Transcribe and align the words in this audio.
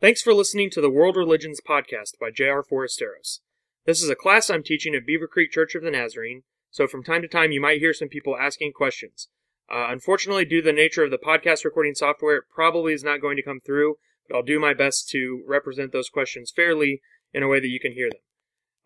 Thanks 0.00 0.22
for 0.22 0.32
listening 0.32 0.70
to 0.70 0.80
the 0.80 0.88
World 0.90 1.16
Religions 1.16 1.60
Podcast 1.60 2.20
by 2.20 2.30
J.R. 2.30 2.62
Forasteros. 2.62 3.40
This 3.84 4.00
is 4.00 4.08
a 4.08 4.14
class 4.14 4.48
I'm 4.48 4.62
teaching 4.62 4.94
at 4.94 5.04
Beaver 5.04 5.26
Creek 5.26 5.50
Church 5.50 5.74
of 5.74 5.82
the 5.82 5.90
Nazarene, 5.90 6.44
so 6.70 6.86
from 6.86 7.02
time 7.02 7.20
to 7.22 7.26
time 7.26 7.50
you 7.50 7.60
might 7.60 7.80
hear 7.80 7.92
some 7.92 8.06
people 8.06 8.36
asking 8.38 8.74
questions. 8.74 9.26
Uh, 9.68 9.88
unfortunately, 9.88 10.44
due 10.44 10.60
to 10.60 10.66
the 10.66 10.72
nature 10.72 11.02
of 11.02 11.10
the 11.10 11.18
podcast 11.18 11.64
recording 11.64 11.96
software, 11.96 12.36
it 12.36 12.44
probably 12.48 12.92
is 12.92 13.02
not 13.02 13.20
going 13.20 13.36
to 13.38 13.42
come 13.42 13.58
through, 13.58 13.96
but 14.28 14.36
I'll 14.36 14.44
do 14.44 14.60
my 14.60 14.72
best 14.72 15.08
to 15.08 15.42
represent 15.48 15.90
those 15.90 16.08
questions 16.08 16.52
fairly 16.54 17.02
in 17.32 17.42
a 17.42 17.48
way 17.48 17.58
that 17.58 17.66
you 17.66 17.80
can 17.80 17.90
hear 17.90 18.08
them. 18.08 18.20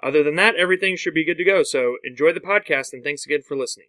Other 0.03 0.23
than 0.23 0.37
that, 0.37 0.57
everything 0.57 0.97
should 0.97 1.13
be 1.13 1.27
good 1.27 1.37
to 1.37 1.45
go, 1.45 1.63
so 1.63 1.97
enjoy 2.05 2.33
the 2.33 2.41
podcast 2.41 2.95
and 2.95 3.05
thanks 3.05 3.27
again 3.27 3.43
for 3.47 3.55
listening. 3.55 3.89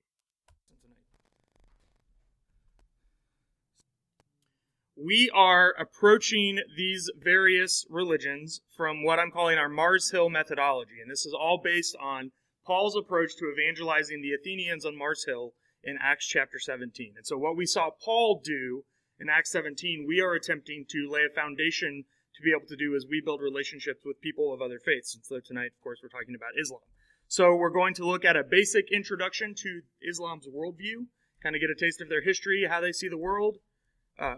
We 4.96 5.30
are 5.34 5.73
approaching 5.80 6.60
these 6.78 7.10
various 7.18 7.86
religions 7.89 8.61
from 8.75 9.04
what 9.04 9.20
I'm 9.20 9.32
calling 9.32 9.57
our 9.57 9.70
Mars 9.70 10.11
Hill 10.11 10.29
methodology. 10.29 11.01
And 11.01 11.10
this 11.10 11.25
is 11.25 11.34
all 11.34 11.60
based 11.64 11.96
on 12.01 12.32
Paul's 12.65 12.96
approach 12.96 13.36
to 13.37 13.51
evangelizing 13.51 14.21
the 14.21 14.34
Athenians 14.34 14.86
on 14.86 14.98
Mars 14.98 15.25
Hill 15.25 15.54
in 15.84 15.98
Acts 16.01 16.28
chapter 16.28 16.60
17. 16.60 17.14
And 17.18 17.25
so, 17.25 17.37
what 17.37 17.57
we 17.57 17.65
saw 17.65 17.89
Paul 17.89 18.42
do 18.43 18.86
in 19.20 19.29
Acts 19.29 19.51
17, 19.51 20.06
we 20.07 20.21
are 20.21 20.34
attempting 20.34 20.86
to 20.89 21.10
lay 21.10 21.21
a 21.21 21.34
foundation 21.34 22.06
to 22.36 22.43
be 22.43 22.51
able 22.51 22.68
to 22.68 22.75
do 22.75 22.96
as 22.96 23.06
we 23.10 23.21
build 23.23 23.42
relationships 23.42 24.01
with 24.06 24.21
people 24.21 24.54
of 24.54 24.62
other 24.62 24.79
faiths. 24.79 25.15
And 25.15 25.25
so, 25.25 25.39
tonight, 25.43 25.71
of 25.75 25.84
course, 25.84 26.00
we're 26.01 26.10
talking 26.10 26.36
about 26.36 26.60
Islam. 26.60 26.82
So, 27.28 27.56
we're 27.56 27.71
going 27.71 27.96
to 27.96 28.06
look 28.06 28.23
at 28.23 28.37
a 28.37 28.43
basic 28.43 28.92
introduction 28.92 29.56
to 29.56 29.82
Islam's 30.07 30.48
worldview, 30.48 31.07
kind 31.42 31.56
of 31.56 31.62
get 31.62 31.70
a 31.70 31.79
taste 31.79 32.00
of 32.00 32.09
their 32.09 32.22
history, 32.22 32.67
how 32.70 32.80
they 32.80 32.92
see 32.92 33.09
the 33.09 33.17
world. 33.17 33.58
Uh, 34.20 34.36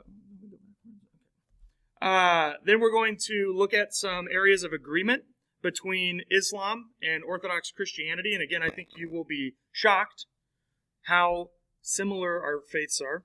uh, 2.01 2.53
then 2.63 2.79
we're 2.79 2.91
going 2.91 3.17
to 3.27 3.53
look 3.55 3.73
at 3.73 3.93
some 3.93 4.27
areas 4.31 4.63
of 4.63 4.73
agreement 4.73 5.23
between 5.61 6.21
Islam 6.29 6.91
and 7.01 7.23
Orthodox 7.23 7.71
Christianity. 7.71 8.33
And 8.33 8.43
again, 8.43 8.61
I 8.61 8.69
think 8.69 8.89
you 8.97 9.09
will 9.09 9.23
be 9.23 9.53
shocked 9.71 10.25
how 11.03 11.49
similar 11.81 12.41
our 12.41 12.61
faiths 12.71 13.01
are. 13.01 13.23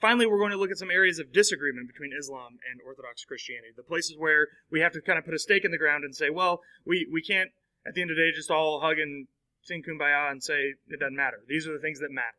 Finally, 0.00 0.26
we're 0.26 0.38
going 0.38 0.50
to 0.50 0.58
look 0.58 0.70
at 0.70 0.78
some 0.78 0.90
areas 0.90 1.18
of 1.18 1.32
disagreement 1.32 1.88
between 1.88 2.12
Islam 2.16 2.58
and 2.70 2.80
Orthodox 2.86 3.24
Christianity. 3.24 3.72
The 3.74 3.82
places 3.82 4.16
where 4.18 4.48
we 4.70 4.80
have 4.80 4.92
to 4.92 5.00
kind 5.00 5.18
of 5.18 5.24
put 5.24 5.34
a 5.34 5.38
stake 5.38 5.64
in 5.64 5.70
the 5.70 5.78
ground 5.78 6.04
and 6.04 6.14
say, 6.14 6.30
well, 6.30 6.60
we, 6.84 7.08
we 7.10 7.22
can't, 7.22 7.50
at 7.86 7.94
the 7.94 8.02
end 8.02 8.10
of 8.10 8.16
the 8.16 8.22
day, 8.22 8.32
just 8.34 8.50
all 8.50 8.80
hug 8.80 8.98
and 8.98 9.26
sing 9.62 9.82
kumbaya 9.82 10.30
and 10.30 10.42
say 10.42 10.74
it 10.88 11.00
doesn't 11.00 11.16
matter. 11.16 11.38
These 11.48 11.66
are 11.66 11.72
the 11.72 11.78
things 11.78 12.00
that 12.00 12.10
matter 12.10 12.36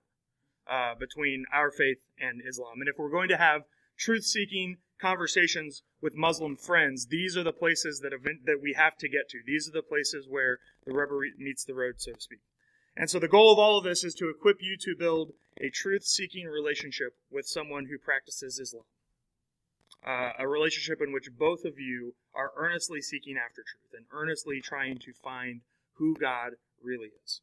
uh, 0.69 0.93
between 0.99 1.45
our 1.51 1.71
faith 1.71 2.05
and 2.19 2.41
Islam. 2.47 2.79
And 2.79 2.87
if 2.87 2.95
we're 2.97 3.09
going 3.09 3.29
to 3.29 3.37
have 3.37 3.61
truth 3.97 4.23
seeking 4.23 4.77
conversations 4.99 5.83
with 6.01 6.15
Muslim 6.15 6.55
friends, 6.55 7.07
these 7.07 7.35
are 7.35 7.43
the 7.43 7.51
places 7.51 7.99
that 8.01 8.13
event, 8.13 8.45
that 8.45 8.59
we 8.61 8.73
have 8.73 8.97
to 8.97 9.09
get 9.09 9.29
to. 9.29 9.39
These 9.45 9.67
are 9.67 9.73
the 9.73 9.81
places 9.81 10.27
where 10.29 10.59
the 10.85 10.93
rubber 10.93 11.19
meets 11.37 11.65
the 11.65 11.73
road, 11.73 11.95
so 11.97 12.13
to 12.13 12.21
speak. 12.21 12.39
And 12.95 13.09
so 13.09 13.19
the 13.19 13.27
goal 13.27 13.51
of 13.51 13.59
all 13.59 13.77
of 13.77 13.83
this 13.83 14.03
is 14.03 14.13
to 14.15 14.29
equip 14.29 14.57
you 14.61 14.77
to 14.77 14.95
build 14.97 15.31
a 15.59 15.69
truth-seeking 15.69 16.45
relationship 16.45 17.13
with 17.29 17.45
someone 17.45 17.87
who 17.87 17.97
practices 17.97 18.59
Islam. 18.59 18.85
Uh, 20.05 20.31
a 20.39 20.47
relationship 20.47 21.01
in 21.01 21.11
which 21.11 21.29
both 21.37 21.65
of 21.65 21.79
you 21.79 22.13
are 22.33 22.51
earnestly 22.55 23.01
seeking 23.01 23.35
after 23.37 23.63
truth 23.63 23.91
and 23.93 24.05
earnestly 24.11 24.61
trying 24.61 24.97
to 24.99 25.11
find 25.13 25.61
who 25.93 26.15
God 26.15 26.51
really 26.81 27.09
is. 27.23 27.41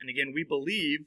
And 0.00 0.08
again, 0.08 0.32
we 0.34 0.44
believe, 0.44 1.00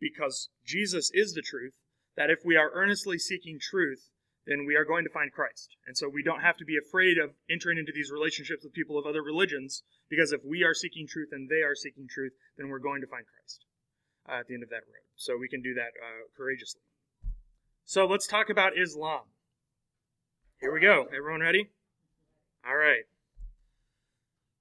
because 0.00 0.48
Jesus 0.64 1.10
is 1.12 1.34
the 1.34 1.42
truth, 1.42 1.74
that 2.18 2.30
if 2.30 2.40
we 2.44 2.56
are 2.56 2.72
earnestly 2.74 3.16
seeking 3.16 3.60
truth, 3.62 4.10
then 4.44 4.66
we 4.66 4.74
are 4.74 4.84
going 4.84 5.04
to 5.04 5.10
find 5.10 5.30
Christ. 5.30 5.76
And 5.86 5.96
so 5.96 6.08
we 6.08 6.24
don't 6.24 6.40
have 6.40 6.56
to 6.56 6.64
be 6.64 6.76
afraid 6.76 7.16
of 7.16 7.30
entering 7.48 7.78
into 7.78 7.92
these 7.94 8.10
relationships 8.10 8.64
with 8.64 8.72
people 8.72 8.98
of 8.98 9.06
other 9.06 9.22
religions, 9.22 9.84
because 10.10 10.32
if 10.32 10.40
we 10.44 10.64
are 10.64 10.74
seeking 10.74 11.06
truth 11.06 11.28
and 11.30 11.48
they 11.48 11.62
are 11.62 11.76
seeking 11.76 12.08
truth, 12.10 12.32
then 12.56 12.68
we're 12.68 12.80
going 12.80 13.00
to 13.02 13.06
find 13.06 13.24
Christ 13.24 13.64
uh, 14.28 14.40
at 14.40 14.48
the 14.48 14.54
end 14.54 14.64
of 14.64 14.70
that 14.70 14.82
road. 14.90 15.06
So 15.14 15.36
we 15.38 15.48
can 15.48 15.62
do 15.62 15.74
that 15.74 15.94
uh, 16.02 16.26
courageously. 16.36 16.80
So 17.84 18.04
let's 18.04 18.26
talk 18.26 18.50
about 18.50 18.72
Islam. 18.76 19.30
Here 20.60 20.74
we 20.74 20.80
go. 20.80 21.06
Everyone 21.16 21.40
ready? 21.40 21.70
All 22.66 22.76
right. 22.76 23.04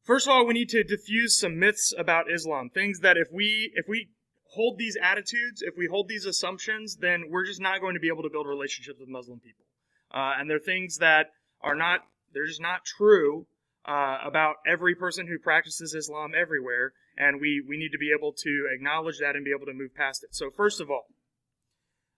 First 0.03 0.27
of 0.27 0.31
all, 0.31 0.45
we 0.45 0.53
need 0.53 0.69
to 0.69 0.83
diffuse 0.83 1.39
some 1.39 1.57
myths 1.57 1.91
about 1.97 2.31
Islam. 2.31 2.69
Things 2.69 2.99
that 2.99 3.17
if 3.17 3.29
we 3.33 3.71
if 3.73 3.87
we 3.89 4.09
hold 4.57 4.77
these 4.77 4.97
attitudes, 5.01 5.61
if 5.61 5.77
we 5.77 5.87
hold 5.87 6.07
these 6.09 6.25
assumptions, 6.25 6.97
then 6.97 7.25
we're 7.29 7.45
just 7.45 7.61
not 7.61 7.79
going 7.79 7.93
to 7.93 7.99
be 7.99 8.09
able 8.09 8.23
to 8.23 8.29
build 8.29 8.47
relationships 8.47 8.99
with 8.99 9.07
Muslim 9.07 9.39
people. 9.39 9.65
Uh, 10.13 10.33
and 10.37 10.49
they're 10.49 10.59
things 10.59 10.97
that 10.97 11.27
are 11.61 11.75
not, 11.75 12.01
they're 12.33 12.47
just 12.47 12.61
not 12.61 12.83
true 12.83 13.45
uh, 13.85 14.17
about 14.25 14.55
every 14.65 14.95
person 14.95 15.27
who 15.27 15.37
practices 15.37 15.93
Islam 15.93 16.31
everywhere. 16.35 16.93
And 17.17 17.39
we, 17.39 17.63
we 17.67 17.77
need 17.77 17.91
to 17.91 17.97
be 17.97 18.11
able 18.17 18.33
to 18.33 18.67
acknowledge 18.73 19.19
that 19.19 19.35
and 19.35 19.45
be 19.45 19.53
able 19.55 19.67
to 19.67 19.73
move 19.73 19.95
past 19.95 20.23
it. 20.23 20.35
So, 20.35 20.49
first 20.49 20.81
of 20.81 20.89
all, 20.89 21.05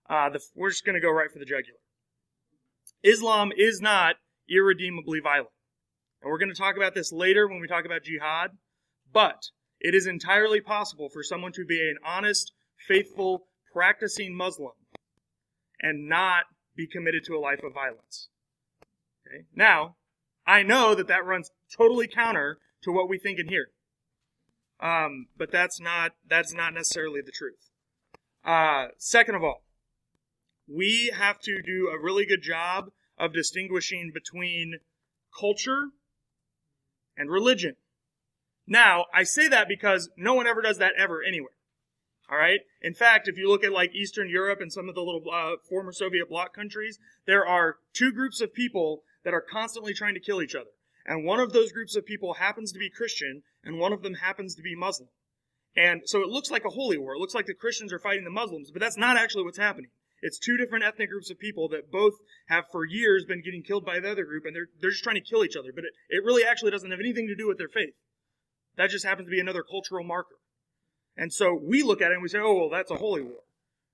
uh, 0.08 0.30
the, 0.30 0.40
we're 0.54 0.70
just 0.70 0.84
going 0.84 0.94
to 0.94 1.00
go 1.00 1.10
right 1.10 1.30
for 1.30 1.38
the 1.38 1.44
jugular. 1.44 1.78
Islam 3.02 3.52
is 3.56 3.80
not 3.80 4.16
irredeemably 4.48 5.20
violent. 5.20 5.54
And 6.20 6.30
we're 6.30 6.38
going 6.38 6.52
to 6.52 6.58
talk 6.58 6.76
about 6.76 6.94
this 6.94 7.12
later 7.12 7.48
when 7.48 7.60
we 7.60 7.68
talk 7.68 7.84
about 7.84 8.02
jihad. 8.02 8.50
But 9.12 9.50
it 9.80 9.94
is 9.94 10.06
entirely 10.06 10.60
possible 10.60 11.08
for 11.08 11.22
someone 11.22 11.52
to 11.52 11.64
be 11.64 11.80
an 11.80 11.96
honest, 12.04 12.52
faithful, 12.76 13.46
practicing 13.72 14.36
Muslim 14.36 14.72
and 15.80 16.08
not 16.08 16.44
be 16.76 16.86
committed 16.86 17.24
to 17.24 17.34
a 17.34 17.40
life 17.40 17.62
of 17.64 17.72
violence. 17.72 18.28
Okay? 19.26 19.44
Now, 19.54 19.96
I 20.46 20.62
know 20.62 20.94
that 20.94 21.08
that 21.08 21.24
runs 21.24 21.50
totally 21.76 22.08
counter 22.08 22.58
to 22.82 22.92
what 22.92 23.08
we 23.08 23.18
think 23.18 23.38
in 23.38 23.48
here. 23.48 23.70
Um, 24.80 25.26
but 25.36 25.50
that's 25.50 25.78
not 25.78 26.12
that's 26.26 26.54
not 26.54 26.72
necessarily 26.72 27.20
the 27.20 27.32
truth. 27.32 27.70
Uh, 28.44 28.88
second 28.96 29.34
of 29.34 29.44
all, 29.44 29.62
we 30.66 31.12
have 31.14 31.38
to 31.40 31.60
do 31.60 31.88
a 31.88 32.02
really 32.02 32.24
good 32.24 32.42
job 32.42 32.86
of 33.18 33.34
distinguishing 33.34 34.10
between 34.14 34.78
culture 35.38 35.90
and 37.16 37.30
religion. 37.30 37.76
Now, 38.66 39.06
I 39.12 39.24
say 39.24 39.48
that 39.48 39.68
because 39.68 40.10
no 40.16 40.34
one 40.34 40.46
ever 40.46 40.62
does 40.62 40.78
that 40.78 40.92
ever 40.96 41.22
anywhere. 41.22 41.52
All 42.30 42.38
right. 42.38 42.60
In 42.80 42.94
fact, 42.94 43.26
if 43.26 43.36
you 43.36 43.48
look 43.48 43.64
at 43.64 43.72
like 43.72 43.94
Eastern 43.94 44.28
Europe 44.28 44.60
and 44.60 44.72
some 44.72 44.88
of 44.88 44.94
the 44.94 45.02
little 45.02 45.22
uh, 45.32 45.56
former 45.68 45.92
Soviet 45.92 46.28
bloc 46.28 46.54
countries, 46.54 46.98
there 47.26 47.44
are 47.44 47.76
two 47.92 48.12
groups 48.12 48.40
of 48.40 48.54
people 48.54 49.02
that 49.24 49.34
are 49.34 49.40
constantly 49.40 49.92
trying 49.92 50.14
to 50.14 50.20
kill 50.20 50.40
each 50.40 50.54
other. 50.54 50.70
And 51.04 51.24
one 51.24 51.40
of 51.40 51.52
those 51.52 51.72
groups 51.72 51.96
of 51.96 52.06
people 52.06 52.34
happens 52.34 52.70
to 52.72 52.78
be 52.78 52.88
Christian, 52.88 53.42
and 53.64 53.78
one 53.78 53.92
of 53.92 54.02
them 54.02 54.14
happens 54.14 54.54
to 54.54 54.62
be 54.62 54.76
Muslim. 54.76 55.08
And 55.76 56.02
so 56.04 56.20
it 56.20 56.28
looks 56.28 56.50
like 56.50 56.64
a 56.64 56.70
holy 56.70 56.98
war. 56.98 57.14
It 57.14 57.18
looks 57.18 57.34
like 57.34 57.46
the 57.46 57.54
Christians 57.54 57.92
are 57.92 57.98
fighting 57.98 58.24
the 58.24 58.30
Muslims, 58.30 58.70
but 58.70 58.80
that's 58.80 58.96
not 58.96 59.16
actually 59.16 59.44
what's 59.44 59.58
happening. 59.58 59.90
It's 60.22 60.38
two 60.38 60.56
different 60.56 60.84
ethnic 60.84 61.08
groups 61.08 61.30
of 61.30 61.38
people 61.38 61.68
that 61.70 61.90
both 61.90 62.14
have 62.48 62.64
for 62.70 62.84
years 62.84 63.24
been 63.24 63.42
getting 63.42 63.62
killed 63.62 63.86
by 63.86 63.98
the 63.98 64.10
other 64.10 64.24
group, 64.24 64.44
and 64.44 64.54
they're, 64.54 64.68
they're 64.80 64.90
just 64.90 65.02
trying 65.02 65.16
to 65.16 65.20
kill 65.20 65.44
each 65.44 65.56
other. 65.56 65.72
But 65.74 65.84
it, 65.84 65.92
it 66.10 66.24
really 66.24 66.44
actually 66.44 66.70
doesn't 66.70 66.90
have 66.90 67.00
anything 67.00 67.26
to 67.28 67.34
do 67.34 67.48
with 67.48 67.58
their 67.58 67.68
faith. 67.68 67.94
That 68.80 68.88
just 68.88 69.04
happens 69.04 69.26
to 69.26 69.30
be 69.30 69.40
another 69.40 69.62
cultural 69.62 70.02
marker. 70.02 70.40
And 71.14 71.30
so 71.30 71.52
we 71.52 71.82
look 71.82 72.00
at 72.00 72.12
it 72.12 72.14
and 72.14 72.22
we 72.22 72.30
say, 72.30 72.38
oh, 72.38 72.54
well, 72.54 72.70
that's 72.70 72.90
a 72.90 72.96
holy 72.96 73.20
war. 73.20 73.44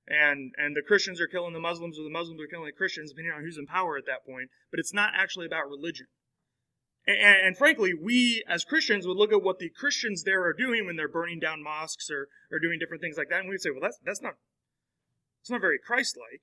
And, 0.07 0.53
and 0.57 0.77
the 0.77 0.83
Christians 0.87 1.21
are 1.21 1.27
killing 1.27 1.55
the 1.55 1.59
Muslims 1.59 1.99
or 1.99 2.05
the 2.05 2.09
Muslims 2.09 2.41
are 2.41 2.47
killing 2.47 2.67
the 2.67 2.73
Christians, 2.73 3.11
depending 3.11 3.33
on 3.33 3.43
who's 3.43 3.59
in 3.59 3.67
power 3.67 3.97
at 3.97 4.07
that 4.07 4.25
point. 4.25 4.49
But 4.71 4.79
it's 4.79 4.95
not 4.95 5.11
actually 5.17 5.47
about 5.47 5.69
religion. 5.69 6.07
And, 7.05 7.19
and, 7.19 7.57
frankly, 7.57 7.95
we 8.01 8.45
as 8.49 8.63
Christians 8.63 9.09
would 9.09 9.17
look 9.17 9.33
at 9.33 9.43
what 9.43 9.59
the 9.59 9.71
Christians 9.71 10.23
there 10.23 10.45
are 10.45 10.53
doing 10.53 10.87
when 10.87 10.95
they're 10.95 11.09
burning 11.09 11.41
down 11.41 11.65
mosques 11.65 12.09
or, 12.09 12.29
or 12.53 12.61
doing 12.61 12.79
different 12.79 13.03
things 13.03 13.17
like 13.19 13.29
that, 13.31 13.41
and 13.41 13.49
we'd 13.49 13.61
say, 13.61 13.71
well, 13.71 13.83
that's, 13.83 13.99
that's 14.05 14.23
not, 14.23 14.35
it's 15.43 15.51
not 15.51 15.61
very 15.61 15.81
Christ-like. 15.85 16.43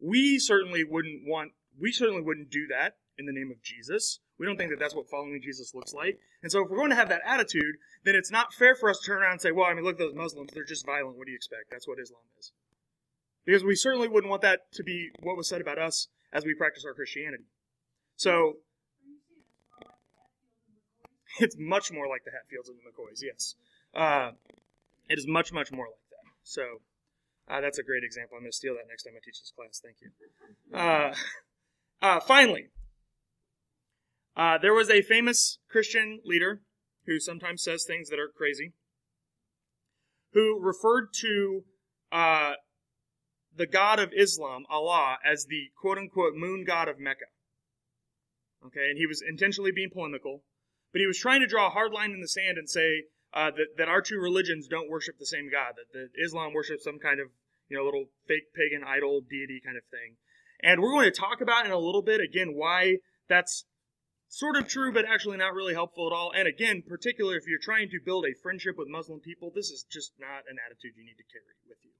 We 0.00 0.40
certainly 0.40 0.82
wouldn't 0.82 1.22
want, 1.24 1.52
we 1.80 1.92
certainly 1.92 2.22
wouldn't 2.22 2.50
do 2.50 2.66
that 2.66 2.94
in 3.16 3.26
the 3.26 3.32
name 3.32 3.52
of 3.52 3.62
Jesus. 3.62 4.18
We 4.38 4.46
don't 4.46 4.56
think 4.56 4.70
that 4.70 4.78
that's 4.78 4.94
what 4.94 5.08
following 5.08 5.40
Jesus 5.42 5.74
looks 5.74 5.94
like. 5.94 6.18
And 6.42 6.52
so 6.52 6.62
if 6.62 6.70
we're 6.70 6.76
going 6.76 6.90
to 6.90 6.96
have 6.96 7.08
that 7.08 7.22
attitude, 7.24 7.76
then 8.04 8.14
it's 8.14 8.30
not 8.30 8.52
fair 8.52 8.74
for 8.74 8.90
us 8.90 8.98
to 9.00 9.06
turn 9.06 9.22
around 9.22 9.32
and 9.32 9.40
say, 9.40 9.50
well, 9.50 9.66
I 9.66 9.74
mean, 9.74 9.84
look 9.84 9.94
at 9.94 9.98
those 9.98 10.14
Muslims. 10.14 10.50
They're 10.52 10.64
just 10.64 10.84
violent. 10.84 11.16
What 11.16 11.26
do 11.26 11.32
you 11.32 11.36
expect? 11.36 11.70
That's 11.70 11.88
what 11.88 11.98
Islam 11.98 12.20
is. 12.38 12.52
Because 13.44 13.64
we 13.64 13.74
certainly 13.74 14.08
wouldn't 14.08 14.30
want 14.30 14.42
that 14.42 14.72
to 14.72 14.82
be 14.82 15.10
what 15.22 15.36
was 15.36 15.48
said 15.48 15.60
about 15.60 15.78
us 15.78 16.08
as 16.32 16.44
we 16.44 16.54
practice 16.54 16.84
our 16.84 16.92
Christianity. 16.92 17.44
So 18.16 18.58
it's 21.38 21.56
much 21.58 21.92
more 21.92 22.08
like 22.08 22.24
the 22.24 22.32
Hatfields 22.32 22.68
and 22.68 22.78
the 22.78 22.82
McCoys, 22.82 23.22
yes. 23.22 23.54
Uh, 23.94 24.32
it 25.08 25.18
is 25.18 25.26
much, 25.26 25.52
much 25.52 25.72
more 25.72 25.86
like 25.86 26.10
that. 26.10 26.30
So 26.42 26.80
uh, 27.48 27.60
that's 27.60 27.78
a 27.78 27.82
great 27.82 28.04
example. 28.04 28.36
I'm 28.36 28.42
going 28.42 28.52
to 28.52 28.56
steal 28.56 28.74
that 28.74 28.88
next 28.88 29.04
time 29.04 29.14
I 29.16 29.20
teach 29.24 29.40
this 29.40 29.52
class. 29.54 29.80
Thank 29.82 29.96
you. 30.00 30.76
Uh, 30.76 31.14
uh 32.02 32.20
finally, 32.20 32.68
uh, 34.36 34.58
there 34.58 34.74
was 34.74 34.90
a 34.90 35.02
famous 35.02 35.58
Christian 35.68 36.20
leader 36.24 36.60
who 37.06 37.18
sometimes 37.18 37.62
says 37.62 37.84
things 37.84 38.10
that 38.10 38.18
are 38.18 38.28
crazy, 38.28 38.72
who 40.32 40.60
referred 40.60 41.08
to 41.20 41.64
uh, 42.12 42.52
the 43.56 43.66
god 43.66 43.98
of 43.98 44.12
Islam, 44.16 44.64
Allah, 44.68 45.18
as 45.24 45.46
the 45.48 45.70
quote 45.80 45.98
unquote 45.98 46.34
moon 46.34 46.64
god 46.64 46.88
of 46.88 46.98
Mecca. 46.98 47.26
Okay, 48.66 48.88
and 48.90 48.98
he 48.98 49.06
was 49.06 49.22
intentionally 49.26 49.72
being 49.72 49.90
polemical, 49.90 50.42
but 50.92 51.00
he 51.00 51.06
was 51.06 51.18
trying 51.18 51.40
to 51.40 51.46
draw 51.46 51.68
a 51.68 51.70
hard 51.70 51.92
line 51.92 52.10
in 52.10 52.20
the 52.20 52.28
sand 52.28 52.58
and 52.58 52.68
say 52.68 53.04
uh, 53.32 53.50
that, 53.50 53.76
that 53.78 53.88
our 53.88 54.02
two 54.02 54.18
religions 54.18 54.66
don't 54.66 54.90
worship 54.90 55.18
the 55.18 55.26
same 55.26 55.48
God, 55.50 55.74
that, 55.76 55.92
that 55.92 56.08
Islam 56.22 56.52
worships 56.52 56.84
some 56.84 56.98
kind 56.98 57.20
of 57.20 57.28
you 57.68 57.76
know 57.76 57.84
little 57.84 58.06
fake 58.28 58.52
pagan 58.54 58.84
idol 58.86 59.20
deity 59.20 59.60
kind 59.64 59.76
of 59.76 59.84
thing. 59.90 60.16
And 60.62 60.80
we're 60.80 60.92
going 60.92 61.10
to 61.10 61.18
talk 61.18 61.40
about 61.40 61.64
in 61.64 61.72
a 61.72 61.78
little 61.78 62.02
bit 62.02 62.20
again 62.20 62.52
why 62.54 62.96
that's 63.28 63.64
sort 64.36 64.56
of 64.56 64.68
true, 64.68 64.92
but 64.92 65.08
actually 65.08 65.38
not 65.38 65.54
really 65.54 65.72
helpful 65.72 66.06
at 66.06 66.12
all. 66.12 66.30
And 66.36 66.46
again, 66.46 66.82
particularly 66.86 67.38
if 67.38 67.48
you're 67.48 67.62
trying 67.62 67.88
to 67.88 67.98
build 68.04 68.26
a 68.26 68.36
friendship 68.42 68.76
with 68.76 68.86
Muslim 68.86 69.20
people, 69.20 69.50
this 69.54 69.70
is 69.70 69.86
just 69.88 70.12
not 70.20 70.44
an 70.44 70.60
attitude 70.60 70.92
you 70.92 71.08
need 71.08 71.16
to 71.16 71.24
carry 71.32 71.56
with 71.64 71.80
you. 71.80 71.96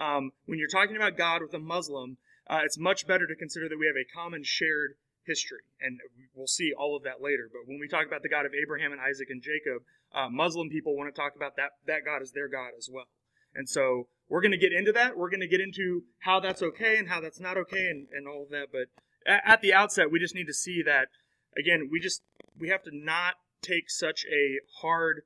Um, 0.00 0.32
when 0.46 0.58
you're 0.58 0.72
talking 0.72 0.96
about 0.96 1.18
God 1.18 1.42
with 1.42 1.52
a 1.52 1.58
Muslim, 1.60 2.16
uh, 2.48 2.60
it's 2.64 2.78
much 2.78 3.06
better 3.06 3.26
to 3.26 3.36
consider 3.36 3.68
that 3.68 3.76
we 3.76 3.84
have 3.84 4.00
a 4.00 4.08
common 4.08 4.40
shared 4.42 4.96
history, 5.26 5.68
and 5.78 6.00
we'll 6.34 6.48
see 6.48 6.72
all 6.72 6.96
of 6.96 7.04
that 7.04 7.20
later. 7.20 7.50
But 7.52 7.68
when 7.68 7.78
we 7.78 7.86
talk 7.86 8.06
about 8.06 8.22
the 8.22 8.32
God 8.32 8.46
of 8.46 8.52
Abraham 8.56 8.92
and 8.92 9.00
Isaac 9.00 9.28
and 9.28 9.42
Jacob, 9.44 9.84
uh, 10.16 10.32
Muslim 10.32 10.70
people 10.70 10.96
want 10.96 11.14
to 11.14 11.20
talk 11.20 11.36
about 11.36 11.56
that 11.56 11.76
that 11.86 12.08
God 12.08 12.22
as 12.22 12.32
their 12.32 12.48
God 12.48 12.72
as 12.78 12.88
well. 12.90 13.12
And 13.54 13.68
so 13.68 14.08
we're 14.28 14.40
going 14.40 14.56
to 14.56 14.58
get 14.58 14.72
into 14.72 14.92
that. 14.92 15.18
We're 15.18 15.28
going 15.28 15.44
to 15.44 15.48
get 15.48 15.60
into 15.60 16.04
how 16.20 16.40
that's 16.40 16.62
okay 16.62 16.96
and 16.96 17.08
how 17.08 17.20
that's 17.20 17.38
not 17.38 17.58
okay 17.58 17.86
and, 17.86 18.08
and 18.16 18.26
all 18.26 18.44
of 18.44 18.50
that. 18.50 18.68
But 18.72 18.88
at 19.26 19.60
the 19.60 19.74
outset, 19.74 20.10
we 20.10 20.18
just 20.18 20.34
need 20.34 20.46
to 20.46 20.54
see 20.54 20.82
that 20.86 21.08
again. 21.58 21.88
We 21.90 22.00
just 22.00 22.22
we 22.58 22.68
have 22.68 22.82
to 22.84 22.90
not 22.92 23.34
take 23.62 23.90
such 23.90 24.24
a 24.24 24.60
hard 24.80 25.22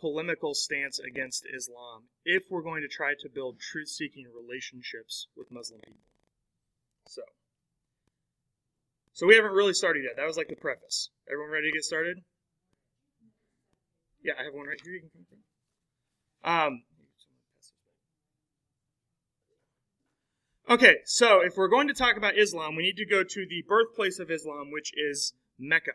polemical 0.00 0.54
stance 0.54 0.98
against 0.98 1.44
Islam 1.52 2.04
if 2.24 2.44
we're 2.50 2.62
going 2.62 2.82
to 2.82 2.88
try 2.88 3.14
to 3.18 3.28
build 3.28 3.58
truth-seeking 3.58 4.26
relationships 4.34 5.26
with 5.36 5.50
Muslim 5.50 5.80
people. 5.80 6.00
So. 7.06 7.22
So 9.12 9.26
we 9.26 9.34
haven't 9.34 9.50
really 9.50 9.72
started 9.72 10.04
yet. 10.04 10.12
That 10.16 10.26
was 10.26 10.36
like 10.36 10.46
the 10.46 10.54
preface. 10.54 11.10
Everyone 11.28 11.50
ready 11.50 11.68
to 11.68 11.72
get 11.72 11.82
started? 11.82 12.22
Yeah, 14.22 14.34
I 14.38 14.44
have 14.44 14.54
one 14.54 14.68
right 14.68 14.80
here. 14.80 14.92
You 14.92 15.00
can 15.00 15.10
come 15.10 15.26
from. 15.28 15.38
Um, 16.44 16.82
okay, 20.70 20.98
so 21.04 21.40
if 21.40 21.56
we're 21.56 21.66
going 21.66 21.88
to 21.88 21.94
talk 21.94 22.16
about 22.16 22.38
Islam, 22.38 22.76
we 22.76 22.84
need 22.84 22.96
to 22.98 23.06
go 23.06 23.24
to 23.24 23.46
the 23.48 23.64
birthplace 23.66 24.20
of 24.20 24.30
Islam, 24.30 24.70
which 24.70 24.92
is 24.96 25.34
Mecca. 25.58 25.92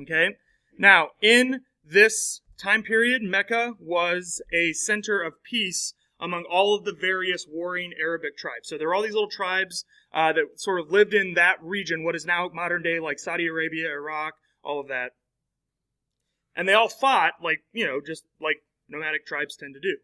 Okay? 0.00 0.36
Now, 0.78 1.10
in 1.20 1.60
this 1.84 2.40
time 2.58 2.82
period, 2.82 3.22
Mecca 3.22 3.74
was 3.78 4.42
a 4.52 4.72
center 4.72 5.20
of 5.22 5.42
peace 5.42 5.94
among 6.20 6.44
all 6.50 6.74
of 6.74 6.84
the 6.84 6.94
various 6.98 7.46
warring 7.48 7.92
Arabic 8.00 8.36
tribes. 8.36 8.68
So 8.68 8.78
there 8.78 8.88
are 8.88 8.94
all 8.94 9.02
these 9.02 9.12
little 9.12 9.30
tribes 9.30 9.84
uh, 10.12 10.32
that 10.32 10.44
sort 10.56 10.80
of 10.80 10.90
lived 10.90 11.12
in 11.12 11.34
that 11.34 11.56
region, 11.62 12.04
what 12.04 12.14
is 12.14 12.24
now 12.24 12.48
modern 12.52 12.82
day 12.82 13.00
like 13.00 13.18
Saudi 13.18 13.46
Arabia, 13.46 13.90
Iraq, 13.90 14.34
all 14.62 14.80
of 14.80 14.88
that. 14.88 15.10
And 16.56 16.68
they 16.68 16.72
all 16.72 16.88
fought 16.88 17.34
like, 17.42 17.64
you 17.72 17.84
know, 17.84 18.00
just 18.04 18.24
like 18.40 18.58
nomadic 18.88 19.26
tribes 19.26 19.56
tend 19.56 19.74
to 19.74 19.80
do, 19.80 19.96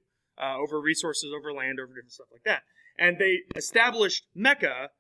uh, 0.43 0.57
over 0.59 0.81
resources, 0.81 1.31
over 1.37 1.53
land, 1.53 1.79
over 1.81 1.95
different 1.95 2.13
stuff 2.13 2.27
like 2.33 2.45
that. 2.45 2.63
And 2.99 3.19
they 3.19 3.41
established 3.57 4.27
Mecca, 4.35 4.91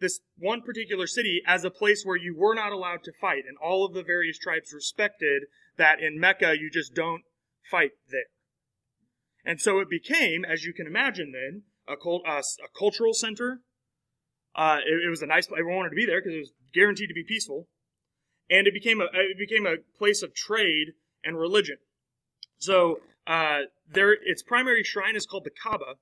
this 0.00 0.20
one 0.36 0.62
particular 0.62 1.06
city, 1.06 1.40
as 1.46 1.64
a 1.64 1.70
place 1.70 2.04
where 2.04 2.16
you 2.16 2.34
were 2.36 2.54
not 2.54 2.72
allowed 2.72 3.04
to 3.04 3.12
fight. 3.20 3.44
And 3.46 3.56
all 3.62 3.84
of 3.84 3.94
the 3.94 4.02
various 4.02 4.38
tribes 4.38 4.72
respected 4.72 5.44
that 5.76 6.00
in 6.00 6.18
Mecca 6.18 6.56
you 6.58 6.70
just 6.70 6.94
don't 6.94 7.22
fight 7.70 7.92
there. 8.10 8.28
And 9.44 9.60
so 9.60 9.78
it 9.78 9.90
became, 9.90 10.44
as 10.44 10.64
you 10.64 10.72
can 10.72 10.86
imagine 10.86 11.32
then, 11.32 11.62
a, 11.86 11.96
cult, 11.96 12.22
uh, 12.26 12.40
a 12.40 12.78
cultural 12.78 13.12
center. 13.12 13.60
Uh, 14.54 14.78
it, 14.86 15.06
it, 15.06 15.10
was 15.10 15.22
a 15.22 15.26
nice 15.26 15.46
place. 15.46 15.58
Everyone 15.58 15.78
wanted 15.78 15.90
to 15.90 15.96
be 15.96 16.06
there 16.06 16.20
because 16.20 16.34
it 16.34 16.38
was 16.38 16.52
guaranteed 16.72 17.08
to 17.08 17.14
be 17.14 17.24
peaceful. 17.24 17.68
And 18.50 18.66
it 18.66 18.74
became 18.74 19.00
a, 19.00 19.06
it 19.12 19.38
became 19.38 19.66
a 19.66 19.76
place 19.98 20.22
of 20.22 20.34
trade 20.34 20.92
and 21.24 21.38
religion. 21.38 21.76
So 22.58 23.00
uh, 23.26 23.62
there, 23.90 24.12
its 24.12 24.42
primary 24.42 24.84
shrine 24.84 25.16
is 25.16 25.26
called 25.26 25.44
the 25.44 25.50
Kaaba. 25.50 25.96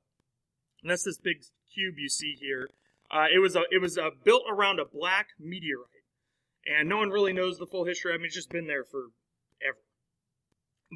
And 0.82 0.90
that's 0.90 1.04
this 1.04 1.18
big 1.18 1.42
cube 1.72 1.94
you 1.98 2.08
see 2.08 2.36
here. 2.38 2.68
Uh, 3.12 3.26
it 3.32 3.38
was 3.38 3.54
a, 3.54 3.62
it 3.70 3.80
was 3.80 3.98
built 4.24 4.44
around 4.48 4.80
a 4.80 4.84
black 4.84 5.28
meteorite. 5.38 5.88
And 6.64 6.88
no 6.88 6.96
one 6.96 7.10
really 7.10 7.32
knows 7.32 7.58
the 7.58 7.66
full 7.66 7.84
history. 7.84 8.12
I 8.12 8.16
mean, 8.16 8.26
it's 8.26 8.34
just 8.34 8.50
been 8.50 8.66
there 8.66 8.84
for 8.84 9.08
ever. 9.66 9.78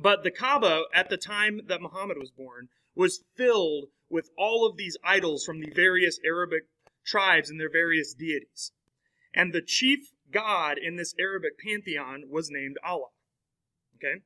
But 0.00 0.22
the 0.22 0.30
Kaaba, 0.30 0.84
at 0.94 1.10
the 1.10 1.16
time 1.16 1.60
that 1.66 1.82
Muhammad 1.82 2.18
was 2.18 2.30
born, 2.30 2.68
was 2.94 3.24
filled 3.36 3.86
with 4.08 4.30
all 4.38 4.66
of 4.66 4.76
these 4.76 4.96
idols 5.04 5.44
from 5.44 5.60
the 5.60 5.70
various 5.74 6.18
Arabic 6.24 6.64
tribes 7.04 7.50
and 7.50 7.60
their 7.60 7.70
various 7.70 8.14
deities. 8.14 8.72
And 9.34 9.52
the 9.52 9.62
chief 9.62 10.12
god 10.32 10.78
in 10.78 10.96
this 10.96 11.14
Arabic 11.20 11.58
pantheon 11.58 12.24
was 12.30 12.50
named 12.50 12.76
Allah. 12.84 13.08
Okay? 13.96 14.22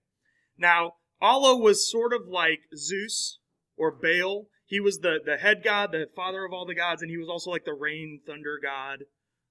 Now, 0.56 0.94
Allah 1.20 1.56
was 1.56 1.90
sort 1.90 2.12
of 2.12 2.28
like 2.28 2.60
Zeus 2.76 3.38
or 3.76 3.90
Baal. 3.90 4.46
He 4.70 4.78
was 4.78 5.00
the, 5.00 5.18
the 5.18 5.36
head 5.36 5.64
god, 5.64 5.90
the 5.90 6.06
father 6.14 6.44
of 6.44 6.52
all 6.52 6.64
the 6.64 6.76
gods, 6.76 7.02
and 7.02 7.10
he 7.10 7.18
was 7.18 7.28
also 7.28 7.50
like 7.50 7.64
the 7.64 7.74
rain, 7.74 8.20
thunder 8.24 8.56
god, 8.62 9.00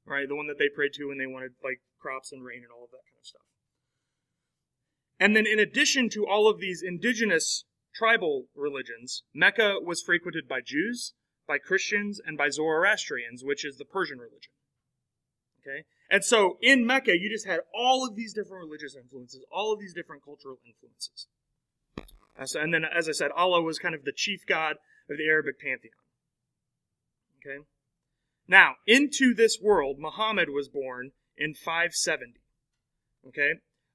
right? 0.06 0.26
The 0.26 0.36
one 0.36 0.48
that 0.48 0.58
they 0.58 0.70
prayed 0.74 0.94
to 0.94 1.10
when 1.10 1.18
they 1.18 1.28
wanted 1.28 1.52
like 1.62 1.82
crops 2.00 2.32
and 2.32 2.42
rain 2.42 2.64
and 2.64 2.72
all 2.72 2.86
of 2.86 2.92
that 2.92 3.04
kind 3.04 3.20
of 3.20 3.28
stuff. 3.28 3.42
And 5.20 5.36
then, 5.36 5.46
in 5.46 5.60
addition 5.60 6.10
to 6.12 6.26
all 6.26 6.50
of 6.50 6.62
these 6.62 6.82
indigenous 6.82 7.66
tribal 7.94 8.46
religions, 8.56 9.24
Mecca 9.36 9.80
was 9.84 10.02
frequented 10.02 10.48
by 10.48 10.62
Jews, 10.66 11.16
by 11.46 11.58
Christians, 11.58 12.22
and 12.26 12.38
by 12.38 12.48
Zoroastrians, 12.48 13.44
which 13.44 13.66
is 13.66 13.76
the 13.76 13.84
Persian 13.84 14.20
religion. 14.20 14.54
Okay? 15.60 15.84
And 16.10 16.24
so 16.24 16.58
in 16.62 16.88
Mecca, 16.88 17.20
you 17.20 17.30
just 17.30 17.46
had 17.46 17.60
all 17.76 18.08
of 18.08 18.16
these 18.16 18.34
different 18.34 18.64
religious 18.64 18.96
influences, 18.96 19.44
all 19.52 19.74
of 19.74 19.82
these 19.82 19.94
different 19.94 20.24
cultural 20.24 20.60
influences. 20.66 21.28
And 22.56 22.74
then, 22.74 22.86
as 22.86 23.10
I 23.10 23.12
said, 23.12 23.32
Allah 23.36 23.62
was 23.62 23.80
kind 23.80 23.94
of 23.94 24.06
the 24.06 24.14
chief 24.16 24.46
god 24.48 24.78
of 25.10 25.18
the 25.18 25.28
Arabic 25.28 25.60
pantheon. 25.60 25.94
Okay? 27.38 27.64
Now, 28.48 28.76
into 28.88 29.34
this 29.34 29.60
world, 29.62 29.98
Muhammad 30.00 30.50
was 30.50 30.68
born 30.68 31.12
in 31.38 31.54
570. 31.54 32.42
Okay? 33.28 33.54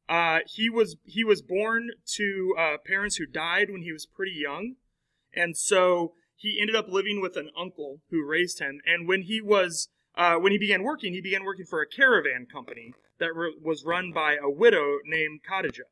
Uh, 0.08 0.40
he 0.46 0.68
was 0.68 0.96
he 1.04 1.24
was 1.24 1.40
born 1.40 1.88
to 2.16 2.54
uh, 2.58 2.76
parents 2.84 3.16
who 3.16 3.26
died 3.26 3.70
when 3.70 3.82
he 3.82 3.92
was 3.92 4.06
pretty 4.06 4.36
young, 4.36 4.74
and 5.34 5.56
so 5.56 6.12
he 6.36 6.58
ended 6.60 6.76
up 6.76 6.88
living 6.88 7.22
with 7.22 7.36
an 7.36 7.50
uncle 7.58 8.00
who 8.10 8.26
raised 8.26 8.58
him. 8.58 8.80
And 8.84 9.08
when 9.08 9.22
he 9.22 9.40
was 9.40 9.88
uh, 10.14 10.34
when 10.34 10.52
he 10.52 10.58
began 10.58 10.82
working, 10.82 11.14
he 11.14 11.22
began 11.22 11.44
working 11.44 11.64
for 11.64 11.80
a 11.80 11.88
caravan 11.88 12.46
company 12.46 12.92
that 13.18 13.34
re- 13.34 13.56
was 13.62 13.84
run 13.84 14.12
by 14.12 14.36
a 14.36 14.50
widow 14.50 14.98
named 15.06 15.40
Khadijah. 15.42 15.84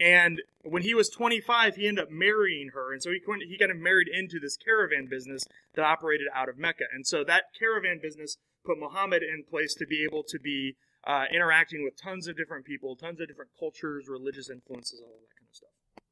And 0.00 0.42
when 0.62 0.82
he 0.82 0.94
was 0.94 1.08
25, 1.08 1.76
he 1.76 1.86
ended 1.86 2.04
up 2.04 2.10
marrying 2.10 2.70
her, 2.74 2.92
and 2.92 3.00
so 3.02 3.10
he 3.10 3.20
he 3.46 3.58
kind 3.58 3.70
of 3.70 3.78
married 3.78 4.08
into 4.12 4.40
this 4.40 4.56
caravan 4.56 5.06
business 5.08 5.44
that 5.74 5.84
operated 5.84 6.26
out 6.34 6.48
of 6.48 6.58
Mecca. 6.58 6.84
And 6.92 7.06
so 7.06 7.22
that 7.24 7.44
caravan 7.56 8.00
business 8.02 8.36
put 8.64 8.78
Muhammad 8.78 9.22
in 9.22 9.44
place 9.48 9.74
to 9.74 9.86
be 9.86 10.02
able 10.02 10.24
to 10.28 10.38
be 10.38 10.76
uh, 11.06 11.24
interacting 11.32 11.84
with 11.84 12.00
tons 12.00 12.26
of 12.26 12.36
different 12.36 12.64
people, 12.64 12.96
tons 12.96 13.20
of 13.20 13.28
different 13.28 13.50
cultures, 13.58 14.06
religious 14.08 14.50
influences, 14.50 15.00
all 15.00 15.20
that 15.20 15.36
kind 15.38 15.48
of 15.48 15.54
stuff. 15.54 16.04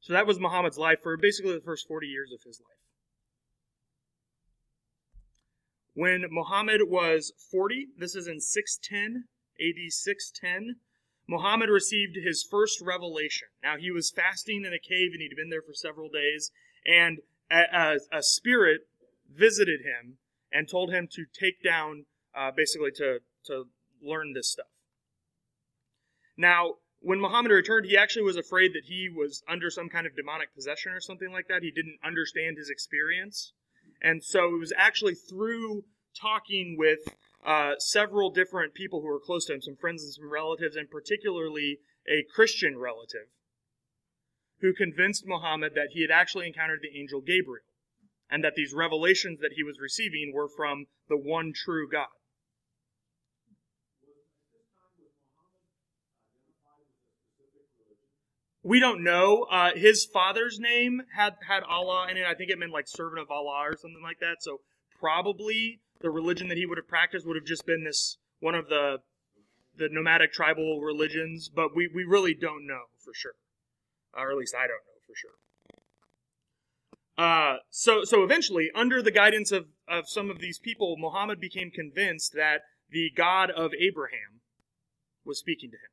So 0.00 0.12
that 0.12 0.26
was 0.26 0.40
Muhammad's 0.40 0.78
life 0.78 0.98
for 1.02 1.16
basically 1.16 1.54
the 1.54 1.60
first 1.60 1.86
40 1.86 2.08
years 2.08 2.32
of 2.32 2.42
his 2.44 2.60
life. 2.60 2.78
When 5.94 6.24
Muhammad 6.30 6.82
was 6.88 7.32
40, 7.50 7.88
this 7.98 8.16
is 8.16 8.26
in 8.26 8.40
610, 8.40 9.24
AD 9.60 9.92
610, 9.92 10.76
Muhammad 11.28 11.70
received 11.70 12.16
his 12.16 12.42
first 12.42 12.80
revelation. 12.80 13.48
Now, 13.62 13.76
he 13.76 13.90
was 13.90 14.10
fasting 14.10 14.64
in 14.64 14.72
a 14.72 14.78
cave 14.78 15.12
and 15.12 15.20
he'd 15.20 15.36
been 15.36 15.50
there 15.50 15.62
for 15.62 15.74
several 15.74 16.08
days, 16.08 16.50
and 16.86 17.18
a, 17.50 17.62
a, 17.72 18.18
a 18.18 18.22
spirit 18.22 18.82
visited 19.30 19.80
him 19.80 20.18
and 20.52 20.68
told 20.68 20.90
him 20.90 21.08
to 21.12 21.24
take 21.32 21.62
down 21.62 22.06
uh, 22.34 22.50
basically 22.54 22.90
to, 22.96 23.20
to 23.46 23.64
learn 24.02 24.32
this 24.34 24.50
stuff. 24.50 24.66
Now, 26.36 26.74
when 27.00 27.20
Muhammad 27.20 27.52
returned, 27.52 27.86
he 27.86 27.96
actually 27.96 28.22
was 28.22 28.36
afraid 28.36 28.72
that 28.74 28.84
he 28.84 29.08
was 29.08 29.42
under 29.48 29.70
some 29.70 29.88
kind 29.88 30.06
of 30.06 30.16
demonic 30.16 30.54
possession 30.54 30.92
or 30.92 31.00
something 31.00 31.32
like 31.32 31.48
that. 31.48 31.62
He 31.62 31.70
didn't 31.70 31.98
understand 32.04 32.56
his 32.56 32.70
experience. 32.70 33.52
And 34.00 34.22
so 34.22 34.54
it 34.54 34.58
was 34.58 34.72
actually 34.76 35.14
through 35.14 35.84
talking 36.18 36.76
with 36.78 37.00
uh, 37.44 37.72
several 37.78 38.30
different 38.30 38.74
people 38.74 39.00
who 39.00 39.08
were 39.08 39.20
close 39.20 39.46
to 39.46 39.54
him, 39.54 39.62
some 39.62 39.76
friends 39.76 40.02
and 40.02 40.12
some 40.12 40.30
relatives, 40.30 40.76
and 40.76 40.88
particularly 40.90 41.78
a 42.08 42.24
Christian 42.34 42.78
relative, 42.78 43.28
who 44.60 44.72
convinced 44.72 45.24
Muhammad 45.26 45.72
that 45.74 45.88
he 45.92 46.02
had 46.02 46.10
actually 46.10 46.46
encountered 46.46 46.80
the 46.82 46.98
angel 46.98 47.20
Gabriel 47.20 47.66
and 48.30 48.42
that 48.42 48.54
these 48.56 48.72
revelations 48.72 49.40
that 49.40 49.52
he 49.56 49.62
was 49.62 49.78
receiving 49.80 50.32
were 50.34 50.48
from 50.48 50.86
the 51.08 51.18
one 51.18 51.52
true 51.54 51.86
God. 51.90 52.06
We 58.64 58.78
don't 58.78 59.02
know. 59.02 59.46
Uh, 59.50 59.72
his 59.74 60.06
father's 60.06 60.58
name 60.60 61.02
had 61.16 61.34
had 61.48 61.64
Allah 61.64 62.06
in 62.08 62.16
it. 62.16 62.24
I 62.24 62.34
think 62.34 62.50
it 62.50 62.58
meant 62.58 62.72
like 62.72 62.86
servant 62.86 63.20
of 63.20 63.30
Allah 63.30 63.64
or 63.66 63.76
something 63.76 64.02
like 64.02 64.20
that. 64.20 64.36
So 64.40 64.60
probably 64.98 65.80
the 66.02 66.10
religion 66.10 66.48
that 66.48 66.58
he 66.58 66.66
would 66.66 66.78
have 66.78 66.88
practiced 66.88 67.26
would 67.26 67.36
have 67.36 67.46
just 67.46 67.66
been 67.66 67.84
this 67.84 68.18
one 68.40 68.54
of 68.54 68.68
the 68.68 68.98
the 69.76 69.88
nomadic 69.90 70.32
tribal 70.32 70.80
religions. 70.80 71.48
But 71.48 71.74
we, 71.74 71.88
we 71.92 72.04
really 72.04 72.34
don't 72.34 72.66
know 72.66 72.82
for 72.98 73.12
sure, 73.14 73.34
or 74.14 74.30
at 74.30 74.36
least 74.36 74.54
I 74.54 74.66
don't 74.66 74.82
know 74.86 75.00
for 75.06 75.14
sure. 75.16 75.30
Uh, 77.18 77.56
so 77.70 78.04
so 78.04 78.22
eventually, 78.22 78.70
under 78.74 79.02
the 79.02 79.10
guidance 79.10 79.52
of 79.52 79.66
of 79.88 80.08
some 80.08 80.30
of 80.30 80.40
these 80.40 80.58
people, 80.58 80.96
Muhammad 80.98 81.40
became 81.40 81.70
convinced 81.70 82.32
that 82.34 82.62
the 82.90 83.10
God 83.14 83.50
of 83.50 83.72
Abraham 83.78 84.40
was 85.24 85.38
speaking 85.38 85.70
to 85.70 85.76
him. 85.76 85.92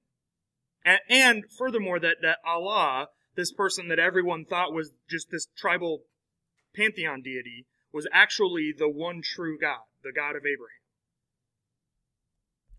And, 0.83 0.99
and 1.09 1.43
furthermore, 1.51 1.99
that, 1.99 2.17
that 2.21 2.39
Allah, 2.45 3.07
this 3.35 3.51
person 3.51 3.87
that 3.89 3.99
everyone 3.99 4.45
thought 4.45 4.73
was 4.73 4.91
just 5.09 5.27
this 5.31 5.47
tribal 5.57 6.03
pantheon 6.75 7.21
deity, 7.21 7.65
was 7.91 8.07
actually 8.13 8.73
the 8.77 8.89
one 8.89 9.21
true 9.21 9.57
God, 9.59 9.88
the 10.03 10.13
God 10.15 10.35
of 10.35 10.45
Abraham. 10.45 10.83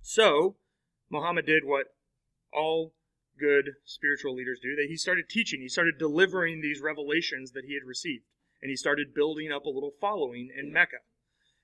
So, 0.00 0.57
Muhammad 1.11 1.47
did 1.47 1.65
what 1.65 1.87
all 2.53 2.95
good 3.39 3.73
spiritual 3.85 4.35
leaders 4.35 4.61
do. 4.62 4.77
That 4.77 4.89
he 4.89 4.97
started 4.97 5.29
teaching, 5.29 5.61
he 5.61 5.69
started 5.69 5.99
delivering 5.99 6.61
these 6.61 6.81
revelations 6.81 7.53
that 7.53 7.65
he 7.65 7.75
had 7.75 7.87
received, 7.87 8.25
and 8.62 8.71
he 8.71 8.77
started 8.77 9.15
building 9.15 9.50
up 9.50 9.65
a 9.65 9.71
little 9.71 9.93
following 10.00 10.50
in 10.57 10.73
Mecca. 10.73 10.99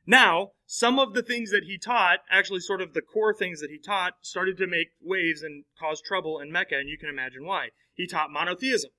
Now, 0.06 0.52
some 0.66 1.00
of 1.00 1.14
the 1.14 1.22
things 1.22 1.50
that 1.50 1.64
he 1.64 1.78
taught, 1.78 2.20
actually 2.30 2.60
sort 2.60 2.80
of 2.80 2.94
the 2.94 3.02
core 3.02 3.34
things 3.34 3.60
that 3.60 3.70
he 3.70 3.78
taught, 3.78 4.14
started 4.22 4.56
to 4.58 4.66
make 4.66 4.88
waves 5.02 5.42
and 5.42 5.64
cause 5.78 6.00
trouble 6.00 6.38
in 6.38 6.52
Mecca, 6.52 6.76
and 6.76 6.88
you 6.88 6.96
can 6.96 7.08
imagine 7.08 7.44
why. 7.44 7.70
He 7.92 8.06
taught 8.06 8.30
monotheism. 8.30 8.90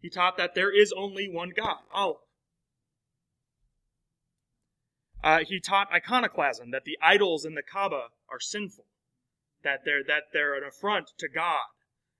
He 0.00 0.10
taught 0.10 0.36
that 0.36 0.54
there 0.54 0.72
is 0.76 0.92
only 0.92 1.28
one 1.28 1.52
God, 1.56 1.78
Allah. 1.92 2.16
Uh, 5.24 5.38
he 5.42 5.58
taught 5.58 5.88
iconoclasm, 5.90 6.70
that 6.70 6.84
the 6.84 6.98
idols 7.00 7.46
in 7.46 7.54
the 7.54 7.62
Kaaba 7.62 8.08
are 8.30 8.38
sinful, 8.38 8.84
that 9.62 9.80
they're, 9.82 10.04
that 10.06 10.24
they're 10.34 10.54
an 10.54 10.64
affront 10.68 11.12
to 11.16 11.30
God, 11.30 11.64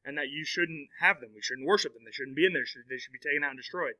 and 0.06 0.16
that 0.16 0.30
you 0.30 0.42
shouldn't 0.42 0.88
have 1.00 1.20
them. 1.20 1.32
We 1.34 1.42
shouldn't 1.42 1.66
worship 1.66 1.92
them. 1.92 2.04
They 2.06 2.12
shouldn't 2.12 2.34
be 2.34 2.46
in 2.46 2.54
there. 2.54 2.64
They 2.88 2.96
should 2.96 3.12
be 3.12 3.18
taken 3.18 3.44
out 3.44 3.50
and 3.50 3.58
destroyed. 3.58 3.94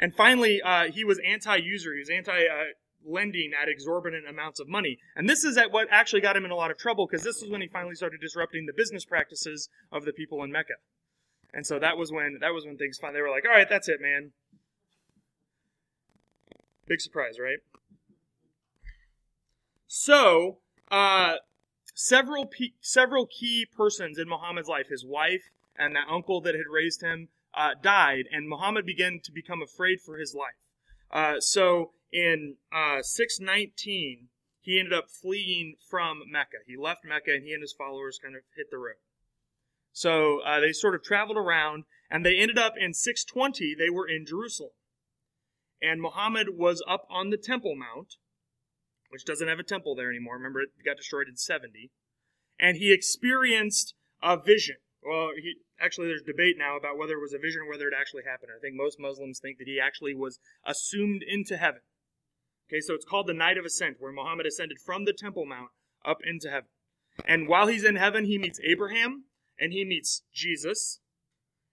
And 0.00 0.12
finally, 0.12 0.60
uh, 0.60 0.90
he 0.90 1.04
was 1.04 1.20
anti-usury. 1.24 1.98
He 1.98 2.00
was 2.00 2.10
anti-lending 2.10 3.52
at 3.54 3.68
exorbitant 3.68 4.28
amounts 4.28 4.58
of 4.58 4.68
money. 4.68 4.98
And 5.14 5.28
this 5.28 5.44
is 5.44 5.56
at 5.56 5.70
what 5.70 5.86
actually 5.92 6.22
got 6.22 6.36
him 6.36 6.44
in 6.44 6.50
a 6.50 6.56
lot 6.56 6.72
of 6.72 6.76
trouble 6.76 7.06
because 7.06 7.24
this 7.24 7.40
is 7.40 7.48
when 7.48 7.60
he 7.60 7.68
finally 7.68 7.94
started 7.94 8.20
disrupting 8.20 8.66
the 8.66 8.72
business 8.76 9.04
practices 9.04 9.68
of 9.92 10.04
the 10.04 10.12
people 10.12 10.42
in 10.42 10.50
Mecca. 10.50 10.74
And 11.52 11.64
so 11.64 11.78
that 11.78 11.96
was 11.96 12.10
when 12.10 12.38
that 12.40 12.52
was 12.52 12.66
when 12.66 12.76
things 12.76 12.98
finally 12.98 13.18
they 13.18 13.22
were 13.22 13.30
like, 13.30 13.44
all 13.44 13.54
right, 13.54 13.68
that's 13.68 13.88
it, 13.88 14.00
man. 14.00 14.32
Big 16.88 17.00
surprise, 17.00 17.38
right? 17.38 17.58
So, 19.86 20.58
uh, 20.90 21.36
several 21.94 22.46
pe- 22.46 22.74
several 22.80 23.26
key 23.26 23.66
persons 23.66 24.18
in 24.18 24.28
Muhammad's 24.28 24.68
life, 24.68 24.88
his 24.88 25.04
wife 25.04 25.52
and 25.76 25.94
that 25.94 26.08
uncle 26.10 26.40
that 26.40 26.54
had 26.54 26.66
raised 26.70 27.02
him, 27.02 27.28
uh, 27.54 27.74
died, 27.80 28.24
and 28.32 28.48
Muhammad 28.48 28.84
began 28.84 29.20
to 29.22 29.32
become 29.32 29.62
afraid 29.62 30.00
for 30.00 30.18
his 30.18 30.34
life. 30.34 30.58
Uh, 31.10 31.40
so 31.40 31.92
in 32.12 32.56
uh, 32.72 33.02
619, 33.02 34.28
he 34.60 34.78
ended 34.78 34.92
up 34.92 35.08
fleeing 35.08 35.76
from 35.88 36.22
Mecca. 36.30 36.58
He 36.66 36.76
left 36.76 37.04
Mecca, 37.04 37.32
and 37.32 37.44
he 37.44 37.52
and 37.52 37.62
his 37.62 37.72
followers 37.72 38.18
kind 38.22 38.36
of 38.36 38.42
hit 38.56 38.70
the 38.70 38.78
road. 38.78 39.00
So 39.92 40.40
uh, 40.40 40.60
they 40.60 40.72
sort 40.72 40.94
of 40.94 41.02
traveled 41.02 41.38
around, 41.38 41.84
and 42.10 42.24
they 42.24 42.36
ended 42.36 42.58
up 42.58 42.74
in 42.78 42.92
620. 42.92 43.74
They 43.74 43.90
were 43.90 44.06
in 44.06 44.26
Jerusalem, 44.26 44.72
and 45.80 46.00
Muhammad 46.00 46.48
was 46.56 46.82
up 46.88 47.06
on 47.10 47.30
the 47.30 47.36
Temple 47.36 47.74
Mount, 47.76 48.16
which 49.10 49.24
doesn't 49.24 49.48
have 49.48 49.58
a 49.58 49.64
temple 49.64 49.94
there 49.94 50.10
anymore. 50.10 50.36
Remember, 50.36 50.60
it 50.60 50.70
got 50.84 50.96
destroyed 50.96 51.28
in 51.28 51.36
70, 51.36 51.90
and 52.58 52.76
he 52.76 52.92
experienced 52.92 53.94
a 54.22 54.36
vision. 54.36 54.76
Well, 55.02 55.30
he, 55.36 55.56
actually, 55.80 56.08
there's 56.08 56.22
debate 56.22 56.56
now 56.58 56.76
about 56.76 56.98
whether 56.98 57.14
it 57.14 57.22
was 57.22 57.32
a 57.32 57.38
vision 57.38 57.62
or 57.62 57.70
whether 57.70 57.88
it 57.88 57.94
actually 57.98 58.24
happened. 58.24 58.50
I 58.54 58.60
think 58.60 58.74
most 58.74 58.98
Muslims 58.98 59.38
think 59.38 59.58
that 59.58 59.68
he 59.68 59.80
actually 59.80 60.14
was 60.14 60.38
assumed 60.66 61.22
into 61.26 61.56
heaven. 61.56 61.80
Okay, 62.68 62.80
so 62.80 62.94
it's 62.94 63.04
called 63.04 63.26
the 63.26 63.34
Night 63.34 63.56
of 63.56 63.64
Ascent, 63.64 63.96
where 63.98 64.12
Muhammad 64.12 64.46
ascended 64.46 64.78
from 64.84 65.04
the 65.04 65.14
Temple 65.16 65.46
Mount 65.46 65.70
up 66.04 66.18
into 66.24 66.50
heaven. 66.50 66.68
And 67.24 67.48
while 67.48 67.66
he's 67.66 67.84
in 67.84 67.96
heaven, 67.96 68.24
he 68.24 68.38
meets 68.38 68.60
Abraham, 68.62 69.24
and 69.58 69.72
he 69.72 69.84
meets 69.84 70.22
Jesus, 70.32 71.00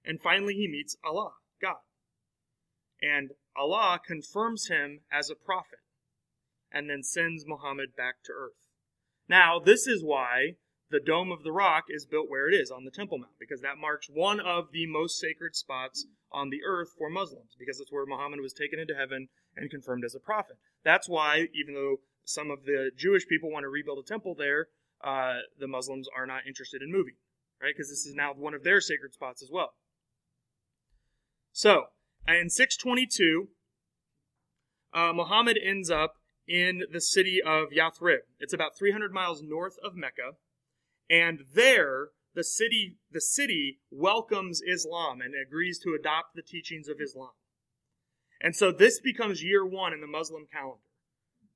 and 0.03 0.21
finally 0.21 0.53
he 0.53 0.67
meets 0.67 0.95
Allah, 1.03 1.33
God. 1.61 1.77
And 3.01 3.31
Allah 3.55 3.99
confirms 4.05 4.67
him 4.67 5.01
as 5.11 5.29
a 5.29 5.35
prophet, 5.35 5.79
and 6.71 6.89
then 6.89 7.03
sends 7.03 7.45
Muhammad 7.45 7.95
back 7.95 8.15
to 8.25 8.31
earth. 8.31 8.69
Now, 9.27 9.59
this 9.59 9.87
is 9.87 10.03
why 10.03 10.55
the 10.89 10.99
Dome 10.99 11.31
of 11.31 11.43
the 11.43 11.51
Rock 11.51 11.85
is 11.89 12.05
built 12.05 12.29
where 12.29 12.47
it 12.47 12.53
is 12.53 12.69
on 12.69 12.85
the 12.85 12.91
Temple 12.91 13.17
Mount 13.17 13.33
because 13.39 13.61
that 13.61 13.77
marks 13.77 14.07
one 14.07 14.39
of 14.39 14.71
the 14.71 14.85
most 14.85 15.19
sacred 15.19 15.55
spots 15.55 16.05
on 16.31 16.49
the 16.49 16.61
earth 16.65 16.89
for 16.97 17.09
Muslims 17.09 17.55
because 17.57 17.79
it's 17.79 17.91
where 17.91 18.05
Muhammad 18.05 18.39
was 18.41 18.53
taken 18.53 18.79
into 18.79 18.95
heaven 18.95 19.29
and 19.55 19.71
confirmed 19.71 20.03
as 20.05 20.15
a 20.15 20.19
prophet. 20.19 20.57
That's 20.83 21.09
why, 21.09 21.47
even 21.53 21.73
though 21.73 21.97
some 22.23 22.51
of 22.51 22.65
the 22.65 22.91
Jewish 22.95 23.27
people 23.27 23.51
want 23.51 23.63
to 23.63 23.69
rebuild 23.69 23.99
a 23.99 24.07
temple 24.07 24.35
there, 24.35 24.67
uh, 25.03 25.39
the 25.59 25.67
Muslims 25.67 26.07
are 26.15 26.25
not 26.25 26.47
interested 26.47 26.81
in 26.81 26.91
moving, 26.91 27.15
right? 27.61 27.73
Because 27.75 27.89
this 27.89 28.05
is 28.05 28.15
now 28.15 28.33
one 28.33 28.53
of 28.53 28.63
their 28.63 28.81
sacred 28.81 29.13
spots 29.13 29.41
as 29.41 29.49
well. 29.51 29.73
So, 31.51 31.85
in 32.27 32.49
622, 32.49 33.49
uh, 34.93 35.11
Muhammad 35.13 35.59
ends 35.61 35.89
up 35.89 36.15
in 36.47 36.83
the 36.91 37.01
city 37.01 37.41
of 37.41 37.69
Yathrib. 37.69 38.19
It's 38.39 38.53
about 38.53 38.77
300 38.77 39.11
miles 39.11 39.41
north 39.41 39.75
of 39.83 39.95
Mecca 39.95 40.33
and 41.09 41.43
there, 41.53 42.09
the 42.33 42.43
city, 42.43 42.97
the 43.11 43.21
city 43.21 43.79
welcomes 43.91 44.61
Islam 44.61 45.21
and 45.21 45.33
agrees 45.35 45.79
to 45.79 45.95
adopt 45.97 46.35
the 46.35 46.41
teachings 46.41 46.87
of 46.87 46.99
Islam. 46.99 47.31
And 48.41 48.55
so 48.55 48.71
this 48.71 48.99
becomes 48.99 49.43
year 49.43 49.65
one 49.65 49.93
in 49.93 50.01
the 50.01 50.07
Muslim 50.07 50.47
calendar. 50.51 50.81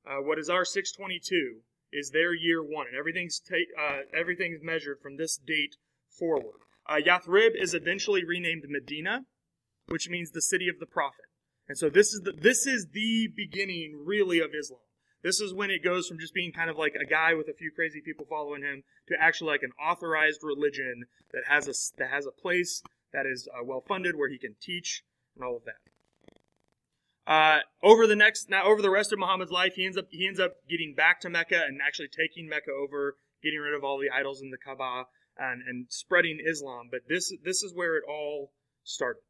Uh, 0.07 0.21
what 0.21 0.39
is 0.39 0.49
our 0.49 0.63
622 0.63 1.61
is 1.91 2.11
their 2.11 2.33
year 2.33 2.63
one, 2.63 2.87
and 2.87 2.95
everything's 2.95 3.39
ta- 3.39 3.55
uh, 3.79 4.01
everything's 4.13 4.63
measured 4.63 4.99
from 5.01 5.17
this 5.17 5.37
date 5.37 5.75
forward. 6.07 6.61
Uh, 6.87 6.99
Yathrib 7.05 7.51
is 7.59 7.73
eventually 7.73 8.23
renamed 8.23 8.63
Medina, 8.69 9.25
which 9.89 10.09
means 10.09 10.31
the 10.31 10.41
city 10.41 10.67
of 10.69 10.79
the 10.79 10.85
prophet. 10.85 11.25
And 11.67 11.77
so 11.77 11.89
this 11.89 12.13
is 12.13 12.21
the, 12.21 12.31
this 12.31 12.65
is 12.65 12.87
the 12.93 13.27
beginning, 13.35 14.03
really, 14.05 14.39
of 14.39 14.51
Islam. 14.59 14.81
This 15.21 15.41
is 15.41 15.53
when 15.53 15.69
it 15.69 15.83
goes 15.83 16.07
from 16.07 16.19
just 16.19 16.33
being 16.33 16.51
kind 16.51 16.69
of 16.69 16.77
like 16.77 16.95
a 16.95 17.05
guy 17.05 17.33
with 17.33 17.47
a 17.49 17.53
few 17.53 17.71
crazy 17.71 18.01
people 18.03 18.25
following 18.27 18.63
him 18.63 18.83
to 19.09 19.15
actually 19.19 19.51
like 19.51 19.63
an 19.63 19.73
authorized 19.79 20.39
religion 20.43 21.05
that 21.33 21.43
has 21.47 21.67
a 21.67 21.73
that 21.97 22.09
has 22.09 22.25
a 22.25 22.31
place 22.31 22.81
that 23.11 23.25
is 23.25 23.47
uh, 23.53 23.63
well 23.63 23.81
funded 23.81 24.15
where 24.15 24.29
he 24.29 24.37
can 24.37 24.55
teach 24.61 25.03
and 25.35 25.43
all 25.43 25.57
of 25.57 25.63
that. 25.65 25.81
Uh, 27.27 27.59
over 27.83 28.07
the 28.07 28.15
next 28.15 28.49
now 28.49 28.63
over 28.63 28.81
the 28.81 28.89
rest 28.89 29.11
of 29.11 29.19
Muhammad's 29.19 29.51
life, 29.51 29.73
he 29.75 29.85
ends 29.85 29.97
up 29.97 30.07
he 30.09 30.25
ends 30.25 30.39
up 30.39 30.53
getting 30.69 30.95
back 30.95 31.19
to 31.21 31.29
Mecca 31.29 31.61
and 31.67 31.79
actually 31.85 32.07
taking 32.07 32.47
Mecca 32.47 32.71
over, 32.71 33.17
getting 33.43 33.59
rid 33.59 33.75
of 33.75 33.83
all 33.83 33.99
the 33.99 34.09
idols 34.09 34.41
in 34.41 34.51
the 34.51 34.57
Kaaba 34.57 35.03
and, 35.37 35.61
and 35.67 35.85
spreading 35.89 36.39
Islam. 36.43 36.87
But 36.89 37.01
this 37.09 37.31
this 37.43 37.61
is 37.61 37.73
where 37.73 37.97
it 37.97 38.03
all 38.07 38.53
started. 38.83 39.21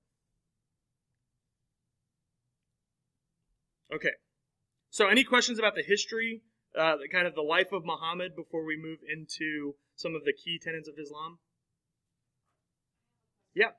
Okay. 3.93 4.12
So, 4.89 5.08
any 5.08 5.24
questions 5.24 5.60
about 5.60 5.75
the 5.75 5.84
history, 5.84 6.41
uh, 6.77 6.98
the 6.98 7.08
kind 7.12 7.27
of 7.27 7.36
the 7.36 7.41
life 7.41 7.72
of 7.72 7.84
Muhammad 7.86 8.36
before 8.36 8.65
we 8.65 8.77
move 8.77 9.00
into 9.08 9.75
some 9.96 10.15
of 10.15 10.24
the 10.24 10.34
key 10.34 10.60
tenets 10.62 10.88
of 10.88 10.96
Islam? 11.00 11.39
Yeah. 13.53 13.72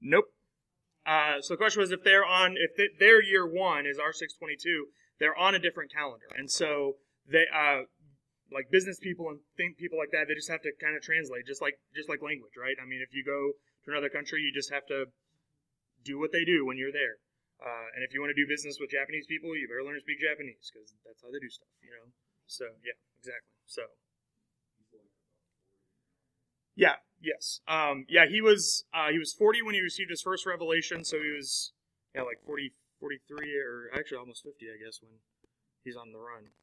Nope. 0.00 0.26
Uh, 1.06 1.40
so 1.40 1.54
the 1.54 1.58
question 1.58 1.80
was 1.80 1.92
if 1.92 2.02
they're 2.04 2.24
on 2.24 2.56
if 2.56 2.76
they, 2.76 2.88
their 2.98 3.22
year 3.22 3.46
one 3.46 3.86
is 3.86 3.98
our 3.98 4.12
622, 4.12 4.86
they're 5.18 5.36
on 5.36 5.54
a 5.54 5.58
different 5.58 5.92
calendar, 5.92 6.26
and 6.36 6.50
so 6.50 6.96
they 7.30 7.44
uh, 7.52 7.82
like 8.52 8.70
business 8.70 8.98
people 8.98 9.30
and 9.30 9.38
think 9.56 9.78
people 9.78 9.98
like 9.98 10.10
that, 10.10 10.26
they 10.26 10.34
just 10.34 10.50
have 10.50 10.62
to 10.62 10.72
kind 10.82 10.96
of 10.98 11.02
translate, 11.02 11.46
just 11.46 11.62
like 11.62 11.78
just 11.94 12.10
like 12.10 12.22
language, 12.22 12.58
right? 12.58 12.76
I 12.82 12.86
mean, 12.86 13.00
if 13.02 13.14
you 13.14 13.22
go 13.22 13.54
to 13.84 13.88
another 13.90 14.10
country, 14.10 14.42
you 14.42 14.50
just 14.52 14.70
have 14.74 14.86
to 14.90 15.10
do 16.02 16.18
what 16.18 16.32
they 16.32 16.44
do 16.44 16.66
when 16.66 16.76
you're 16.76 16.94
there. 16.94 17.22
Uh, 17.60 17.92
and 17.94 18.00
if 18.02 18.16
you 18.16 18.24
want 18.24 18.32
to 18.32 18.38
do 18.38 18.48
business 18.48 18.80
with 18.80 18.88
Japanese 18.88 19.28
people, 19.28 19.52
you 19.52 19.68
better 19.68 19.84
learn 19.84 19.94
to 19.94 20.00
speak 20.00 20.18
Japanese 20.18 20.72
because 20.72 20.90
that's 21.04 21.20
how 21.20 21.28
they 21.28 21.38
do 21.38 21.50
stuff, 21.52 21.70
you 21.84 21.92
know. 21.92 22.08
So 22.48 22.64
yeah, 22.82 22.96
exactly. 23.20 23.52
So 23.68 23.84
yeah, 26.80 26.96
yes, 27.20 27.60
um, 27.68 28.06
yeah. 28.08 28.24
He 28.24 28.40
was 28.40 28.84
uh, 28.94 29.12
he 29.12 29.18
was 29.18 29.34
40 29.34 29.62
when 29.62 29.74
he 29.74 29.80
received 29.80 30.10
his 30.10 30.22
first 30.22 30.46
revelation, 30.46 31.04
so 31.04 31.20
he 31.20 31.30
was 31.30 31.72
yeah 32.14 32.22
like 32.22 32.40
40, 32.46 32.72
43 32.98 33.54
or 33.60 33.90
actually 33.92 34.18
almost 34.18 34.42
50, 34.42 34.64
I 34.64 34.82
guess, 34.82 35.00
when 35.02 35.20
he's 35.84 35.96
on 35.96 36.12
the 36.12 36.18
run. 36.18 36.56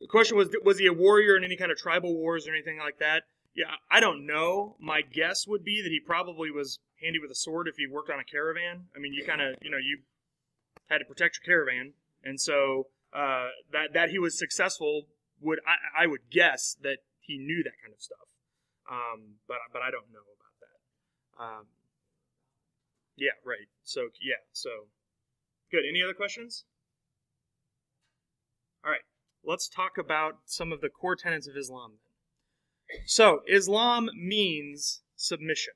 The 0.00 0.06
question 0.06 0.36
was, 0.36 0.48
was 0.64 0.78
he 0.78 0.86
a 0.86 0.92
warrior 0.92 1.36
in 1.36 1.44
any 1.44 1.56
kind 1.56 1.72
of 1.72 1.78
tribal 1.78 2.14
wars 2.14 2.46
or 2.46 2.52
anything 2.52 2.78
like 2.78 2.98
that? 2.98 3.24
Yeah, 3.54 3.74
I 3.90 4.00
don't 4.00 4.26
know. 4.26 4.76
My 4.78 5.02
guess 5.02 5.46
would 5.46 5.64
be 5.64 5.82
that 5.82 5.88
he 5.88 6.00
probably 6.00 6.50
was 6.50 6.78
handy 7.02 7.18
with 7.18 7.30
a 7.30 7.34
sword 7.34 7.66
if 7.66 7.76
he 7.76 7.86
worked 7.86 8.10
on 8.10 8.20
a 8.20 8.24
caravan. 8.24 8.86
I 8.94 8.98
mean, 8.98 9.12
you 9.12 9.24
kind 9.24 9.40
of, 9.40 9.56
you 9.62 9.70
know, 9.70 9.78
you 9.78 9.98
had 10.88 10.98
to 10.98 11.04
protect 11.04 11.38
your 11.38 11.54
caravan, 11.56 11.94
and 12.22 12.40
so 12.40 12.86
uh, 13.12 13.48
that 13.72 13.94
that 13.94 14.10
he 14.10 14.18
was 14.18 14.38
successful 14.38 15.06
would 15.40 15.58
I, 15.66 16.04
I 16.04 16.06
would 16.06 16.30
guess 16.30 16.76
that 16.82 16.98
he 17.20 17.38
knew 17.38 17.62
that 17.64 17.74
kind 17.82 17.92
of 17.92 18.00
stuff. 18.00 18.28
Um, 18.90 19.40
but 19.46 19.58
but 19.72 19.82
I 19.82 19.90
don't 19.90 20.12
know 20.12 20.22
about 20.22 20.54
that. 20.62 21.42
Um, 21.42 21.66
yeah, 23.16 23.36
right. 23.44 23.68
So 23.82 24.08
yeah, 24.22 24.42
so 24.52 24.70
good. 25.70 25.82
Any 25.88 26.02
other 26.02 26.14
questions? 26.14 26.64
Let's 29.44 29.68
talk 29.68 29.98
about 29.98 30.40
some 30.46 30.72
of 30.72 30.80
the 30.80 30.88
core 30.88 31.16
tenets 31.16 31.48
of 31.48 31.56
Islam. 31.56 31.98
So 33.06 33.40
Islam 33.48 34.08
means 34.14 35.02
submission. 35.16 35.74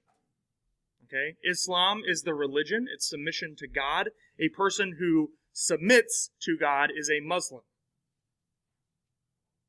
Okay, 1.04 1.36
Islam 1.44 2.02
is 2.06 2.22
the 2.22 2.34
religion. 2.34 2.86
It's 2.92 3.08
submission 3.08 3.54
to 3.58 3.68
God. 3.68 4.10
A 4.40 4.48
person 4.48 4.96
who 4.98 5.32
submits 5.52 6.30
to 6.42 6.56
God 6.58 6.90
is 6.96 7.10
a 7.10 7.20
Muslim. 7.20 7.62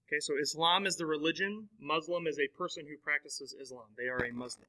Okay, 0.07 0.19
so 0.19 0.35
Islam 0.39 0.85
is 0.85 0.97
the 0.97 1.05
religion, 1.05 1.69
Muslim 1.79 2.27
is 2.27 2.37
a 2.37 2.55
person 2.55 2.85
who 2.87 2.97
practices 3.03 3.55
Islam. 3.59 3.87
They 3.97 4.07
are 4.07 4.23
a 4.23 4.31
Muslim. 4.31 4.67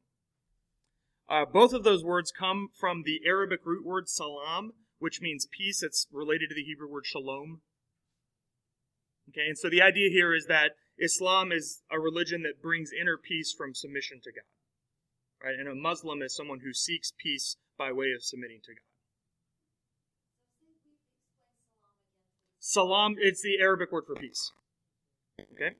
Uh, 1.29 1.45
both 1.45 1.73
of 1.73 1.85
those 1.85 2.03
words 2.03 2.33
come 2.33 2.69
from 2.75 3.03
the 3.05 3.21
Arabic 3.27 3.61
root 3.65 3.85
word 3.85 4.09
salam, 4.09 4.73
which 4.99 5.21
means 5.21 5.47
peace. 5.47 5.83
It's 5.83 6.07
related 6.11 6.49
to 6.49 6.55
the 6.55 6.65
Hebrew 6.65 6.91
word 6.91 7.07
shalom. 7.07 7.61
Okay, 9.31 9.47
and 9.49 9.59
so 9.59 9.71
the 9.71 9.83
idea 9.83 10.11
here 10.11 10.35
is 10.35 10.47
that 10.47 10.73
Islam 10.99 11.51
is 11.51 11.83
a 11.91 11.99
religion 11.99 12.43
that 12.43 12.63
brings 12.63 12.91
inner 12.93 13.17
peace 13.17 13.55
from 13.57 13.75
submission 13.75 14.21
to 14.23 14.31
God. 14.31 14.45
Right? 15.43 15.59
And 15.59 15.69
a 15.69 15.75
Muslim 15.75 16.23
is 16.23 16.35
someone 16.35 16.61
who 16.65 16.73
seeks 16.73 17.13
peace 17.19 17.57
by 17.77 17.93
way 17.93 18.13
of 18.15 18.23
submitting 18.23 18.61
to 18.65 18.73
God. 18.73 18.81
Salam, 22.59 23.17
it's 23.19 23.43
the 23.43 23.59
Arabic 23.61 23.93
word 23.93 24.05
for 24.07 24.15
peace. 24.15 24.51
Okay? 25.39 25.75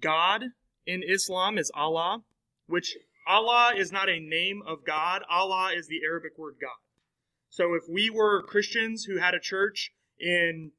God 0.00 0.44
in 0.86 1.02
Islam 1.02 1.58
is 1.58 1.72
Allah, 1.74 2.20
which 2.68 2.96
Allah 3.26 3.72
is 3.76 3.90
not 3.90 4.08
a 4.08 4.20
name 4.20 4.62
of 4.64 4.84
God. 4.86 5.22
Allah 5.28 5.72
is 5.76 5.88
the 5.88 6.02
Arabic 6.04 6.38
word 6.38 6.54
God. 6.60 6.78
So 7.56 7.72
if 7.72 7.84
we 7.88 8.10
were 8.10 8.42
Christians 8.42 9.04
who 9.04 9.16
had 9.16 9.32
a 9.32 9.40
church 9.40 9.90
in 10.20 10.72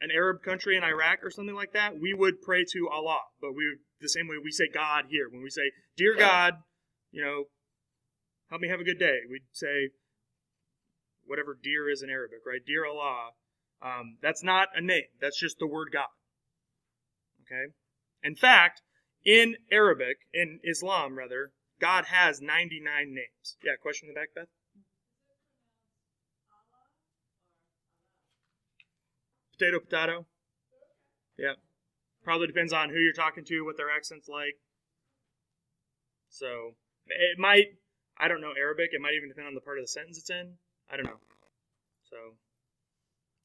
an 0.00 0.10
Arab 0.14 0.40
country 0.40 0.76
in 0.76 0.84
Iraq 0.84 1.18
or 1.24 1.32
something 1.32 1.56
like 1.56 1.72
that, 1.72 1.98
we 2.00 2.14
would 2.14 2.40
pray 2.42 2.64
to 2.72 2.88
Allah. 2.88 3.18
But 3.40 3.52
we 3.52 3.78
the 4.00 4.08
same 4.08 4.28
way 4.28 4.36
we 4.38 4.52
say 4.52 4.68
God 4.72 5.06
here. 5.10 5.28
When 5.28 5.42
we 5.42 5.50
say, 5.50 5.72
Dear 5.96 6.14
God, 6.14 6.54
you 7.10 7.24
know, 7.24 7.46
help 8.50 8.62
me 8.62 8.68
have 8.68 8.78
a 8.78 8.84
good 8.84 9.00
day, 9.00 9.18
we'd 9.28 9.42
say 9.50 9.90
whatever 11.26 11.58
dear 11.60 11.90
is 11.90 12.04
in 12.04 12.08
Arabic, 12.08 12.38
right? 12.46 12.60
Dear 12.64 12.86
Allah. 12.86 13.30
Um, 13.82 14.18
that's 14.22 14.44
not 14.44 14.68
a 14.76 14.80
name. 14.80 15.10
That's 15.20 15.40
just 15.40 15.58
the 15.58 15.66
word 15.66 15.88
God. 15.92 16.14
Okay? 17.42 17.72
In 18.22 18.36
fact, 18.36 18.80
in 19.24 19.56
Arabic, 19.72 20.18
in 20.32 20.60
Islam 20.62 21.18
rather, 21.18 21.50
God 21.80 22.04
has 22.12 22.40
99 22.40 22.84
names. 23.12 23.56
Yeah, 23.64 23.72
question 23.82 24.08
in 24.08 24.14
the 24.14 24.20
back, 24.20 24.28
Beth? 24.36 24.46
Potato, 29.62 29.78
potato. 29.78 30.26
Yeah. 31.38 31.54
Probably 32.24 32.48
depends 32.48 32.72
on 32.72 32.90
who 32.90 32.98
you're 32.98 33.12
talking 33.12 33.44
to, 33.44 33.64
what 33.64 33.76
their 33.76 33.94
accent's 33.94 34.28
like. 34.28 34.58
So, 36.28 36.74
it 37.06 37.38
might, 37.38 37.66
I 38.18 38.26
don't 38.26 38.40
know 38.40 38.52
Arabic, 38.58 38.90
it 38.92 39.00
might 39.00 39.14
even 39.14 39.28
depend 39.28 39.46
on 39.46 39.54
the 39.54 39.60
part 39.60 39.78
of 39.78 39.84
the 39.84 39.88
sentence 39.88 40.18
it's 40.18 40.30
in. 40.30 40.54
I 40.90 40.96
don't 40.96 41.06
know. 41.06 41.20
So, 42.10 42.16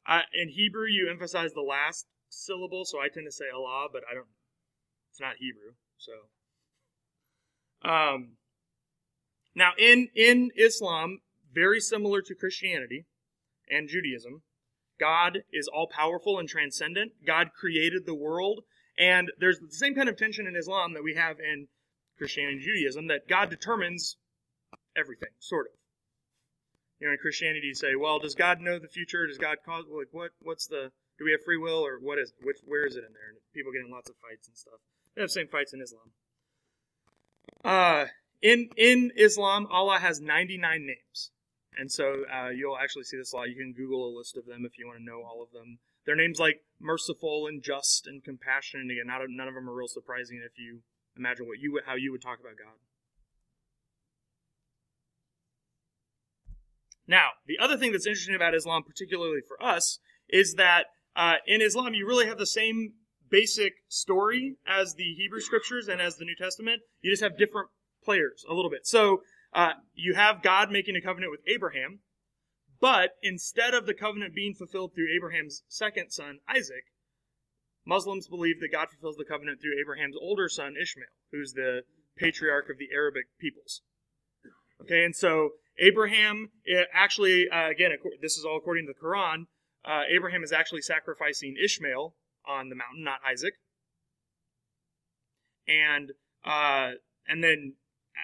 I, 0.08 0.22
in 0.34 0.50
Hebrew, 0.50 0.88
you 0.88 1.08
emphasize 1.08 1.54
the 1.54 1.62
last 1.62 2.08
syllable, 2.30 2.84
so 2.84 3.00
I 3.00 3.10
tend 3.14 3.28
to 3.28 3.32
say 3.32 3.46
Allah, 3.54 3.88
but 3.94 4.02
I 4.10 4.16
don't. 4.16 4.26
It's 5.12 5.22
not 5.22 5.36
Hebrew, 5.38 5.74
so. 5.98 6.14
Um, 7.88 8.38
now, 9.56 9.72
in 9.78 10.10
in 10.16 10.50
Islam, 10.58 11.20
very 11.54 11.80
similar 11.80 12.22
to 12.22 12.34
Christianity 12.36 13.06
and 13.70 13.88
Judaism, 13.88 14.42
God 15.00 15.40
is 15.54 15.68
all 15.68 15.88
powerful 15.88 16.40
and 16.40 16.48
transcendent. 16.48 17.14
God 17.26 17.52
created 17.54 18.06
the 18.06 18.16
world, 18.16 18.62
and 18.98 19.32
there's 19.40 19.60
the 19.60 19.72
same 19.72 19.96
kind 19.96 20.10
of 20.10 20.18
tension 20.18 20.48
in 20.48 20.56
Islam 20.56 20.94
that 20.94 21.04
we 21.04 21.16
have 21.16 21.38
in 21.40 21.68
Christianity 22.18 22.56
and 22.56 22.64
Judaism 22.64 23.08
that 23.08 23.28
God 23.28 23.50
determines 23.50 24.18
everything, 24.96 25.30
sort 25.40 25.68
of 25.68 25.78
you 27.00 27.08
know, 27.08 27.14
in 27.14 27.20
Christianity, 27.20 27.68
you 27.68 27.76
say, 27.76 27.96
well, 27.96 28.20
does 28.20 28.36
God 28.36 28.60
know 28.60 28.80
the 28.80 28.88
future? 28.88 29.28
Does 29.28 29.38
God 29.38 29.58
cause 29.66 29.86
like 29.90 30.08
what? 30.12 30.32
What's 30.42 30.68
the? 30.68 30.92
Do 31.20 31.26
we 31.26 31.32
have 31.32 31.44
free 31.44 31.58
will 31.58 31.86
or 31.86 32.00
what 32.00 32.18
is? 32.20 32.34
Which 32.42 32.58
where 32.66 32.86
is 32.86 32.96
it 32.96 33.04
in 33.06 33.14
there? 33.14 33.30
And 33.30 33.38
people 33.54 33.72
getting 33.72 33.92
lots 33.92 34.10
of 34.10 34.16
fights 34.18 34.48
and 34.48 34.58
stuff. 34.58 34.80
They 35.16 35.22
have 35.22 35.30
the 35.30 35.34
same 35.34 35.48
fights 35.48 35.74
in 35.74 35.82
Islam. 35.82 36.12
Uh, 37.64 38.06
in 38.42 38.70
in 38.78 39.12
Islam, 39.16 39.68
Allah 39.72 40.00
has 40.00 40.20
99 40.20 40.86
names, 40.86 41.32
and 41.78 41.92
so 41.92 42.24
uh, 42.34 42.50
you'll 42.50 42.78
actually 42.78 43.04
see 43.04 43.18
this 43.18 43.34
a 43.34 43.36
lot. 43.36 43.50
You 43.50 43.56
can 43.56 43.74
Google 43.74 44.08
a 44.08 44.18
list 44.18 44.38
of 44.38 44.46
them 44.46 44.66
if 44.66 44.78
you 44.78 44.88
want 44.88 45.00
to 45.00 45.04
know 45.04 45.22
all 45.24 45.42
of 45.42 45.52
them. 45.52 45.80
Their 46.06 46.16
names 46.16 46.40
like 46.40 46.62
merciful 46.80 47.48
and 47.48 47.62
just 47.62 48.08
and 48.08 48.24
compassionate. 48.24 48.92
Again, 48.92 49.08
not, 49.08 49.22
none 49.30 49.48
of 49.48 49.54
them 49.54 49.70
are 49.70 49.74
real 49.74 49.88
surprising 49.88 50.42
if 50.46 50.58
you 50.58 50.82
imagine 51.18 51.48
what 51.48 51.60
you 51.60 51.80
how 51.86 51.96
you 51.96 52.12
would 52.12 52.22
talk 52.22 52.40
about 52.40 52.58
God. 52.58 52.78
Now, 57.08 57.30
the 57.46 57.58
other 57.58 57.78
thing 57.78 57.94
that's 57.94 58.06
interesting 58.06 58.36
about 58.36 58.54
Islam, 58.54 58.84
particularly 58.84 59.42
for 59.48 59.62
us, 59.64 60.00
is 60.28 60.56
that 60.56 60.88
uh, 61.16 61.36
in 61.46 61.62
Islam 61.62 61.94
you 61.94 62.06
really 62.06 62.28
have 62.28 62.38
the 62.38 62.46
same 62.46 62.94
basic 63.30 63.74
story 63.88 64.56
as 64.68 64.94
the 64.96 65.14
Hebrew 65.16 65.40
scriptures 65.40 65.88
and 65.88 66.02
as 66.02 66.18
the 66.18 66.26
New 66.26 66.36
Testament. 66.36 66.82
You 67.02 67.12
just 67.12 67.24
have 67.24 67.38
different 67.38 67.70
players 68.04 68.46
a 68.50 68.54
little 68.54 68.70
bit. 68.70 68.86
So 68.86 69.22
uh, 69.54 69.74
you 69.94 70.14
have 70.16 70.44
God 70.44 70.72
making 70.72 70.96
a 70.96 71.02
covenant 71.02 71.32
with 71.32 71.42
Abraham, 71.48 72.00
but 72.80 73.12
instead 73.22 73.74
of 73.74 73.86
the 73.86 73.94
covenant 73.94 74.36
being 74.36 74.54
fulfilled 74.54 74.92
through 74.94 75.14
Abraham's 75.16 75.64
second 75.68 76.12
son, 76.12 76.40
Isaac, 76.48 76.86
Muslims 77.86 78.28
believe 78.28 78.60
that 78.60 78.72
God 78.72 78.90
fulfills 78.90 79.16
the 79.16 79.26
covenant 79.26 79.62
through 79.62 79.80
Abraham's 79.80 80.16
older 80.20 80.50
son, 80.50 80.76
Ishmael, 80.80 81.08
who's 81.32 81.54
the 81.54 81.84
patriarch 82.18 82.70
of 82.70 82.78
the 82.78 82.90
Arabic 82.94 83.26
peoples. 83.40 83.82
Okay, 84.82 85.06
and 85.06 85.16
so 85.16 85.52
Abraham 85.80 86.50
eh, 86.68 86.84
actually, 86.94 87.48
uh, 87.50 87.70
again, 87.70 87.92
this 88.22 88.38
is 88.38 88.46
all 88.46 88.58
according 88.58 88.86
to 88.88 88.94
the 88.94 89.00
Quran. 89.00 89.46
Uh, 89.86 90.02
Abraham 90.10 90.44
is 90.44 90.52
actually 90.52 90.82
sacrificing 90.82 91.56
Ishmael 91.64 92.14
on 92.46 92.70
the 92.70 92.76
mountain, 92.76 93.04
not 93.04 93.20
Isaac. 93.26 93.54
And 95.68 96.12
uh, 96.46 96.92
and 97.28 97.44
then 97.44 97.74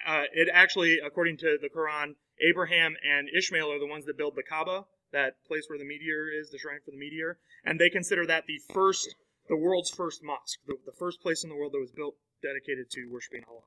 uh, 0.06 0.22
it 0.32 0.48
actually, 0.52 0.98
according 1.04 1.36
to 1.38 1.58
the 1.60 1.68
Quran, 1.68 2.14
Abraham 2.40 2.96
and 3.04 3.28
Ishmael 3.36 3.70
are 3.70 3.78
the 3.78 3.86
ones 3.86 4.06
that 4.06 4.18
build 4.18 4.34
the 4.36 4.42
Kaaba, 4.42 4.84
that 5.12 5.34
place 5.46 5.64
where 5.68 5.78
the 5.78 5.84
meteor 5.84 6.28
is, 6.28 6.50
the 6.50 6.58
shrine 6.58 6.80
for 6.84 6.90
the 6.90 6.98
meteor, 6.98 7.38
and 7.64 7.78
they 7.78 7.88
consider 7.88 8.26
that 8.26 8.44
the 8.46 8.60
first, 8.72 9.14
the 9.48 9.56
world's 9.56 9.90
first 9.90 10.22
mosque, 10.22 10.58
the, 10.66 10.76
the 10.84 10.92
first 10.92 11.20
place 11.22 11.44
in 11.44 11.50
the 11.50 11.56
world 11.56 11.72
that 11.72 11.80
was 11.80 11.92
built 11.92 12.14
dedicated 12.42 12.90
to 12.90 13.08
worshiping 13.10 13.42
Allah, 13.48 13.62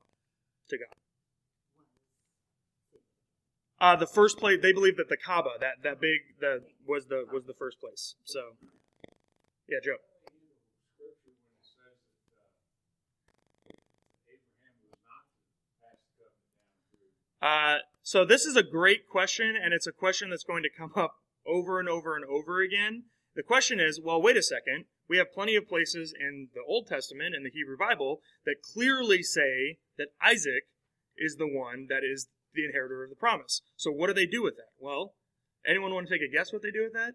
to 0.68 0.78
God. 0.78 0.94
Uh, 3.80 3.96
the 3.96 4.06
first 4.06 4.38
place 4.38 4.58
they 4.60 4.72
believe 4.72 4.96
that 4.96 5.08
the 5.08 5.16
Kaaba, 5.16 5.50
that 5.60 5.82
that 5.84 6.00
big, 6.00 6.20
the 6.40 6.62
was 6.86 7.06
the 7.06 7.24
was 7.32 7.44
the 7.46 7.54
first 7.54 7.80
place. 7.80 8.16
So, 8.24 8.40
yeah, 9.68 9.78
Joe. 9.82 9.98
Uh, 17.40 17.78
so 18.02 18.24
this 18.24 18.44
is 18.44 18.56
a 18.56 18.62
great 18.62 19.08
question, 19.08 19.54
and 19.56 19.72
it's 19.72 19.86
a 19.86 19.92
question 19.92 20.30
that's 20.30 20.44
going 20.44 20.62
to 20.62 20.70
come 20.76 20.92
up 20.96 21.14
over 21.46 21.78
and 21.78 21.88
over 21.88 22.16
and 22.16 22.24
over 22.24 22.60
again. 22.60 23.04
The 23.34 23.42
question 23.42 23.78
is, 23.80 24.00
well, 24.02 24.20
wait 24.20 24.36
a 24.36 24.42
second. 24.42 24.86
We 25.08 25.18
have 25.18 25.32
plenty 25.32 25.56
of 25.56 25.68
places 25.68 26.12
in 26.18 26.48
the 26.54 26.62
Old 26.66 26.86
Testament 26.86 27.34
and 27.34 27.44
the 27.44 27.50
Hebrew 27.50 27.78
Bible 27.78 28.20
that 28.44 28.56
clearly 28.62 29.22
say 29.22 29.78
that 29.96 30.08
Isaac 30.22 30.64
is 31.16 31.36
the 31.36 31.48
one 31.48 31.86
that 31.88 32.02
is 32.04 32.28
the 32.54 32.64
inheritor 32.64 33.04
of 33.04 33.10
the 33.10 33.16
promise. 33.16 33.62
So 33.76 33.90
what 33.90 34.08
do 34.08 34.14
they 34.14 34.26
do 34.26 34.42
with 34.42 34.56
that? 34.56 34.72
Well, 34.78 35.14
anyone 35.66 35.94
want 35.94 36.08
to 36.08 36.14
take 36.14 36.28
a 36.28 36.32
guess 36.32 36.52
what 36.52 36.62
they 36.62 36.70
do 36.70 36.82
with 36.82 36.92
that? 36.92 37.14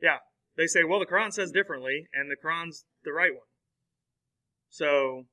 Yeah, 0.00 0.18
they 0.56 0.66
say, 0.66 0.84
well, 0.84 0.98
the 0.98 1.06
Quran 1.06 1.32
says 1.32 1.50
differently, 1.50 2.08
and 2.12 2.30
the 2.30 2.36
Quran's 2.36 2.84
the 3.04 3.12
right 3.12 3.32
one. 3.32 3.46
So, 4.68 5.26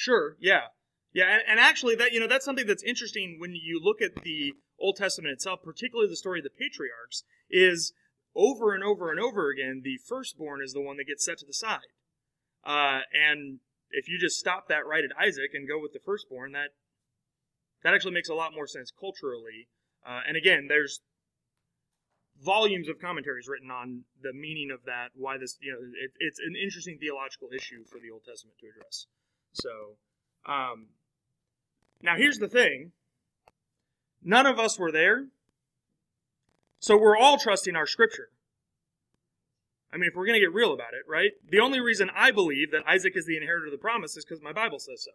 Sure, 0.00 0.38
yeah. 0.40 0.72
Yeah, 1.12 1.26
and, 1.28 1.42
and 1.46 1.60
actually 1.60 1.94
that 1.96 2.12
you 2.12 2.20
know 2.20 2.26
that's 2.26 2.46
something 2.46 2.66
that's 2.66 2.82
interesting 2.82 3.36
when 3.38 3.52
you 3.54 3.78
look 3.82 4.00
at 4.00 4.22
the 4.22 4.54
Old 4.78 4.96
Testament 4.96 5.34
itself, 5.34 5.60
particularly 5.62 6.08
the 6.08 6.16
story 6.16 6.40
of 6.40 6.44
the 6.44 6.48
patriarchs, 6.48 7.24
is 7.50 7.92
over 8.34 8.72
and 8.72 8.82
over 8.82 9.10
and 9.10 9.20
over 9.20 9.50
again, 9.50 9.82
the 9.84 9.98
firstborn 10.08 10.62
is 10.64 10.72
the 10.72 10.80
one 10.80 10.96
that 10.96 11.04
gets 11.04 11.22
set 11.22 11.36
to 11.40 11.44
the 11.44 11.52
side. 11.52 11.92
Uh, 12.64 13.00
and 13.12 13.58
if 13.90 14.08
you 14.08 14.18
just 14.18 14.38
stop 14.38 14.68
that 14.68 14.86
right 14.86 15.04
at 15.04 15.10
Isaac 15.20 15.50
and 15.52 15.68
go 15.68 15.78
with 15.78 15.92
the 15.92 16.00
firstborn, 16.02 16.52
that 16.52 16.70
that 17.82 17.92
actually 17.92 18.14
makes 18.14 18.30
a 18.30 18.34
lot 18.34 18.54
more 18.54 18.66
sense 18.66 18.90
culturally. 18.90 19.68
Uh, 20.06 20.20
and 20.26 20.34
again, 20.34 20.64
there's 20.70 21.02
volumes 22.42 22.88
of 22.88 22.98
commentaries 22.98 23.48
written 23.48 23.70
on 23.70 24.04
the 24.22 24.32
meaning 24.32 24.70
of 24.72 24.86
that. 24.86 25.10
Why 25.14 25.36
this, 25.36 25.58
you 25.60 25.72
know, 25.72 25.80
it, 26.00 26.12
it's 26.20 26.40
an 26.40 26.56
interesting 26.56 26.96
theological 26.98 27.48
issue 27.54 27.84
for 27.84 28.00
the 28.00 28.10
Old 28.10 28.24
Testament 28.24 28.56
to 28.60 28.68
address. 28.68 29.04
So, 29.52 29.96
um, 30.46 30.86
now 32.02 32.16
here's 32.16 32.38
the 32.38 32.48
thing: 32.48 32.92
none 34.22 34.46
of 34.46 34.58
us 34.58 34.78
were 34.78 34.92
there, 34.92 35.26
so 36.78 36.96
we're 36.96 37.16
all 37.16 37.38
trusting 37.38 37.76
our 37.76 37.86
Scripture. 37.86 38.30
I 39.92 39.96
mean, 39.96 40.08
if 40.08 40.14
we're 40.14 40.26
going 40.26 40.38
to 40.38 40.46
get 40.46 40.54
real 40.54 40.72
about 40.72 40.94
it, 40.94 41.08
right? 41.08 41.32
The 41.48 41.58
only 41.58 41.80
reason 41.80 42.10
I 42.14 42.30
believe 42.30 42.70
that 42.70 42.86
Isaac 42.86 43.14
is 43.16 43.26
the 43.26 43.36
inheritor 43.36 43.66
of 43.66 43.72
the 43.72 43.78
promise 43.78 44.16
is 44.16 44.24
because 44.24 44.40
my 44.40 44.52
Bible 44.52 44.78
says 44.78 45.02
so. 45.02 45.10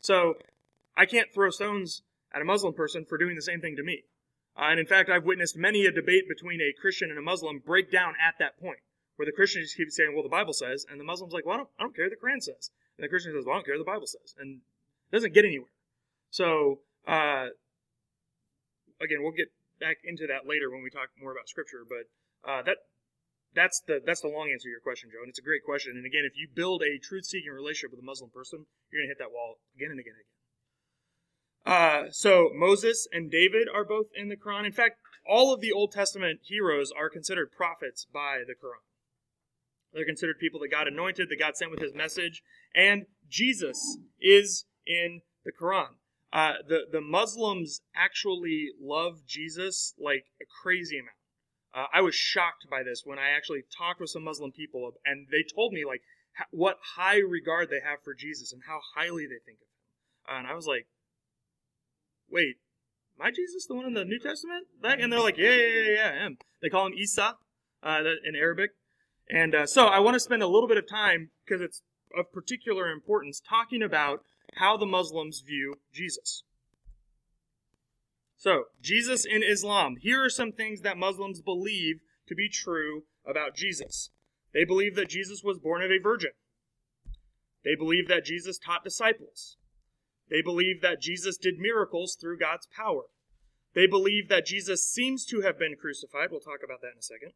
So 0.00 0.34
I 0.96 1.04
can't 1.04 1.32
throw 1.32 1.50
stones 1.50 2.02
at 2.32 2.40
a 2.40 2.44
Muslim 2.44 2.72
person 2.72 3.04
for 3.04 3.18
doing 3.18 3.36
the 3.36 3.42
same 3.42 3.60
thing 3.60 3.76
to 3.76 3.82
me. 3.82 4.04
Uh, 4.56 4.68
and 4.70 4.80
in 4.80 4.86
fact, 4.86 5.10
I've 5.10 5.24
witnessed 5.24 5.56
many 5.56 5.84
a 5.84 5.92
debate 5.92 6.24
between 6.28 6.60
a 6.60 6.72
Christian 6.80 7.10
and 7.10 7.18
a 7.18 7.22
Muslim 7.22 7.62
break 7.64 7.92
down 7.92 8.14
at 8.20 8.34
that 8.38 8.58
point, 8.58 8.78
where 9.16 9.26
the 9.26 9.32
Christian 9.32 9.62
just 9.62 9.76
keeps 9.76 9.94
saying, 9.94 10.12
well, 10.14 10.22
the 10.22 10.28
Bible 10.28 10.52
says, 10.52 10.86
and 10.90 10.98
the 10.98 11.04
Muslim's 11.04 11.32
like, 11.32 11.46
well, 11.46 11.54
I 11.54 11.58
don't, 11.58 11.68
I 11.78 11.82
don't 11.84 11.96
care, 11.96 12.10
the 12.10 12.16
Quran 12.16 12.42
says. 12.42 12.70
And 12.98 13.04
the 13.04 13.08
Christian 13.08 13.32
says, 13.32 13.46
well, 13.46 13.54
I 13.54 13.58
don't 13.58 13.66
care, 13.66 13.78
the 13.78 13.84
Bible 13.84 14.06
says. 14.06 14.34
And 14.38 14.60
it 15.10 15.14
doesn't 15.14 15.32
get 15.32 15.44
anywhere. 15.44 15.70
So, 16.30 16.80
uh, 17.06 17.54
again, 19.00 19.22
we'll 19.22 19.38
get 19.38 19.54
back 19.80 19.98
into 20.02 20.26
that 20.26 20.46
later 20.46 20.68
when 20.68 20.82
we 20.82 20.90
talk 20.90 21.08
more 21.20 21.30
about 21.30 21.48
Scripture, 21.48 21.86
but 21.88 22.10
uh, 22.42 22.62
that 22.62 22.78
that's 23.54 23.80
the 23.86 24.02
that's 24.04 24.20
the 24.20 24.28
long 24.28 24.50
answer 24.52 24.66
to 24.66 24.74
your 24.74 24.80
question, 24.80 25.10
Joe, 25.10 25.22
and 25.22 25.30
it's 25.30 25.38
a 25.38 25.42
great 25.42 25.64
question. 25.64 25.96
And 25.96 26.04
again, 26.04 26.26
if 26.26 26.36
you 26.36 26.48
build 26.52 26.82
a 26.82 26.98
truth-seeking 26.98 27.50
relationship 27.50 27.92
with 27.92 28.00
a 28.00 28.04
Muslim 28.04 28.30
person, 28.30 28.66
you're 28.90 29.00
going 29.00 29.08
to 29.08 29.14
hit 29.14 29.18
that 29.18 29.32
wall 29.32 29.58
again 29.74 29.90
and 29.90 30.00
again 30.00 30.14
and 30.18 30.22
again. 30.26 30.34
Uh, 31.64 32.10
so 32.10 32.50
Moses 32.54 33.06
and 33.12 33.30
David 33.30 33.68
are 33.72 33.84
both 33.84 34.06
in 34.14 34.28
the 34.28 34.36
Quran. 34.36 34.66
In 34.66 34.72
fact, 34.72 34.98
all 35.26 35.52
of 35.52 35.60
the 35.60 35.72
Old 35.72 35.92
Testament 35.92 36.40
heroes 36.42 36.90
are 36.90 37.10
considered 37.10 37.52
prophets 37.52 38.06
by 38.10 38.42
the 38.46 38.54
Quran. 38.54 38.84
They're 39.92 40.04
considered 40.04 40.38
people 40.38 40.60
that 40.60 40.70
God 40.70 40.86
anointed, 40.86 41.28
that 41.30 41.38
God 41.38 41.56
sent 41.56 41.70
with 41.70 41.80
His 41.80 41.94
message, 41.94 42.42
and 42.74 43.06
Jesus 43.28 43.98
is 44.20 44.66
in 44.86 45.22
the 45.44 45.52
Quran. 45.52 45.96
Uh, 46.32 46.54
the 46.68 46.80
the 46.92 47.00
Muslims 47.00 47.80
actually 47.96 48.68
love 48.80 49.26
Jesus 49.26 49.94
like 49.98 50.26
a 50.42 50.44
crazy 50.62 50.98
amount. 50.98 51.16
Uh, 51.74 51.86
I 51.92 52.02
was 52.02 52.14
shocked 52.14 52.66
by 52.70 52.82
this 52.82 53.02
when 53.04 53.18
I 53.18 53.30
actually 53.30 53.62
talked 53.76 54.00
with 54.00 54.10
some 54.10 54.24
Muslim 54.24 54.52
people, 54.52 54.92
and 55.06 55.26
they 55.30 55.44
told 55.54 55.72
me 55.72 55.84
like 55.86 56.02
what 56.50 56.78
high 56.96 57.18
regard 57.18 57.70
they 57.70 57.80
have 57.84 58.02
for 58.02 58.14
Jesus 58.14 58.52
and 58.52 58.62
how 58.66 58.80
highly 58.94 59.24
they 59.24 59.40
think 59.44 59.58
of 59.58 59.68
him. 59.68 60.36
Uh, 60.36 60.38
and 60.38 60.46
I 60.46 60.54
was 60.54 60.66
like, 60.66 60.86
wait, 62.30 62.56
my 63.18 63.30
Jesus, 63.30 63.66
the 63.66 63.74
one 63.74 63.86
in 63.86 63.94
the 63.94 64.04
New 64.04 64.18
Testament? 64.18 64.66
And 65.02 65.12
they're 65.12 65.20
like, 65.20 65.38
yeah, 65.38 65.50
yeah, 65.50 65.66
yeah, 65.66 65.94
yeah, 65.94 66.26
him. 66.26 66.38
They 66.62 66.68
call 66.68 66.86
him 66.86 66.94
Isa 66.94 67.34
uh, 67.82 68.02
in 68.24 68.36
Arabic. 68.36 68.70
And 69.30 69.54
uh, 69.54 69.66
so 69.66 69.86
I 69.86 69.98
want 70.00 70.14
to 70.14 70.20
spend 70.20 70.42
a 70.42 70.48
little 70.48 70.68
bit 70.68 70.78
of 70.78 70.88
time, 70.88 71.30
because 71.44 71.60
it's 71.60 71.82
of 72.16 72.32
particular 72.32 72.90
importance, 72.90 73.40
talking 73.40 73.82
about 73.82 74.20
how 74.54 74.76
the 74.76 74.86
Muslims 74.86 75.42
view 75.46 75.74
Jesus. 75.92 76.42
So, 78.36 78.64
Jesus 78.80 79.24
in 79.24 79.42
Islam. 79.42 79.96
Here 80.00 80.24
are 80.24 80.30
some 80.30 80.52
things 80.52 80.80
that 80.82 80.96
Muslims 80.96 81.40
believe 81.42 81.96
to 82.28 82.34
be 82.34 82.48
true 82.48 83.02
about 83.26 83.56
Jesus. 83.56 84.10
They 84.54 84.64
believe 84.64 84.94
that 84.94 85.10
Jesus 85.10 85.42
was 85.44 85.58
born 85.58 85.82
of 85.82 85.90
a 85.90 85.98
virgin. 86.00 86.30
They 87.64 87.74
believe 87.74 88.08
that 88.08 88.24
Jesus 88.24 88.58
taught 88.58 88.84
disciples. 88.84 89.56
They 90.30 90.40
believe 90.40 90.80
that 90.82 91.00
Jesus 91.00 91.36
did 91.36 91.58
miracles 91.58 92.16
through 92.18 92.38
God's 92.38 92.68
power. 92.74 93.04
They 93.74 93.86
believe 93.86 94.28
that 94.28 94.46
Jesus 94.46 94.86
seems 94.86 95.24
to 95.26 95.40
have 95.40 95.58
been 95.58 95.74
crucified. 95.78 96.28
We'll 96.30 96.40
talk 96.40 96.60
about 96.64 96.80
that 96.80 96.92
in 96.92 96.98
a 96.98 97.02
second. 97.02 97.32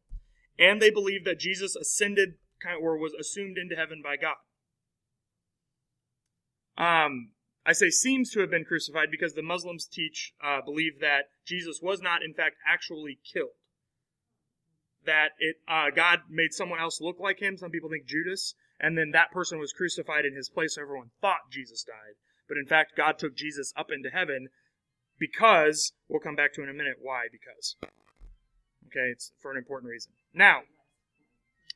And 0.59 0.81
they 0.81 0.91
believe 0.91 1.25
that 1.25 1.39
Jesus 1.39 1.75
ascended 1.75 2.35
or 2.81 2.97
was 2.97 3.13
assumed 3.13 3.57
into 3.57 3.75
heaven 3.75 4.01
by 4.03 4.15
God. 4.15 4.35
Um, 6.77 7.31
I 7.65 7.73
say 7.73 7.89
seems 7.89 8.31
to 8.31 8.39
have 8.41 8.51
been 8.51 8.65
crucified 8.65 9.09
because 9.11 9.33
the 9.33 9.41
Muslims 9.41 9.85
teach, 9.85 10.33
uh, 10.43 10.61
believe 10.63 10.99
that 11.01 11.25
Jesus 11.45 11.79
was 11.81 12.01
not, 12.01 12.23
in 12.23 12.33
fact, 12.33 12.55
actually 12.67 13.19
killed. 13.31 13.57
That 15.05 15.29
it, 15.39 15.57
uh, 15.67 15.89
God 15.93 16.19
made 16.29 16.53
someone 16.53 16.79
else 16.79 17.01
look 17.01 17.19
like 17.19 17.39
him. 17.39 17.57
Some 17.57 17.71
people 17.71 17.89
think 17.89 18.05
Judas, 18.05 18.55
and 18.79 18.97
then 18.97 19.11
that 19.11 19.31
person 19.31 19.59
was 19.59 19.73
crucified 19.73 20.25
in 20.25 20.35
his 20.35 20.49
place. 20.49 20.75
So 20.75 20.81
everyone 20.81 21.11
thought 21.21 21.51
Jesus 21.51 21.83
died. 21.83 22.15
But 22.47 22.57
in 22.57 22.65
fact, 22.65 22.93
God 22.95 23.17
took 23.17 23.35
Jesus 23.35 23.73
up 23.75 23.87
into 23.91 24.09
heaven 24.09 24.47
because, 25.19 25.93
we'll 26.07 26.19
come 26.19 26.35
back 26.35 26.53
to 26.53 26.63
in 26.63 26.69
a 26.69 26.73
minute 26.73 26.97
why, 27.01 27.27
because. 27.31 27.75
Okay, 28.87 29.09
it's 29.11 29.31
for 29.41 29.51
an 29.51 29.57
important 29.57 29.89
reason. 29.89 30.11
Now, 30.33 30.61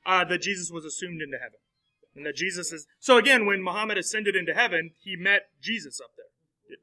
uh, 0.05 0.23
that 0.25 0.41
Jesus 0.41 0.71
was 0.71 0.85
assumed 0.85 1.21
into 1.21 1.37
heaven. 1.37 1.59
And 2.15 2.25
that 2.25 2.35
Jesus 2.35 2.71
is. 2.71 2.87
So 2.99 3.17
again, 3.17 3.45
when 3.45 3.61
Muhammad 3.61 3.97
ascended 3.97 4.35
into 4.35 4.53
heaven, 4.53 4.91
he 4.99 5.15
met 5.15 5.49
Jesus 5.61 6.01
up 6.01 6.11
there. 6.17 6.77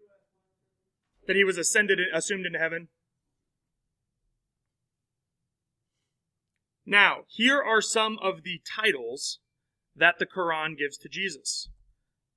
That 1.27 1.37
he 1.37 1.43
was 1.43 1.59
ascended, 1.59 1.99
assumed 2.13 2.47
into 2.47 2.59
heaven. 2.59 2.89
Now, 6.87 7.23
here 7.29 7.61
are 7.61 7.81
some 7.81 8.19
of 8.23 8.43
the 8.45 8.61
titles 8.77 9.41
that 9.97 10.19
the 10.19 10.27
Quran 10.27 10.77
gives 10.77 10.99
to 10.99 11.09
Jesus. 11.09 11.69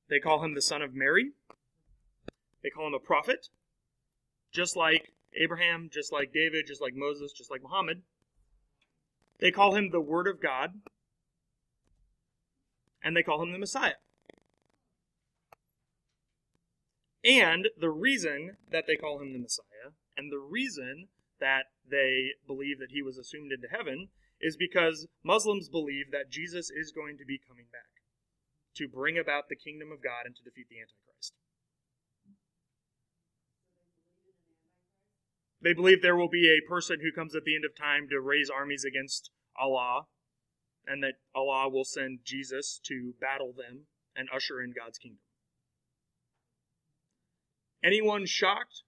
They 0.09 0.19
call 0.19 0.43
him 0.43 0.55
the 0.55 0.61
son 0.61 0.81
of 0.81 0.95
Mary. 0.95 1.31
They 2.63 2.69
call 2.69 2.87
him 2.87 2.93
a 2.93 2.99
prophet, 2.99 3.49
just 4.53 4.75
like 4.75 5.13
Abraham, 5.35 5.89
just 5.93 6.11
like 6.11 6.33
David, 6.33 6.65
just 6.65 6.81
like 6.81 6.95
Moses, 6.95 7.33
just 7.33 7.51
like 7.51 7.61
Muhammad. 7.61 8.01
They 9.39 9.51
call 9.51 9.75
him 9.75 9.91
the 9.91 10.01
Word 10.01 10.27
of 10.27 10.41
God, 10.41 10.81
and 13.03 13.15
they 13.15 13.23
call 13.23 13.41
him 13.41 13.51
the 13.51 13.59
Messiah. 13.59 14.01
And 17.23 17.69
the 17.79 17.89
reason 17.89 18.57
that 18.71 18.85
they 18.87 18.95
call 18.95 19.19
him 19.21 19.33
the 19.33 19.39
Messiah, 19.39 19.93
and 20.15 20.31
the 20.31 20.39
reason 20.39 21.07
that 21.39 21.65
they 21.89 22.31
believe 22.47 22.79
that 22.79 22.91
he 22.91 23.01
was 23.01 23.17
assumed 23.17 23.51
into 23.51 23.67
heaven, 23.67 24.09
is 24.39 24.57
because 24.57 25.07
Muslims 25.23 25.69
believe 25.69 26.11
that 26.11 26.31
Jesus 26.31 26.69
is 26.69 26.91
going 26.91 27.17
to 27.17 27.25
be 27.25 27.39
coming 27.47 27.65
back 27.71 27.81
to 28.75 28.87
bring 28.87 29.17
about 29.17 29.49
the 29.49 29.55
kingdom 29.55 29.91
of 29.91 30.03
God 30.03 30.25
and 30.25 30.35
to 30.35 30.43
defeat 30.43 30.67
the 30.69 30.79
Antichrist. 30.79 31.33
They 35.61 35.73
believe 35.73 36.01
there 36.01 36.15
will 36.15 36.29
be 36.29 36.47
a 36.47 36.67
person 36.67 36.99
who 37.01 37.11
comes 37.11 37.35
at 37.35 37.43
the 37.43 37.55
end 37.55 37.65
of 37.65 37.75
time 37.75 38.07
to 38.09 38.21
raise 38.21 38.49
armies 38.49 38.85
against 38.85 39.31
Allah, 39.59 40.03
and 40.85 41.03
that 41.03 41.15
Allah 41.35 41.67
will 41.69 41.85
send 41.85 42.19
Jesus 42.23 42.79
to 42.85 43.13
battle 43.19 43.53
them 43.55 43.87
and 44.15 44.29
usher 44.33 44.61
in 44.61 44.73
God's 44.77 44.97
kingdom. 44.97 45.19
Anyone 47.83 48.25
shocked? 48.25 48.83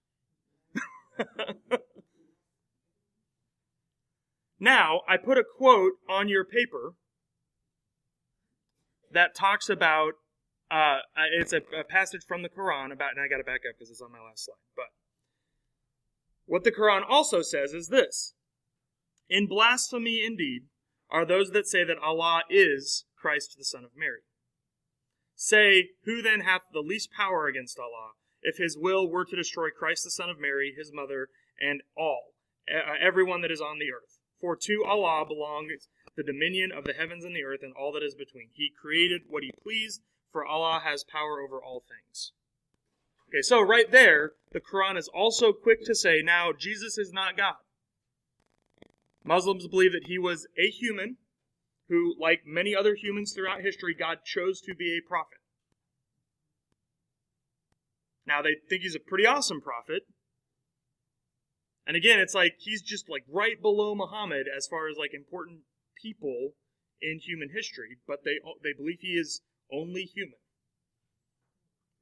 now, 4.60 5.02
I 5.08 5.16
put 5.16 5.38
a 5.38 5.44
quote 5.44 5.94
on 6.08 6.28
your 6.28 6.44
paper 6.44 6.94
that 9.12 9.34
talks 9.34 9.68
about 9.68 10.14
uh, 10.70 10.98
it's 11.32 11.52
a, 11.52 11.62
a, 11.76 11.82
passage 11.82 12.22
from 12.28 12.42
the 12.42 12.48
Quran 12.48 12.92
about, 12.92 13.10
and 13.10 13.20
I 13.20 13.26
got 13.26 13.38
to 13.38 13.44
back 13.44 13.62
up 13.68 13.74
because 13.76 13.90
it's 13.90 14.00
on 14.00 14.12
my 14.12 14.20
last 14.20 14.44
slide. 14.44 14.54
But 14.76 14.86
what 16.50 16.64
the 16.64 16.72
Quran 16.72 17.02
also 17.08 17.42
says 17.42 17.72
is 17.72 17.88
this: 17.88 18.34
In 19.28 19.46
blasphemy, 19.46 20.24
indeed, 20.26 20.62
are 21.08 21.24
those 21.24 21.52
that 21.52 21.68
say 21.68 21.84
that 21.84 22.02
Allah 22.02 22.42
is 22.50 23.04
Christ 23.16 23.54
the 23.56 23.64
Son 23.64 23.84
of 23.84 23.92
Mary. 23.96 24.22
Say, 25.36 25.90
who 26.04 26.20
then 26.20 26.40
hath 26.40 26.62
the 26.72 26.80
least 26.80 27.12
power 27.16 27.46
against 27.46 27.78
Allah, 27.78 28.14
if 28.42 28.56
His 28.56 28.76
will 28.76 29.08
were 29.08 29.24
to 29.24 29.36
destroy 29.36 29.68
Christ 29.70 30.02
the 30.02 30.10
Son 30.10 30.28
of 30.28 30.40
Mary, 30.40 30.74
His 30.76 30.90
mother, 30.92 31.28
and 31.60 31.82
all, 31.96 32.34
uh, 32.68 32.94
everyone 33.00 33.42
that 33.42 33.52
is 33.52 33.60
on 33.60 33.78
the 33.78 33.92
earth? 33.92 34.18
For 34.40 34.56
to 34.56 34.84
Allah 34.84 35.24
belongs 35.24 35.86
the 36.16 36.24
dominion 36.24 36.72
of 36.72 36.82
the 36.82 36.94
heavens 36.94 37.24
and 37.24 37.36
the 37.36 37.44
earth 37.44 37.60
and 37.62 37.74
all 37.78 37.92
that 37.92 38.02
is 38.02 38.16
between. 38.16 38.48
He 38.52 38.72
created 38.74 39.22
what 39.28 39.44
he 39.44 39.52
pleased, 39.62 40.02
for 40.32 40.44
Allah 40.44 40.80
has 40.82 41.04
power 41.04 41.40
over 41.40 41.62
all 41.62 41.84
things. 41.86 42.32
Okay, 43.30 43.42
so 43.42 43.60
right 43.62 43.88
there, 43.90 44.32
the 44.50 44.60
Quran 44.60 44.98
is 44.98 45.08
also 45.14 45.52
quick 45.52 45.84
to 45.84 45.94
say, 45.94 46.20
now, 46.20 46.50
Jesus 46.56 46.98
is 46.98 47.12
not 47.12 47.36
God. 47.36 47.54
Muslims 49.22 49.68
believe 49.68 49.92
that 49.92 50.08
he 50.08 50.18
was 50.18 50.48
a 50.58 50.68
human 50.68 51.16
who, 51.88 52.16
like 52.18 52.40
many 52.44 52.74
other 52.74 52.96
humans 52.96 53.32
throughout 53.32 53.60
history, 53.60 53.94
God 53.94 54.18
chose 54.24 54.60
to 54.62 54.74
be 54.74 54.98
a 54.98 55.08
prophet. 55.08 55.38
Now 58.26 58.42
they 58.42 58.56
think 58.68 58.82
he's 58.82 58.96
a 58.96 59.00
pretty 59.00 59.26
awesome 59.26 59.60
prophet. 59.60 60.02
And 61.86 61.96
again, 61.96 62.18
it's 62.18 62.34
like 62.34 62.54
he's 62.58 62.82
just 62.82 63.08
like 63.08 63.24
right 63.28 63.60
below 63.60 63.94
Muhammad 63.94 64.46
as 64.46 64.66
far 64.66 64.88
as 64.88 64.96
like 64.96 65.14
important 65.14 65.60
people 66.00 66.54
in 67.00 67.20
human 67.20 67.50
history, 67.54 67.98
but 68.06 68.24
they 68.24 68.38
they 68.62 68.72
believe 68.76 68.98
he 69.00 69.14
is 69.14 69.42
only 69.72 70.02
human. 70.02 70.38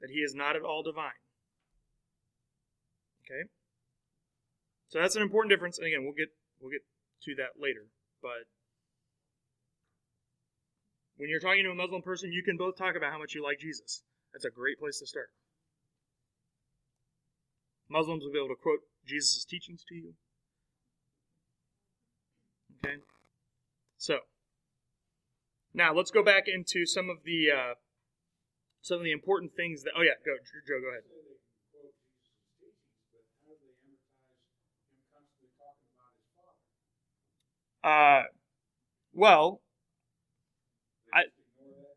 That 0.00 0.10
he 0.10 0.18
is 0.18 0.34
not 0.34 0.56
at 0.56 0.62
all 0.62 0.82
divine. 0.82 1.18
Okay? 3.24 3.48
So 4.88 5.00
that's 5.00 5.16
an 5.16 5.22
important 5.22 5.50
difference, 5.50 5.78
and 5.78 5.86
again, 5.86 6.04
we'll 6.04 6.16
get 6.16 6.28
we'll 6.60 6.70
get 6.70 6.82
to 7.24 7.34
that 7.36 7.60
later. 7.60 7.86
But 8.22 8.48
when 11.16 11.28
you're 11.28 11.40
talking 11.40 11.64
to 11.64 11.70
a 11.70 11.74
Muslim 11.74 12.02
person, 12.02 12.32
you 12.32 12.42
can 12.42 12.56
both 12.56 12.76
talk 12.76 12.96
about 12.96 13.12
how 13.12 13.18
much 13.18 13.34
you 13.34 13.42
like 13.42 13.58
Jesus. 13.58 14.02
That's 14.32 14.44
a 14.44 14.50
great 14.50 14.78
place 14.78 14.98
to 15.00 15.06
start. 15.06 15.30
Muslims 17.90 18.24
will 18.24 18.32
be 18.32 18.38
able 18.38 18.48
to 18.48 18.60
quote 18.60 18.80
Jesus' 19.06 19.44
teachings 19.44 19.84
to 19.88 19.94
you. 19.94 20.14
Okay? 22.84 22.96
So, 23.96 24.18
now 25.74 25.92
let's 25.92 26.10
go 26.10 26.22
back 26.22 26.44
into 26.46 26.86
some 26.86 27.10
of 27.10 27.24
the 27.24 27.48
uh, 27.50 27.74
some 28.88 28.98
of 28.98 29.04
the 29.04 29.12
important 29.12 29.52
things 29.54 29.82
that. 29.84 29.92
Oh 29.96 30.02
yeah, 30.02 30.18
go 30.24 30.32
Joe. 30.66 30.80
Go 30.80 30.88
ahead. 30.88 31.04
Uh, 37.84 38.22
well, 39.12 39.60
I, 41.14 41.22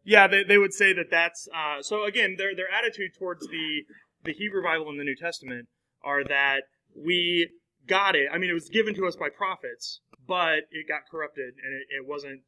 yeah, 0.04 0.28
they, 0.28 0.44
they 0.44 0.58
would 0.58 0.74
say 0.74 0.94
that 0.94 1.10
that's 1.10 1.48
uh, 1.56 1.82
so. 1.82 2.06
Again, 2.06 2.36
their 2.38 2.56
their 2.56 2.72
attitude 2.72 3.12
towards 3.18 3.48
the 3.48 3.84
the 4.24 4.34
Hebrew 4.34 4.64
Bible 4.64 4.90
and 4.90 5.00
the 5.00 5.04
New 5.04 5.16
Testament 5.16 5.68
are 6.04 6.24
that 6.24 6.64
we 6.96 7.50
got 7.88 8.16
it. 8.16 8.28
I 8.32 8.38
mean, 8.38 8.50
it 8.50 8.54
was 8.54 8.70
given 8.70 8.94
to 8.96 9.08
us 9.08 9.16
by 9.16 9.30
prophets, 9.30 10.02
but 10.28 10.68
it 10.72 10.88
got 10.88 11.02
corrupted 11.10 11.54
and 11.64 11.74
it, 11.74 11.88
it 12.04 12.08
wasn't 12.08 12.42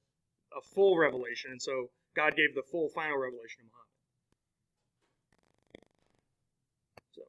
a 0.56 0.62
full 0.62 0.98
revelation. 0.98 1.52
And 1.52 1.62
so 1.62 1.90
God 2.16 2.36
gave 2.36 2.56
the 2.56 2.64
full 2.72 2.90
final 2.90 3.18
revelation 3.18 3.62
to 3.62 3.70
Muhammad. 3.70 3.90
So. 7.16 7.22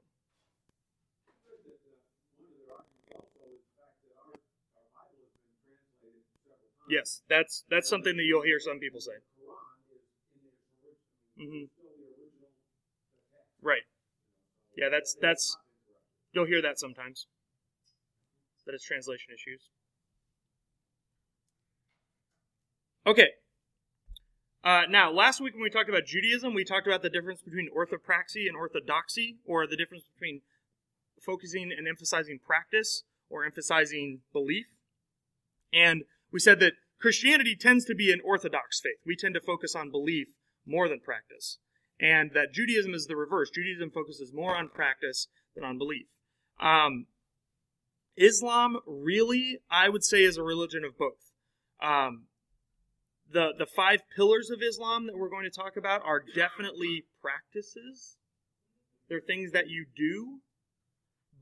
Yes, 6.88 7.22
that's 7.28 7.64
that's 7.70 7.88
something 7.88 8.16
that 8.16 8.24
you'll 8.24 8.42
hear 8.42 8.60
some 8.60 8.78
people 8.78 9.00
say. 9.00 9.12
Mm-hmm. 11.40 11.64
Right. 13.62 13.82
Yeah, 14.76 14.88
that's 14.90 15.16
that's 15.20 15.56
you'll 16.32 16.46
hear 16.46 16.60
that 16.62 16.78
sometimes. 16.78 17.26
That 18.66 18.74
it's 18.74 18.84
translation 18.84 19.32
issues. 19.32 19.68
Okay. 23.06 23.28
Uh, 24.62 24.82
now, 24.88 25.12
last 25.12 25.40
week 25.42 25.52
when 25.52 25.62
we 25.62 25.68
talked 25.68 25.90
about 25.90 26.06
Judaism, 26.06 26.54
we 26.54 26.64
talked 26.64 26.86
about 26.86 27.02
the 27.02 27.10
difference 27.10 27.42
between 27.42 27.68
orthopraxy 27.76 28.46
and 28.48 28.56
orthodoxy, 28.56 29.36
or 29.44 29.66
the 29.66 29.76
difference 29.76 30.04
between 30.14 30.40
focusing 31.20 31.70
and 31.76 31.88
emphasizing 31.88 32.38
practice 32.44 33.04
or 33.30 33.44
emphasizing 33.44 34.20
belief. 34.32 34.66
And 35.72 36.04
we 36.32 36.40
said 36.40 36.60
that 36.60 36.74
Christianity 37.00 37.56
tends 37.56 37.84
to 37.86 37.94
be 37.94 38.12
an 38.12 38.20
orthodox 38.24 38.80
faith. 38.80 38.98
We 39.04 39.16
tend 39.16 39.34
to 39.34 39.40
focus 39.40 39.74
on 39.74 39.90
belief 39.90 40.28
more 40.66 40.88
than 40.88 41.00
practice. 41.00 41.58
And 42.00 42.32
that 42.34 42.52
Judaism 42.52 42.94
is 42.94 43.06
the 43.06 43.16
reverse. 43.16 43.50
Judaism 43.50 43.90
focuses 43.90 44.32
more 44.32 44.56
on 44.56 44.68
practice 44.68 45.28
than 45.54 45.64
on 45.64 45.78
belief. 45.78 46.06
Um, 46.60 47.06
Islam 48.16 48.78
really, 48.86 49.58
I 49.70 49.88
would 49.88 50.04
say, 50.04 50.22
is 50.22 50.36
a 50.36 50.42
religion 50.42 50.84
of 50.84 50.96
both. 50.96 51.32
Um, 51.82 52.26
the 53.30 53.52
the 53.58 53.66
five 53.66 54.02
pillars 54.14 54.50
of 54.50 54.60
Islam 54.62 55.06
that 55.06 55.16
we're 55.16 55.28
going 55.28 55.44
to 55.44 55.50
talk 55.50 55.76
about 55.76 56.02
are 56.04 56.22
definitely 56.34 57.04
practices. 57.20 58.16
They're 59.08 59.20
things 59.20 59.52
that 59.52 59.68
you 59.68 59.86
do, 59.96 60.40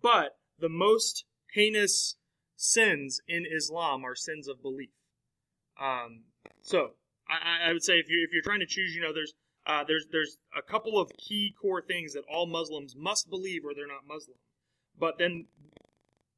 but 0.03 0.37
the 0.59 0.69
most 0.69 1.25
heinous 1.55 2.17
sins 2.57 3.21
in 3.27 3.45
Islam 3.47 4.05
are 4.05 4.15
sins 4.15 4.49
of 4.49 4.62
belief. 4.62 4.91
Um, 5.81 6.25
so 6.61 6.91
I, 7.29 7.71
I 7.71 7.73
would 7.73 7.83
say 7.83 7.95
if 7.95 8.09
you 8.09 8.25
if 8.27 8.33
you're 8.33 8.43
trying 8.43 8.61
to 8.61 8.67
choose, 8.67 8.95
you 8.95 9.03
know, 9.03 9.12
there's 9.12 9.35
uh, 9.67 9.85
there's 9.87 10.07
there's 10.11 10.38
a 10.57 10.62
couple 10.62 11.01
of 11.01 11.11
key 11.17 11.55
core 11.61 11.83
things 11.83 12.15
that 12.15 12.25
all 12.33 12.47
Muslims 12.47 12.95
must 12.97 13.31
believe 13.31 13.65
or 13.65 13.75
they're 13.75 13.87
not 13.87 14.07
Muslim. 14.07 14.37
But 14.99 15.19
then 15.19 15.47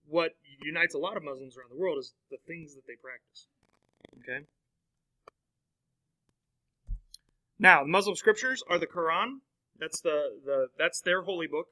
what 0.07 0.33
unites 0.63 0.95
a 0.95 0.99
lot 0.99 1.17
of 1.17 1.25
Muslims 1.25 1.57
around 1.57 1.71
the 1.71 1.81
world 1.81 1.99
is 1.99 2.15
the 2.31 2.39
things 2.47 2.75
that 2.75 2.87
they 2.87 2.95
practice. 2.95 3.49
Okay? 4.21 4.47
Now, 7.59 7.85
Muslim 7.85 8.17
scriptures 8.17 8.63
are 8.69 8.79
the 8.79 8.87
Quran. 8.87 9.39
That's 9.79 10.01
the, 10.01 10.39
the 10.45 10.67
that's 10.79 11.01
their 11.01 11.23
holy 11.23 11.47
book. 11.47 11.69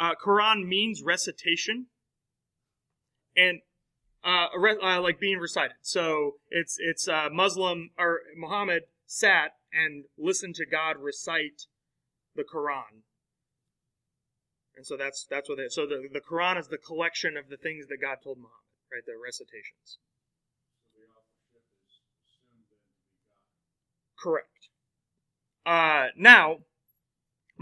Uh, 0.00 0.14
Quran 0.14 0.66
means 0.66 1.02
recitation, 1.02 1.86
and 3.36 3.60
uh, 4.24 4.46
uh, 4.56 5.00
like 5.00 5.20
being 5.20 5.38
recited. 5.38 5.76
So 5.82 6.36
it's 6.50 6.76
it's 6.78 7.08
uh, 7.08 7.28
Muslim 7.30 7.90
or 7.98 8.20
Muhammad 8.36 8.84
sat 9.06 9.52
and 9.72 10.04
listened 10.18 10.54
to 10.56 10.66
God 10.66 10.96
recite 10.98 11.66
the 12.34 12.42
Quran 12.42 13.02
and 14.76 14.86
so 14.86 14.96
that's 14.96 15.26
that's 15.28 15.48
what 15.48 15.58
it. 15.58 15.72
So 15.72 15.86
the 15.86 16.08
the 16.12 16.20
Quran 16.20 16.58
is 16.58 16.68
the 16.68 16.78
collection 16.78 17.36
of 17.36 17.48
the 17.48 17.56
things 17.56 17.86
that 17.88 17.98
God 18.00 18.18
told 18.22 18.38
Muhammad, 18.38 18.82
right? 18.90 19.02
The 19.06 19.12
recitations. 19.22 19.98
Correct. 24.18 24.68
Uh, 25.66 26.08
now, 26.16 26.58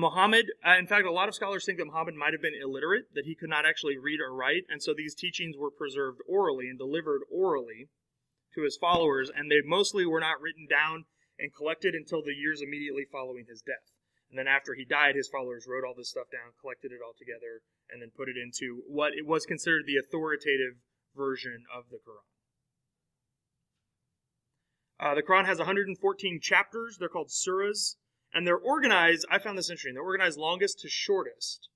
Muhammad, 0.01 0.47
uh, 0.67 0.79
in 0.79 0.87
fact, 0.87 1.07
a 1.07 1.13
lot 1.13 1.29
of 1.29 1.35
scholars 1.35 1.65
think 1.65 1.79
that 1.79 1.85
Muhammad 1.85 2.15
might 2.15 2.33
have 2.33 2.41
been 2.41 2.57
illiterate, 2.57 3.13
that 3.15 3.27
he 3.27 3.35
could 3.35 3.51
not 3.51 3.67
actually 3.67 3.99
read 3.99 4.19
or 4.19 4.33
write, 4.33 4.65
and 4.69 4.83
so 4.83 4.95
these 4.97 5.15
teachings 5.15 5.57
were 5.57 5.71
preserved 5.71 6.21
orally 6.27 6.69
and 6.69 6.79
delivered 6.79 7.21
orally 7.31 7.89
to 8.55 8.63
his 8.63 8.79
followers, 8.81 9.31
and 9.31 9.51
they 9.51 9.61
mostly 9.63 10.07
were 10.07 10.21
not 10.21 10.41
written 10.41 10.67
down 10.69 11.05
and 11.39 11.55
collected 11.55 11.95
until 11.95 12.23
the 12.23 12.35
years 12.35 12.63
immediately 12.63 13.05
following 13.13 13.45
his 13.49 13.61
death. 13.61 13.93
And 14.31 14.39
then 14.39 14.49
after 14.49 14.75
he 14.75 14.85
died, 14.85 15.17
his 15.17 15.29
followers 15.29 15.67
wrote 15.69 15.85
all 15.85 15.95
this 15.95 16.11
stuff 16.11 16.31
down, 16.33 16.53
collected 16.61 16.93
it 16.93 17.01
all 17.05 17.15
together, 17.19 17.61
and 17.91 18.01
then 18.01 18.11
put 18.17 18.29
it 18.29 18.37
into 18.41 18.83
what 18.87 19.13
it 19.13 19.27
was 19.27 19.45
considered 19.45 19.85
the 19.87 19.99
authoritative 19.99 20.81
version 21.15 21.65
of 21.75 21.91
the 21.91 21.99
Quran. 21.99 22.25
Uh, 25.01 25.15
the 25.15 25.23
Quran 25.23 25.47
has 25.47 25.59
114 25.59 26.41
chapters. 26.41 26.99
They're 26.99 27.09
called 27.09 27.31
surahs, 27.31 27.97
and 28.33 28.47
they're 28.47 28.57
organized. 28.57 29.27
I 29.31 29.39
found 29.39 29.59
this 29.59 29.71
interesting. 29.71 29.95
They're 29.95 30.03
organized 30.03 30.39
longest 30.39 30.81
to 30.81 30.89
shortest, 30.89 31.69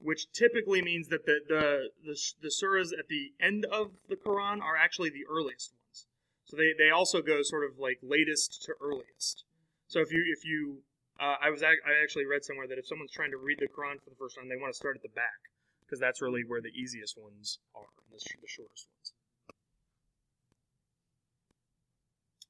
which 0.00 0.30
typically 0.32 0.82
means 0.82 1.08
that 1.08 1.26
the 1.26 1.40
the 1.48 1.90
the, 2.04 2.16
the 2.42 2.48
surahs 2.48 2.92
at 2.98 3.08
the 3.08 3.32
end 3.40 3.64
of 3.66 3.92
the 4.08 4.16
Quran 4.16 4.60
are 4.60 4.76
actually 4.76 5.10
the 5.10 5.24
earliest 5.30 5.72
ones. 5.72 6.06
So 6.44 6.56
they, 6.56 6.72
they 6.78 6.90
also 6.90 7.22
go 7.22 7.42
sort 7.42 7.64
of 7.64 7.78
like 7.78 7.98
latest 8.02 8.62
to 8.64 8.74
earliest. 8.80 9.44
So 9.88 10.00
if 10.00 10.12
you 10.12 10.22
if 10.26 10.44
you 10.44 10.82
uh, 11.18 11.36
I 11.40 11.50
was 11.50 11.62
I 11.62 11.74
actually 12.02 12.26
read 12.26 12.44
somewhere 12.44 12.66
that 12.68 12.78
if 12.78 12.86
someone's 12.86 13.12
trying 13.12 13.30
to 13.30 13.38
read 13.38 13.58
the 13.58 13.66
Quran 13.66 14.02
for 14.02 14.10
the 14.10 14.16
first 14.16 14.36
time, 14.36 14.48
they 14.48 14.56
want 14.56 14.72
to 14.72 14.76
start 14.76 14.96
at 14.96 15.02
the 15.02 15.08
back 15.08 15.50
because 15.84 16.00
that's 16.00 16.20
really 16.20 16.42
where 16.46 16.60
the 16.60 16.74
easiest 16.74 17.16
ones 17.16 17.58
are, 17.74 17.86
the, 18.10 18.18
the 18.18 18.48
shortest 18.48 18.88
ones. 18.98 19.12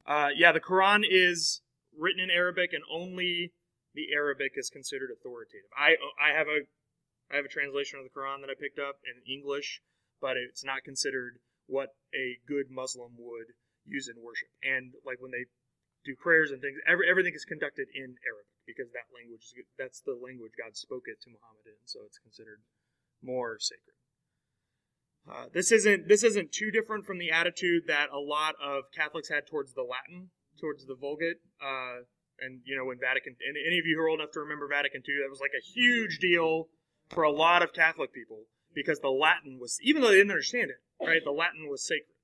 Uh, 0.06 0.28
yeah, 0.34 0.52
the 0.52 0.60
Quran 0.60 1.02
is 1.08 1.60
written 1.98 2.20
in 2.20 2.30
Arabic, 2.30 2.72
and 2.72 2.84
only 2.90 3.52
the 3.94 4.12
Arabic 4.12 4.52
is 4.56 4.70
considered 4.70 5.10
authoritative. 5.10 5.70
I 5.76 5.96
I 6.20 6.36
have 6.36 6.48
a 6.48 6.68
I 7.32 7.36
have 7.36 7.44
a 7.44 7.52
translation 7.52 7.98
of 7.98 8.04
the 8.04 8.14
Quran 8.14 8.40
that 8.42 8.50
I 8.50 8.54
picked 8.54 8.78
up 8.78 9.00
in 9.02 9.18
English, 9.26 9.82
but 10.20 10.36
it's 10.36 10.64
not 10.64 10.84
considered 10.84 11.40
what 11.66 11.96
a 12.14 12.38
good 12.46 12.70
Muslim 12.70 13.18
would 13.18 13.50
use 13.84 14.08
in 14.08 14.22
worship. 14.22 14.50
And 14.62 14.94
like 15.04 15.18
when 15.18 15.32
they 15.32 15.50
do 16.04 16.14
prayers 16.14 16.52
and 16.52 16.62
things, 16.62 16.78
every, 16.86 17.10
everything 17.10 17.34
is 17.34 17.44
conducted 17.44 17.88
in 17.90 18.14
Arabic 18.22 18.54
because 18.66 18.90
that 18.94 19.10
language 19.10 19.42
is 19.42 19.54
that's 19.78 20.00
the 20.02 20.14
language 20.14 20.54
God 20.54 20.76
spoke 20.76 21.10
it 21.10 21.18
to 21.22 21.30
Muhammad 21.30 21.66
in, 21.66 21.82
so 21.84 22.06
it's 22.06 22.18
considered 22.18 22.62
more 23.22 23.58
sacred. 23.58 23.98
Uh, 25.26 25.46
this 25.52 25.72
isn't 25.72 26.06
this 26.06 26.22
isn't 26.22 26.52
too 26.52 26.70
different 26.70 27.04
from 27.04 27.18
the 27.18 27.30
attitude 27.30 27.84
that 27.86 28.10
a 28.14 28.18
lot 28.18 28.54
of 28.62 28.84
Catholics 28.94 29.28
had 29.28 29.46
towards 29.46 29.74
the 29.74 29.82
Latin, 29.82 30.30
towards 30.58 30.86
the 30.86 30.94
Vulgate, 30.94 31.38
uh, 31.62 32.04
and 32.40 32.60
you 32.64 32.76
know 32.76 32.84
when 32.84 32.98
Vatican. 32.98 33.36
And 33.46 33.56
any 33.56 33.78
of 33.78 33.86
you 33.86 33.96
who 33.96 34.02
are 34.02 34.08
old 34.08 34.20
enough 34.20 34.32
to 34.32 34.40
remember 34.40 34.68
Vatican 34.68 35.02
II, 35.06 35.22
that 35.22 35.30
was 35.30 35.40
like 35.40 35.54
a 35.56 35.64
huge 35.64 36.18
deal 36.18 36.68
for 37.08 37.22
a 37.22 37.30
lot 37.30 37.62
of 37.62 37.72
Catholic 37.72 38.12
people 38.12 38.44
because 38.74 39.00
the 39.00 39.10
Latin 39.10 39.58
was, 39.60 39.78
even 39.82 40.02
though 40.02 40.08
they 40.08 40.20
didn't 40.20 40.30
understand 40.30 40.70
it, 40.70 40.82
right? 41.00 41.22
The 41.24 41.32
Latin 41.32 41.68
was 41.68 41.86
sacred, 41.86 42.16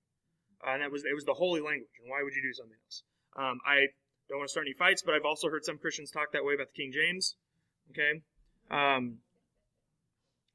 uh, 0.66 0.72
and 0.74 0.82
that 0.82 0.90
was 0.90 1.04
it 1.04 1.14
was 1.14 1.24
the 1.24 1.34
holy 1.34 1.60
language. 1.60 1.96
And 2.00 2.10
why 2.10 2.22
would 2.22 2.34
you 2.34 2.42
do 2.42 2.52
something 2.52 2.76
else? 2.84 3.02
Um, 3.36 3.60
I 3.64 3.88
don't 4.28 4.38
want 4.38 4.48
to 4.48 4.52
start 4.52 4.66
any 4.66 4.74
fights, 4.74 5.02
but 5.02 5.14
I've 5.14 5.24
also 5.24 5.48
heard 5.48 5.64
some 5.64 5.78
Christians 5.78 6.10
talk 6.10 6.32
that 6.32 6.44
way 6.44 6.54
about 6.54 6.68
the 6.74 6.82
King 6.82 6.92
James. 6.92 7.36
Okay? 7.90 8.22
Um, 8.70 9.18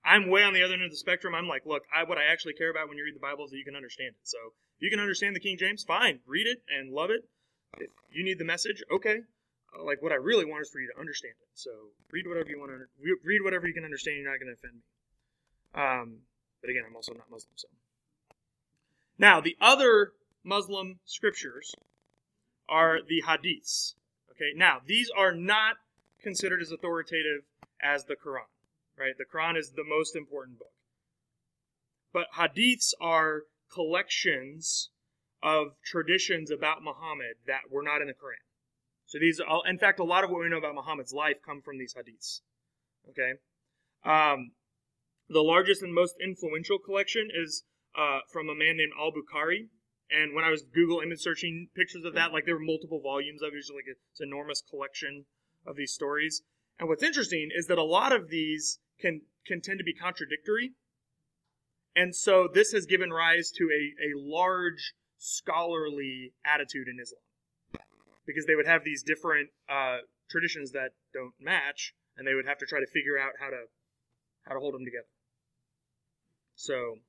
I'm 0.07 0.29
way 0.29 0.43
on 0.43 0.53
the 0.53 0.63
other 0.63 0.73
end 0.73 0.83
of 0.83 0.91
the 0.91 0.97
spectrum. 0.97 1.35
I'm 1.35 1.47
like, 1.47 1.65
look, 1.65 1.83
I, 1.93 2.03
what 2.03 2.17
I 2.17 2.25
actually 2.31 2.53
care 2.53 2.71
about 2.71 2.87
when 2.87 2.97
you 2.97 3.03
read 3.03 3.15
the 3.15 3.19
Bible 3.19 3.45
is 3.45 3.51
that 3.51 3.57
you 3.57 3.65
can 3.65 3.75
understand 3.75 4.15
it. 4.15 4.23
So 4.23 4.37
if 4.77 4.81
you 4.81 4.89
can 4.89 4.99
understand 4.99 5.35
the 5.35 5.39
King 5.39 5.57
James, 5.57 5.83
fine, 5.83 6.19
read 6.25 6.47
it 6.47 6.63
and 6.69 6.93
love 6.93 7.09
it. 7.09 7.27
You 8.11 8.23
need 8.23 8.39
the 8.39 8.45
message, 8.45 8.83
okay. 8.91 9.19
Uh, 9.77 9.83
like 9.83 10.01
what 10.01 10.11
I 10.11 10.15
really 10.15 10.45
want 10.45 10.61
is 10.61 10.69
for 10.69 10.79
you 10.79 10.89
to 10.93 10.99
understand 10.99 11.33
it. 11.41 11.49
So 11.53 11.71
read 12.11 12.27
whatever 12.27 12.49
you 12.49 12.59
want 12.59 12.71
to 12.71 13.17
read 13.23 13.41
whatever 13.43 13.67
you 13.67 13.73
can 13.73 13.83
understand. 13.83 14.17
You're 14.17 14.31
not 14.31 14.39
going 14.39 14.47
to 14.47 14.53
offend 14.53 14.75
me. 14.75 14.83
Um, 15.75 16.19
but 16.61 16.69
again, 16.69 16.83
I'm 16.87 16.95
also 16.95 17.13
not 17.13 17.29
Muslim. 17.29 17.53
So 17.55 17.67
now 19.17 19.41
the 19.41 19.57
other 19.59 20.13
Muslim 20.43 20.99
scriptures 21.05 21.75
are 22.69 22.99
the 23.07 23.23
hadiths. 23.27 23.95
Okay, 24.31 24.51
now 24.55 24.77
these 24.85 25.09
are 25.15 25.33
not 25.33 25.77
considered 26.21 26.61
as 26.61 26.71
authoritative 26.71 27.41
as 27.81 28.05
the 28.05 28.15
Quran. 28.15 28.47
Right, 28.97 29.13
the 29.17 29.25
Quran 29.25 29.57
is 29.57 29.71
the 29.71 29.83
most 29.83 30.15
important 30.15 30.57
book. 30.57 30.73
But 32.13 32.27
hadiths 32.35 32.93
are 32.99 33.43
collections 33.71 34.89
of 35.55 35.63
traditions 35.93 36.51
about 36.51 36.83
Muhammad 36.83 37.35
that 37.47 37.71
were 37.71 37.83
not 37.83 38.01
in 38.01 38.07
the 38.07 38.13
Quran. 38.13 38.43
So 39.05 39.19
these, 39.19 39.39
are, 39.39 39.61
in 39.65 39.77
fact, 39.77 39.99
a 39.99 40.03
lot 40.03 40.23
of 40.23 40.29
what 40.29 40.41
we 40.41 40.49
know 40.49 40.57
about 40.57 40.75
Muhammad's 40.75 41.13
life 41.13 41.37
come 41.45 41.61
from 41.61 41.77
these 41.77 41.95
hadiths. 41.97 42.41
Okay, 43.09 43.33
um, 44.03 44.51
the 45.29 45.41
largest 45.41 45.81
and 45.81 45.93
most 45.93 46.15
influential 46.21 46.77
collection 46.77 47.29
is 47.33 47.63
uh, 47.97 48.19
from 48.31 48.49
a 48.49 48.55
man 48.55 48.75
named 48.77 48.91
Al 48.99 49.11
Bukhari. 49.11 49.69
And 50.09 50.33
when 50.33 50.43
I 50.43 50.51
was 50.51 50.63
Google 50.63 51.01
image 51.01 51.19
searching 51.19 51.67
pictures 51.75 52.05
of 52.05 52.13
that, 52.15 52.31
like 52.31 52.45
there 52.45 52.55
were 52.55 52.73
multiple 52.73 53.01
volumes 53.01 53.41
of 53.41 53.49
it, 53.53 53.73
like 53.73 53.87
it's 53.87 54.21
an 54.21 54.29
enormous 54.29 54.63
collection 54.69 55.25
of 55.65 55.75
these 55.75 55.91
stories. 55.91 56.43
And 56.79 56.87
what's 56.87 57.03
interesting 57.03 57.49
is 57.53 57.67
that 57.67 57.77
a 57.77 57.83
lot 57.83 58.13
of 58.13 58.29
these 58.29 58.79
can 58.99 59.21
can 59.45 59.61
tend 59.61 59.79
to 59.79 59.83
be 59.83 59.93
contradictory. 59.93 60.71
And 61.95 62.15
so 62.15 62.47
this 62.53 62.71
has 62.73 62.85
given 62.85 63.11
rise 63.11 63.51
to 63.57 63.63
a, 63.63 63.81
a 64.07 64.11
large 64.15 64.93
scholarly 65.17 66.33
attitude 66.45 66.87
in 66.87 66.99
Islam. 67.01 67.21
Because 68.25 68.45
they 68.45 68.55
would 68.55 68.67
have 68.67 68.83
these 68.83 69.03
different 69.03 69.49
uh, 69.69 69.99
traditions 70.29 70.71
that 70.71 70.91
don't 71.13 71.33
match, 71.39 71.93
and 72.17 72.27
they 72.27 72.33
would 72.33 72.45
have 72.45 72.57
to 72.59 72.65
try 72.65 72.79
to 72.79 72.87
figure 72.87 73.17
out 73.17 73.33
how 73.39 73.49
to 73.49 73.65
how 74.47 74.53
to 74.53 74.59
hold 74.59 74.73
them 74.73 74.85
together. 74.85 75.07
So, 76.55 76.99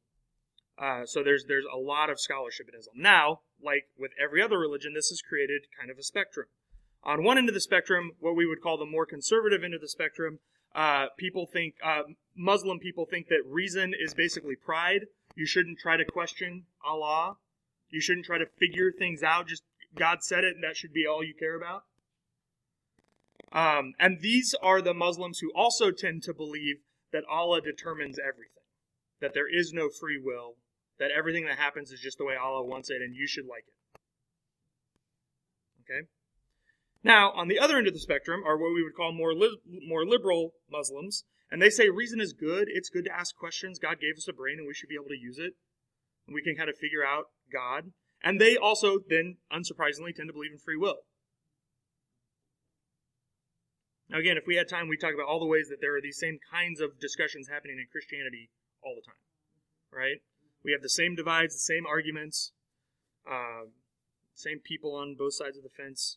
uh, 0.78 1.06
so 1.06 1.22
there's 1.22 1.44
there's 1.48 1.66
a 1.72 1.78
lot 1.78 2.10
of 2.10 2.20
scholarship 2.20 2.68
in 2.68 2.78
Islam. 2.78 2.96
Now, 2.98 3.40
like 3.62 3.88
with 3.98 4.12
every 4.22 4.42
other 4.42 4.58
religion, 4.58 4.92
this 4.94 5.08
has 5.08 5.20
created 5.20 5.62
kind 5.78 5.90
of 5.90 5.98
a 5.98 6.02
spectrum. 6.02 6.46
On 7.02 7.24
one 7.24 7.38
end 7.38 7.48
of 7.48 7.54
the 7.54 7.60
spectrum, 7.60 8.12
what 8.20 8.36
we 8.36 8.46
would 8.46 8.60
call 8.60 8.76
the 8.76 8.84
more 8.84 9.06
conservative 9.06 9.62
end 9.64 9.74
of 9.74 9.80
the 9.80 9.88
spectrum, 9.88 10.40
uh, 10.74 11.06
people 11.16 11.46
think 11.46 11.74
uh, 11.84 12.02
Muslim 12.36 12.78
people 12.78 13.06
think 13.06 13.28
that 13.28 13.42
reason 13.46 13.94
is 13.98 14.14
basically 14.14 14.56
pride. 14.56 15.06
You 15.34 15.46
shouldn't 15.46 15.78
try 15.78 15.96
to 15.96 16.04
question 16.04 16.64
Allah. 16.84 17.36
You 17.90 18.00
shouldn't 18.00 18.26
try 18.26 18.38
to 18.38 18.46
figure 18.46 18.92
things 18.92 19.22
out. 19.22 19.48
Just 19.48 19.62
God 19.94 20.22
said 20.22 20.44
it, 20.44 20.54
and 20.54 20.64
that 20.64 20.76
should 20.76 20.92
be 20.92 21.06
all 21.06 21.24
you 21.24 21.34
care 21.38 21.56
about. 21.56 21.84
Um, 23.52 23.94
and 23.98 24.20
these 24.20 24.54
are 24.62 24.82
the 24.82 24.92
Muslims 24.92 25.38
who 25.38 25.50
also 25.54 25.90
tend 25.90 26.22
to 26.24 26.34
believe 26.34 26.76
that 27.12 27.24
Allah 27.30 27.62
determines 27.62 28.18
everything 28.18 28.58
that 29.20 29.34
there 29.34 29.48
is 29.48 29.72
no 29.72 29.88
free 29.88 30.20
will, 30.22 30.56
that 30.98 31.10
everything 31.10 31.44
that 31.46 31.58
happens 31.58 31.90
is 31.90 32.00
just 32.00 32.18
the 32.18 32.24
way 32.24 32.36
Allah 32.36 32.64
wants 32.64 32.90
it, 32.90 33.02
and 33.02 33.14
you 33.14 33.26
should 33.26 33.46
like 33.46 33.64
it. 33.66 34.00
Okay? 35.82 36.08
Now, 37.02 37.32
on 37.32 37.48
the 37.48 37.58
other 37.58 37.78
end 37.78 37.86
of 37.86 37.94
the 37.94 38.00
spectrum 38.00 38.42
are 38.46 38.56
what 38.56 38.74
we 38.74 38.82
would 38.82 38.94
call 38.94 39.12
more, 39.12 39.34
li- 39.34 39.58
more 39.86 40.04
liberal 40.04 40.52
Muslims, 40.70 41.24
and 41.50 41.62
they 41.62 41.70
say 41.70 41.88
reason 41.88 42.20
is 42.20 42.32
good. 42.32 42.68
It's 42.70 42.90
good 42.90 43.04
to 43.06 43.16
ask 43.16 43.34
questions. 43.34 43.78
God 43.78 44.00
gave 44.00 44.16
us 44.16 44.28
a 44.28 44.32
brain, 44.32 44.58
and 44.58 44.66
we 44.66 44.74
should 44.74 44.88
be 44.88 44.96
able 44.96 45.08
to 45.08 45.18
use 45.18 45.38
it. 45.38 45.54
And 46.26 46.34
we 46.34 46.42
can 46.42 46.54
kind 46.56 46.68
of 46.68 46.76
figure 46.76 47.04
out 47.04 47.26
God. 47.52 47.92
And 48.22 48.40
they 48.40 48.56
also, 48.56 48.98
then, 49.08 49.36
unsurprisingly, 49.52 50.14
tend 50.14 50.28
to 50.28 50.32
believe 50.32 50.52
in 50.52 50.58
free 50.58 50.76
will. 50.76 51.06
Now, 54.08 54.18
again, 54.18 54.36
if 54.36 54.44
we 54.46 54.56
had 54.56 54.68
time, 54.68 54.88
we'd 54.88 55.00
talk 55.00 55.14
about 55.14 55.26
all 55.26 55.38
the 55.38 55.46
ways 55.46 55.68
that 55.68 55.80
there 55.80 55.94
are 55.96 56.00
these 56.00 56.18
same 56.18 56.38
kinds 56.50 56.80
of 56.80 56.98
discussions 56.98 57.48
happening 57.48 57.76
in 57.78 57.86
Christianity 57.92 58.50
all 58.82 58.94
the 58.96 59.04
time, 59.04 59.20
right? 59.92 60.22
We 60.64 60.72
have 60.72 60.82
the 60.82 60.88
same 60.88 61.14
divides, 61.14 61.54
the 61.54 61.60
same 61.60 61.86
arguments, 61.86 62.52
uh, 63.30 63.68
same 64.34 64.60
people 64.64 64.94
on 64.94 65.14
both 65.18 65.34
sides 65.34 65.56
of 65.56 65.62
the 65.62 65.68
fence 65.68 66.16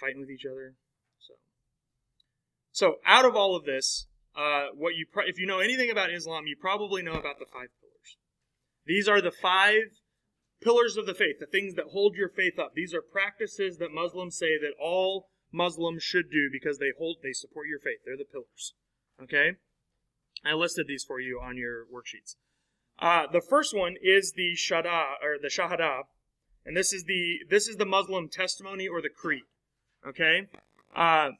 fighting 0.00 0.20
with 0.20 0.30
each 0.30 0.44
other. 0.44 0.74
So, 1.20 1.34
so 2.72 2.94
out 3.06 3.24
of 3.24 3.36
all 3.36 3.54
of 3.54 3.64
this, 3.64 4.06
uh, 4.36 4.66
what 4.74 4.96
you 4.96 5.06
pro- 5.10 5.26
if 5.26 5.38
you 5.38 5.46
know 5.46 5.60
anything 5.60 5.90
about 5.90 6.12
Islam, 6.12 6.46
you 6.46 6.56
probably 6.60 7.02
know 7.02 7.12
about 7.12 7.38
the 7.38 7.46
five 7.46 7.68
pillars. 7.80 8.18
These 8.86 9.08
are 9.08 9.20
the 9.20 9.30
five 9.30 10.02
pillars 10.64 10.96
of 10.96 11.06
the 11.06 11.14
faith, 11.14 11.36
the 11.38 11.46
things 11.46 11.74
that 11.74 11.92
hold 11.92 12.16
your 12.16 12.30
faith 12.30 12.58
up. 12.58 12.72
These 12.74 12.94
are 12.94 13.02
practices 13.02 13.76
that 13.78 13.92
Muslims 13.92 14.36
say 14.36 14.58
that 14.58 14.72
all 14.80 15.28
Muslims 15.52 16.02
should 16.02 16.30
do 16.30 16.48
because 16.50 16.78
they 16.78 16.92
hold 16.98 17.18
they 17.22 17.32
support 17.32 17.68
your 17.68 17.78
faith. 17.78 18.00
They're 18.04 18.16
the 18.16 18.24
pillars. 18.24 18.74
Okay? 19.22 19.52
I 20.44 20.54
listed 20.54 20.86
these 20.88 21.04
for 21.04 21.20
you 21.20 21.40
on 21.40 21.56
your 21.56 21.84
worksheets. 21.84 22.36
Uh, 22.98 23.26
the 23.30 23.40
first 23.40 23.76
one 23.76 23.96
is 24.02 24.32
the 24.36 24.54
shada 24.56 25.14
or 25.22 25.36
the 25.40 25.48
shahada, 25.48 26.02
and 26.64 26.76
this 26.76 26.92
is 26.92 27.04
the 27.04 27.40
this 27.50 27.66
is 27.66 27.76
the 27.76 27.84
Muslim 27.84 28.28
testimony 28.28 28.86
or 28.86 29.02
the 29.02 29.08
creed. 29.08 29.42
Okay, 30.06 30.48
uh, 30.94 31.30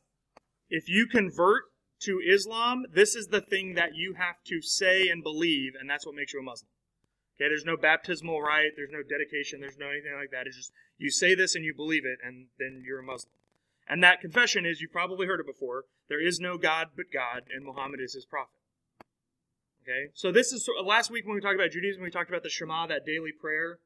if 0.69 0.89
you 0.89 1.07
convert 1.07 1.65
to 2.01 2.21
Islam, 2.27 2.85
this 2.93 3.15
is 3.15 3.29
the 3.29 3.41
thing 3.41 3.75
that 3.75 3.95
you 3.95 4.15
have 4.15 4.37
to 4.47 4.61
say 4.61 5.09
and 5.09 5.23
believe, 5.23 5.73
and 5.79 5.89
that's 5.89 6.05
what 6.05 6.15
makes 6.15 6.33
you 6.33 6.41
a 6.41 6.43
Muslim. 6.43 6.69
Okay, 7.37 7.49
there's 7.49 7.65
no 7.65 7.77
baptismal 7.77 8.41
rite, 8.41 8.73
there's 8.77 8.93
no 8.93 9.03
dedication, 9.03 9.61
there's 9.61 9.79
no 9.79 9.89
anything 9.89 10.15
like 10.15 10.31
that. 10.31 10.47
It's 10.47 10.57
just 10.57 10.73
you 10.99 11.11
say 11.11 11.35
this 11.35 11.55
and 11.55 11.65
you 11.65 11.75
believe 11.75 12.05
it, 12.05 12.19
and 12.25 12.47
then 12.59 12.83
you're 12.87 13.01
a 13.01 13.03
Muslim. 13.03 13.33
And 13.89 14.03
that 14.03 14.21
confession 14.21 14.65
is, 14.65 14.81
you've 14.81 14.93
probably 14.93 15.27
heard 15.27 15.41
it 15.41 15.47
before, 15.47 15.85
there 16.09 16.25
is 16.25 16.39
no 16.39 16.57
God 16.57 16.89
but 16.97 17.07
God, 17.13 17.43
and 17.53 17.65
Muhammad 17.65 18.01
is 18.01 18.15
his 18.15 18.25
prophet. 18.25 18.61
Okay, 19.83 20.11
so 20.15 20.33
this 20.33 20.53
is 20.53 20.69
last 20.85 21.11
week 21.11 21.27
when 21.27 21.35
we 21.35 21.41
talked 21.41 21.57
about 21.57 21.73
Judaism, 21.73 22.03
we 22.03 22.11
talked 22.11 22.31
about 22.31 22.43
the 22.43 22.49
Shema, 22.49 22.87
that 22.87 23.05
daily 23.05 23.33
prayer. 23.33 23.79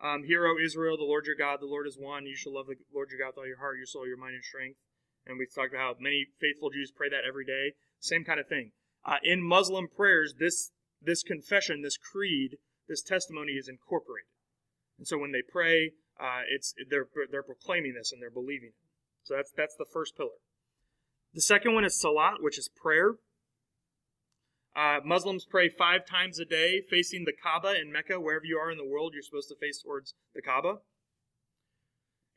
Um, 0.00 0.24
Hear, 0.24 0.46
O 0.46 0.56
Israel, 0.62 0.96
the 0.96 1.04
Lord 1.04 1.26
your 1.26 1.36
God, 1.36 1.60
the 1.60 1.66
Lord 1.66 1.86
is 1.86 1.96
one. 1.96 2.26
You 2.26 2.36
shall 2.36 2.54
love 2.54 2.66
the 2.66 2.74
Lord 2.92 3.10
your 3.10 3.18
God 3.18 3.28
with 3.28 3.38
all 3.38 3.46
your 3.46 3.58
heart, 3.58 3.76
your 3.76 3.86
soul, 3.86 4.06
your 4.06 4.16
mind, 4.16 4.34
and 4.34 4.44
strength. 4.44 4.78
And 5.26 5.38
we 5.38 5.46
talked 5.46 5.72
about 5.72 5.80
how 5.80 5.94
many 6.00 6.26
faithful 6.40 6.70
Jews 6.70 6.92
pray 6.94 7.08
that 7.08 7.22
every 7.26 7.44
day. 7.44 7.74
Same 8.00 8.24
kind 8.24 8.40
of 8.40 8.48
thing. 8.48 8.72
Uh, 9.04 9.16
in 9.22 9.42
Muslim 9.42 9.88
prayers, 9.88 10.34
this 10.38 10.70
this 11.00 11.22
confession, 11.22 11.82
this 11.82 11.96
creed, 11.96 12.58
this 12.92 13.02
testimony 13.02 13.52
is 13.52 13.68
incorporated. 13.68 14.28
And 14.98 15.08
so 15.08 15.16
when 15.16 15.32
they 15.32 15.40
pray, 15.40 15.92
uh, 16.20 16.42
it's 16.46 16.74
they're 16.90 17.08
they're 17.30 17.42
proclaiming 17.42 17.94
this 17.94 18.12
and 18.12 18.20
they're 18.20 18.30
believing 18.30 18.68
it. 18.68 18.88
So 19.24 19.34
that's 19.34 19.50
that's 19.56 19.74
the 19.74 19.86
first 19.90 20.14
pillar. 20.14 20.36
The 21.32 21.40
second 21.40 21.72
one 21.72 21.84
is 21.84 21.98
salat, 21.98 22.42
which 22.42 22.58
is 22.58 22.68
prayer. 22.68 23.14
Uh, 24.76 24.98
Muslims 25.04 25.46
pray 25.48 25.70
five 25.70 26.06
times 26.06 26.38
a 26.38 26.44
day 26.44 26.82
facing 26.88 27.24
the 27.24 27.32
Kaaba 27.32 27.80
in 27.80 27.90
Mecca. 27.90 28.20
Wherever 28.20 28.44
you 28.44 28.58
are 28.58 28.70
in 28.70 28.78
the 28.78 28.86
world, 28.86 29.12
you're 29.14 29.22
supposed 29.22 29.48
to 29.48 29.56
face 29.56 29.82
towards 29.82 30.14
the 30.34 30.42
Kaaba. 30.42 30.76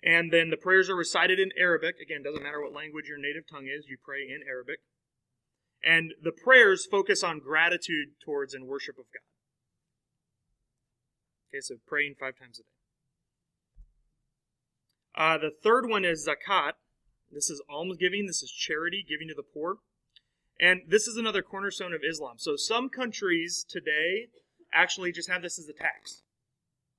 And 0.03 0.31
then 0.31 0.49
the 0.49 0.57
prayers 0.57 0.89
are 0.89 0.95
recited 0.95 1.39
in 1.39 1.51
Arabic. 1.57 1.95
Again, 2.01 2.23
doesn't 2.23 2.43
matter 2.43 2.61
what 2.61 2.73
language 2.73 3.07
your 3.07 3.17
native 3.17 3.43
tongue 3.49 3.67
is, 3.67 3.87
you 3.87 3.97
pray 4.03 4.21
in 4.21 4.41
Arabic. 4.47 4.79
And 5.83 6.13
the 6.21 6.31
prayers 6.31 6.85
focus 6.85 7.23
on 7.23 7.39
gratitude 7.39 8.09
towards 8.23 8.53
and 8.53 8.67
worship 8.67 8.97
of 8.97 9.05
God. 9.11 9.34
Okay, 11.55 11.61
so 11.61 11.75
praying 11.87 12.15
five 12.19 12.37
times 12.37 12.59
a 12.59 12.63
day. 12.63 12.67
Uh, 15.15 15.38
the 15.38 15.51
third 15.63 15.89
one 15.89 16.03
is 16.03 16.27
zakat. 16.27 16.73
This 17.32 17.49
is 17.49 17.61
almsgiving. 17.69 18.27
This 18.27 18.43
is 18.43 18.51
charity, 18.51 19.05
giving 19.07 19.30
to 19.30 19.34
the 19.34 19.43
poor. 19.43 19.77
And 20.59 20.82
this 20.86 21.07
is 21.07 21.15
another 21.15 21.41
cornerstone 21.41 21.93
of 21.93 22.01
Islam. 22.07 22.36
So 22.39 22.57
some 22.57 22.89
countries 22.89 23.65
today 23.67 24.27
actually 24.73 25.13
just 25.13 25.30
have 25.30 25.41
this 25.41 25.57
as 25.57 25.69
a 25.69 25.73
tax. 25.73 26.23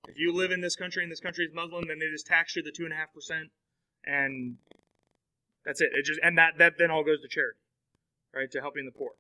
If 0.09 0.19
you 0.19 0.33
live 0.33 0.53
in 0.53 0.63
this 0.63 0.77
country 0.77 1.03
and 1.03 1.13
this 1.13 1.21
country 1.21 1.45
is 1.45 1.53
Muslim, 1.53 1.85
then 1.89 1.99
they 1.99 2.11
just 2.11 2.27
tax 2.27 2.57
you 2.57 2.63
the 2.63 2.73
two 2.73 2.85
and 2.85 2.95
a 2.95 2.97
half 2.97 3.13
percent, 3.13 3.51
and 4.07 4.57
that's 5.67 5.83
it. 5.83 5.91
It 5.93 6.07
just 6.07 6.21
and 6.23 6.39
that 6.39 6.57
that 6.59 6.75
then 6.79 6.91
all 6.91 7.05
goes 7.05 7.21
to 7.21 7.29
charity, 7.29 7.59
right, 8.35 8.51
to 8.53 8.61
helping 8.61 8.87
the 8.87 8.93
poor. 8.93 9.11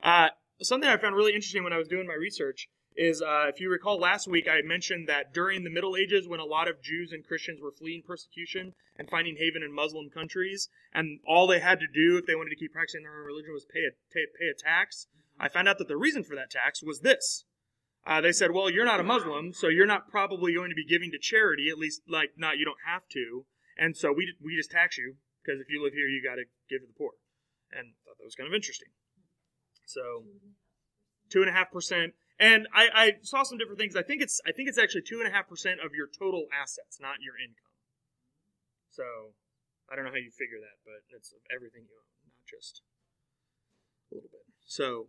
Uh, 0.00 0.28
something 0.62 0.88
I 0.88 0.96
found 0.96 1.16
really 1.16 1.32
interesting 1.32 1.64
when 1.64 1.72
I 1.72 1.78
was 1.78 1.88
doing 1.88 2.06
my 2.06 2.14
research 2.14 2.68
is 2.96 3.20
uh, 3.20 3.46
if 3.48 3.60
you 3.60 3.70
recall 3.70 3.98
last 3.98 4.26
week, 4.26 4.48
I 4.48 4.62
mentioned 4.62 5.08
that 5.08 5.32
during 5.32 5.64
the 5.64 5.70
Middle 5.70 5.96
Ages, 5.96 6.26
when 6.26 6.40
a 6.40 6.44
lot 6.44 6.68
of 6.68 6.82
Jews 6.82 7.12
and 7.12 7.26
Christians 7.26 7.60
were 7.60 7.70
fleeing 7.70 8.02
persecution 8.02 8.72
and 8.96 9.10
finding 9.10 9.36
haven 9.36 9.62
in 9.62 9.74
Muslim 9.74 10.08
countries, 10.08 10.68
and 10.94 11.20
all 11.26 11.46
they 11.46 11.60
had 11.60 11.78
to 11.80 11.86
do 11.86 12.16
if 12.16 12.26
they 12.26 12.34
wanted 12.34 12.50
to 12.50 12.56
keep 12.56 12.72
practicing 12.72 13.02
their 13.02 13.18
own 13.18 13.26
religion 13.26 13.52
was 13.52 13.66
pay 13.66 13.80
a, 13.80 13.92
pay, 14.12 14.26
pay 14.38 14.48
a 14.48 14.54
tax, 14.54 15.08
I 15.38 15.48
found 15.48 15.68
out 15.68 15.78
that 15.78 15.88
the 15.88 15.96
reason 15.96 16.24
for 16.24 16.34
that 16.36 16.50
tax 16.50 16.82
was 16.82 17.00
this. 17.00 17.44
Uh, 18.06 18.20
they 18.20 18.32
said, 18.32 18.52
well, 18.52 18.70
you're 18.70 18.84
not 18.84 19.00
a 19.00 19.04
Muslim, 19.04 19.52
so 19.52 19.68
you're 19.68 19.84
not 19.84 20.08
probably 20.08 20.54
going 20.54 20.70
to 20.70 20.76
be 20.76 20.86
giving 20.86 21.10
to 21.10 21.18
charity, 21.18 21.68
at 21.68 21.76
least, 21.76 22.02
like, 22.08 22.30
not, 22.38 22.56
you 22.56 22.64
don't 22.64 22.86
have 22.86 23.02
to, 23.10 23.44
and 23.76 23.96
so 23.96 24.12
we, 24.12 24.32
we 24.42 24.56
just 24.56 24.70
tax 24.70 24.96
you, 24.96 25.16
because 25.42 25.60
if 25.60 25.66
you 25.68 25.82
live 25.82 25.92
here, 25.92 26.06
you 26.06 26.22
got 26.22 26.36
to 26.36 26.44
give 26.70 26.80
to 26.80 26.86
the 26.86 26.96
poor. 26.96 27.12
and 27.72 27.92
thought 28.06 28.16
that 28.16 28.24
was 28.24 28.36
kind 28.36 28.46
of 28.46 28.54
interesting. 28.54 28.88
So, 29.84 30.24
two 31.28 31.42
and 32.38 32.66
I, 32.74 32.88
I 32.94 33.12
saw 33.22 33.42
some 33.42 33.58
different 33.58 33.78
things. 33.78 33.96
I 33.96 34.02
think 34.02 34.22
it's 34.22 34.40
I 34.46 34.52
think 34.52 34.68
it's 34.68 34.78
actually 34.78 35.02
two 35.02 35.18
and 35.18 35.28
a 35.28 35.30
half 35.30 35.48
percent 35.48 35.80
of 35.84 35.92
your 35.94 36.06
total 36.06 36.46
assets, 36.52 36.98
not 37.00 37.16
your 37.20 37.34
income. 37.38 37.72
So 38.90 39.04
I 39.90 39.96
don't 39.96 40.04
know 40.04 40.10
how 40.10 40.16
you 40.16 40.30
figure 40.30 40.60
that, 40.60 40.80
but 40.84 41.04
it's 41.16 41.34
everything 41.54 41.82
you 41.88 41.96
own, 41.96 42.32
not 42.32 42.44
just 42.48 42.82
a 44.10 44.14
little 44.16 44.30
bit. 44.30 44.42
So 44.64 45.08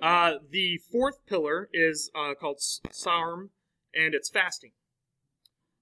uh, 0.00 0.34
the 0.48 0.78
fourth 0.90 1.26
pillar 1.26 1.68
is 1.72 2.10
uh, 2.14 2.34
called 2.34 2.60
Sawm, 2.60 3.50
and 3.94 4.14
it's 4.14 4.30
fasting. 4.30 4.72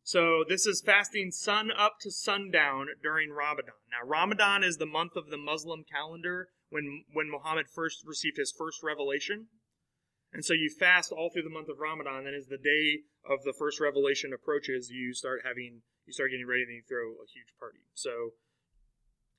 So 0.03 0.45
this 0.49 0.67
is 0.67 0.81
fasting 0.81 1.33
sun 1.33 1.71
up 1.77 1.97
to 2.01 2.13
sundown 2.13 2.87
during 3.03 3.31
Ramadan. 3.31 3.75
Now 3.91 4.09
Ramadan 4.09 4.63
is 4.63 4.77
the 4.77 4.87
month 4.87 5.17
of 5.17 5.31
the 5.31 5.37
Muslim 5.37 5.85
calendar 5.91 6.49
when 6.71 7.05
when 7.13 7.31
Muhammad 7.31 7.67
first 7.69 8.05
received 8.07 8.37
his 8.39 8.55
first 8.57 8.83
revelation. 8.83 9.49
And 10.37 10.45
so 10.45 10.53
you 10.53 10.69
fast 10.69 11.13
all 11.13 11.31
through 11.31 11.45
the 11.45 11.51
month 11.51 11.71
of 11.71 11.79
Ramadan, 11.79 12.27
and 12.27 12.37
as 12.37 12.47
the 12.47 12.59
day 12.59 13.01
of 13.25 13.43
the 13.45 13.55
first 13.59 13.81
revelation 13.81 14.35
approaches, 14.35 14.91
you 14.91 15.15
start 15.15 15.41
having 15.47 15.81
you 16.05 16.13
start 16.13 16.31
getting 16.31 16.47
ready, 16.47 16.61
and 16.61 16.69
then 16.69 16.77
you 16.77 16.83
throw 16.87 17.17
a 17.17 17.27
huge 17.33 17.57
party. 17.59 17.79
So 17.95 18.35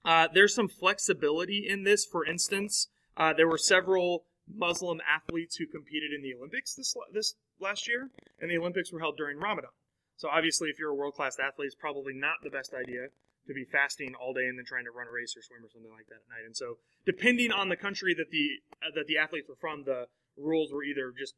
uh, 0.03 0.27
there's 0.33 0.55
some 0.55 0.67
flexibility 0.67 1.67
in 1.69 1.83
this. 1.83 2.03
For 2.03 2.25
instance, 2.25 2.87
uh, 3.15 3.31
there 3.31 3.47
were 3.47 3.59
several 3.59 4.25
Muslim 4.51 4.99
athletes 5.05 5.57
who 5.57 5.67
competed 5.67 6.13
in 6.17 6.23
the 6.23 6.33
Olympics 6.33 6.73
this 6.73 6.95
this 7.13 7.35
last 7.59 7.87
year, 7.87 8.09
and 8.41 8.49
the 8.49 8.57
Olympics 8.57 8.91
were 8.91 8.99
held 8.99 9.17
during 9.17 9.37
Ramadan. 9.37 9.77
So 10.15 10.29
obviously, 10.29 10.69
if 10.69 10.79
you're 10.79 10.89
a 10.89 10.95
world 10.95 11.13
class 11.13 11.37
athlete, 11.37 11.67
it's 11.67 11.75
probably 11.75 12.15
not 12.15 12.41
the 12.41 12.49
best 12.49 12.73
idea 12.73 13.13
to 13.45 13.53
be 13.53 13.65
fasting 13.65 14.15
all 14.15 14.33
day 14.33 14.47
and 14.49 14.57
then 14.57 14.65
trying 14.65 14.85
to 14.85 14.91
run 14.91 15.05
a 15.05 15.11
race 15.11 15.37
or 15.37 15.43
swim 15.43 15.63
or 15.63 15.69
something 15.69 15.93
like 15.93 16.07
that 16.07 16.25
at 16.25 16.29
night. 16.33 16.43
And 16.43 16.57
so, 16.57 16.79
depending 17.05 17.51
on 17.51 17.69
the 17.69 17.77
country 17.77 18.15
that 18.17 18.31
the 18.31 18.65
uh, 18.81 18.89
that 18.95 19.05
the 19.05 19.19
athletes 19.19 19.47
were 19.47 19.61
from, 19.61 19.83
the 19.83 20.07
rules 20.37 20.71
were 20.71 20.83
either 20.83 21.11
just 21.17 21.35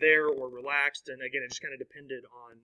there 0.00 0.26
or 0.26 0.48
relaxed. 0.48 1.08
And 1.08 1.22
again, 1.22 1.42
it 1.44 1.50
just 1.50 1.62
kind 1.62 1.74
of 1.74 1.78
depended 1.78 2.24
on 2.26 2.58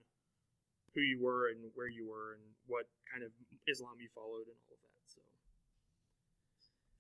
who 0.95 1.01
you 1.01 1.23
were 1.23 1.49
and 1.49 1.71
where 1.75 1.89
you 1.89 2.09
were 2.09 2.35
and 2.35 2.43
what 2.67 2.89
kind 3.13 3.25
of 3.25 3.31
Islam 3.69 4.01
you 4.01 4.09
followed 4.15 4.49
and 4.49 4.57
all 4.69 4.75
of 4.75 4.91
that. 4.91 5.07
So, 5.07 5.21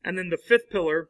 and 0.04 0.18
then 0.18 0.28
the 0.28 0.38
fifth 0.38 0.70
pillar 0.70 1.08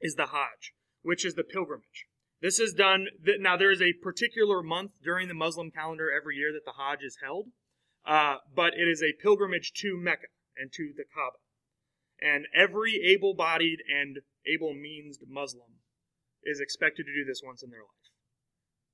is 0.00 0.14
the 0.14 0.26
Hajj, 0.26 0.74
which 1.02 1.24
is 1.24 1.34
the 1.34 1.44
pilgrimage. 1.44 2.06
This 2.42 2.60
is 2.60 2.74
done 2.74 3.06
now. 3.40 3.56
There 3.56 3.70
is 3.70 3.80
a 3.80 3.94
particular 3.94 4.62
month 4.62 4.92
during 5.02 5.28
the 5.28 5.34
Muslim 5.34 5.70
calendar 5.70 6.10
every 6.12 6.36
year 6.36 6.52
that 6.52 6.66
the 6.66 6.76
Hajj 6.76 7.02
is 7.02 7.18
held, 7.22 7.46
uh, 8.04 8.36
but 8.54 8.74
it 8.74 8.86
is 8.86 9.02
a 9.02 9.16
pilgrimage 9.22 9.72
to 9.80 9.96
Mecca 9.96 10.28
and 10.56 10.70
to 10.74 10.92
the 10.94 11.04
Kaaba. 11.04 11.38
And 12.20 12.46
every 12.54 13.00
able-bodied 13.02 13.78
and 13.88 14.18
able-meansed 14.46 15.26
Muslim 15.28 15.75
is 16.46 16.60
expected 16.60 17.04
to 17.06 17.12
do 17.12 17.26
this 17.26 17.42
once 17.44 17.62
in 17.62 17.70
their 17.70 17.82
life. 17.82 18.06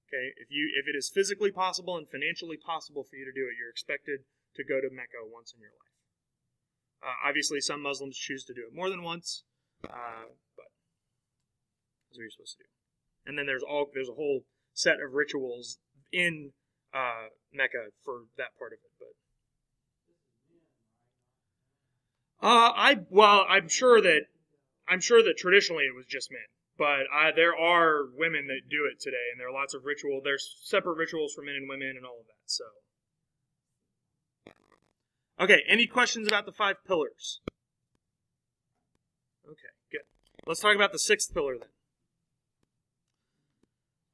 Okay, 0.09 0.33
if 0.41 0.49
you 0.51 0.73
if 0.77 0.89
it 0.89 0.97
is 0.97 1.13
physically 1.13 1.53
possible 1.53 1.97
and 1.97 2.09
financially 2.09 2.57
possible 2.57 3.05
for 3.05 3.17
you 3.17 3.25
to 3.25 3.33
do 3.33 3.47
it, 3.49 3.57
you're 3.61 3.71
expected 3.71 4.25
to 4.57 4.65
go 4.65 4.81
to 4.81 4.89
Mecca 4.91 5.21
once 5.25 5.53
in 5.55 5.61
your 5.61 5.73
life. 5.73 5.93
Uh, 7.03 7.29
obviously, 7.29 7.61
some 7.61 7.83
Muslims 7.83 8.17
choose 8.17 8.45
to 8.45 8.55
do 8.55 8.63
it 8.69 8.75
more 8.75 8.91
than 8.91 9.03
once, 9.03 9.45
uh, 9.85 10.29
but 10.57 10.69
that's 12.09 12.17
what 12.17 12.23
you're 12.23 12.31
supposed 12.31 12.57
to 12.59 12.65
do. 12.65 12.71
And 13.27 13.39
then 13.39 13.47
there's 13.47 13.63
all 13.63 13.87
there's 13.93 14.09
a 14.09 14.15
whole 14.15 14.45
set 14.75 14.97
of 15.01 15.13
rituals 15.13 15.79
in 16.13 16.53
uh, 16.93 17.29
Mecca 17.53 17.93
for 18.05 18.25
that 18.37 18.57
part 18.59 18.73
of 18.73 18.79
it. 18.85 18.93
But 22.41 22.47
uh, 22.47 22.73
I 22.77 22.97
well, 23.09 23.47
I'm 23.49 23.69
sure 23.69 24.01
that 24.01 24.23
I'm 24.89 25.01
sure 25.01 25.23
that 25.23 25.37
traditionally 25.39 25.85
it 25.85 25.95
was 25.95 26.07
just 26.07 26.31
men. 26.31 26.41
But 26.79 27.05
uh, 27.15 27.33
there 27.37 27.55
are 27.55 28.07
women 28.17 28.47
that 28.47 28.69
do 28.71 28.89
it 28.91 29.01
today, 29.01 29.29
and 29.31 29.39
there 29.39 29.49
are 29.49 29.53
lots 29.53 29.75
of 29.75 29.85
ritual. 29.85 30.21
There's 30.25 30.57
separate 30.63 30.97
rituals 30.97 31.35
for 31.35 31.43
men 31.43 31.55
and 31.55 31.69
women, 31.69 31.95
and 31.97 32.07
all 32.07 32.21
of 32.21 32.27
that. 32.27 32.43
So, 32.47 32.65
okay. 35.39 35.63
Any 35.69 35.87
questions 35.87 36.27
about 36.27 36.47
the 36.47 36.53
five 36.53 36.77
pillars? 36.87 37.41
Okay, 39.47 39.73
good. 39.91 40.07
Let's 40.47 40.61
talk 40.61 40.75
about 40.75 40.93
the 40.93 40.99
sixth 40.99 41.35
pillar 41.35 41.57
then. 41.59 41.69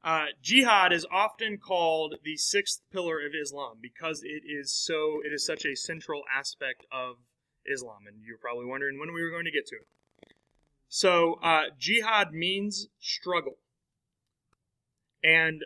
Uh, 0.02 0.26
jihad 0.42 0.92
is 0.92 1.06
often 1.12 1.58
called 1.58 2.16
the 2.24 2.36
sixth 2.36 2.80
pillar 2.92 3.18
of 3.18 3.32
Islam 3.40 3.78
because 3.80 4.22
it 4.22 4.42
is 4.46 4.72
so 4.72 5.20
it 5.24 5.32
is 5.32 5.44
such 5.44 5.64
a 5.64 5.74
central 5.74 6.22
aspect 6.34 6.86
of 6.90 7.16
Islam, 7.66 8.06
and 8.06 8.22
you're 8.24 8.38
probably 8.38 8.64
wondering 8.64 8.98
when 8.98 9.12
we 9.12 9.22
were 9.22 9.30
going 9.30 9.44
to 9.44 9.50
get 9.50 9.66
to 9.66 9.76
it. 9.76 9.86
So, 10.88 11.34
uh, 11.42 11.64
jihad 11.78 12.32
means 12.32 12.88
struggle. 12.98 13.58
And 15.22 15.64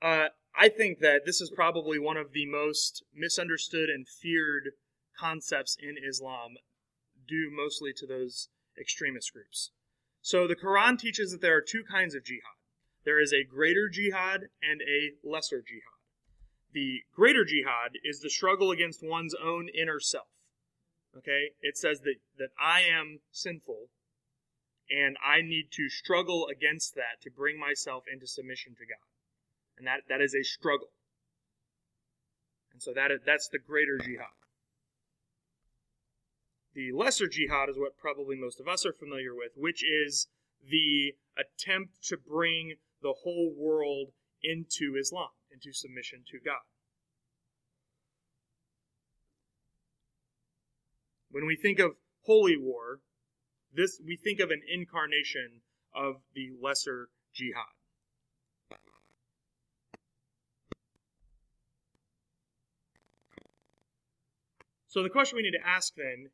uh, 0.00 0.28
I 0.56 0.68
think 0.68 1.00
that 1.00 1.22
this 1.26 1.40
is 1.40 1.50
probably 1.50 1.98
one 1.98 2.16
of 2.16 2.32
the 2.32 2.46
most 2.46 3.02
misunderstood 3.12 3.88
and 3.88 4.06
feared 4.06 4.70
concepts 5.18 5.76
in 5.80 5.96
Islam, 6.08 6.54
due 7.26 7.50
mostly 7.52 7.92
to 7.96 8.06
those 8.06 8.48
extremist 8.80 9.32
groups. 9.32 9.70
So, 10.22 10.46
the 10.46 10.56
Quran 10.56 10.98
teaches 10.98 11.32
that 11.32 11.40
there 11.40 11.56
are 11.56 11.62
two 11.62 11.82
kinds 11.90 12.14
of 12.14 12.24
jihad 12.24 12.54
there 13.04 13.20
is 13.20 13.32
a 13.32 13.44
greater 13.44 13.88
jihad 13.88 14.48
and 14.62 14.80
a 14.80 15.12
lesser 15.22 15.62
jihad. 15.62 16.00
The 16.72 17.02
greater 17.14 17.44
jihad 17.44 17.92
is 18.02 18.20
the 18.20 18.30
struggle 18.30 18.70
against 18.70 19.02
one's 19.02 19.34
own 19.34 19.68
inner 19.68 20.00
self. 20.00 20.28
Okay? 21.16 21.50
It 21.60 21.76
says 21.76 22.00
that, 22.00 22.16
that 22.38 22.48
I 22.58 22.80
am 22.80 23.20
sinful 23.30 23.88
and 24.90 25.16
I 25.24 25.40
need 25.40 25.68
to 25.72 25.88
struggle 25.88 26.48
against 26.48 26.94
that 26.94 27.20
to 27.22 27.30
bring 27.30 27.58
myself 27.58 28.04
into 28.12 28.26
submission 28.26 28.74
to 28.74 28.84
God. 28.86 29.08
And 29.78 29.86
that, 29.86 30.00
that 30.08 30.20
is 30.20 30.34
a 30.34 30.42
struggle. 30.42 30.90
And 32.72 32.82
so 32.82 32.92
that 32.94 33.10
is, 33.10 33.20
that's 33.24 33.48
the 33.48 33.58
greater 33.58 33.98
jihad. 33.98 34.26
The 36.74 36.92
lesser 36.92 37.28
jihad 37.28 37.68
is 37.68 37.78
what 37.78 37.96
probably 37.96 38.36
most 38.36 38.60
of 38.60 38.68
us 38.68 38.84
are 38.84 38.92
familiar 38.92 39.34
with, 39.34 39.52
which 39.56 39.82
is 39.84 40.26
the 40.68 41.14
attempt 41.38 42.02
to 42.08 42.16
bring 42.16 42.74
the 43.00 43.14
whole 43.22 43.52
world 43.56 44.08
into 44.42 44.96
Islam, 44.98 45.28
into 45.52 45.72
submission 45.72 46.24
to 46.30 46.38
God. 46.44 46.66
When 51.30 51.46
we 51.46 51.56
think 51.56 51.78
of 51.78 51.92
holy 52.26 52.56
war, 52.56 53.00
this 53.74 54.00
we 54.04 54.16
think 54.16 54.40
of 54.40 54.50
an 54.50 54.62
incarnation 54.72 55.60
of 55.94 56.16
the 56.34 56.50
lesser 56.60 57.08
jihad. 57.32 57.64
So 64.88 65.02
the 65.02 65.10
question 65.10 65.36
we 65.36 65.42
need 65.42 65.58
to 65.58 65.66
ask 65.66 65.94
then 65.96 66.30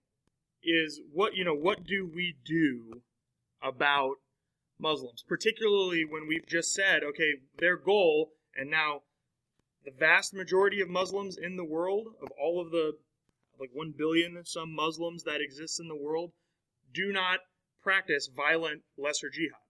is 0.63 1.01
what 1.13 1.35
you 1.35 1.45
know 1.45 1.55
what 1.55 1.85
do 1.85 2.07
we 2.15 2.37
do 2.45 3.01
about 3.63 4.17
Muslims, 4.79 5.25
particularly 5.27 6.05
when 6.05 6.27
we've 6.27 6.47
just 6.47 6.75
said 6.75 7.03
okay 7.03 7.37
their 7.59 7.77
goal 7.77 8.33
and 8.55 8.71
now 8.71 9.01
the 9.85 9.91
vast 9.91 10.35
majority 10.35 10.83
of 10.83 10.91
Muslims 10.91 11.39
in 11.39 11.57
the 11.57 11.65
world 11.65 12.09
of 12.23 12.29
all 12.39 12.61
of 12.61 12.71
the 12.71 12.99
like 13.59 13.71
1 13.73 13.95
billion 13.97 14.45
some 14.45 14.75
Muslims 14.75 15.23
that 15.25 15.41
exist 15.41 15.81
in 15.81 15.89
the 15.89 15.97
world 15.97 16.33
do 16.93 17.13
not 17.13 17.41
practice 17.83 18.29
violent 18.35 18.83
lesser 18.97 19.31
jihad. 19.31 19.61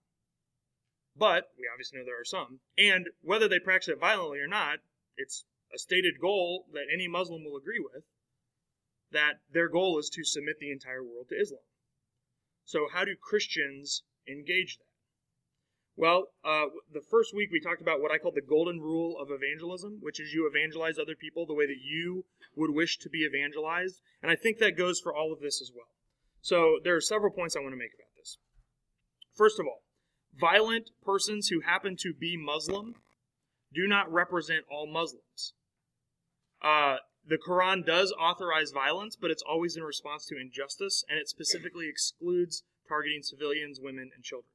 But 1.15 1.49
we 1.57 1.67
obviously 1.71 1.99
know 1.99 2.05
there 2.05 2.19
are 2.19 2.25
some. 2.25 2.61
And 2.77 3.09
whether 3.21 3.47
they 3.47 3.59
practice 3.59 3.89
it 3.89 3.99
violently 3.99 4.39
or 4.39 4.47
not, 4.47 4.79
it's 5.17 5.45
a 5.73 5.77
stated 5.77 6.19
goal 6.19 6.65
that 6.73 6.87
any 6.91 7.07
Muslim 7.07 7.43
will 7.43 7.57
agree 7.57 7.79
with 7.79 8.03
that 9.11 9.41
their 9.51 9.67
goal 9.67 9.99
is 9.99 10.09
to 10.09 10.23
submit 10.23 10.57
the 10.59 10.71
entire 10.71 11.03
world 11.03 11.27
to 11.29 11.35
Islam. 11.35 11.63
So, 12.63 12.87
how 12.93 13.03
do 13.03 13.15
Christians 13.21 14.03
engage 14.27 14.77
that? 14.77 14.85
Well, 15.97 16.27
uh, 16.43 16.67
the 16.91 17.01
first 17.01 17.35
week 17.35 17.49
we 17.51 17.59
talked 17.59 17.81
about 17.81 18.01
what 18.01 18.11
I 18.11 18.17
call 18.17 18.31
the 18.31 18.41
golden 18.41 18.79
rule 18.79 19.19
of 19.19 19.29
evangelism, 19.29 19.97
which 19.99 20.19
is 20.19 20.33
you 20.33 20.47
evangelize 20.47 20.97
other 20.97 21.15
people 21.15 21.45
the 21.45 21.53
way 21.53 21.67
that 21.67 21.81
you 21.83 22.25
would 22.55 22.71
wish 22.71 22.97
to 22.99 23.09
be 23.09 23.25
evangelized. 23.25 24.01
And 24.21 24.31
I 24.31 24.35
think 24.35 24.59
that 24.59 24.77
goes 24.77 24.99
for 25.01 25.13
all 25.13 25.33
of 25.33 25.41
this 25.41 25.61
as 25.61 25.71
well. 25.75 25.91
So 26.41 26.79
there 26.83 26.95
are 26.95 27.01
several 27.01 27.31
points 27.31 27.55
I 27.55 27.59
want 27.59 27.73
to 27.73 27.77
make 27.77 27.93
about 27.93 28.09
this. 28.17 28.37
First 29.35 29.59
of 29.59 29.65
all, 29.65 29.83
violent 30.39 30.89
persons 31.03 31.47
who 31.47 31.61
happen 31.61 31.95
to 31.99 32.13
be 32.13 32.35
Muslim 32.37 32.95
do 33.73 33.87
not 33.87 34.11
represent 34.11 34.65
all 34.69 34.91
Muslims. 34.91 35.53
Uh, 36.63 36.97
the 37.25 37.37
Quran 37.37 37.85
does 37.85 38.13
authorize 38.19 38.71
violence, 38.71 39.15
but 39.15 39.31
it's 39.31 39.43
always 39.47 39.77
in 39.77 39.83
response 39.83 40.25
to 40.27 40.39
injustice, 40.39 41.03
and 41.07 41.19
it 41.19 41.29
specifically 41.29 41.87
excludes 41.87 42.63
targeting 42.87 43.21
civilians, 43.21 43.79
women, 43.81 44.09
and 44.13 44.23
children. 44.23 44.49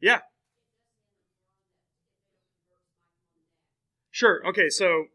Yeah. 0.00 0.20
Sure. 4.10 4.46
Okay. 4.46 4.68
So 4.68 5.06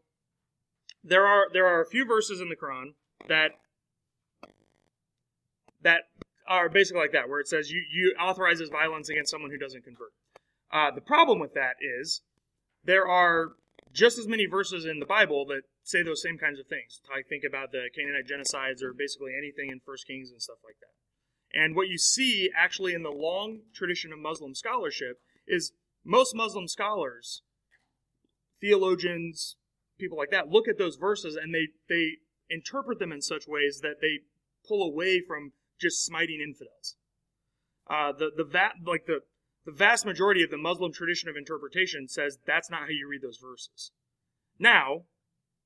there 1.02 1.26
are 1.26 1.46
there 1.52 1.66
are 1.66 1.80
a 1.80 1.86
few 1.86 2.06
verses 2.06 2.40
in 2.40 2.48
the 2.48 2.56
Quran 2.56 2.94
that 3.26 3.52
that 5.82 6.02
are 6.48 6.68
basically 6.68 7.02
like 7.02 7.12
that, 7.12 7.28
where 7.28 7.40
it 7.40 7.48
says 7.48 7.70
you, 7.70 7.82
you 7.92 8.14
authorizes 8.20 8.70
violence 8.70 9.08
against 9.08 9.30
someone 9.30 9.50
who 9.50 9.58
doesn't 9.58 9.84
convert. 9.84 10.12
Uh, 10.72 10.90
the 10.90 11.00
problem 11.00 11.38
with 11.38 11.54
that 11.54 11.76
is 11.80 12.22
there 12.84 13.06
are 13.06 13.52
just 13.92 14.18
as 14.18 14.26
many 14.26 14.46
verses 14.46 14.84
in 14.84 14.98
the 14.98 15.06
Bible 15.06 15.44
that 15.46 15.62
say 15.82 16.02
those 16.02 16.22
same 16.22 16.38
kinds 16.38 16.58
of 16.58 16.66
things. 16.66 17.00
I 17.14 17.22
think 17.22 17.44
about 17.46 17.72
the 17.72 17.88
Canaanite 17.94 18.26
genocides 18.26 18.82
or 18.82 18.92
basically 18.92 19.32
anything 19.36 19.70
in 19.70 19.80
First 19.84 20.06
Kings 20.06 20.30
and 20.30 20.40
stuff 20.42 20.58
like 20.64 20.76
that. 20.80 21.58
And 21.58 21.74
what 21.74 21.88
you 21.88 21.96
see 21.96 22.50
actually 22.56 22.94
in 22.94 23.02
the 23.02 23.10
long 23.10 23.60
tradition 23.74 24.12
of 24.12 24.18
Muslim 24.18 24.54
scholarship 24.54 25.20
is 25.46 25.72
most 26.04 26.34
Muslim 26.34 26.68
scholars, 26.68 27.42
theologians, 28.60 29.56
people 29.98 30.18
like 30.18 30.30
that, 30.30 30.48
look 30.48 30.68
at 30.68 30.78
those 30.78 30.96
verses 30.96 31.36
and 31.36 31.54
they, 31.54 31.68
they 31.88 32.18
interpret 32.50 32.98
them 32.98 33.12
in 33.12 33.20
such 33.20 33.46
ways 33.46 33.80
that 33.82 34.00
they 34.00 34.20
pull 34.66 34.82
away 34.82 35.20
from 35.20 35.52
just 35.80 36.04
smiting 36.04 36.40
infidels. 36.40 36.96
Uh, 37.88 38.12
the 38.12 38.30
the 38.36 38.44
va- 38.44 38.74
like 38.84 39.06
the 39.06 39.20
the 39.64 39.72
vast 39.72 40.04
majority 40.04 40.42
of 40.42 40.50
the 40.50 40.56
Muslim 40.56 40.92
tradition 40.92 41.28
of 41.28 41.36
interpretation 41.36 42.08
says 42.08 42.38
that's 42.46 42.70
not 42.70 42.82
how 42.82 42.88
you 42.88 43.08
read 43.08 43.22
those 43.22 43.38
verses. 43.38 43.92
Now, 44.58 45.04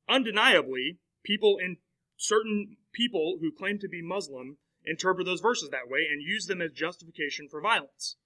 undeniably, 0.09 0.99
people 1.25 1.59
in 1.59 1.79
certain 2.17 2.77
people 2.93 3.39
who 3.41 3.53
claim 3.53 3.79
to 3.79 3.89
be 3.89 4.03
Muslim 4.03 4.59
interpret 4.85 5.27
those 5.27 5.41
verses 5.41 5.71
that 5.71 5.89
way 5.89 6.07
and 6.11 6.23
use 6.23 6.47
them 6.47 6.61
as 6.61 6.73
justification 6.73 7.49
for 7.49 7.61
violence. 7.61 8.17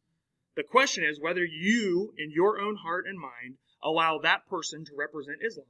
The 0.57 0.63
question 0.63 1.05
is 1.05 1.21
whether 1.21 1.45
you, 1.45 2.15
in 2.17 2.31
your 2.31 2.59
own 2.59 2.77
heart 2.77 3.05
and 3.07 3.19
mind, 3.19 3.59
allow 3.83 4.19
that 4.19 4.49
person 4.49 4.85
to 4.87 4.97
represent 4.97 5.45
Islam. 5.45 5.67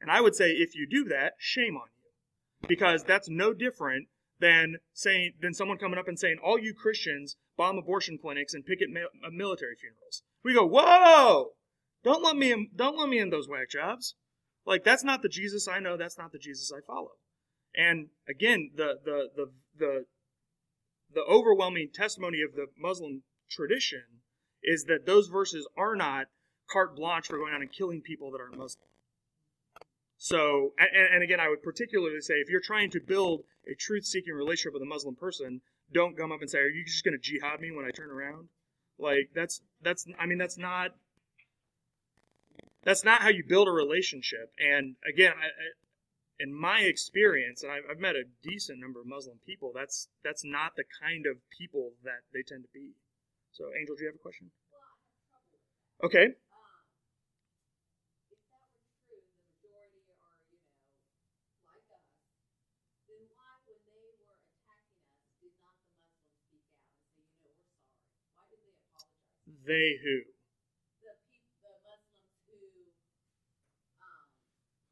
And 0.00 0.10
I 0.10 0.20
would 0.20 0.34
say 0.34 0.50
if 0.50 0.74
you 0.74 0.86
do 0.88 1.04
that, 1.04 1.34
shame 1.38 1.76
on 1.76 1.88
you. 1.96 2.68
Because 2.68 3.04
that's 3.04 3.28
no 3.28 3.52
different 3.52 4.08
than 4.40 4.76
saying 4.92 5.34
than 5.40 5.54
someone 5.54 5.78
coming 5.78 5.98
up 5.98 6.08
and 6.08 6.18
saying 6.18 6.38
all 6.42 6.58
you 6.58 6.74
Christians 6.74 7.36
bomb 7.56 7.78
abortion 7.78 8.18
clinics 8.18 8.54
and 8.54 8.64
picket 8.64 8.88
uh, 8.96 9.30
military 9.30 9.76
funerals. 9.76 10.22
We 10.42 10.54
go, 10.54 10.66
"Whoa! 10.66 11.52
Don't 12.02 12.22
let 12.22 12.36
me 12.36 12.52
in, 12.52 12.68
don't 12.74 12.98
let 12.98 13.08
me 13.08 13.18
in 13.18 13.30
those 13.30 13.48
whack 13.48 13.70
jobs." 13.70 14.14
Like 14.66 14.84
that's 14.84 15.04
not 15.04 15.22
the 15.22 15.28
Jesus 15.28 15.68
I 15.68 15.78
know, 15.78 15.96
that's 15.96 16.18
not 16.18 16.32
the 16.32 16.38
Jesus 16.38 16.72
I 16.74 16.80
follow. 16.86 17.12
And 17.74 18.08
again, 18.28 18.70
the 18.74 18.98
the 19.04 19.28
the 19.36 19.46
the 19.78 20.04
the 21.12 21.22
overwhelming 21.22 21.90
testimony 21.92 22.38
of 22.42 22.54
the 22.54 22.66
Muslim 22.78 23.22
tradition 23.50 24.04
is 24.62 24.84
that 24.84 25.06
those 25.06 25.28
verses 25.28 25.68
are 25.76 25.96
not 25.96 26.26
carte 26.70 26.96
blanche 26.96 27.26
for 27.26 27.38
going 27.38 27.52
out 27.54 27.62
and 27.62 27.72
killing 27.72 28.00
people 28.00 28.30
that 28.30 28.40
aren't 28.40 28.56
Muslim. 28.56 28.86
So, 30.22 30.74
and, 30.78 31.14
and 31.14 31.22
again, 31.22 31.40
I 31.40 31.48
would 31.48 31.62
particularly 31.62 32.20
say 32.20 32.34
if 32.34 32.50
you're 32.50 32.60
trying 32.60 32.90
to 32.90 33.00
build 33.00 33.40
a 33.66 33.74
truth 33.74 34.04
seeking 34.04 34.34
relationship 34.34 34.74
with 34.74 34.82
a 34.82 34.86
Muslim 34.86 35.16
person, 35.16 35.62
don't 35.94 36.14
come 36.14 36.30
up 36.30 36.42
and 36.42 36.50
say, 36.50 36.58
Are 36.58 36.68
you 36.68 36.84
just 36.84 37.02
going 37.04 37.18
to 37.18 37.18
jihad 37.18 37.58
me 37.58 37.70
when 37.70 37.86
I 37.86 37.90
turn 37.90 38.10
around? 38.10 38.48
Like, 38.98 39.30
that's, 39.34 39.62
that's, 39.80 40.06
I 40.18 40.26
mean, 40.26 40.36
that's 40.36 40.58
not, 40.58 40.90
that's 42.84 43.02
not 43.02 43.22
how 43.22 43.30
you 43.30 43.42
build 43.48 43.66
a 43.66 43.70
relationship. 43.70 44.52
And 44.58 44.96
again, 45.08 45.32
I, 45.32 45.46
I, 45.46 45.66
in 46.38 46.52
my 46.52 46.80
experience, 46.80 47.62
and 47.62 47.72
I've, 47.72 47.84
I've 47.90 47.98
met 47.98 48.14
a 48.14 48.24
decent 48.42 48.78
number 48.78 49.00
of 49.00 49.06
Muslim 49.06 49.38
people, 49.46 49.72
that's, 49.74 50.08
that's 50.22 50.44
not 50.44 50.76
the 50.76 50.84
kind 51.00 51.24
of 51.24 51.38
people 51.48 51.92
that 52.04 52.28
they 52.34 52.42
tend 52.46 52.64
to 52.64 52.68
be. 52.74 52.90
So, 53.52 53.64
Angel, 53.80 53.96
do 53.96 54.02
you 54.02 54.08
have 54.08 54.16
a 54.16 54.18
question? 54.18 54.50
Okay. 56.04 56.34
They 69.66 69.98
who? 70.02 70.30
The, 71.00 71.14
the 71.26 71.74
Muslims 71.82 72.38
who 72.46 72.70
um, 73.98 74.16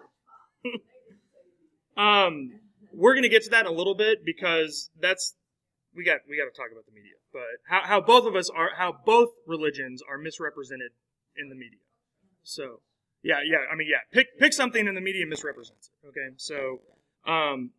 um, 1.98 2.52
we're 2.94 3.14
going 3.14 3.24
to 3.24 3.30
get 3.30 3.44
to 3.44 3.50
that 3.52 3.62
in 3.62 3.68
a 3.68 3.76
little 3.76 3.96
bit 3.96 4.26
because 4.26 4.90
that's 5.00 5.36
we 5.96 6.04
got 6.04 6.20
we 6.30 6.38
got 6.38 6.46
to 6.46 6.56
talk 6.56 6.72
about 6.72 6.86
the 6.86 6.92
media, 6.92 7.16
but 7.34 7.42
how, 7.68 7.82
how 7.84 8.02
both 8.02 8.26
of 8.26 8.36
us 8.36 8.50
are 8.50 8.70
how 8.78 8.96
both 9.06 9.30
religions 9.48 10.02
are 10.08 10.18
misrepresented 10.18 10.92
in 11.36 11.50
the 11.50 11.56
media. 11.56 11.80
So 12.44 12.82
yeah, 13.24 13.40
yeah, 13.46 13.60
I 13.72 13.76
mean 13.76 13.88
yeah, 13.90 14.00
pick 14.12 14.38
pick 14.40 14.54
something 14.54 14.88
in 14.88 14.96
the 14.96 15.02
media 15.02 15.26
misrepresents 15.26 15.90
it. 16.04 16.08
Okay, 16.08 16.36
so 16.38 16.82
um, 17.26 17.72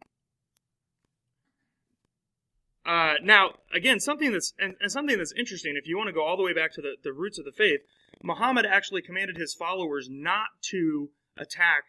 uh, 2.84 3.14
now 3.22 3.54
again 3.74 4.00
something 4.00 4.32
that's 4.32 4.52
and, 4.58 4.74
and 4.80 4.90
something 4.90 5.16
that's 5.16 5.32
interesting. 5.36 5.74
If 5.80 5.86
you 5.86 5.96
want 5.96 6.08
to 6.08 6.12
go 6.12 6.24
all 6.24 6.36
the 6.36 6.42
way 6.42 6.52
back 6.52 6.72
to 6.74 6.82
the, 6.82 6.96
the 7.02 7.12
roots 7.12 7.38
of 7.38 7.44
the 7.44 7.52
faith, 7.52 7.80
Muhammad 8.22 8.66
actually 8.66 9.02
commanded 9.02 9.36
his 9.36 9.54
followers 9.54 10.08
not 10.10 10.48
to 10.70 11.10
attack 11.38 11.84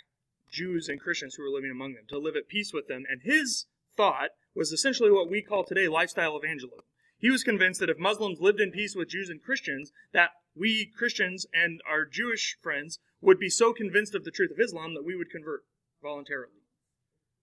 Jews 0.51 0.89
and 0.89 0.99
Christians 0.99 1.35
who 1.35 1.43
were 1.43 1.49
living 1.49 1.71
among 1.71 1.93
them, 1.93 2.03
to 2.09 2.19
live 2.19 2.35
at 2.35 2.47
peace 2.47 2.71
with 2.73 2.87
them. 2.87 3.03
And 3.09 3.21
his 3.23 3.65
thought 3.95 4.29
was 4.55 4.71
essentially 4.71 5.11
what 5.11 5.29
we 5.29 5.41
call 5.41 5.63
today 5.63 5.87
lifestyle 5.87 6.37
evangelism. 6.37 6.85
He 7.17 7.29
was 7.29 7.43
convinced 7.43 7.79
that 7.79 7.89
if 7.89 7.99
Muslims 7.99 8.41
lived 8.41 8.59
in 8.59 8.71
peace 8.71 8.95
with 8.95 9.09
Jews 9.09 9.29
and 9.29 9.41
Christians, 9.41 9.91
that 10.11 10.31
we 10.55 10.91
Christians 10.97 11.45
and 11.53 11.79
our 11.89 12.05
Jewish 12.05 12.57
friends 12.61 12.99
would 13.21 13.39
be 13.39 13.49
so 13.49 13.73
convinced 13.73 14.15
of 14.15 14.23
the 14.23 14.31
truth 14.31 14.51
of 14.51 14.59
Islam 14.59 14.95
that 14.95 15.05
we 15.05 15.15
would 15.15 15.29
convert 15.29 15.61
voluntarily. 16.01 16.65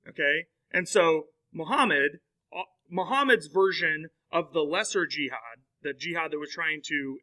Okay? 0.09 0.47
And 0.73 0.89
so 0.89 1.27
Muhammad, 1.53 2.19
uh, 2.53 2.63
Muhammad's 2.91 3.47
version 3.47 4.09
of 4.31 4.53
the 4.53 4.63
lesser 4.63 5.07
jihad, 5.07 5.63
the 5.83 5.93
jihad 5.93 6.33
that 6.33 6.39
was 6.39 6.51
trying 6.51 6.81
to 6.87 7.19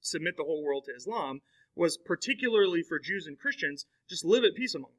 submit 0.00 0.36
the 0.36 0.44
whole 0.44 0.64
world 0.64 0.84
to 0.86 0.94
Islam, 0.96 1.42
was 1.74 1.98
particularly 1.98 2.82
for 2.82 2.98
Jews 2.98 3.26
and 3.26 3.38
Christians, 3.38 3.86
just 4.08 4.24
live 4.24 4.44
at 4.44 4.54
peace 4.54 4.74
among 4.74 4.90
them. 4.90 4.97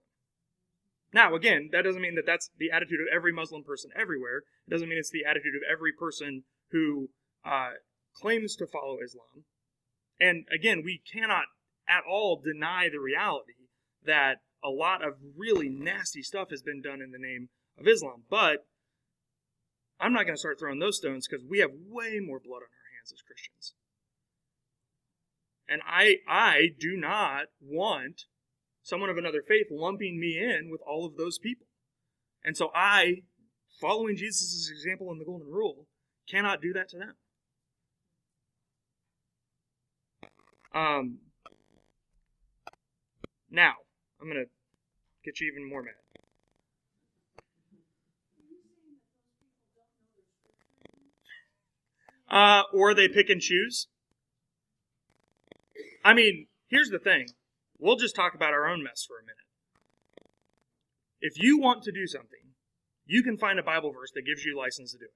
Now, 1.13 1.33
again, 1.33 1.69
that 1.71 1.83
doesn't 1.83 2.01
mean 2.01 2.15
that 2.15 2.25
that's 2.25 2.51
the 2.57 2.71
attitude 2.71 2.99
of 3.01 3.07
every 3.13 3.33
Muslim 3.33 3.63
person 3.63 3.89
everywhere. 3.95 4.43
It 4.67 4.71
doesn't 4.71 4.87
mean 4.87 4.99
it's 4.99 5.09
the 5.09 5.25
attitude 5.25 5.55
of 5.55 5.63
every 5.69 5.91
person 5.91 6.43
who 6.71 7.09
uh, 7.43 7.71
claims 8.15 8.55
to 8.57 8.67
follow 8.67 8.97
Islam. 9.03 9.45
And 10.19 10.45
again, 10.53 10.81
we 10.83 11.01
cannot 11.11 11.45
at 11.87 12.03
all 12.07 12.39
deny 12.43 12.89
the 12.89 12.99
reality 12.99 13.53
that 14.05 14.37
a 14.63 14.69
lot 14.69 15.03
of 15.03 15.13
really 15.35 15.69
nasty 15.69 16.21
stuff 16.21 16.49
has 16.51 16.61
been 16.61 16.81
done 16.81 17.01
in 17.01 17.11
the 17.11 17.17
name 17.17 17.49
of 17.79 17.87
Islam. 17.87 18.23
But 18.29 18.67
I'm 19.99 20.13
not 20.13 20.23
going 20.23 20.35
to 20.35 20.39
start 20.39 20.59
throwing 20.59 20.79
those 20.79 20.97
stones 20.97 21.27
because 21.27 21.45
we 21.49 21.59
have 21.59 21.71
way 21.73 22.19
more 22.19 22.39
blood 22.39 22.57
on 22.57 22.69
our 22.69 22.89
hands 22.95 23.11
as 23.11 23.21
Christians. 23.25 23.73
And 25.67 25.81
I, 25.87 26.17
I 26.27 26.69
do 26.79 26.97
not 26.97 27.45
want 27.61 28.23
someone 28.89 29.09
of 29.09 29.17
another 29.17 29.43
faith 29.47 29.67
lumping 29.69 30.19
me 30.19 30.37
in 30.39 30.69
with 30.71 30.81
all 30.81 31.05
of 31.05 31.15
those 31.15 31.37
people. 31.37 31.67
And 32.43 32.57
so 32.57 32.71
I, 32.73 33.21
following 33.79 34.15
Jesus' 34.15 34.69
example 34.71 35.11
in 35.11 35.19
the 35.19 35.25
Golden 35.25 35.47
Rule, 35.47 35.85
cannot 36.27 36.61
do 36.61 36.73
that 36.73 36.89
to 36.89 36.97
them. 36.97 37.13
Um, 40.73 41.17
now, 43.51 43.73
I'm 44.19 44.27
going 44.27 44.43
to 44.43 44.49
get 45.23 45.39
you 45.39 45.51
even 45.51 45.69
more 45.69 45.83
mad. 45.83 45.93
Uh, 52.31 52.63
or 52.73 52.93
they 52.93 53.07
pick 53.07 53.29
and 53.29 53.41
choose. 53.41 53.87
I 56.05 56.13
mean, 56.13 56.47
here's 56.67 56.89
the 56.89 56.99
thing 56.99 57.27
We'll 57.79 57.95
just 57.95 58.15
talk 58.15 58.35
about 58.35 58.53
our 58.53 58.67
own 58.67 58.83
mess 58.83 59.05
for 59.07 59.17
a 59.17 59.23
minute. 59.23 59.47
If 61.21 61.41
you 61.41 61.57
want 61.57 61.83
to 61.83 61.91
do 61.91 62.07
something, 62.07 62.53
you 63.05 63.23
can 63.23 63.37
find 63.37 63.57
a 63.57 63.63
Bible 63.63 63.91
verse 63.91 64.11
that 64.13 64.25
gives 64.25 64.45
you 64.45 64.57
license 64.57 64.91
to 64.91 64.99
do 64.99 65.05
it. 65.05 65.11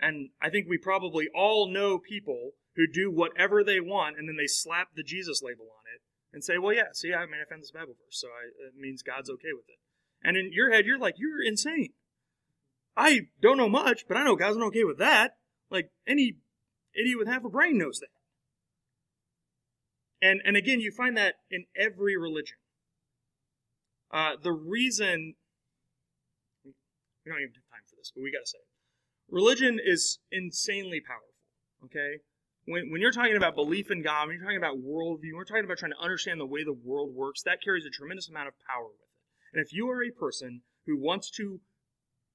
And 0.00 0.30
I 0.42 0.50
think 0.50 0.66
we 0.68 0.78
probably 0.78 1.28
all 1.34 1.70
know 1.72 1.98
people 1.98 2.52
who 2.74 2.86
do 2.86 3.10
whatever 3.10 3.64
they 3.64 3.80
want 3.80 4.18
and 4.18 4.28
then 4.28 4.36
they 4.36 4.46
slap 4.46 4.88
the 4.94 5.02
Jesus 5.02 5.40
label 5.42 5.64
on 5.64 5.84
it 5.94 6.02
and 6.32 6.44
say, 6.44 6.58
well, 6.58 6.74
yeah, 6.74 6.92
see, 6.92 7.14
I 7.14 7.24
mean, 7.24 7.40
I 7.40 7.48
found 7.48 7.62
this 7.62 7.70
Bible 7.70 7.94
verse, 7.94 8.20
so 8.20 8.28
I, 8.28 8.68
it 8.68 8.74
means 8.78 9.02
God's 9.02 9.30
okay 9.30 9.54
with 9.54 9.64
it. 9.68 9.78
And 10.22 10.36
in 10.36 10.50
your 10.52 10.72
head, 10.72 10.84
you're 10.84 10.98
like, 10.98 11.14
you're 11.16 11.42
insane. 11.42 11.90
I 12.96 13.28
don't 13.40 13.56
know 13.56 13.68
much, 13.68 14.06
but 14.08 14.16
I 14.16 14.24
know 14.24 14.36
God's 14.36 14.58
not 14.58 14.66
okay 14.66 14.84
with 14.84 14.98
that. 14.98 15.36
Like, 15.70 15.90
any 16.06 16.36
idiot 16.94 17.18
with 17.18 17.28
half 17.28 17.44
a 17.44 17.48
brain 17.48 17.78
knows 17.78 18.00
that. 18.00 18.08
And 20.22 20.40
and 20.44 20.56
again, 20.56 20.80
you 20.80 20.90
find 20.90 21.16
that 21.16 21.36
in 21.50 21.66
every 21.76 22.16
religion. 22.16 22.56
Uh, 24.10 24.32
the 24.40 24.52
reason 24.52 25.34
we 26.64 26.72
don't 27.32 27.40
even 27.40 27.52
have 27.54 27.70
time 27.70 27.84
for 27.88 27.96
this, 27.96 28.12
but 28.14 28.22
we 28.22 28.30
got 28.30 28.44
to 28.44 28.46
say 28.46 28.58
it. 28.58 28.70
Religion 29.28 29.80
is 29.84 30.18
insanely 30.30 31.00
powerful. 31.00 31.34
Okay, 31.84 32.22
when 32.64 32.90
when 32.90 33.00
you're 33.00 33.12
talking 33.12 33.36
about 33.36 33.54
belief 33.54 33.90
in 33.90 34.02
God, 34.02 34.28
when 34.28 34.36
you're 34.36 34.44
talking 34.44 34.58
about 34.58 34.78
worldview, 34.78 35.34
we're 35.34 35.44
talking 35.44 35.64
about 35.64 35.78
trying 35.78 35.92
to 35.92 36.02
understand 36.02 36.40
the 36.40 36.46
way 36.46 36.64
the 36.64 36.72
world 36.72 37.14
works. 37.14 37.42
That 37.42 37.62
carries 37.62 37.84
a 37.84 37.90
tremendous 37.90 38.28
amount 38.28 38.48
of 38.48 38.54
power 38.70 38.86
with 38.86 39.00
it. 39.00 39.10
And 39.52 39.64
if 39.64 39.72
you 39.72 39.90
are 39.90 40.02
a 40.02 40.10
person 40.10 40.62
who 40.86 40.96
wants 40.96 41.30
to 41.32 41.60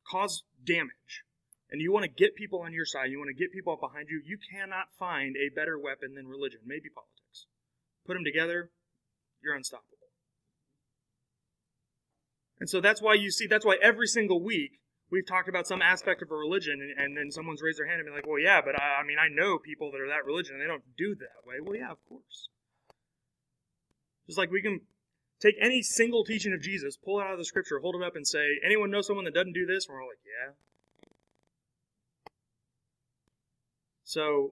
cause 0.10 0.44
damage, 0.66 1.24
and 1.72 1.82
you 1.82 1.92
want 1.92 2.04
to 2.04 2.12
get 2.12 2.36
people 2.36 2.60
on 2.60 2.74
your 2.74 2.86
side, 2.86 3.10
you 3.10 3.18
want 3.18 3.30
to 3.30 3.42
get 3.42 3.54
people 3.54 3.78
behind 3.80 4.08
you, 4.10 4.22
you 4.26 4.38
cannot 4.38 4.92
find 5.00 5.36
a 5.38 5.54
better 5.56 5.80
weapon 5.80 6.14
than 6.16 6.28
religion, 6.28 6.60
maybe 6.66 6.90
politics. 6.90 7.21
Put 8.12 8.16
them 8.16 8.26
together, 8.26 8.70
you're 9.42 9.56
unstoppable. 9.56 9.88
And 12.60 12.70
so 12.70 12.82
that's 12.82 13.02
why 13.02 13.14
you 13.14 13.32
see, 13.32 13.48
that's 13.48 13.66
why 13.66 13.78
every 13.82 14.06
single 14.06 14.44
week 14.44 14.82
we've 15.10 15.26
talked 15.26 15.48
about 15.48 15.66
some 15.66 15.82
aspect 15.82 16.22
of 16.22 16.30
a 16.30 16.36
religion, 16.36 16.82
and, 16.82 17.02
and 17.02 17.16
then 17.16 17.32
someone's 17.32 17.62
raised 17.62 17.80
their 17.80 17.88
hand 17.88 18.02
and 18.02 18.10
be 18.10 18.12
like, 18.12 18.28
well, 18.28 18.38
yeah, 18.38 18.60
but 18.60 18.78
I, 18.78 19.00
I 19.00 19.04
mean, 19.06 19.16
I 19.18 19.30
know 19.32 19.58
people 19.58 19.92
that 19.92 20.02
are 20.02 20.10
that 20.10 20.26
religion, 20.26 20.56
and 20.56 20.62
they 20.62 20.68
don't 20.68 20.84
do 20.98 21.16
that 21.16 21.48
way. 21.48 21.62
Well, 21.62 21.78
yeah, 21.78 21.90
of 21.90 22.04
course. 22.10 22.50
Just 24.28 24.38
like 24.38 24.52
we 24.52 24.62
can 24.62 24.82
take 25.40 25.56
any 25.62 25.82
single 25.82 26.26
teaching 26.26 26.52
of 26.52 26.62
Jesus, 26.62 26.98
pull 26.98 27.22
it 27.22 27.24
out 27.24 27.32
of 27.32 27.38
the 27.38 27.46
scripture, 27.46 27.80
hold 27.80 27.96
it 27.96 28.04
up, 28.04 28.18
and 28.18 28.28
say, 28.28 28.60
anyone 28.62 28.92
know 28.92 29.00
someone 29.00 29.24
that 29.24 29.34
doesn't 29.34 29.54
do 29.54 29.66
this? 29.66 29.88
And 29.88 29.96
we're 29.96 30.02
all 30.02 30.10
like, 30.10 30.20
yeah, 30.26 30.52
So, 34.04 34.52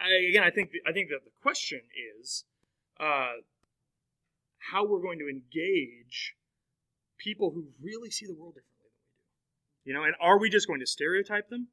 I, 0.00 0.28
again, 0.28 0.42
I 0.42 0.50
think 0.50 0.70
I 0.86 0.92
think 0.92 1.10
that 1.10 1.24
the 1.24 1.30
question 1.42 1.80
is 2.18 2.44
uh, 2.98 3.32
how 4.58 4.86
we're 4.86 5.02
going 5.02 5.18
to 5.18 5.28
engage 5.28 6.34
people 7.18 7.50
who 7.50 7.66
really 7.82 8.10
see 8.10 8.26
the 8.26 8.34
world 8.34 8.54
differently 8.54 8.88
than 8.88 8.96
we 8.96 9.14
do. 9.14 9.90
You 9.90 9.94
know, 9.94 10.04
and 10.04 10.14
are 10.20 10.38
we 10.38 10.48
just 10.48 10.66
going 10.66 10.80
to 10.80 10.86
stereotype 10.86 11.48
them? 11.50 11.68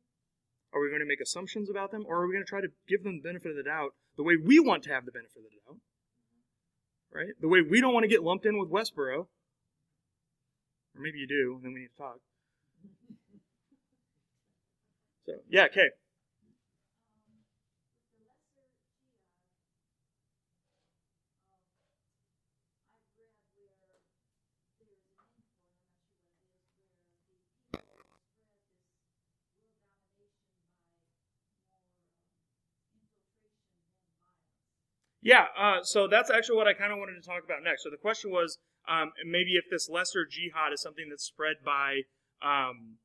Are 0.74 0.82
we 0.82 0.90
going 0.90 1.00
to 1.00 1.08
make 1.08 1.22
assumptions 1.22 1.70
about 1.70 1.92
them, 1.92 2.04
or 2.06 2.18
are 2.18 2.28
we 2.28 2.34
going 2.34 2.44
to 2.44 2.50
try 2.50 2.62
to 2.62 2.68
give 2.88 3.04
them 3.04 3.18
the 3.18 3.28
benefit 3.28 3.52
of 3.52 3.58
the 3.58 3.64
doubt 3.64 3.96
the 4.18 4.24
way 4.24 4.36
we 4.36 4.60
want 4.60 4.84
to 4.84 4.90
have 4.90 5.06
the 5.06 5.12
benefit 5.12 5.38
of 5.38 5.44
the 5.44 5.58
doubt? 5.66 5.80
Right? 7.14 7.34
The 7.40 7.48
way 7.48 7.62
we 7.62 7.80
don't 7.80 7.94
want 7.94 8.04
to 8.04 8.10
get 8.10 8.22
lumped 8.22 8.46
in 8.46 8.60
with 8.60 8.70
Westboro. 8.70 9.28
Or 10.96 11.02
maybe 11.02 11.20
you 11.20 11.28
do, 11.28 11.56
and 11.56 11.64
then 11.64 11.74
we 11.74 11.82
need 11.82 11.90
to 11.96 12.02
talk. 12.02 12.20
So, 15.28 15.34
yeah, 15.48 15.66
okay. 15.66 15.90
Yeah, 35.22 35.46
uh, 35.58 35.84
so 35.84 36.08
that's 36.08 36.30
actually 36.30 36.58
what 36.58 36.68
I 36.68 36.74
kind 36.74 36.92
of 36.92 37.00
wanted 37.00 37.22
to 37.22 37.28
talk 37.28 37.44
about 37.44 37.64
next. 37.64 37.84
So 37.84 37.90
the 37.90 37.98
question 37.98 38.32
was 38.32 38.60
um, 38.88 39.12
maybe 39.26 39.54
if 39.54 39.66
this 39.70 39.90
lesser 39.90 40.26
jihad 40.26 40.74
is 40.74 40.82
something 40.82 41.08
that's 41.10 41.24
spread 41.24 41.58
by 41.66 42.02
um, 42.42 42.98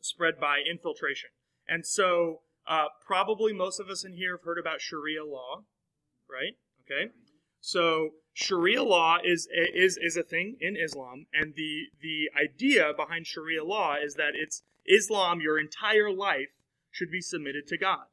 spread 0.00 0.34
by 0.40 0.60
infiltration, 0.70 1.30
and 1.66 1.86
so 1.86 2.40
uh, 2.68 2.86
probably 3.04 3.52
most 3.52 3.80
of 3.80 3.88
us 3.88 4.04
in 4.04 4.12
here 4.12 4.36
have 4.36 4.44
heard 4.44 4.58
about 4.58 4.80
Sharia 4.80 5.24
law, 5.24 5.64
right? 6.30 6.54
Okay, 6.84 7.12
so 7.60 8.10
Sharia 8.34 8.82
law 8.82 9.16
is 9.24 9.48
is 9.74 9.98
is 10.00 10.16
a 10.16 10.22
thing 10.22 10.56
in 10.60 10.76
Islam, 10.76 11.26
and 11.32 11.54
the 11.56 11.86
the 12.00 12.30
idea 12.38 12.92
behind 12.94 13.26
Sharia 13.26 13.64
law 13.64 13.96
is 14.00 14.14
that 14.14 14.34
it's 14.34 14.62
Islam. 14.86 15.40
Your 15.40 15.58
entire 15.58 16.12
life 16.12 16.52
should 16.90 17.10
be 17.10 17.20
submitted 17.20 17.66
to 17.68 17.78
God. 17.78 18.06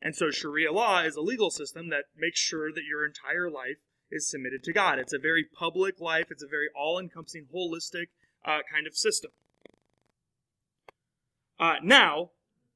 And 0.00 0.14
so 0.14 0.30
Sharia 0.30 0.72
law 0.72 1.02
is 1.02 1.16
a 1.16 1.20
legal 1.20 1.50
system 1.50 1.88
that 1.90 2.04
makes 2.16 2.38
sure 2.38 2.72
that 2.72 2.84
your 2.84 3.04
entire 3.04 3.50
life 3.50 3.78
is 4.10 4.28
submitted 4.28 4.62
to 4.64 4.72
God. 4.72 4.98
It's 4.98 5.12
a 5.12 5.18
very 5.18 5.44
public 5.44 6.00
life, 6.00 6.26
it's 6.30 6.42
a 6.42 6.48
very 6.48 6.68
all 6.74 6.98
encompassing, 6.98 7.46
holistic 7.54 8.08
uh, 8.44 8.60
kind 8.70 8.86
of 8.86 8.96
system. 8.96 9.32
Uh, 11.58 11.76
now, 11.82 12.30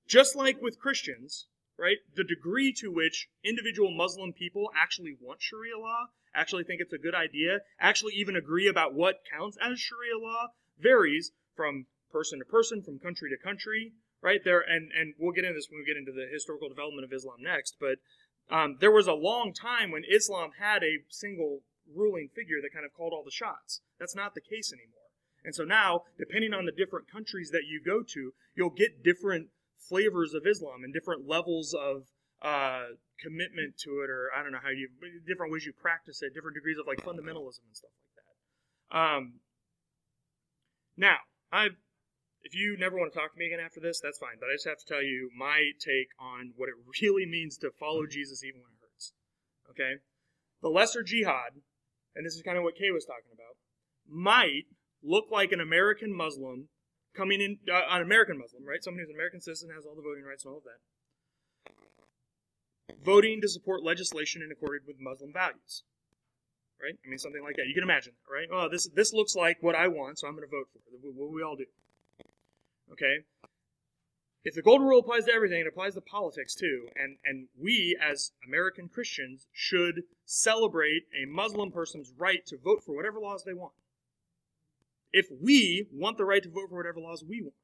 just 0.06 0.34
like 0.34 0.60
with 0.60 0.80
Christians, 0.80 1.46
right, 1.78 1.98
the 2.16 2.24
degree 2.24 2.72
to 2.78 2.90
which 2.90 3.28
individual 3.44 3.90
Muslim 3.90 4.32
people 4.32 4.70
actually 4.76 5.16
want 5.20 5.40
Sharia 5.40 5.78
law, 5.78 6.06
actually 6.34 6.64
think 6.64 6.80
it's 6.80 6.92
a 6.92 6.98
good 6.98 7.14
idea, 7.14 7.60
actually 7.78 8.14
even 8.14 8.36
agree 8.36 8.66
about 8.66 8.94
what 8.94 9.22
counts 9.30 9.56
as 9.62 9.78
Sharia 9.78 10.18
law, 10.18 10.48
varies 10.78 11.32
from 11.54 11.86
person 12.10 12.40
to 12.40 12.44
person, 12.44 12.82
from 12.82 12.98
country 12.98 13.30
to 13.30 13.42
country, 13.42 13.92
right 14.22 14.40
there 14.44 14.60
and 14.60 14.90
and 14.98 15.14
we'll 15.18 15.32
get 15.32 15.44
into 15.44 15.54
this 15.54 15.68
when 15.70 15.80
we 15.80 15.86
get 15.86 15.96
into 15.96 16.12
the 16.12 16.26
historical 16.32 16.68
development 16.68 17.04
of 17.04 17.12
islam 17.12 17.36
next 17.40 17.76
but 17.80 17.98
um, 18.50 18.76
there 18.80 18.90
was 18.90 19.06
a 19.06 19.14
long 19.14 19.52
time 19.52 19.90
when 19.90 20.02
islam 20.08 20.50
had 20.58 20.82
a 20.82 21.04
single 21.08 21.62
ruling 21.94 22.28
figure 22.34 22.60
that 22.62 22.72
kind 22.72 22.84
of 22.84 22.92
called 22.92 23.12
all 23.12 23.24
the 23.24 23.30
shots. 23.30 23.80
That's 23.98 24.14
not 24.14 24.34
the 24.34 24.40
case 24.40 24.72
anymore. 24.72 25.10
And 25.44 25.54
so 25.54 25.64
now 25.64 26.02
depending 26.18 26.54
on 26.54 26.66
the 26.66 26.72
different 26.72 27.10
countries 27.10 27.50
that 27.50 27.64
you 27.66 27.80
go 27.84 28.02
to 28.02 28.32
you'll 28.54 28.70
get 28.70 29.02
different 29.02 29.48
flavors 29.76 30.34
of 30.34 30.46
islam 30.46 30.84
and 30.84 30.94
different 30.94 31.26
levels 31.26 31.74
of 31.74 32.06
uh, 32.42 32.94
commitment 33.18 33.76
to 33.78 34.02
it 34.02 34.10
or 34.10 34.30
i 34.36 34.42
don't 34.42 34.52
know 34.52 34.62
how 34.62 34.70
you 34.70 34.88
different 35.26 35.52
ways 35.52 35.66
you 35.66 35.72
practice 35.72 36.22
it 36.22 36.32
different 36.34 36.54
degrees 36.54 36.76
of 36.78 36.86
like 36.86 36.98
fundamentalism 36.98 37.62
and 37.66 37.74
stuff 37.74 37.90
like 37.98 38.14
that. 38.22 38.96
Um, 38.96 39.32
now 40.96 41.16
i've 41.50 41.76
if 42.42 42.54
you 42.54 42.76
never 42.78 42.96
want 42.96 43.12
to 43.12 43.18
talk 43.18 43.32
to 43.32 43.38
me 43.38 43.46
again 43.46 43.60
after 43.64 43.80
this, 43.80 44.00
that's 44.00 44.18
fine. 44.18 44.36
But 44.40 44.50
I 44.50 44.54
just 44.54 44.66
have 44.66 44.78
to 44.78 44.86
tell 44.86 45.02
you 45.02 45.30
my 45.36 45.70
take 45.78 46.10
on 46.18 46.52
what 46.56 46.68
it 46.68 46.74
really 47.02 47.26
means 47.26 47.56
to 47.58 47.70
follow 47.70 48.06
Jesus 48.06 48.42
even 48.44 48.60
when 48.60 48.72
it 48.72 48.82
hurts. 48.82 49.12
Okay? 49.70 50.02
The 50.62 50.70
lesser 50.70 51.02
jihad, 51.02 51.62
and 52.14 52.26
this 52.26 52.34
is 52.34 52.42
kind 52.42 52.58
of 52.58 52.64
what 52.64 52.76
Kay 52.76 52.90
was 52.90 53.04
talking 53.04 53.32
about, 53.32 53.56
might 54.06 54.66
look 55.02 55.26
like 55.30 55.52
an 55.52 55.60
American 55.60 56.14
Muslim 56.14 56.68
coming 57.14 57.40
in, 57.40 57.58
uh, 57.70 57.82
an 57.90 58.02
American 58.02 58.38
Muslim, 58.38 58.64
right? 58.64 58.82
Someone 58.82 59.00
who's 59.00 59.10
an 59.10 59.16
American 59.16 59.40
citizen, 59.40 59.70
has 59.74 59.84
all 59.84 59.94
the 59.94 60.02
voting 60.02 60.24
rights 60.24 60.44
and 60.44 60.52
all 60.52 60.58
of 60.58 60.64
that, 60.64 60.80
voting 63.04 63.40
to 63.40 63.48
support 63.48 63.82
legislation 63.82 64.42
in 64.42 64.50
accordance 64.50 64.86
with 64.86 64.96
Muslim 65.00 65.32
values. 65.32 65.82
Right? 66.82 66.98
I 66.98 67.08
mean, 67.08 67.18
something 67.18 67.42
like 67.42 67.54
that. 67.56 67.68
You 67.68 67.74
can 67.74 67.84
imagine 67.84 68.14
right? 68.26 68.50
Well, 68.50 68.68
this 68.68 68.88
this 68.90 69.12
looks 69.12 69.36
like 69.36 69.58
what 69.60 69.76
I 69.76 69.86
want, 69.86 70.18
so 70.18 70.26
I'm 70.26 70.34
going 70.34 70.42
to 70.42 70.50
vote 70.50 70.66
for 70.72 70.82
it. 70.82 71.14
What 71.14 71.30
we 71.30 71.40
all 71.40 71.54
do. 71.54 71.66
Okay? 72.92 73.24
If 74.44 74.54
the 74.54 74.62
golden 74.62 74.88
rule 74.88 75.00
applies 75.00 75.26
to 75.26 75.32
everything, 75.32 75.60
it 75.60 75.68
applies 75.68 75.94
to 75.94 76.00
politics 76.00 76.54
too. 76.54 76.88
And, 76.96 77.16
and 77.24 77.46
we, 77.56 77.96
as 78.00 78.32
American 78.46 78.88
Christians, 78.88 79.46
should 79.52 80.02
celebrate 80.24 81.04
a 81.14 81.30
Muslim 81.30 81.70
person's 81.70 82.12
right 82.18 82.44
to 82.46 82.58
vote 82.58 82.82
for 82.84 82.94
whatever 82.96 83.20
laws 83.20 83.44
they 83.44 83.54
want. 83.54 83.74
If 85.12 85.26
we 85.30 85.86
want 85.92 86.18
the 86.18 86.24
right 86.24 86.42
to 86.42 86.50
vote 86.50 86.70
for 86.70 86.76
whatever 86.76 86.98
laws 86.98 87.22
we 87.22 87.40
want. 87.40 87.54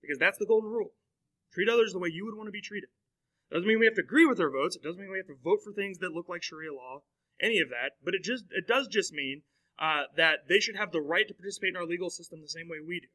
Because 0.00 0.18
that's 0.18 0.38
the 0.38 0.46
golden 0.46 0.70
rule. 0.70 0.94
Treat 1.52 1.68
others 1.68 1.92
the 1.92 2.00
way 2.00 2.08
you 2.08 2.24
would 2.24 2.36
want 2.36 2.48
to 2.48 2.52
be 2.52 2.62
treated. 2.62 2.88
Doesn't 3.52 3.68
mean 3.68 3.78
we 3.78 3.86
have 3.86 3.94
to 3.96 4.02
agree 4.02 4.26
with 4.26 4.38
their 4.38 4.50
votes. 4.50 4.74
It 4.74 4.82
doesn't 4.82 5.00
mean 5.00 5.12
we 5.12 5.18
have 5.18 5.26
to 5.26 5.36
vote 5.44 5.60
for 5.62 5.72
things 5.72 5.98
that 5.98 6.12
look 6.12 6.28
like 6.28 6.42
Sharia 6.42 6.72
law, 6.72 7.02
any 7.40 7.60
of 7.60 7.68
that. 7.68 7.92
But 8.02 8.14
it 8.14 8.24
just 8.24 8.46
it 8.50 8.66
does 8.66 8.88
just 8.88 9.12
mean 9.12 9.42
uh, 9.78 10.04
that 10.16 10.48
they 10.48 10.58
should 10.58 10.76
have 10.76 10.90
the 10.90 11.02
right 11.02 11.28
to 11.28 11.34
participate 11.34 11.70
in 11.70 11.76
our 11.76 11.86
legal 11.86 12.08
system 12.10 12.40
the 12.40 12.48
same 12.48 12.68
way 12.68 12.78
we 12.80 13.00
do. 13.00 13.08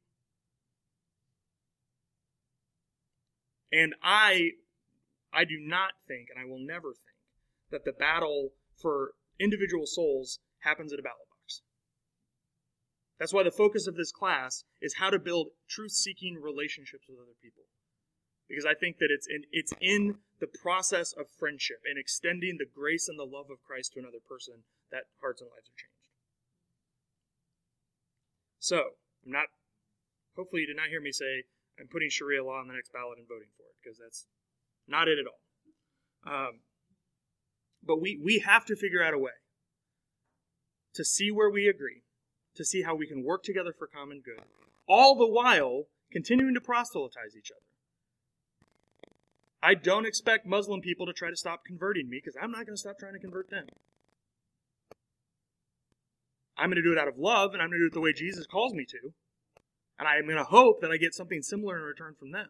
And 3.71 3.95
I, 4.01 4.51
I 5.33 5.43
do 5.43 5.59
not 5.59 5.91
think, 6.07 6.29
and 6.33 6.39
I 6.39 6.49
will 6.49 6.59
never 6.59 6.93
think, 6.93 7.17
that 7.71 7.83
the 7.83 7.91
battle 7.91 8.53
for 8.81 9.11
individual 9.39 9.85
souls 9.85 10.39
happens 10.59 10.93
at 10.93 10.99
a 10.99 11.03
ballot 11.03 11.27
box. 11.29 11.61
That's 13.19 13.33
why 13.33 13.43
the 13.43 13.51
focus 13.51 13.87
of 13.87 13.95
this 13.95 14.11
class 14.11 14.63
is 14.81 14.95
how 14.95 15.09
to 15.09 15.19
build 15.19 15.47
truth-seeking 15.67 16.39
relationships 16.41 17.05
with 17.09 17.17
other 17.19 17.35
people. 17.41 17.63
Because 18.47 18.65
I 18.65 18.73
think 18.73 18.99
that 18.99 19.09
it's 19.11 19.27
in, 19.27 19.43
it's 19.51 19.73
in 19.81 20.19
the 20.39 20.47
process 20.47 21.11
of 21.11 21.25
friendship 21.37 21.81
and 21.83 21.99
extending 21.99 22.57
the 22.57 22.65
grace 22.65 23.09
and 23.09 23.19
the 23.19 23.25
love 23.25 23.47
of 23.51 23.61
Christ 23.65 23.93
to 23.93 23.99
another 23.99 24.23
person 24.25 24.63
that 24.91 25.03
hearts 25.19 25.41
and 25.41 25.49
lives 25.49 25.67
are 25.67 25.75
changed. 25.75 25.91
So, 28.59 28.77
I'm 29.25 29.31
not, 29.31 29.47
hopefully 30.37 30.61
you 30.61 30.67
did 30.67 30.77
not 30.77 30.87
hear 30.87 31.01
me 31.01 31.11
say, 31.11 31.43
I'm 31.79 31.87
putting 31.87 32.09
Sharia 32.09 32.43
law 32.43 32.59
on 32.59 32.67
the 32.67 32.73
next 32.73 32.91
ballot 32.91 33.19
and 33.19 33.27
voting 33.27 33.49
for 33.55 33.63
it 33.63 33.75
because 33.81 33.97
that's 33.97 34.25
not 34.87 35.07
it 35.07 35.19
at 35.19 35.25
all. 35.25 35.41
Um, 36.33 36.59
but 37.83 38.01
we, 38.01 38.19
we 38.21 38.39
have 38.39 38.65
to 38.65 38.75
figure 38.75 39.03
out 39.03 39.13
a 39.13 39.19
way 39.19 39.37
to 40.95 41.05
see 41.05 41.31
where 41.31 41.49
we 41.49 41.67
agree, 41.67 42.01
to 42.55 42.65
see 42.65 42.81
how 42.81 42.95
we 42.95 43.07
can 43.07 43.23
work 43.23 43.43
together 43.43 43.73
for 43.77 43.87
common 43.87 44.21
good, 44.23 44.43
all 44.87 45.15
the 45.15 45.27
while 45.27 45.83
continuing 46.11 46.53
to 46.55 46.61
proselytize 46.61 47.35
each 47.37 47.51
other. 47.51 47.61
I 49.61 49.73
don't 49.73 50.05
expect 50.05 50.45
Muslim 50.45 50.81
people 50.81 51.05
to 51.05 51.13
try 51.13 51.29
to 51.29 51.35
stop 51.35 51.65
converting 51.65 52.09
me 52.09 52.21
because 52.23 52.37
I'm 52.41 52.51
not 52.51 52.65
going 52.65 52.75
to 52.75 52.77
stop 52.77 52.97
trying 52.99 53.13
to 53.13 53.19
convert 53.19 53.49
them. 53.49 53.65
I'm 56.57 56.69
going 56.69 56.77
to 56.77 56.83
do 56.83 56.91
it 56.91 56.97
out 56.97 57.07
of 57.07 57.17
love 57.17 57.53
and 57.53 57.61
I'm 57.61 57.69
going 57.69 57.79
to 57.79 57.85
do 57.85 57.87
it 57.87 57.93
the 57.93 58.01
way 58.01 58.13
Jesus 58.13 58.47
calls 58.47 58.73
me 58.73 58.85
to. 58.85 59.13
And 59.99 60.07
I'm 60.07 60.25
going 60.25 60.37
to 60.37 60.43
hope 60.43 60.81
that 60.81 60.91
I 60.91 60.97
get 60.97 61.13
something 61.13 61.41
similar 61.41 61.77
in 61.77 61.83
return 61.83 62.13
from 62.17 62.31
them. 62.31 62.49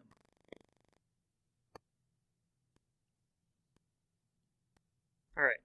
All 5.36 5.44
right. 5.44 5.60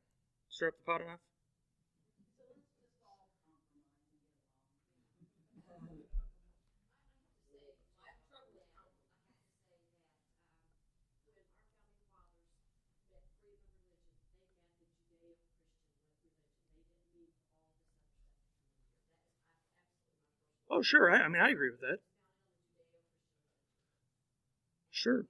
Stir 0.50 0.68
up 0.68 0.76
the 0.78 0.86
pot 0.86 1.02
enough? 1.02 1.20
Oh, 20.76 20.82
sure. 20.82 21.12
I, 21.12 21.20
I 21.20 21.28
mean, 21.28 21.40
I 21.40 21.50
agree 21.50 21.70
with 21.70 21.82
that. 21.82 22.00
Sure. 24.90 25.26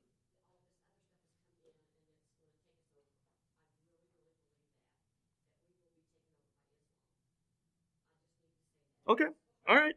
Okay. 9.08 9.26
All 9.68 9.76
right. 9.76 9.96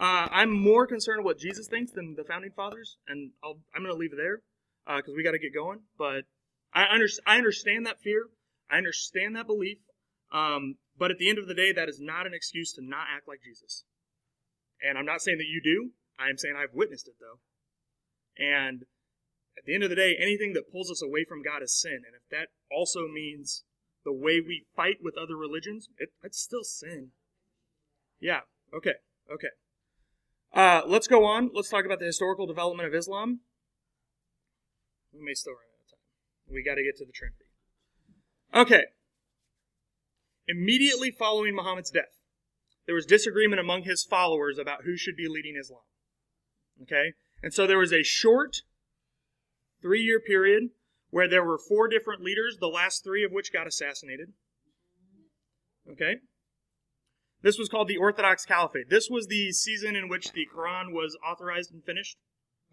Uh, 0.00 0.26
I'm 0.32 0.50
more 0.50 0.88
concerned 0.88 1.24
what 1.24 1.38
Jesus 1.38 1.68
thinks 1.68 1.92
than 1.92 2.16
the 2.16 2.24
founding 2.24 2.50
fathers, 2.50 2.96
and 3.06 3.30
i 3.44 3.50
am 3.50 3.84
going 3.84 3.94
to 3.94 3.94
leave 3.94 4.12
it 4.12 4.16
there 4.16 4.42
because 4.96 5.12
uh, 5.12 5.16
we 5.16 5.22
got 5.22 5.32
to 5.32 5.38
get 5.38 5.54
going. 5.54 5.82
But 5.96 6.24
I, 6.74 6.86
under, 6.92 7.06
I 7.24 7.38
understand 7.38 7.86
that 7.86 8.00
fear. 8.00 8.26
I 8.68 8.78
understand 8.78 9.36
that 9.36 9.46
belief. 9.46 9.78
Um, 10.32 10.78
but 10.98 11.12
at 11.12 11.18
the 11.18 11.28
end 11.28 11.38
of 11.38 11.46
the 11.46 11.54
day, 11.54 11.70
that 11.72 11.88
is 11.88 12.00
not 12.00 12.26
an 12.26 12.34
excuse 12.34 12.72
to 12.72 12.84
not 12.84 13.06
act 13.14 13.28
like 13.28 13.38
Jesus. 13.44 13.84
And 14.82 14.98
I'm 14.98 15.06
not 15.06 15.22
saying 15.22 15.38
that 15.38 15.46
you 15.46 15.60
do. 15.62 15.90
I 16.18 16.28
am 16.28 16.38
saying 16.38 16.54
I've 16.56 16.74
witnessed 16.74 17.08
it, 17.08 17.14
though. 17.20 17.40
And 18.42 18.84
at 19.56 19.64
the 19.64 19.74
end 19.74 19.82
of 19.82 19.90
the 19.90 19.96
day, 19.96 20.16
anything 20.18 20.52
that 20.54 20.70
pulls 20.70 20.90
us 20.90 21.02
away 21.02 21.24
from 21.24 21.42
God 21.42 21.62
is 21.62 21.72
sin. 21.72 22.02
And 22.06 22.14
if 22.14 22.28
that 22.30 22.48
also 22.70 23.06
means 23.08 23.64
the 24.04 24.12
way 24.12 24.40
we 24.40 24.66
fight 24.76 24.98
with 25.02 25.16
other 25.16 25.36
religions, 25.36 25.88
it, 25.98 26.10
it's 26.22 26.38
still 26.38 26.64
sin. 26.64 27.10
Yeah. 28.20 28.40
Okay. 28.74 28.94
Okay. 29.32 29.48
Uh, 30.52 30.82
let's 30.86 31.06
go 31.06 31.24
on. 31.24 31.50
Let's 31.52 31.68
talk 31.68 31.84
about 31.84 31.98
the 31.98 32.06
historical 32.06 32.46
development 32.46 32.88
of 32.88 32.94
Islam. 32.94 33.40
We 35.12 35.24
may 35.24 35.34
still 35.34 35.52
run 35.52 35.62
out 35.72 35.84
of 35.84 35.90
time. 35.90 36.54
We 36.54 36.62
got 36.62 36.74
to 36.74 36.84
get 36.84 36.96
to 36.98 37.04
the 37.04 37.12
Trinity. 37.12 37.44
Okay. 38.54 38.84
Immediately 40.46 41.10
following 41.10 41.54
Muhammad's 41.54 41.90
death, 41.90 42.20
there 42.86 42.94
was 42.94 43.06
disagreement 43.06 43.60
among 43.60 43.82
his 43.82 44.04
followers 44.04 44.58
about 44.58 44.84
who 44.84 44.96
should 44.96 45.16
be 45.16 45.28
leading 45.28 45.56
Islam. 45.58 45.82
Okay? 46.82 47.12
And 47.42 47.52
so 47.52 47.66
there 47.66 47.78
was 47.78 47.92
a 47.92 48.02
short 48.02 48.62
three 49.80 50.02
year 50.02 50.20
period 50.20 50.70
where 51.10 51.28
there 51.28 51.44
were 51.44 51.58
four 51.58 51.88
different 51.88 52.22
leaders, 52.22 52.56
the 52.58 52.66
last 52.66 53.04
three 53.04 53.24
of 53.24 53.32
which 53.32 53.52
got 53.52 53.66
assassinated. 53.66 54.32
Okay? 55.90 56.16
This 57.42 57.58
was 57.58 57.68
called 57.68 57.88
the 57.88 57.98
Orthodox 57.98 58.44
Caliphate. 58.44 58.88
This 58.88 59.08
was 59.10 59.26
the 59.26 59.52
season 59.52 59.94
in 59.94 60.08
which 60.08 60.32
the 60.32 60.46
Quran 60.54 60.92
was 60.92 61.16
authorized 61.24 61.72
and 61.72 61.84
finished. 61.84 62.16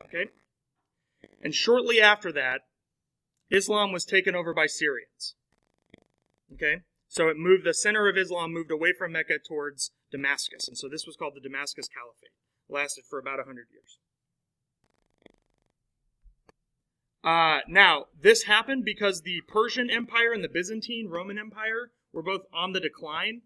Okay? 0.03 0.27
And 1.43 1.53
shortly 1.53 2.01
after 2.01 2.31
that, 2.31 2.61
Islam 3.49 3.91
was 3.91 4.05
taken 4.05 4.33
over 4.33 4.53
by 4.53 4.65
Syrians. 4.65 5.35
Okay? 6.53 6.83
So 7.07 7.27
it 7.27 7.35
moved, 7.37 7.65
the 7.65 7.73
center 7.73 8.07
of 8.07 8.17
Islam 8.17 8.53
moved 8.53 8.71
away 8.71 8.93
from 8.97 9.11
Mecca 9.11 9.39
towards 9.45 9.91
Damascus. 10.11 10.67
And 10.67 10.77
so 10.77 10.87
this 10.87 11.05
was 11.05 11.15
called 11.15 11.33
the 11.35 11.41
Damascus 11.41 11.87
Caliphate. 11.87 12.35
It 12.69 12.73
lasted 12.73 13.05
for 13.09 13.19
about 13.19 13.37
100 13.37 13.67
years. 13.71 13.97
Uh, 17.23 17.59
now, 17.67 18.05
this 18.19 18.43
happened 18.43 18.83
because 18.83 19.21
the 19.21 19.41
Persian 19.47 19.89
Empire 19.89 20.33
and 20.33 20.43
the 20.43 20.49
Byzantine 20.49 21.07
Roman 21.07 21.37
Empire 21.37 21.91
were 22.11 22.23
both 22.23 22.41
on 22.53 22.73
the 22.73 22.79
decline 22.79 23.41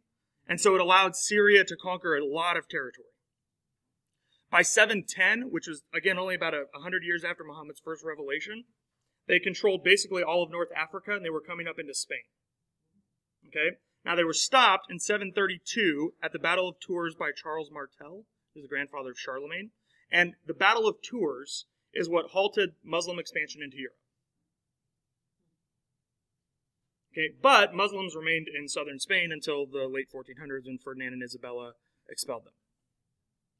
and 0.48 0.62
so 0.62 0.76
it 0.76 0.82
allowed 0.82 1.16
Syria 1.16 1.64
to 1.64 1.76
conquer 1.76 2.16
a 2.16 2.26
lot 2.26 2.58
of 2.58 2.68
territory. 2.68 3.08
By 4.52 4.62
710, 4.62 5.52
which 5.52 5.68
was 5.68 5.84
again 5.94 6.18
only 6.18 6.36
about 6.36 6.54
a 6.54 6.66
100 6.74 7.04
years 7.04 7.24
after 7.24 7.44
Muhammad's 7.44 7.82
first 7.84 8.04
revelation, 8.06 8.66
they 9.28 9.40
controlled 9.40 9.84
basically 9.84 10.24
all 10.24 10.44
of 10.44 10.52
North 10.52 10.70
Africa 10.76 11.12
and 11.16 11.26
they 11.26 11.32
were 11.32 11.42
coming 11.42 11.68
up 11.68 11.80
into 11.80 11.94
Spain. 11.94 12.30
Okay? 13.48 13.78
Now 14.06 14.16
they 14.16 14.24
were 14.24 14.34
stopped 14.34 14.92
in 14.92 15.00
732 15.00 16.14
at 16.22 16.32
the 16.32 16.40
Battle 16.40 16.70
of 16.70 16.80
Tours 16.80 17.16
by 17.16 17.32
Charles 17.36 17.72
Martel, 17.72 18.26
who's 18.54 18.64
the 18.64 18.70
grandfather 18.70 19.10
of 19.10 19.20
Charlemagne. 19.20 19.72
And 20.12 20.36
the 20.46 20.54
Battle 20.54 20.88
of 20.88 21.02
Tours 21.02 21.66
is 21.92 22.08
what 22.08 22.28
halted 22.28 22.76
Muslim 22.84 23.18
expansion 23.18 23.64
into 23.64 23.78
Europe. 23.78 23.98
Okay, 27.14 27.34
but 27.42 27.74
Muslims 27.74 28.16
remained 28.16 28.48
in 28.48 28.68
southern 28.68 29.00
Spain 29.00 29.32
until 29.32 29.66
the 29.66 29.88
late 29.88 30.08
1400s 30.14 30.66
when 30.66 30.78
Ferdinand 30.78 31.14
and 31.14 31.24
Isabella 31.24 31.74
expelled 32.10 32.46
them. 32.46 32.54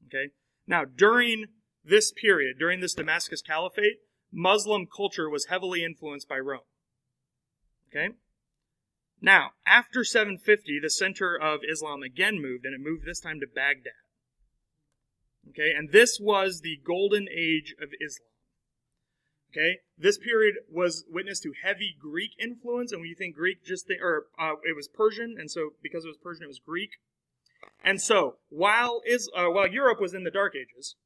Okay, 0.06 0.32
now 0.66 0.84
during 0.84 1.46
this 1.82 2.12
period, 2.12 2.58
during 2.58 2.80
this 2.80 2.94
Damascus 2.94 3.40
Caliphate, 3.40 4.00
Muslim 4.30 4.86
culture 4.94 5.30
was 5.30 5.46
heavily 5.46 5.82
influenced 5.82 6.28
by 6.28 6.38
Rome. 6.38 6.60
Okay, 7.88 8.14
now 9.20 9.50
after 9.66 10.04
750, 10.04 10.80
the 10.80 10.90
center 10.90 11.36
of 11.36 11.60
Islam 11.68 12.02
again 12.02 12.40
moved, 12.40 12.64
and 12.64 12.74
it 12.74 12.80
moved 12.80 13.04
this 13.06 13.20
time 13.20 13.40
to 13.40 13.46
Baghdad. 13.46 13.92
Okay, 15.50 15.72
and 15.76 15.92
this 15.92 16.18
was 16.20 16.60
the 16.60 16.80
golden 16.84 17.28
age 17.30 17.74
of 17.80 17.90
Islam. 18.00 18.28
Okay, 19.52 19.78
this 19.96 20.18
period 20.18 20.56
was 20.70 21.04
witness 21.08 21.40
to 21.40 21.52
heavy 21.62 21.96
Greek 21.98 22.32
influence, 22.38 22.92
and 22.92 23.00
when 23.00 23.08
you 23.08 23.14
think 23.14 23.36
Greek, 23.36 23.64
just 23.64 23.86
think, 23.86 24.02
or 24.02 24.26
uh, 24.38 24.54
it 24.64 24.76
was 24.76 24.88
Persian, 24.88 25.36
and 25.38 25.50
so 25.50 25.70
because 25.82 26.04
it 26.04 26.08
was 26.08 26.18
Persian, 26.18 26.44
it 26.44 26.48
was 26.48 26.58
Greek. 26.58 26.90
And 27.82 28.00
so 28.00 28.36
while 28.48 29.00
is 29.06 29.30
uh, 29.34 29.46
while 29.46 29.66
Europe 29.66 30.00
was 30.00 30.14
in 30.14 30.24
the 30.24 30.30
Dark 30.30 30.54
Ages, 30.54 30.96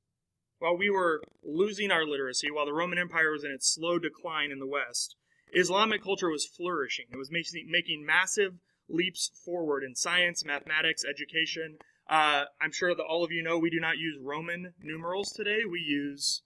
while 0.59 0.77
we 0.77 0.91
were 0.91 1.23
losing 1.45 1.91
our 1.91 2.05
literacy, 2.05 2.51
while 2.51 2.67
the 2.67 2.73
Roman 2.73 2.99
Empire 2.99 3.31
was 3.31 3.45
in 3.45 3.51
its 3.51 3.73
slow 3.73 3.99
decline 3.99 4.51
in 4.51 4.59
the 4.59 4.67
West, 4.67 5.17
Islamic 5.53 6.03
culture 6.03 6.31
was 6.31 6.47
flourishing. 6.47 7.07
It 7.13 7.17
was 7.17 7.31
making, 7.31 8.05
massive 8.05 8.55
leaps 8.89 9.31
forward 9.45 9.83
in 9.85 9.95
science, 9.95 10.45
mathematics, 10.45 11.05
education. 11.05 11.77
Uh, 12.09 12.45
I'm 12.61 12.73
sure 12.73 12.95
that 12.95 13.03
all 13.03 13.25
of 13.25 13.31
you 13.31 13.43
know 13.43 13.59
we 13.59 13.71
do 13.71 13.81
not 13.81 13.99
use 13.99 14.19
Roman 14.21 14.75
numerals 14.83 15.31
today. 15.31 15.61
We 15.71 15.81
use 15.81 16.43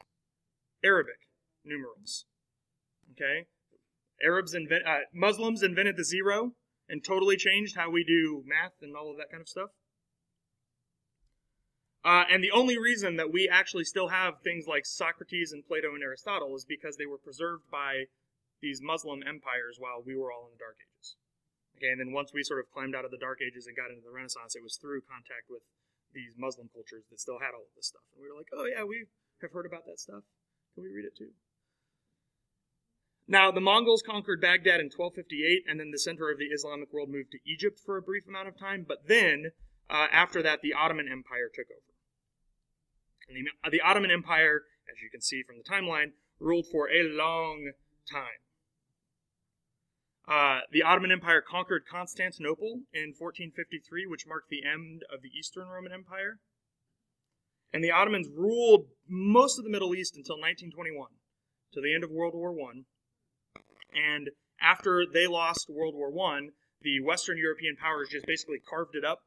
Arabic 0.84 1.28
numerals. 1.64 2.26
Okay? 3.12 3.46
Arabs 4.22 4.54
invent, 4.54 4.86
uh, 4.86 5.00
Muslims 5.12 5.62
invented 5.62 5.96
the 5.96 6.04
zero 6.04 6.52
and 6.88 7.02
totally 7.02 7.36
changed 7.36 7.76
how 7.76 7.90
we 7.90 8.04
do 8.04 8.42
math 8.46 8.74
and 8.82 8.94
all 8.94 9.10
of 9.10 9.16
that 9.16 9.30
kind 9.30 9.40
of 9.40 9.48
stuff. 9.48 9.70
Uh, 12.04 12.24
and 12.30 12.44
the 12.44 12.50
only 12.50 12.78
reason 12.78 13.16
that 13.16 13.32
we 13.32 13.48
actually 13.48 13.84
still 13.84 14.08
have 14.08 14.34
things 14.42 14.66
like 14.66 14.84
Socrates 14.84 15.52
and 15.52 15.64
Plato 15.66 15.94
and 15.94 16.02
Aristotle 16.02 16.54
is 16.54 16.66
because 16.66 16.98
they 16.98 17.06
were 17.06 17.16
preserved 17.16 17.64
by 17.72 18.04
these 18.64 18.80
Muslim 18.80 19.20
empires 19.20 19.76
while 19.76 20.00
we 20.00 20.16
were 20.16 20.32
all 20.32 20.48
in 20.48 20.56
the 20.56 20.64
Dark 20.64 20.80
Ages. 20.80 21.20
Okay, 21.76 21.92
and 21.92 22.00
then 22.00 22.16
once 22.16 22.32
we 22.32 22.40
sort 22.40 22.64
of 22.64 22.72
climbed 22.72 22.96
out 22.96 23.04
of 23.04 23.12
the 23.12 23.20
Dark 23.20 23.44
Ages 23.44 23.68
and 23.68 23.76
got 23.76 23.92
into 23.92 24.00
the 24.00 24.08
Renaissance, 24.08 24.56
it 24.56 24.64
was 24.64 24.80
through 24.80 25.04
contact 25.04 25.52
with 25.52 25.60
these 26.16 26.32
Muslim 26.40 26.72
cultures 26.72 27.04
that 27.12 27.20
still 27.20 27.44
had 27.44 27.52
all 27.52 27.68
of 27.68 27.76
this 27.76 27.92
stuff. 27.92 28.08
And 28.16 28.24
we 28.24 28.32
were 28.32 28.38
like, 28.40 28.48
oh 28.56 28.64
yeah, 28.64 28.88
we 28.88 29.04
have 29.44 29.52
heard 29.52 29.68
about 29.68 29.84
that 29.84 30.00
stuff. 30.00 30.24
Can 30.72 30.88
we 30.88 30.88
read 30.88 31.04
it 31.04 31.12
too? 31.12 31.36
Now, 33.26 33.50
the 33.50 33.60
Mongols 33.60 34.04
conquered 34.04 34.40
Baghdad 34.40 34.80
in 34.80 34.92
1258, 34.92 35.64
and 35.68 35.80
then 35.80 35.90
the 35.90 35.98
center 35.98 36.30
of 36.30 36.38
the 36.38 36.52
Islamic 36.52 36.92
world 36.92 37.08
moved 37.08 37.32
to 37.32 37.44
Egypt 37.44 37.80
for 37.80 37.96
a 37.96 38.02
brief 38.02 38.28
amount 38.28 38.48
of 38.48 38.58
time. 38.58 38.84
But 38.86 39.08
then, 39.08 39.52
uh, 39.88 40.08
after 40.12 40.42
that, 40.42 40.60
the 40.60 40.74
Ottoman 40.74 41.08
Empire 41.08 41.48
took 41.52 41.68
over. 41.72 41.92
And 43.28 43.36
the, 43.36 43.70
the 43.70 43.80
Ottoman 43.80 44.10
Empire, 44.10 44.64
as 44.92 45.00
you 45.00 45.08
can 45.08 45.22
see 45.22 45.42
from 45.42 45.56
the 45.56 45.64
timeline, 45.64 46.12
ruled 46.38 46.66
for 46.70 46.88
a 46.90 47.08
long 47.08 47.72
time. 48.10 48.43
Uh, 50.26 50.60
the 50.72 50.82
Ottoman 50.82 51.12
Empire 51.12 51.42
conquered 51.42 51.84
Constantinople 51.86 52.80
in 52.94 53.12
1453, 53.16 54.06
which 54.06 54.26
marked 54.26 54.48
the 54.48 54.64
end 54.64 55.02
of 55.12 55.20
the 55.22 55.28
Eastern 55.28 55.68
Roman 55.68 55.92
Empire. 55.92 56.38
And 57.72 57.84
the 57.84 57.90
Ottomans 57.90 58.28
ruled 58.34 58.86
most 59.08 59.58
of 59.58 59.64
the 59.64 59.70
Middle 59.70 59.94
East 59.94 60.16
until 60.16 60.36
1921, 60.36 61.08
to 61.72 61.80
the 61.80 61.94
end 61.94 62.04
of 62.04 62.10
World 62.10 62.34
War 62.34 62.54
I. 62.58 63.60
And 63.92 64.30
after 64.60 65.04
they 65.04 65.26
lost 65.26 65.68
World 65.68 65.94
War 65.94 66.10
One, 66.10 66.50
the 66.80 67.00
Western 67.00 67.36
European 67.36 67.76
powers 67.76 68.08
just 68.10 68.26
basically 68.26 68.58
carved 68.58 68.94
it 68.94 69.04
up, 69.04 69.20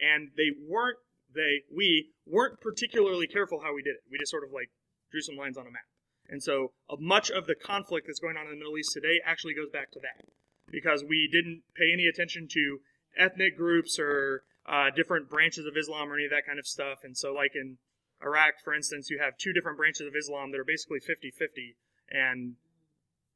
and 0.00 0.30
they 0.36 0.52
weren't 0.66 0.98
they 1.34 1.62
we 1.74 2.10
weren't 2.26 2.60
particularly 2.60 3.26
careful 3.26 3.60
how 3.60 3.74
we 3.74 3.82
did 3.82 3.96
it. 3.96 4.02
We 4.10 4.18
just 4.18 4.30
sort 4.30 4.44
of 4.44 4.50
like 4.52 4.70
drew 5.10 5.20
some 5.20 5.36
lines 5.36 5.58
on 5.58 5.66
a 5.66 5.70
map. 5.70 5.82
And 6.28 6.42
so 6.42 6.72
uh, 6.88 6.96
much 6.98 7.30
of 7.30 7.46
the 7.46 7.54
conflict 7.54 8.06
that's 8.06 8.18
going 8.18 8.36
on 8.36 8.46
in 8.46 8.52
the 8.52 8.56
Middle 8.56 8.78
East 8.78 8.92
today 8.92 9.20
actually 9.24 9.54
goes 9.54 9.70
back 9.70 9.90
to 9.92 10.00
that 10.00 10.26
because 10.70 11.04
we 11.06 11.28
didn't 11.30 11.62
pay 11.76 11.92
any 11.92 12.06
attention 12.06 12.48
to 12.52 12.80
ethnic 13.18 13.56
groups 13.56 13.98
or 13.98 14.44
uh, 14.66 14.90
different 14.94 15.28
branches 15.28 15.66
of 15.66 15.76
Islam 15.76 16.10
or 16.10 16.14
any 16.14 16.24
of 16.24 16.30
that 16.30 16.46
kind 16.46 16.58
of 16.58 16.66
stuff. 16.66 17.00
And 17.04 17.16
so, 17.16 17.32
like 17.32 17.52
in 17.54 17.78
Iraq, 18.22 18.54
for 18.64 18.74
instance, 18.74 19.10
you 19.10 19.18
have 19.20 19.36
two 19.36 19.52
different 19.52 19.76
branches 19.76 20.06
of 20.06 20.14
Islam 20.16 20.50
that 20.52 20.60
are 20.60 20.64
basically 20.64 21.00
50 21.00 21.30
50, 21.30 21.76
and 22.10 22.54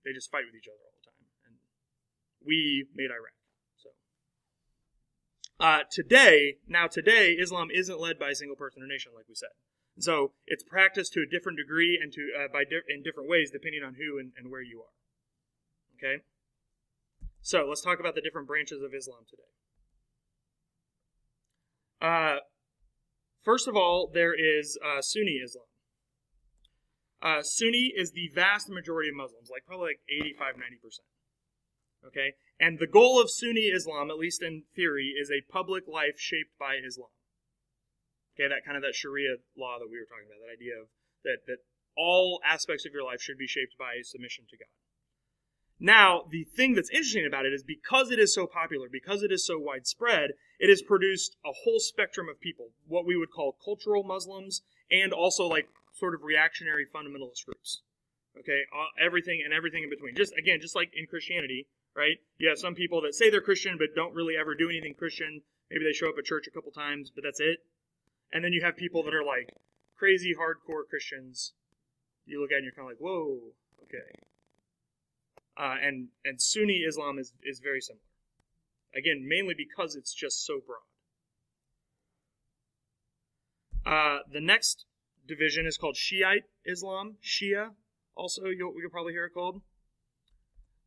they 0.05 0.13
just 0.13 0.31
fight 0.31 0.45
with 0.47 0.57
each 0.57 0.69
other 0.69 0.81
all 0.81 0.97
the 0.97 1.05
time. 1.05 1.25
And 1.47 1.57
we 2.45 2.87
made 2.95 3.11
Iraq. 3.11 3.37
So 3.77 3.91
uh, 5.61 5.81
today, 5.91 6.57
now 6.67 6.87
today, 6.87 7.33
Islam 7.33 7.69
isn't 7.71 8.01
led 8.01 8.19
by 8.19 8.31
a 8.31 8.35
single 8.35 8.57
person 8.57 8.83
or 8.83 8.87
nation, 8.87 9.13
like 9.15 9.29
we 9.29 9.35
said. 9.35 9.53
So 9.99 10.33
it's 10.47 10.63
practiced 10.63 11.13
to 11.15 11.21
a 11.21 11.27
different 11.27 11.59
degree 11.59 11.99
and 12.01 12.13
to 12.13 12.31
uh, 12.39 12.49
by 12.53 12.65
di- 12.65 12.87
in 12.89 13.03
different 13.03 13.29
ways 13.29 13.51
depending 13.51 13.83
on 13.83 13.95
who 13.95 14.19
and, 14.19 14.33
and 14.37 14.51
where 14.51 14.63
you 14.63 14.81
are. 14.81 14.95
Okay. 15.99 16.23
So 17.41 17.67
let's 17.69 17.83
talk 17.83 17.99
about 17.99 18.15
the 18.15 18.21
different 18.21 18.47
branches 18.47 18.83
of 18.83 18.95
Islam 18.95 19.25
today. 19.29 19.51
Uh, 22.01 22.41
first 23.43 23.67
of 23.67 23.77
all, 23.77 24.11
there 24.13 24.35
is 24.35 24.79
uh, 24.85 25.01
Sunni 25.03 25.41
Islam. 25.45 25.67
Uh, 27.21 27.43
Sunni 27.43 27.93
is 27.97 28.13
the 28.13 28.31
vast 28.33 28.69
majority 28.69 29.09
of 29.09 29.17
Muslims, 29.17 29.49
like 29.51 29.65
probably 29.67 29.89
like 29.89 30.01
85, 30.09 30.55
90%. 30.55 32.07
Okay? 32.07 32.35
And 32.61 32.79
the 32.79 32.87
goal 32.87 33.21
of 33.21 33.29
Sunni 33.31 33.73
Islam, 33.75 34.11
at 34.11 34.19
least 34.19 34.43
in 34.43 34.63
theory, 34.77 35.15
is 35.21 35.31
a 35.31 35.51
public 35.53 35.85
life 35.89 36.19
shaped 36.19 36.57
by 36.59 36.77
Islam. 36.77 37.11
Okay, 38.39 38.47
that 38.49 38.65
kind 38.65 38.77
of 38.77 38.83
that 38.87 38.95
Sharia 38.95 39.43
law 39.59 39.83
that 39.83 39.91
we 39.91 39.99
were 39.99 40.07
talking 40.07 40.31
about, 40.31 40.39
that 40.47 40.55
idea 40.55 40.79
of 40.79 40.87
that, 41.25 41.43
that 41.51 41.59
all 41.99 42.39
aspects 42.47 42.87
of 42.87 42.95
your 42.95 43.03
life 43.03 43.21
should 43.21 43.37
be 43.37 43.51
shaped 43.51 43.75
by 43.77 43.99
submission 44.03 44.47
to 44.51 44.57
God. 44.57 44.71
Now, 45.81 46.23
the 46.31 46.45
thing 46.45 46.75
that's 46.75 46.91
interesting 46.91 47.27
about 47.27 47.47
it 47.47 47.53
is 47.53 47.63
because 47.63 48.11
it 48.11 48.19
is 48.19 48.35
so 48.35 48.47
popular, 48.47 48.89
because 48.91 49.23
it 49.23 49.31
is 49.31 49.47
so 49.47 49.59
widespread, 49.59 50.31
it 50.59 50.69
has 50.69 50.83
produced 50.83 51.37
a 51.45 51.51
whole 51.65 51.79
spectrum 51.79 52.29
of 52.29 52.41
people, 52.41 52.71
what 52.87 53.07
we 53.07 53.17
would 53.17 53.31
call 53.31 53.59
cultural 53.65 54.03
Muslims, 54.03 54.63
and 54.91 55.13
also 55.13 55.47
like 55.47 55.69
sort 55.95 56.15
of 56.15 56.23
reactionary 56.23 56.87
fundamentalist 56.87 57.45
groups. 57.45 57.83
Okay, 58.39 58.63
uh, 58.73 59.05
everything 59.05 59.43
and 59.45 59.53
everything 59.53 59.83
in 59.83 59.91
between. 59.91 60.15
Just 60.15 60.33
again, 60.39 60.61
just 60.61 60.77
like 60.77 60.91
in 60.95 61.07
Christianity, 61.07 61.67
right? 61.97 62.19
You 62.39 62.49
have 62.49 62.59
some 62.59 62.75
people 62.75 63.01
that 63.03 63.15
say 63.15 63.31
they're 63.31 63.41
Christian 63.41 63.77
but 63.79 63.95
don't 63.97 64.15
really 64.15 64.37
ever 64.37 64.55
do 64.55 64.69
anything 64.69 64.95
Christian. 64.95 65.43
Maybe 65.71 65.85
they 65.85 65.93
show 65.93 66.09
up 66.09 66.19
at 66.19 66.25
church 66.25 66.47
a 66.47 66.51
couple 66.51 66.71
times, 66.71 67.11
but 67.11 67.25
that's 67.25 67.41
it. 67.41 67.59
And 68.33 68.45
then 68.45 68.53
you 68.53 68.63
have 68.63 68.77
people 68.77 69.03
that 69.05 69.15
are 69.15 69.25
like 69.25 69.55
crazy 69.97 70.35
hardcore 70.35 70.89
Christians. 70.89 71.55
You 72.27 72.41
look 72.41 72.53
at 72.53 72.57
and 72.57 72.65
you're 72.65 72.73
kind 72.73 72.87
of 72.87 72.91
like, 72.93 73.01
whoa, 73.01 73.39
okay. 73.85 74.27
Uh, 75.57 75.77
and 75.83 76.09
and 76.25 76.41
Sunni 76.41 76.85
Islam 76.87 77.19
is 77.19 77.33
is 77.43 77.61
very 77.61 77.81
similar. 77.81 78.03
Again, 78.95 79.27
mainly 79.29 79.55
because 79.57 79.97
it's 79.97 80.15
just 80.15 80.45
so 80.45 80.61
broad. 80.65 80.79
Uh, 83.85 84.19
the 84.31 84.41
next 84.41 84.87
division 85.27 85.67
is 85.67 85.77
called 85.77 85.97
Shiite 85.97 86.45
Islam. 86.65 87.17
Shia, 87.23 87.71
also 88.15 88.47
you'll, 88.47 88.75
you'll 88.81 88.91
probably 88.91 89.13
hear 89.13 89.27
it 89.27 89.35
called. 89.35 89.63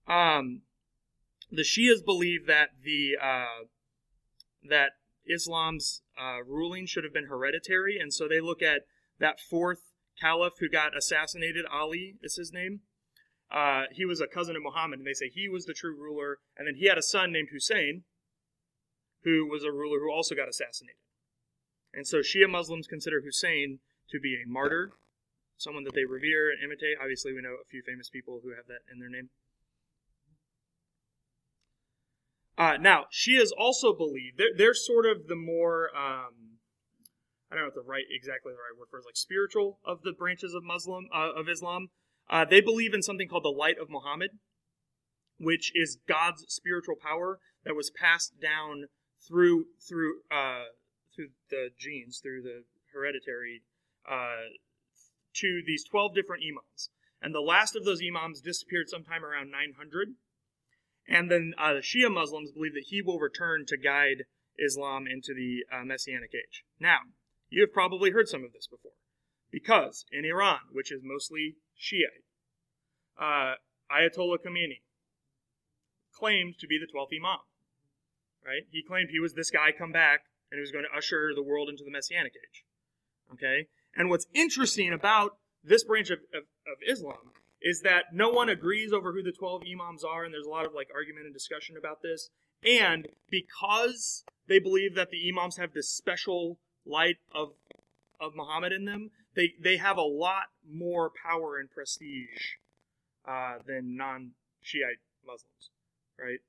Um, 0.08 0.62
the 1.52 1.64
Shias 1.64 2.04
believe 2.04 2.48
that 2.48 2.70
the 2.84 3.18
uh, 3.22 3.66
that 4.68 4.92
Islam's 5.34 6.02
uh, 6.20 6.44
ruling 6.46 6.86
should 6.86 7.04
have 7.04 7.14
been 7.14 7.28
hereditary, 7.28 7.98
and 8.00 8.14
so 8.14 8.28
they 8.28 8.42
look 8.42 8.62
at 8.62 8.82
that 9.20 9.40
fourth 9.40 9.82
caliph 10.20 10.54
who 10.60 10.70
got 10.70 10.98
assassinated. 10.98 11.66
Ali 11.72 12.16
is 12.22 12.36
his 12.36 12.52
name 12.52 12.82
uh, 13.52 13.84
he 13.92 14.06
was 14.06 14.22
a 14.22 14.28
cousin 14.28 14.56
of 14.56 14.64
Muhammad, 14.64 15.00
and 15.00 15.08
they 15.08 15.14
say 15.14 15.30
he 15.30 15.50
was 15.50 15.66
the 15.66 15.74
true 15.74 15.96
ruler. 15.96 16.40
And 16.56 16.66
then 16.66 16.76
he 16.76 16.88
had 16.88 16.98
a 16.98 17.04
son 17.04 17.32
named 17.32 17.50
Hussein, 17.52 18.04
who 19.24 19.46
was 19.46 19.64
a 19.64 19.72
ruler 19.72 20.00
who 20.00 20.12
also 20.12 20.36
got 20.36 20.48
assassinated. 20.48 20.96
And 21.94 22.08
so 22.08 22.20
Shia 22.20 22.50
Muslims 22.50 22.88
consider 22.88 23.22
Hussein 23.22 23.80
to 24.10 24.20
be 24.20 24.36
a 24.36 24.48
martyr, 24.48 24.92
someone 25.58 25.84
that 25.84 25.94
they 25.94 26.06
revere 26.06 26.50
and 26.50 26.64
imitate. 26.64 26.96
Obviously, 27.02 27.34
we 27.34 27.42
know 27.42 27.60
a 27.60 27.68
few 27.70 27.84
famous 27.86 28.10
people 28.10 28.40
who 28.42 28.56
have 28.56 28.68
that 28.68 28.88
in 28.92 29.00
their 29.00 29.10
name. 29.10 29.30
Uh, 32.58 32.78
now, 32.80 33.06
Shias 33.12 33.50
also 33.58 33.94
believe 33.94 34.38
they're, 34.38 34.56
they're 34.56 34.74
sort 34.74 35.06
of 35.06 35.28
the 35.28 35.36
more 35.36 35.90
um, 35.96 36.60
I 37.52 37.56
don't 37.56 37.64
know 37.64 37.68
what 37.68 37.76
the 37.76 37.90
right 37.90 38.06
exactly 38.10 38.54
the 38.54 38.64
right 38.64 38.78
word 38.80 38.88
for 38.90 38.98
it 38.98 39.02
is 39.02 39.06
like 39.06 39.18
spiritual 39.18 39.80
of 39.86 40.04
the 40.04 40.14
branches 40.14 40.54
of 40.54 40.64
Muslim 40.64 41.08
uh, 41.14 41.32
of 41.36 41.50
Islam. 41.50 41.90
Uh, 42.30 42.46
they 42.46 42.62
believe 42.62 42.94
in 42.94 43.02
something 43.02 43.28
called 43.28 43.44
the 43.44 43.50
light 43.50 43.76
of 43.80 43.90
Muhammad, 43.90 44.32
which 45.38 45.72
is 45.76 45.98
God's 46.08 46.46
spiritual 46.48 46.96
power 46.96 47.40
that 47.66 47.76
was 47.76 47.92
passed 47.92 48.40
down 48.42 48.86
through 49.28 49.66
through 49.88 50.22
uh, 50.32 50.72
through 51.14 51.36
the 51.50 51.70
genes, 51.78 52.20
through 52.24 52.44
the 52.44 52.64
hereditary, 52.94 53.64
uh, 54.10 54.56
to 55.36 55.62
these 55.66 55.84
twelve 55.84 56.16
different 56.16 56.44
imams. 56.44 56.90
And 57.22 57.36
the 57.36 57.42
last 57.42 57.76
of 57.76 57.86
those 57.86 58.02
imams 58.02 58.42
disappeared 58.42 58.90
sometime 58.90 59.24
around 59.24 59.52
900. 59.52 60.16
And 61.12 61.30
then 61.30 61.54
uh, 61.58 61.74
the 61.74 61.80
Shia 61.82 62.10
Muslims 62.12 62.54
believe 62.54 62.74
that 62.74 62.86
he 62.88 63.02
will 63.02 63.20
return 63.20 63.66
to 63.68 63.78
guide 63.78 64.24
Islam 64.58 65.08
into 65.08 65.34
the 65.36 65.66
uh, 65.70 65.84
Messianic 65.84 66.32
age. 66.34 66.64
Now, 66.80 67.00
you 67.50 67.62
have 67.62 67.74
probably 67.74 68.12
heard 68.12 68.30
some 68.30 68.46
of 68.46 68.54
this 68.54 68.66
before. 68.66 68.96
Because 69.52 70.06
in 70.10 70.24
Iran, 70.24 70.60
which 70.72 70.90
is 70.90 71.02
mostly 71.04 71.58
Shiite, 71.76 72.24
uh, 73.20 73.56
Ayatollah 73.92 74.38
Khomeini 74.40 74.80
claimed 76.18 76.56
to 76.60 76.68
be 76.68 76.80
the 76.80 76.88
12th 76.88 77.20
Imam. 77.20 77.40
Right? 78.46 78.64
He 78.72 78.82
claimed 78.82 79.10
he 79.12 79.20
was 79.20 79.34
this 79.34 79.52
guy 79.52 79.74
come 79.78 79.92
back 79.92 80.22
and 80.50 80.58
he 80.58 80.62
was 80.62 80.72
going 80.72 80.86
to 80.90 80.98
usher 80.98 81.32
the 81.36 81.44
world 81.44 81.68
into 81.68 81.84
the 81.84 81.92
Messianic 81.92 82.32
age. 82.36 82.64
Okay? 83.34 83.68
And 83.94 84.10
what's 84.10 84.28
interesting 84.34 84.94
about 84.94 85.36
this 85.62 85.84
branch 85.84 86.10
of, 86.10 86.20
of, 86.34 86.44
of 86.66 86.78
Islam 86.88 87.36
is 87.62 87.82
that 87.82 88.06
no 88.14 88.30
one 88.30 88.50
agrees 88.50 88.92
over 88.92 89.14
who 89.14 89.22
the 89.22 89.32
12 89.32 89.64
Imams 89.72 90.04
are, 90.04 90.24
and 90.24 90.34
there's 90.34 90.46
a 90.46 90.50
lot 90.50 90.66
of 90.66 90.74
like 90.74 90.90
argument 90.94 91.26
and 91.26 91.34
discussion 91.34 91.78
about 91.78 92.02
this. 92.02 92.30
And 92.66 93.08
because 93.30 94.24
they 94.48 94.60
believe 94.60 94.96
that 94.96 95.10
the 95.10 95.30
Imams 95.30 95.58
have 95.58 95.74
this 95.74 95.90
special 95.90 96.58
light 96.86 97.18
of 97.34 97.54
of 98.20 98.36
Muhammad 98.36 98.72
in 98.72 98.86
them, 98.86 99.12
they 99.36 99.54
they 99.60 99.78
have 99.78 99.98
a 99.98 100.02
lot 100.02 100.46
more 100.70 101.12
power 101.24 101.58
and 101.58 101.70
prestige 101.70 102.56
uh, 103.28 103.56
than 103.66 103.96
non-Shiite 103.96 105.00
Muslims, 105.26 105.70
right? 106.20 106.40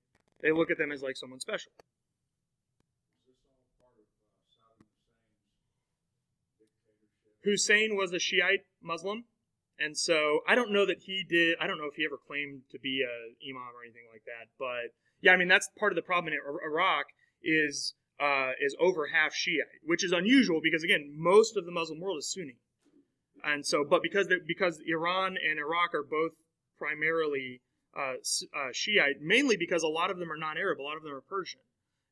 They 0.41 0.53
look 0.53 0.71
at 0.71 0.79
them 0.79 0.93
as 0.93 1.03
like 1.03 1.17
someone 1.17 1.41
special. 1.41 1.73
Hussein 7.45 7.97
was 7.97 8.13
a 8.13 8.19
Shiite 8.19 8.67
Muslim, 8.83 9.25
and 9.83 9.99
so 9.99 10.41
I 10.47 10.55
don't 10.55 10.73
know 10.73 10.87
that 10.87 11.03
he 11.05 11.25
did. 11.29 11.57
I 11.61 11.67
don't 11.67 11.79
know 11.79 11.87
if 11.91 11.97
he 11.97 12.05
ever 12.05 12.19
claimed 12.19 12.63
to 12.71 12.79
be 12.79 13.03
a 13.03 13.15
imam 13.51 13.75
or 13.75 13.83
anything 13.85 14.07
like 14.13 14.25
that. 14.27 14.49
But 14.59 14.95
yeah, 15.21 15.33
I 15.33 15.37
mean 15.37 15.49
that's 15.49 15.69
part 15.79 15.93
of 15.93 15.97
the 15.97 16.03
problem 16.03 16.33
in 16.33 16.39
Iraq 16.65 17.07
is 17.43 17.95
uh, 18.21 18.53
is 18.61 18.77
over 18.79 19.09
half 19.09 19.35
Shiite, 19.35 19.83
which 19.85 20.05
is 20.05 20.13
unusual 20.13 20.61
because 20.63 20.85
again, 20.85 21.15
most 21.17 21.57
of 21.57 21.67
the 21.67 21.73
Muslim 21.73 22.01
world 22.01 22.19
is 22.19 22.33
Sunni, 22.33 22.57
and 23.45 23.67
so 23.67 23.85
but 23.89 24.03
because 24.03 24.29
they, 24.29 24.37
because 24.47 24.81
Iran 24.87 25.37
and 25.37 25.59
Iraq 25.59 25.95
are 25.95 26.07
both 26.09 26.33
primarily 26.79 27.63
uh, 27.97 28.15
uh, 28.55 28.71
Shiite, 28.73 29.21
mainly 29.21 29.57
because 29.57 29.83
a 29.83 29.89
lot 29.89 30.11
of 30.11 30.19
them 30.19 30.31
are 30.31 30.37
non-Arab, 30.37 30.81
a 30.81 30.83
lot 30.83 30.97
of 30.97 31.03
them 31.03 31.13
are 31.13 31.21
Persian, 31.21 31.61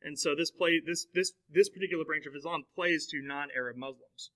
and 0.03 0.19
so 0.19 0.35
this 0.35 0.51
play 0.51 0.81
this 0.85 1.07
this 1.15 1.33
this 1.49 1.69
particular 1.69 2.05
branch 2.05 2.27
of 2.27 2.35
Islam 2.35 2.65
plays 2.75 3.07
to 3.07 3.23
non-Arab 3.23 3.77
Muslims. 3.77 4.31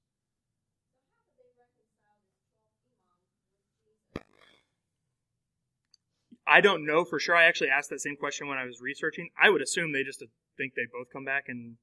I 6.46 6.60
don't 6.60 6.84
know 6.86 7.04
for 7.04 7.18
sure. 7.18 7.34
I 7.34 7.44
actually 7.44 7.70
asked 7.70 7.90
that 7.90 8.00
same 8.00 8.16
question 8.16 8.48
when 8.48 8.58
I 8.58 8.64
was 8.64 8.80
researching. 8.80 9.30
I 9.40 9.50
would 9.50 9.62
assume 9.62 9.92
they 9.92 10.02
just 10.02 10.22
think 10.56 10.74
they 10.74 10.86
both 10.92 11.08
come 11.12 11.24
back 11.24 11.44
and 11.48 11.76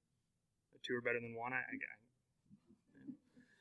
two 0.84 0.95
are 0.95 1.01
better 1.01 1.20
than 1.20 1.36
one. 1.36 1.53
I, 1.53 1.62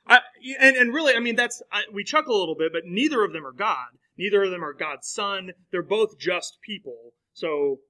I, 0.07 0.17
I 0.17 0.21
and 0.59 0.77
and 0.77 0.95
really, 0.95 1.15
I 1.15 1.21
mean, 1.21 1.37
that's 1.37 1.63
I, 1.73 1.83
we 1.93 2.05
chuckle 2.05 2.37
a 2.37 2.41
little 2.41 2.55
bit, 2.55 2.73
but 2.73 2.85
neither 2.87 3.25
of 3.25 3.33
them 3.33 3.47
are 3.47 3.53
God. 3.53 3.89
Neither 4.17 4.43
of 4.43 4.51
them 4.51 4.65
are 4.65 4.75
God's 4.75 5.09
son. 5.09 5.53
They're 5.71 5.83
both 5.83 6.19
just 6.19 6.59
people. 6.63 7.15
So 7.33 7.81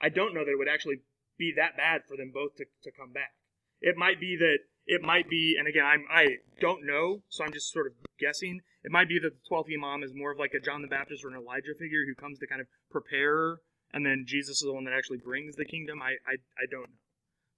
I 0.00 0.08
don't 0.08 0.34
know 0.34 0.44
that 0.44 0.50
it 0.50 0.58
would 0.58 0.68
actually 0.68 1.00
be 1.38 1.52
that 1.56 1.76
bad 1.76 2.02
for 2.06 2.16
them 2.16 2.30
both 2.32 2.56
to, 2.56 2.64
to 2.84 2.90
come 2.92 3.12
back. 3.12 3.32
It 3.80 3.96
might 3.96 4.20
be 4.20 4.36
that 4.38 4.58
it 4.86 5.02
might 5.02 5.28
be, 5.28 5.56
and 5.58 5.66
again, 5.68 5.84
I'm, 5.84 6.04
I 6.10 6.36
don't 6.60 6.86
know, 6.86 7.22
so 7.28 7.44
I'm 7.44 7.52
just 7.52 7.72
sort 7.72 7.86
of 7.86 7.92
guessing. 8.18 8.60
It 8.84 8.90
might 8.92 9.08
be 9.08 9.18
that 9.20 9.30
the 9.32 9.54
12th 9.54 9.72
Imam 9.72 10.02
is 10.02 10.12
more 10.14 10.30
of 10.32 10.38
like 10.38 10.52
a 10.54 10.60
John 10.60 10.82
the 10.82 10.88
Baptist 10.88 11.24
or 11.24 11.28
an 11.28 11.36
Elijah 11.36 11.74
figure 11.78 12.04
who 12.06 12.14
comes 12.14 12.38
to 12.38 12.46
kind 12.46 12.60
of 12.60 12.66
prepare, 12.90 13.58
and 13.92 14.04
then 14.04 14.24
Jesus 14.26 14.56
is 14.58 14.66
the 14.66 14.72
one 14.72 14.84
that 14.84 14.92
actually 14.94 15.18
brings 15.18 15.56
the 15.56 15.64
kingdom. 15.64 16.02
I, 16.02 16.16
I, 16.26 16.36
I 16.58 16.66
don't 16.70 16.82
know. 16.82 17.00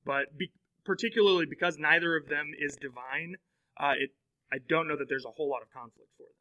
But 0.05 0.39
be, 0.39 0.53
particularly 0.85 1.47
because 1.47 1.79
neither 1.79 2.17
of 2.17 2.29
them 2.29 2.53
is 2.59 2.77
divine, 2.77 3.37
uh, 3.79 3.95
it, 3.99 4.11
I 4.53 4.59
don't 4.69 4.87
know 4.87 4.97
that 4.97 5.09
there's 5.09 5.25
a 5.27 5.35
whole 5.35 5.51
lot 5.51 5.63
of 5.63 5.71
conflict 5.73 6.11
for 6.17 6.23
them. 6.23 6.39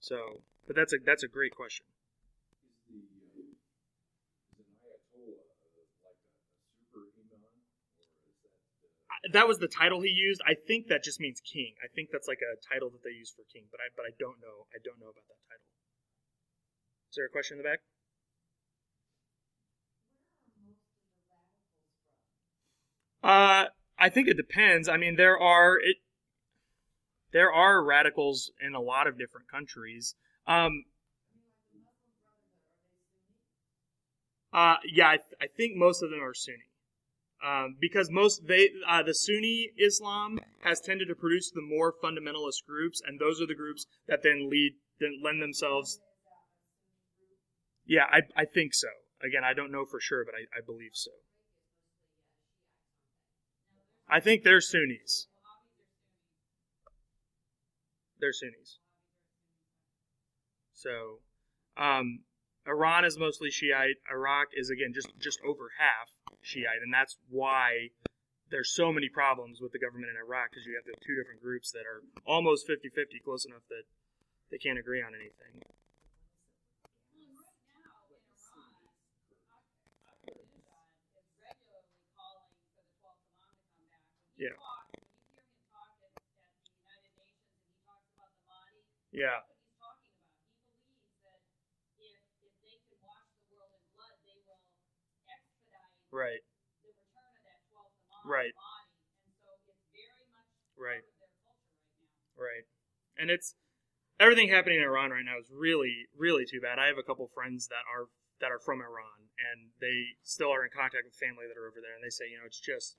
So, 0.00 0.42
but 0.66 0.76
that's 0.76 0.92
a 0.94 0.96
that's 1.04 1.22
a 1.22 1.28
great 1.28 1.54
question. 1.54 1.84
Is 2.88 3.04
the, 3.36 3.44
uh, 3.44 4.56
is 4.56 4.64
an 4.64 4.78
Ayatollah 4.80 5.36
uh, 5.36 5.60
like 5.60 5.76
a, 5.76 5.84
a 6.08 6.12
super 6.80 7.04
imam, 7.20 7.38
or 8.00 8.24
is 8.24 8.40
that? 8.40 8.56
Uh, 8.56 9.05
I- 9.05 9.05
That 9.32 9.48
was 9.48 9.58
the 9.58 9.68
title 9.68 10.00
he 10.00 10.10
used. 10.10 10.40
I 10.46 10.54
think 10.54 10.88
that 10.88 11.02
just 11.02 11.20
means 11.20 11.40
king. 11.40 11.74
I 11.82 11.88
think 11.94 12.10
that's 12.12 12.28
like 12.28 12.40
a 12.40 12.56
title 12.72 12.90
that 12.90 13.02
they 13.02 13.10
use 13.10 13.30
for 13.30 13.42
king, 13.52 13.64
but 13.70 13.80
I 13.80 13.88
but 13.96 14.04
I 14.04 14.12
don't 14.18 14.38
know. 14.40 14.66
I 14.74 14.78
don't 14.84 15.00
know 15.00 15.08
about 15.08 15.26
that 15.26 15.40
title. 15.48 15.66
Is 17.10 17.16
there 17.16 17.26
a 17.26 17.28
question 17.28 17.58
in 17.58 17.62
the 17.62 17.68
back? 17.68 17.80
Uh, 23.22 23.66
I 23.98 24.08
think 24.08 24.28
it 24.28 24.36
depends. 24.36 24.88
I 24.88 24.96
mean, 24.96 25.16
there 25.16 25.38
are 25.38 25.78
it. 25.78 25.96
There 27.32 27.52
are 27.52 27.82
radicals 27.82 28.50
in 28.60 28.74
a 28.74 28.80
lot 28.80 29.06
of 29.06 29.18
different 29.18 29.50
countries. 29.50 30.14
Um, 30.46 30.84
uh, 34.52 34.76
yeah, 34.90 35.08
I, 35.08 35.18
I 35.40 35.46
think 35.48 35.76
most 35.76 36.02
of 36.02 36.10
them 36.10 36.22
are 36.22 36.34
Sunni. 36.34 36.58
Um, 37.44 37.76
because 37.78 38.10
most 38.10 38.46
they 38.46 38.70
uh, 38.88 39.02
the 39.02 39.14
Sunni 39.14 39.70
Islam 39.78 40.40
has 40.62 40.80
tended 40.80 41.08
to 41.08 41.14
produce 41.14 41.50
the 41.50 41.60
more 41.60 41.92
fundamentalist 41.92 42.64
groups, 42.66 43.02
and 43.06 43.20
those 43.20 43.40
are 43.40 43.46
the 43.46 43.54
groups 43.54 43.86
that 44.08 44.22
then 44.22 44.48
lead 44.50 44.72
then 44.98 45.20
lend 45.22 45.42
themselves. 45.42 46.00
Yeah, 47.84 48.04
I 48.10 48.22
I 48.34 48.44
think 48.46 48.74
so. 48.74 48.88
Again, 49.22 49.44
I 49.44 49.52
don't 49.52 49.70
know 49.70 49.84
for 49.84 50.00
sure, 50.00 50.24
but 50.24 50.34
I, 50.34 50.58
I 50.58 50.60
believe 50.64 50.92
so. 50.94 51.10
I 54.08 54.20
think 54.20 54.42
they're 54.42 54.60
Sunnis. 54.60 55.26
They're 58.18 58.32
Sunnis. 58.32 58.78
So, 60.72 61.20
um, 61.76 62.20
Iran 62.66 63.04
is 63.04 63.18
mostly 63.18 63.50
Shiite. 63.50 63.96
Iraq 64.10 64.48
is 64.54 64.70
again 64.70 64.92
just 64.94 65.08
just 65.20 65.38
over 65.46 65.72
half 65.78 66.15
Shiite, 66.46 66.78
and 66.78 66.94
that's 66.94 67.18
why 67.28 67.90
there's 68.54 68.70
so 68.70 68.92
many 68.92 69.08
problems 69.08 69.58
with 69.60 69.72
the 69.72 69.82
government 69.82 70.14
in 70.14 70.16
Iraq 70.16 70.54
because 70.54 70.62
you 70.62 70.78
have 70.78 70.86
the 70.86 70.94
two 71.02 71.18
different 71.18 71.42
groups 71.42 71.72
that 71.72 71.82
are 71.82 72.06
almost 72.22 72.68
50-50, 72.70 73.18
close 73.24 73.44
enough 73.44 73.66
that 73.68 73.82
they 74.52 74.58
can't 74.58 74.78
agree 74.78 75.02
on 75.02 75.10
anything. 75.10 75.66
Yeah. 84.38 84.54
Yeah. 89.10 89.55
Right. 96.16 96.40
Right. 98.24 98.56
Right. 100.80 101.04
Right. 102.40 102.64
And 103.20 103.28
it's 103.30 103.54
everything 104.18 104.48
happening 104.48 104.78
in 104.80 104.84
Iran 104.84 105.10
right 105.12 105.24
now 105.24 105.36
is 105.36 105.52
really, 105.52 106.08
really 106.16 106.44
too 106.48 106.60
bad. 106.60 106.78
I 106.78 106.86
have 106.88 106.96
a 106.96 107.04
couple 107.04 107.28
friends 107.28 107.68
that 107.68 107.84
are 107.84 108.08
that 108.40 108.48
are 108.52 108.60
from 108.60 108.80
Iran, 108.80 109.28
and 109.36 109.72
they 109.80 110.16
still 110.24 110.52
are 110.52 110.64
in 110.64 110.72
contact 110.72 111.04
with 111.04 111.16
family 111.16 111.44
that 111.48 111.56
are 111.60 111.68
over 111.68 111.80
there, 111.84 111.96
and 111.96 112.04
they 112.04 112.12
say, 112.12 112.28
you 112.32 112.36
know, 112.40 112.48
it's 112.48 112.60
just 112.60 112.96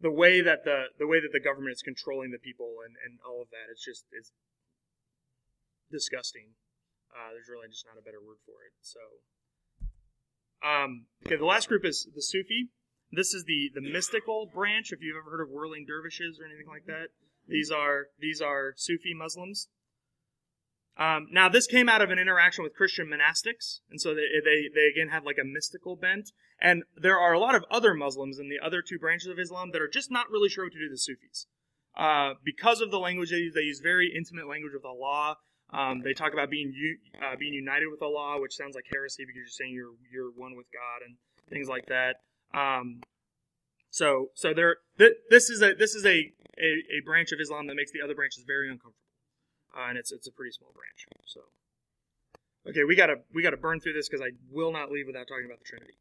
the 0.00 0.12
way 0.12 0.40
that 0.44 0.64
the 0.64 0.92
the 1.00 1.08
way 1.08 1.20
that 1.20 1.32
the 1.32 1.40
government 1.40 1.72
is 1.72 1.80
controlling 1.80 2.32
the 2.32 2.40
people 2.40 2.84
and, 2.84 2.96
and 3.00 3.16
all 3.24 3.40
of 3.40 3.48
that. 3.48 3.72
It's 3.72 3.84
just 3.84 4.04
it's 4.12 4.32
disgusting. 5.88 6.52
Uh, 7.08 7.32
there's 7.32 7.48
really 7.48 7.68
just 7.72 7.88
not 7.88 7.96
a 7.96 8.04
better 8.04 8.20
word 8.20 8.44
for 8.44 8.60
it. 8.60 8.76
So, 8.84 9.00
um, 10.64 11.06
okay, 11.24 11.36
the 11.36 11.44
last 11.44 11.68
group 11.68 11.84
is 11.84 12.08
the 12.14 12.22
Sufi. 12.22 12.70
This 13.12 13.34
is 13.34 13.44
the 13.44 13.70
the 13.74 13.80
mystical 13.80 14.50
branch. 14.52 14.92
If 14.92 15.00
you've 15.00 15.16
ever 15.16 15.30
heard 15.30 15.42
of 15.42 15.50
whirling 15.50 15.84
dervishes 15.86 16.38
or 16.40 16.46
anything 16.46 16.66
like 16.68 16.86
that, 16.86 17.08
these 17.48 17.70
are 17.70 18.06
these 18.18 18.40
are 18.40 18.74
Sufi 18.76 19.14
Muslims. 19.14 19.68
Um, 20.98 21.28
now, 21.30 21.48
this 21.50 21.66
came 21.66 21.90
out 21.90 22.00
of 22.00 22.10
an 22.10 22.18
interaction 22.18 22.64
with 22.64 22.74
Christian 22.74 23.06
monastics, 23.06 23.80
and 23.90 24.00
so 24.00 24.14
they, 24.14 24.40
they 24.44 24.68
they 24.74 24.86
again 24.86 25.08
have 25.08 25.24
like 25.24 25.36
a 25.40 25.44
mystical 25.44 25.94
bent. 25.94 26.30
And 26.60 26.84
there 26.96 27.18
are 27.18 27.34
a 27.34 27.38
lot 27.38 27.54
of 27.54 27.64
other 27.70 27.92
Muslims 27.92 28.38
in 28.38 28.48
the 28.48 28.58
other 28.64 28.80
two 28.80 28.98
branches 28.98 29.28
of 29.28 29.38
Islam 29.38 29.72
that 29.72 29.82
are 29.82 29.88
just 29.88 30.10
not 30.10 30.30
really 30.30 30.48
sure 30.48 30.64
what 30.64 30.72
to 30.72 30.78
do 30.78 30.86
with 30.86 30.92
the 30.92 30.98
Sufis, 30.98 31.46
uh, 31.98 32.32
because 32.42 32.80
of 32.80 32.90
the 32.90 32.98
language 32.98 33.30
they 33.30 33.36
use. 33.36 33.54
They 33.54 33.60
use 33.60 33.80
very 33.80 34.10
intimate 34.16 34.48
language 34.48 34.72
with 34.72 34.84
Allah. 34.84 35.36
Um, 35.72 36.00
they 36.02 36.14
talk 36.14 36.32
about 36.32 36.48
being 36.48 36.72
uh, 37.20 37.36
being 37.36 37.54
united 37.54 37.88
with 37.90 38.02
Allah, 38.02 38.40
which 38.40 38.54
sounds 38.54 38.74
like 38.74 38.86
heresy 38.90 39.24
because 39.24 39.36
you're 39.36 39.46
saying 39.46 39.74
you're 39.74 39.94
you're 40.12 40.30
one 40.30 40.56
with 40.56 40.66
God 40.72 41.06
and 41.06 41.16
things 41.50 41.68
like 41.68 41.86
that. 41.86 42.16
Um, 42.54 43.00
so 43.90 44.30
so 44.34 44.54
there 44.54 44.76
th- 44.98 45.16
this 45.30 45.50
is 45.50 45.62
a 45.62 45.74
this 45.74 45.94
is 45.94 46.04
a, 46.04 46.32
a 46.58 46.98
a 46.98 47.00
branch 47.04 47.32
of 47.32 47.40
Islam 47.40 47.66
that 47.66 47.74
makes 47.74 47.90
the 47.90 48.00
other 48.02 48.14
branches 48.14 48.44
very 48.46 48.68
uncomfortable, 48.68 49.10
uh, 49.76 49.88
and 49.88 49.98
it's 49.98 50.12
it's 50.12 50.28
a 50.28 50.32
pretty 50.32 50.52
small 50.52 50.72
branch. 50.72 51.06
So 51.26 51.40
okay, 52.68 52.84
we 52.84 52.94
gotta 52.94 53.16
we 53.34 53.42
gotta 53.42 53.56
burn 53.56 53.80
through 53.80 53.94
this 53.94 54.08
because 54.08 54.22
I 54.22 54.30
will 54.50 54.72
not 54.72 54.90
leave 54.90 55.06
without 55.06 55.26
talking 55.26 55.46
about 55.46 55.58
the 55.58 55.64
Trinity. 55.64 55.94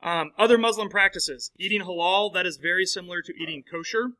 Um, 0.00 0.30
other 0.38 0.58
Muslim 0.58 0.88
practices: 0.88 1.50
eating 1.58 1.80
halal 1.80 2.32
that 2.34 2.46
is 2.46 2.56
very 2.56 2.86
similar 2.86 3.20
to 3.22 3.32
eating 3.34 3.64
kosher. 3.68 4.12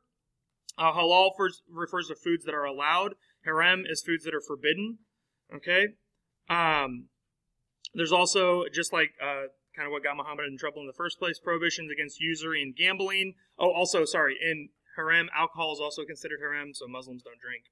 Uh, 0.77 0.91
halal 0.91 1.31
first 1.37 1.61
refers 1.71 2.07
to 2.07 2.15
foods 2.15 2.45
that 2.45 2.53
are 2.53 2.65
allowed. 2.65 3.15
Haram 3.49 3.83
is 3.89 4.01
foods 4.01 4.23
that 4.25 4.35
are 4.35 4.41
forbidden. 4.41 4.99
Okay. 5.53 5.87
Um, 6.49 7.09
there's 7.93 8.11
also 8.11 8.65
just 8.71 8.93
like 8.93 9.11
uh, 9.21 9.49
kind 9.75 9.87
of 9.87 9.91
what 9.91 10.03
got 10.03 10.15
Muhammad 10.15 10.45
in 10.45 10.57
trouble 10.57 10.81
in 10.81 10.87
the 10.87 10.93
first 10.93 11.17
place: 11.19 11.39
prohibitions 11.39 11.91
against 11.91 12.19
usury 12.19 12.61
and 12.61 12.75
gambling. 12.75 13.33
Oh, 13.57 13.71
also, 13.71 14.05
sorry, 14.05 14.37
in 14.39 14.69
haram, 14.95 15.29
alcohol 15.35 15.73
is 15.73 15.79
also 15.79 16.05
considered 16.05 16.39
haram, 16.39 16.73
so 16.73 16.87
Muslims 16.87 17.23
don't 17.23 17.41
drink. 17.41 17.65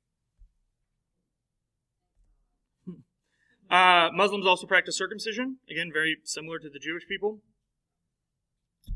Uh, 3.69 4.09
Muslims 4.13 4.47
also 4.47 4.65
practice 4.65 4.97
circumcision, 4.97 5.57
again, 5.69 5.91
very 5.91 6.15
similar 6.23 6.57
to 6.57 6.69
the 6.69 6.79
Jewish 6.79 7.05
people. 7.05 7.41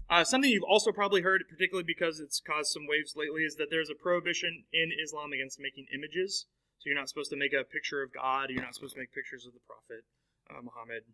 Uh, 0.09 0.23
something 0.23 0.49
you've 0.49 0.63
also 0.63 0.91
probably 0.93 1.21
heard, 1.21 1.43
particularly 1.49 1.83
because 1.83 2.21
it's 2.21 2.39
caused 2.39 2.71
some 2.71 2.87
waves 2.87 3.13
lately, 3.15 3.43
is 3.43 3.55
that 3.55 3.67
there's 3.69 3.89
a 3.89 4.01
prohibition 4.01 4.63
in 4.71 4.91
Islam 5.03 5.33
against 5.33 5.59
making 5.59 5.87
images. 5.93 6.47
So 6.81 6.89
you're 6.89 6.97
not 6.97 7.09
supposed 7.09 7.29
to 7.29 7.37
make 7.37 7.53
a 7.53 7.61
picture 7.61 8.01
of 8.01 8.09
God. 8.09 8.49
You're 8.49 8.65
not 8.65 8.73
supposed 8.73 8.97
to 8.97 8.99
make 8.99 9.13
pictures 9.13 9.45
of 9.45 9.53
the 9.53 9.61
Prophet 9.69 10.01
uh, 10.49 10.65
Muhammad 10.65 11.05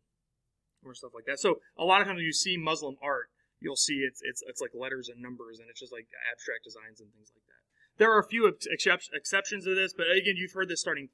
or 0.80 0.96
stuff 0.96 1.12
like 1.12 1.28
that. 1.28 1.44
So 1.44 1.60
a 1.76 1.84
lot 1.84 2.00
of 2.00 2.08
times 2.08 2.24
when 2.24 2.26
you 2.26 2.32
see 2.32 2.56
Muslim 2.56 2.96
art, 3.04 3.28
you'll 3.60 3.76
see 3.76 4.00
it's 4.08 4.24
it's 4.24 4.40
it's 4.48 4.62
like 4.62 4.72
letters 4.72 5.12
and 5.12 5.20
numbers, 5.20 5.60
and 5.60 5.68
it's 5.68 5.84
just 5.84 5.92
like 5.92 6.08
abstract 6.32 6.64
designs 6.64 7.04
and 7.04 7.12
things 7.12 7.36
like 7.36 7.44
that. 7.52 7.62
There 8.00 8.08
are 8.16 8.20
a 8.24 8.28
few 8.32 8.48
ex- 8.48 9.12
exceptions 9.12 9.66
to 9.66 9.76
this, 9.76 9.92
but 9.92 10.08
again, 10.08 10.40
you've 10.40 10.54
heard 10.54 10.70
this 10.70 10.80
starting 10.80 11.10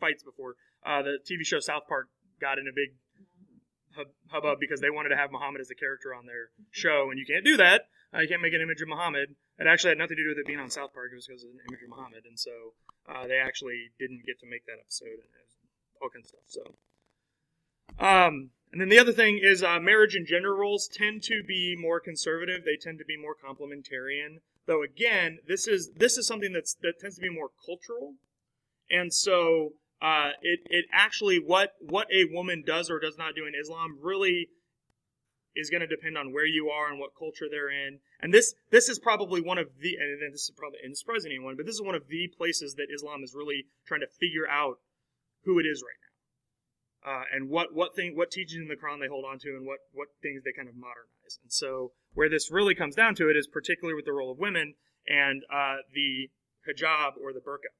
fights 0.00 0.24
before. 0.24 0.56
Uh, 0.80 1.02
the 1.02 1.18
TV 1.20 1.44
show 1.44 1.60
South 1.60 1.84
Park 1.84 2.08
got 2.40 2.56
in 2.56 2.64
a 2.64 2.72
big 2.72 2.96
hubbub 4.28 4.58
because 4.60 4.80
they 4.80 4.90
wanted 4.90 5.10
to 5.10 5.16
have 5.16 5.32
Muhammad 5.32 5.60
as 5.60 5.70
a 5.70 5.74
character 5.74 6.14
on 6.14 6.26
their 6.26 6.50
show, 6.70 7.10
and 7.10 7.18
you 7.18 7.26
can't 7.26 7.44
do 7.44 7.56
that. 7.56 7.88
Uh, 8.14 8.20
you 8.20 8.28
can't 8.28 8.42
make 8.42 8.54
an 8.54 8.60
image 8.60 8.80
of 8.80 8.88
Muhammad. 8.88 9.34
It 9.58 9.66
actually 9.66 9.90
had 9.90 9.98
nothing 9.98 10.16
to 10.16 10.22
do 10.22 10.28
with 10.30 10.38
it 10.38 10.46
being 10.46 10.60
on 10.60 10.70
South 10.70 10.94
Park. 10.94 11.10
It 11.12 11.16
was 11.16 11.26
because 11.26 11.44
of 11.44 11.50
an 11.50 11.60
image 11.68 11.82
of 11.82 11.90
Muhammad, 11.90 12.24
and 12.26 12.38
so 12.38 12.72
uh, 13.08 13.26
they 13.26 13.36
actually 13.36 13.90
didn't 13.98 14.24
get 14.24 14.40
to 14.40 14.46
make 14.46 14.64
that 14.66 14.80
episode 14.80 15.20
and 15.20 15.28
all 16.00 16.08
kinds 16.08 16.32
of 16.32 16.38
stuff. 16.46 16.74
So, 17.98 18.04
um, 18.04 18.50
and 18.72 18.80
then 18.80 18.88
the 18.88 18.98
other 18.98 19.12
thing 19.12 19.40
is 19.42 19.62
uh, 19.62 19.80
marriage 19.80 20.14
and 20.14 20.26
gender 20.26 20.54
roles 20.54 20.88
tend 20.88 21.22
to 21.24 21.42
be 21.46 21.76
more 21.78 22.00
conservative. 22.00 22.64
They 22.64 22.76
tend 22.80 22.98
to 22.98 23.04
be 23.04 23.16
more 23.16 23.34
complementarian. 23.34 24.40
Though 24.66 24.82
again, 24.82 25.38
this 25.46 25.66
is 25.66 25.90
this 25.96 26.18
is 26.18 26.26
something 26.26 26.52
that's 26.52 26.74
that 26.82 27.00
tends 27.00 27.16
to 27.16 27.22
be 27.22 27.30
more 27.30 27.50
cultural, 27.64 28.14
and 28.90 29.12
so 29.12 29.72
uh, 30.00 30.30
it 30.42 30.60
it 30.66 30.86
actually 30.92 31.38
what 31.38 31.72
what 31.80 32.06
a 32.12 32.24
woman 32.30 32.62
does 32.64 32.90
or 32.90 33.00
does 33.00 33.18
not 33.18 33.34
do 33.34 33.46
in 33.46 33.52
Islam 33.58 33.98
really 34.00 34.48
is 35.56 35.70
going 35.70 35.80
to 35.80 35.86
depend 35.86 36.16
on 36.16 36.32
where 36.32 36.46
you 36.46 36.68
are 36.68 36.88
and 36.88 37.00
what 37.00 37.10
culture 37.18 37.46
they're 37.50 37.70
in. 37.70 37.98
And 38.20 38.32
this 38.32 38.54
this 38.70 38.88
is 38.88 38.98
probably 38.98 39.40
one 39.40 39.58
of 39.58 39.68
the 39.80 39.96
and 39.96 40.32
this 40.32 40.42
is 40.42 40.52
probably 40.56 40.78
isn't 40.84 40.98
surprising 40.98 41.32
anyone, 41.32 41.56
but 41.56 41.66
this 41.66 41.74
is 41.74 41.82
one 41.82 41.96
of 41.96 42.06
the 42.08 42.30
places 42.36 42.74
that 42.74 42.86
Islam 42.94 43.22
is 43.24 43.34
really 43.34 43.66
trying 43.86 44.00
to 44.00 44.06
figure 44.06 44.48
out 44.48 44.78
who 45.44 45.58
it 45.58 45.66
is 45.66 45.82
right 45.82 45.98
now, 47.04 47.12
uh, 47.12 47.24
and 47.34 47.48
what 47.48 47.74
what 47.74 47.96
thing 47.96 48.16
what 48.16 48.30
teachings 48.30 48.62
in 48.62 48.68
the 48.68 48.76
Quran 48.76 49.00
they 49.00 49.08
hold 49.08 49.24
on 49.24 49.38
to, 49.40 49.48
and 49.48 49.66
what 49.66 49.78
what 49.92 50.08
things 50.22 50.42
they 50.44 50.52
kind 50.54 50.68
of 50.68 50.74
modernize. 50.74 51.42
And 51.42 51.52
so 51.52 51.92
where 52.14 52.28
this 52.28 52.52
really 52.52 52.74
comes 52.74 52.94
down 52.94 53.16
to 53.16 53.28
it 53.28 53.36
is 53.36 53.48
particularly 53.48 53.96
with 53.96 54.04
the 54.04 54.12
role 54.12 54.30
of 54.30 54.38
women 54.38 54.74
and 55.08 55.42
uh, 55.52 55.82
the 55.92 56.30
hijab 56.68 57.12
or 57.20 57.32
the 57.32 57.40
burqa. 57.40 57.72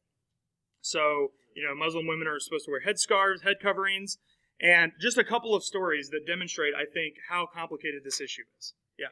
So, 0.80 1.32
you 1.58 1.66
know, 1.66 1.74
Muslim 1.74 2.06
women 2.06 2.28
are 2.28 2.38
supposed 2.38 2.66
to 2.66 2.70
wear 2.70 2.82
headscarves, 2.86 3.42
head 3.42 3.56
coverings, 3.60 4.18
and 4.60 4.92
just 5.00 5.18
a 5.18 5.24
couple 5.24 5.54
of 5.54 5.64
stories 5.64 6.10
that 6.10 6.26
demonstrate, 6.26 6.72
I 6.74 6.84
think, 6.84 7.14
how 7.28 7.46
complicated 7.52 8.02
this 8.04 8.20
issue 8.20 8.42
is. 8.58 8.74
Yeah. 8.98 9.06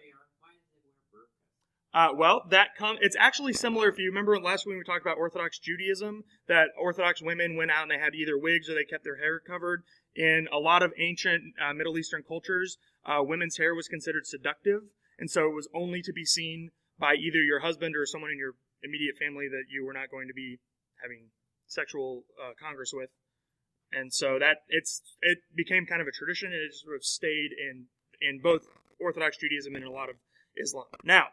Uh, 1.95 2.13
well, 2.15 2.43
that 2.51 2.77
come. 2.77 2.99
It's 3.01 3.17
actually 3.19 3.55
similar. 3.55 3.89
If 3.89 3.99
you 3.99 4.09
remember 4.09 4.39
last 4.39 4.67
week 4.67 4.77
we 4.77 4.85
talked 4.85 5.05
about 5.05 5.17
Orthodox 5.17 5.59
Judaism, 5.59 6.25
that 6.47 6.69
Orthodox 6.79 7.23
women 7.23 7.57
went 7.57 7.71
out 7.71 7.83
and 7.83 7.91
they 7.91 7.99
had 7.99 8.15
either 8.15 8.37
wigs 8.37 8.69
or 8.69 8.75
they 8.75 8.85
kept 8.85 9.03
their 9.03 9.17
hair 9.17 9.41
covered. 9.41 9.83
In 10.15 10.47
a 10.53 10.59
lot 10.59 10.83
of 10.83 10.93
ancient 10.99 11.43
uh, 11.61 11.73
Middle 11.73 11.97
Eastern 11.97 12.23
cultures, 12.23 12.77
uh, 13.07 13.23
women's 13.23 13.57
hair 13.57 13.75
was 13.75 13.89
considered 13.89 14.27
seductive, 14.27 14.83
and 15.19 15.31
so 15.31 15.49
it 15.49 15.55
was 15.55 15.69
only 15.75 16.03
to 16.03 16.13
be 16.13 16.25
seen 16.25 16.71
by 16.99 17.15
either 17.15 17.43
your 17.43 17.61
husband 17.61 17.95
or 17.97 18.05
someone 18.05 18.31
in 18.31 18.39
your 18.39 18.53
immediate 18.83 19.17
family 19.17 19.49
that 19.49 19.65
you 19.71 19.85
were 19.85 19.93
not 19.93 20.11
going 20.11 20.29
to 20.29 20.35
be 20.35 20.59
having 21.03 21.29
sexual 21.67 22.25
uh, 22.43 22.53
congress 22.61 22.93
with. 22.93 23.11
And 23.93 24.13
so 24.13 24.39
that 24.39 24.59
it's 24.69 25.03
it 25.23 25.39
became 25.55 25.87
kind 25.87 26.03
of 26.03 26.09
a 26.09 26.13
tradition, 26.13 26.53
and 26.53 26.61
it 26.61 26.75
sort 26.75 26.97
of 26.97 27.05
stayed 27.05 27.51
in 27.53 27.87
in 28.21 28.41
both 28.41 28.67
Orthodox 29.01 29.37
Judaism 29.39 29.75
and 29.75 29.85
a 29.85 29.91
lot 29.91 30.09
of 30.09 30.17
Islam. 30.57 30.87
Now, 31.05 31.27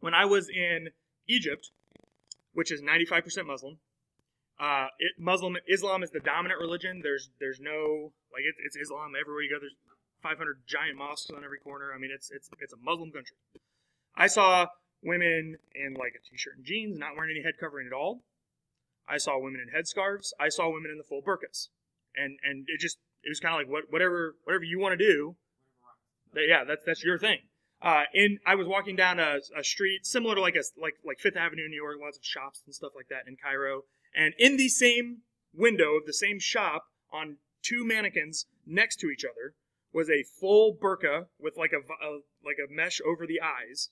when 0.00 0.14
I 0.14 0.24
was 0.24 0.48
in 0.48 0.88
Egypt, 1.28 1.70
which 2.52 2.72
is 2.72 2.82
95% 2.82 3.46
Muslim, 3.46 3.78
uh, 4.58 4.88
it, 4.98 5.12
Muslim 5.18 5.56
Islam 5.68 6.02
is 6.02 6.10
the 6.10 6.20
dominant 6.20 6.60
religion. 6.60 7.00
There's 7.02 7.30
there's 7.38 7.60
no 7.60 8.12
like 8.32 8.42
it, 8.42 8.56
it's 8.64 8.76
Islam 8.76 9.12
everywhere 9.18 9.42
you 9.42 9.50
go. 9.50 9.60
There's 9.60 9.76
500 10.22 10.62
giant 10.66 10.98
mosques 10.98 11.30
on 11.30 11.44
every 11.44 11.60
corner. 11.60 11.92
I 11.94 11.98
mean, 11.98 12.10
it's 12.12 12.30
it's 12.30 12.50
it's 12.60 12.72
a 12.72 12.78
Muslim 12.82 13.12
country. 13.12 13.36
I 14.16 14.26
saw 14.26 14.66
women 15.02 15.56
in 15.74 15.94
like 15.94 16.14
a 16.18 16.22
t-shirt 16.28 16.56
and 16.56 16.64
jeans, 16.64 16.98
not 16.98 17.14
wearing 17.14 17.30
any 17.30 17.44
head 17.44 17.54
covering 17.60 17.86
at 17.86 17.92
all. 17.92 18.22
I 19.08 19.18
saw 19.18 19.38
women 19.38 19.60
in 19.60 19.68
headscarves. 19.68 20.32
I 20.38 20.48
saw 20.48 20.70
women 20.70 20.90
in 20.90 20.98
the 20.98 21.04
full 21.04 21.22
burqas, 21.22 21.68
and 22.16 22.38
and 22.42 22.66
it 22.68 22.80
just 22.80 22.98
it 23.22 23.28
was 23.28 23.40
kind 23.40 23.54
of 23.54 23.60
like 23.60 23.72
what 23.72 23.84
whatever 23.90 24.36
whatever 24.44 24.64
you 24.64 24.78
want 24.78 24.98
to 24.98 25.04
do. 25.04 25.36
Yeah, 26.34 26.64
that's 26.64 26.84
that's 26.84 27.02
your 27.02 27.18
thing. 27.18 27.38
Uh, 27.80 28.04
in 28.12 28.38
I 28.44 28.54
was 28.54 28.66
walking 28.66 28.96
down 28.96 29.20
a, 29.20 29.38
a 29.56 29.62
street 29.62 30.04
similar 30.04 30.34
to 30.34 30.40
like 30.40 30.56
a 30.56 30.62
like 30.80 30.94
like 31.04 31.20
Fifth 31.20 31.36
Avenue 31.36 31.64
in 31.64 31.70
New 31.70 31.82
York, 31.82 31.96
lots 32.00 32.18
of 32.18 32.24
shops 32.24 32.62
and 32.66 32.74
stuff 32.74 32.92
like 32.94 33.08
that 33.08 33.28
in 33.28 33.36
Cairo, 33.36 33.82
and 34.14 34.34
in 34.38 34.56
the 34.56 34.68
same 34.68 35.18
window 35.54 35.96
of 35.96 36.06
the 36.06 36.12
same 36.12 36.38
shop 36.38 36.86
on 37.12 37.36
two 37.62 37.84
mannequins 37.84 38.46
next 38.66 38.96
to 38.96 39.10
each 39.10 39.24
other 39.24 39.54
was 39.92 40.10
a 40.10 40.22
full 40.22 40.74
burqa 40.74 41.26
with 41.38 41.56
like 41.56 41.72
a, 41.72 41.78
a 41.78 42.20
like 42.44 42.56
a 42.58 42.72
mesh 42.72 43.00
over 43.06 43.26
the 43.26 43.40
eyes, 43.40 43.88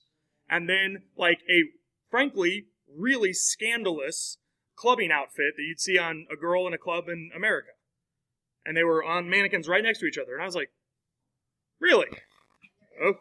and 0.49 0.69
then 0.69 1.03
like 1.15 1.39
a 1.49 1.63
frankly 2.09 2.67
really 2.93 3.33
scandalous 3.33 4.37
clubbing 4.77 5.11
outfit 5.11 5.55
that 5.57 5.63
you'd 5.63 5.81
see 5.81 5.97
on 5.97 6.27
a 6.31 6.37
girl 6.37 6.67
in 6.67 6.73
a 6.73 6.77
club 6.77 7.09
in 7.09 7.31
America. 7.35 7.71
And 8.65 8.77
they 8.77 8.83
were 8.83 9.03
on 9.03 9.29
mannequins 9.29 9.67
right 9.67 9.83
next 9.83 9.99
to 9.99 10.05
each 10.05 10.17
other. 10.17 10.33
And 10.33 10.41
I 10.41 10.45
was 10.45 10.55
like, 10.55 10.69
really? 11.81 12.07
Oh. 13.03 13.13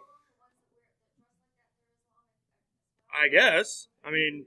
I 3.17 3.29
guess. 3.29 3.89
I 4.05 4.11
mean, 4.11 4.45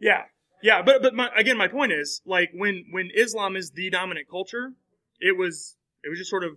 yeah. 0.00 0.22
Yeah, 0.62 0.82
but 0.82 1.02
but 1.02 1.14
my, 1.14 1.28
again, 1.36 1.56
my 1.56 1.68
point 1.68 1.92
is 1.92 2.22
like 2.24 2.50
when 2.54 2.84
when 2.90 3.10
Islam 3.14 3.56
is 3.56 3.72
the 3.72 3.90
dominant 3.90 4.28
culture, 4.28 4.72
it 5.20 5.36
was 5.36 5.76
it 6.04 6.08
was 6.08 6.18
just 6.18 6.30
sort 6.30 6.44
of 6.44 6.52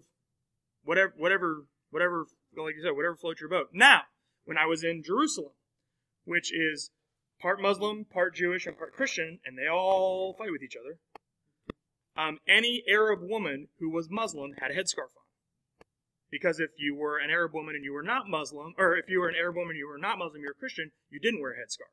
whatever 0.83 1.13
whatever 1.17 1.65
whatever 1.89 2.25
like 2.55 2.75
you 2.75 2.83
said 2.83 2.95
whatever 2.95 3.15
floats 3.15 3.41
your 3.41 3.49
boat. 3.49 3.69
Now, 3.73 4.01
when 4.45 4.57
I 4.59 4.67
was 4.67 4.83
in 4.83 5.01
Jerusalem, 5.03 5.53
which 6.25 6.53
is 6.53 6.91
part 7.39 7.61
Muslim, 7.61 8.05
part 8.05 8.35
Jewish, 8.35 8.65
and 8.65 8.77
part 8.77 8.93
Christian, 8.93 9.39
and 9.45 9.57
they 9.57 9.67
all 9.67 10.35
fight 10.37 10.51
with 10.51 10.63
each 10.63 10.75
other. 10.75 10.97
Um, 12.17 12.39
any 12.47 12.83
Arab 12.87 13.19
woman 13.21 13.67
who 13.79 13.89
was 13.89 14.09
Muslim 14.09 14.53
had 14.59 14.71
a 14.71 14.73
headscarf 14.73 15.11
on. 15.15 15.25
Because 16.31 16.59
if 16.59 16.71
you 16.77 16.95
were 16.95 17.17
an 17.17 17.29
Arab 17.29 17.53
woman 17.53 17.75
and 17.75 17.83
you 17.83 17.93
were 17.93 18.03
not 18.03 18.29
Muslim, 18.29 18.73
or 18.77 18.97
if 18.97 19.09
you 19.09 19.19
were 19.19 19.29
an 19.29 19.35
Arab 19.35 19.55
woman 19.55 19.71
and 19.71 19.79
you 19.79 19.87
were 19.87 19.97
not 19.97 20.17
Muslim, 20.17 20.41
you 20.41 20.47
were 20.47 20.59
Christian, 20.59 20.91
you 21.09 21.19
didn't 21.19 21.41
wear 21.41 21.51
a 21.51 21.55
headscarf. 21.55 21.91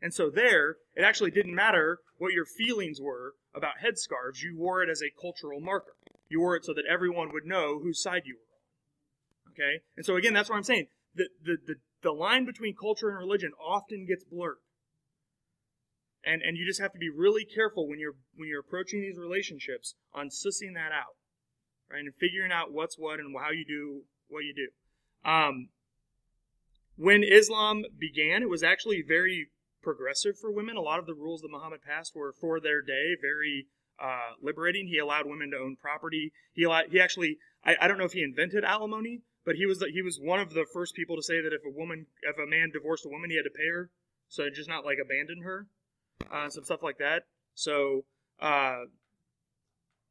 And 0.00 0.12
so 0.12 0.30
there, 0.30 0.76
it 0.94 1.02
actually 1.02 1.30
didn't 1.30 1.54
matter 1.54 1.98
what 2.18 2.32
your 2.32 2.44
feelings 2.44 3.00
were 3.00 3.34
about 3.54 3.74
headscarves. 3.84 4.42
You 4.42 4.56
wore 4.56 4.82
it 4.82 4.90
as 4.90 5.02
a 5.02 5.20
cultural 5.20 5.60
marker. 5.60 5.96
You 6.28 6.40
wore 6.40 6.56
it 6.56 6.64
so 6.64 6.74
that 6.74 6.84
everyone 6.90 7.32
would 7.32 7.46
know 7.46 7.80
whose 7.80 8.02
side 8.02 8.22
you 8.24 8.36
were 8.36 9.52
on. 9.52 9.52
Okay? 9.52 9.82
And 9.96 10.04
so 10.04 10.16
again, 10.16 10.34
that's 10.34 10.50
what 10.50 10.56
I'm 10.56 10.64
saying. 10.64 10.86
The, 11.14 11.28
the, 11.42 11.56
the 11.66 11.74
the 12.06 12.12
line 12.12 12.44
between 12.44 12.72
culture 12.74 13.08
and 13.08 13.18
religion 13.18 13.50
often 13.60 14.06
gets 14.06 14.22
blurred. 14.22 14.62
And, 16.24 16.40
and 16.40 16.56
you 16.56 16.64
just 16.64 16.80
have 16.80 16.92
to 16.92 16.98
be 16.98 17.10
really 17.10 17.44
careful 17.44 17.88
when 17.88 17.98
you're 17.98 18.14
when 18.36 18.48
you're 18.48 18.60
approaching 18.60 19.00
these 19.00 19.18
relationships 19.18 19.94
on 20.14 20.28
sussing 20.28 20.74
that 20.74 20.92
out, 20.92 21.18
right, 21.90 21.98
and 21.98 22.14
figuring 22.14 22.52
out 22.52 22.72
what's 22.72 22.96
what 22.96 23.18
and 23.18 23.34
how 23.36 23.50
you 23.50 23.64
do 23.66 24.02
what 24.28 24.44
you 24.44 24.54
do. 24.54 24.68
Um, 25.28 25.68
when 26.96 27.22
Islam 27.22 27.82
began, 27.98 28.42
it 28.42 28.48
was 28.48 28.62
actually 28.62 29.02
very 29.06 29.48
progressive 29.82 30.38
for 30.40 30.50
women. 30.52 30.76
A 30.76 30.80
lot 30.80 31.00
of 31.00 31.06
the 31.06 31.14
rules 31.14 31.42
that 31.42 31.50
Muhammad 31.50 31.80
passed 31.82 32.12
were 32.14 32.34
for 32.40 32.60
their 32.60 32.82
day, 32.82 33.16
very 33.20 33.66
uh, 34.02 34.34
liberating. 34.40 34.86
He 34.86 34.98
allowed 34.98 35.26
women 35.26 35.50
to 35.50 35.58
own 35.58 35.76
property. 35.76 36.32
He 36.52 36.62
allowed, 36.62 36.86
he 36.90 37.00
actually 37.00 37.38
I, 37.66 37.74
I 37.82 37.88
don't 37.88 37.98
know 37.98 38.04
if 38.04 38.12
he 38.12 38.22
invented 38.22 38.64
alimony, 38.64 39.22
but 39.46 39.54
he 39.54 39.64
was 39.64 39.82
he 39.94 40.02
was 40.02 40.18
one 40.20 40.40
of 40.40 40.52
the 40.52 40.66
first 40.70 40.94
people 40.94 41.16
to 41.16 41.22
say 41.22 41.40
that 41.40 41.52
if 41.52 41.62
a 41.64 41.70
woman, 41.70 42.06
if 42.22 42.36
a 42.36 42.50
man 42.50 42.70
divorced 42.72 43.06
a 43.06 43.08
woman, 43.08 43.30
he 43.30 43.36
had 43.36 43.44
to 43.44 43.56
pay 43.56 43.68
her, 43.68 43.90
so 44.28 44.50
just 44.50 44.68
not 44.68 44.84
like 44.84 44.98
abandon 45.02 45.42
her, 45.44 45.68
uh, 46.30 46.50
some 46.50 46.64
stuff 46.64 46.82
like 46.82 46.98
that. 46.98 47.22
So 47.54 48.04
uh, 48.42 48.90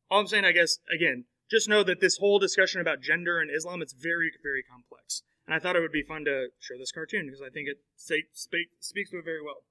all 0.10 0.22
I'm 0.22 0.28
saying, 0.28 0.46
I 0.46 0.54
guess, 0.54 0.80
again, 0.92 1.26
just 1.52 1.68
know 1.68 1.84
that 1.84 2.00
this 2.00 2.18
whole 2.18 2.40
discussion 2.40 2.80
about 2.80 3.02
gender 3.02 3.40
and 3.40 3.52
Islam 3.54 3.82
it's 3.82 3.94
very 3.94 4.32
very 4.42 4.64
complex, 4.64 5.24
and 5.46 5.54
I 5.54 5.60
thought 5.60 5.76
it 5.76 5.82
would 5.82 5.92
be 5.92 6.02
fun 6.02 6.24
to 6.26 6.48
show 6.60 6.78
this 6.80 6.94
cartoon 6.94 7.26
because 7.26 7.42
I 7.42 7.50
think 7.50 7.68
it 7.68 7.78
say, 7.98 8.24
speak, 8.32 8.70
speaks 8.80 9.12
to 9.12 9.18
it 9.18 9.26
very 9.26 9.44
well. 9.44 9.66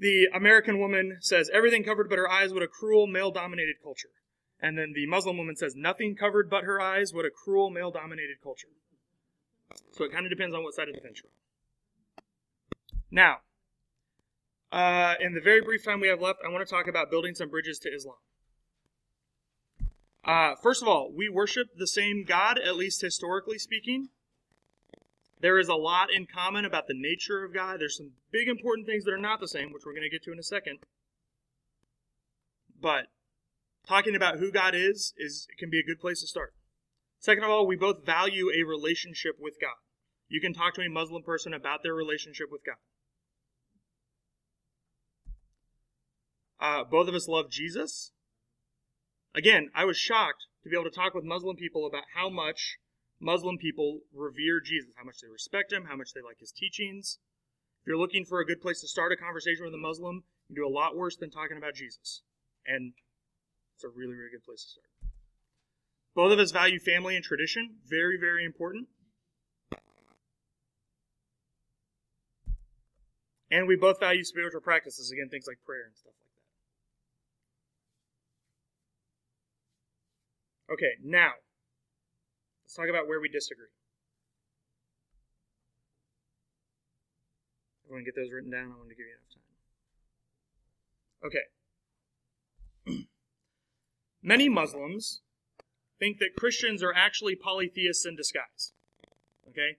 The 0.00 0.26
American 0.34 0.80
woman 0.80 1.18
says, 1.20 1.48
"Everything 1.54 1.84
covered 1.84 2.10
but 2.10 2.18
her 2.18 2.28
eyes. 2.28 2.52
What 2.52 2.64
a 2.64 2.68
cruel 2.68 3.06
male-dominated 3.06 3.76
culture." 3.80 4.10
And 4.64 4.78
then 4.78 4.94
the 4.94 5.04
Muslim 5.04 5.36
woman 5.36 5.56
says, 5.56 5.76
Nothing 5.76 6.16
covered 6.16 6.48
but 6.48 6.64
her 6.64 6.80
eyes. 6.80 7.12
What 7.12 7.26
a 7.26 7.30
cruel 7.30 7.68
male 7.68 7.90
dominated 7.90 8.36
culture. 8.42 8.68
So 9.92 10.04
it 10.04 10.10
kind 10.10 10.24
of 10.24 10.30
depends 10.30 10.54
on 10.54 10.62
what 10.62 10.72
side 10.72 10.88
of 10.88 10.94
the 10.94 11.02
fence 11.02 11.20
you're 11.22 11.30
on. 11.30 12.24
Now, 13.10 13.36
uh, 14.72 15.16
in 15.20 15.34
the 15.34 15.40
very 15.42 15.60
brief 15.60 15.84
time 15.84 16.00
we 16.00 16.08
have 16.08 16.22
left, 16.22 16.38
I 16.42 16.48
want 16.48 16.66
to 16.66 16.74
talk 16.74 16.88
about 16.88 17.10
building 17.10 17.34
some 17.34 17.50
bridges 17.50 17.78
to 17.80 17.90
Islam. 17.90 18.16
Uh, 20.24 20.54
first 20.62 20.80
of 20.80 20.88
all, 20.88 21.12
we 21.14 21.28
worship 21.28 21.76
the 21.76 21.86
same 21.86 22.24
God, 22.24 22.58
at 22.58 22.74
least 22.74 23.02
historically 23.02 23.58
speaking. 23.58 24.08
There 25.42 25.58
is 25.58 25.68
a 25.68 25.74
lot 25.74 26.10
in 26.10 26.24
common 26.26 26.64
about 26.64 26.86
the 26.86 26.94
nature 26.96 27.44
of 27.44 27.52
God. 27.52 27.80
There's 27.80 27.98
some 27.98 28.12
big 28.32 28.48
important 28.48 28.86
things 28.86 29.04
that 29.04 29.12
are 29.12 29.18
not 29.18 29.40
the 29.40 29.48
same, 29.48 29.74
which 29.74 29.82
we're 29.84 29.92
going 29.92 30.04
to 30.04 30.08
get 30.08 30.22
to 30.22 30.32
in 30.32 30.38
a 30.38 30.42
second. 30.42 30.78
But 32.80 33.08
talking 33.86 34.16
about 34.16 34.38
who 34.38 34.50
God 34.50 34.74
is 34.74 35.12
is 35.16 35.46
can 35.58 35.70
be 35.70 35.80
a 35.80 35.84
good 35.84 36.00
place 36.00 36.20
to 36.20 36.26
start. 36.26 36.54
Second 37.18 37.44
of 37.44 37.50
all, 37.50 37.66
we 37.66 37.76
both 37.76 38.04
value 38.04 38.50
a 38.50 38.64
relationship 38.64 39.36
with 39.38 39.54
God. 39.60 39.76
You 40.28 40.40
can 40.40 40.52
talk 40.52 40.74
to 40.74 40.82
a 40.82 40.88
Muslim 40.88 41.22
person 41.22 41.54
about 41.54 41.82
their 41.82 41.94
relationship 41.94 42.46
with 42.50 42.62
God. 42.64 42.76
Uh, 46.60 46.84
both 46.84 47.08
of 47.08 47.14
us 47.14 47.28
love 47.28 47.50
Jesus. 47.50 48.12
Again, 49.34 49.70
I 49.74 49.84
was 49.84 49.96
shocked 49.96 50.46
to 50.62 50.70
be 50.70 50.76
able 50.76 50.90
to 50.90 50.94
talk 50.94 51.14
with 51.14 51.24
Muslim 51.24 51.56
people 51.56 51.86
about 51.86 52.04
how 52.14 52.30
much 52.30 52.78
Muslim 53.20 53.58
people 53.58 54.00
revere 54.12 54.60
Jesus, 54.60 54.92
how 54.96 55.04
much 55.04 55.20
they 55.20 55.28
respect 55.28 55.72
him, 55.72 55.86
how 55.88 55.96
much 55.96 56.12
they 56.14 56.20
like 56.20 56.40
his 56.40 56.52
teachings. 56.52 57.18
If 57.82 57.88
you're 57.88 57.98
looking 57.98 58.24
for 58.24 58.40
a 58.40 58.46
good 58.46 58.60
place 58.60 58.80
to 58.80 58.88
start 58.88 59.12
a 59.12 59.16
conversation 59.16 59.64
with 59.64 59.74
a 59.74 59.78
Muslim, 59.78 60.24
you 60.48 60.56
do 60.56 60.66
a 60.66 60.72
lot 60.72 60.96
worse 60.96 61.16
than 61.16 61.30
talking 61.30 61.56
about 61.56 61.74
Jesus. 61.74 62.22
And 62.66 62.94
it's 63.84 63.94
a 63.94 63.98
really, 63.98 64.14
really 64.14 64.30
good 64.30 64.44
place 64.44 64.64
to 64.64 64.70
start. 64.70 64.86
Both 66.14 66.32
of 66.32 66.38
us 66.38 66.52
value 66.52 66.78
family 66.78 67.16
and 67.16 67.24
tradition. 67.24 67.76
Very, 67.86 68.16
very 68.18 68.44
important. 68.44 68.88
And 73.50 73.68
we 73.68 73.76
both 73.76 74.00
value 74.00 74.24
spiritual 74.24 74.60
practices. 74.60 75.10
Again, 75.10 75.28
things 75.28 75.46
like 75.46 75.58
prayer 75.66 75.84
and 75.86 75.96
stuff 75.96 76.14
like 76.18 76.30
that. 80.68 80.74
Okay, 80.74 80.94
now, 81.04 81.32
let's 82.64 82.74
talk 82.74 82.88
about 82.88 83.06
where 83.06 83.20
we 83.20 83.28
disagree. 83.28 83.66
I 87.86 87.92
want 87.92 88.00
to 88.00 88.10
get 88.10 88.16
those 88.16 88.32
written 88.32 88.50
down. 88.50 88.72
I 88.72 88.76
want 88.78 88.88
to 88.88 88.94
give 88.94 89.06
you 89.06 89.12
enough 89.12 89.28
time. 91.22 91.36
Okay. 92.96 93.04
Many 94.26 94.48
Muslims 94.48 95.20
think 95.98 96.18
that 96.18 96.34
Christians 96.34 96.82
are 96.82 96.94
actually 96.94 97.36
polytheists 97.36 98.06
in 98.06 98.16
disguise. 98.16 98.72
Okay? 99.46 99.76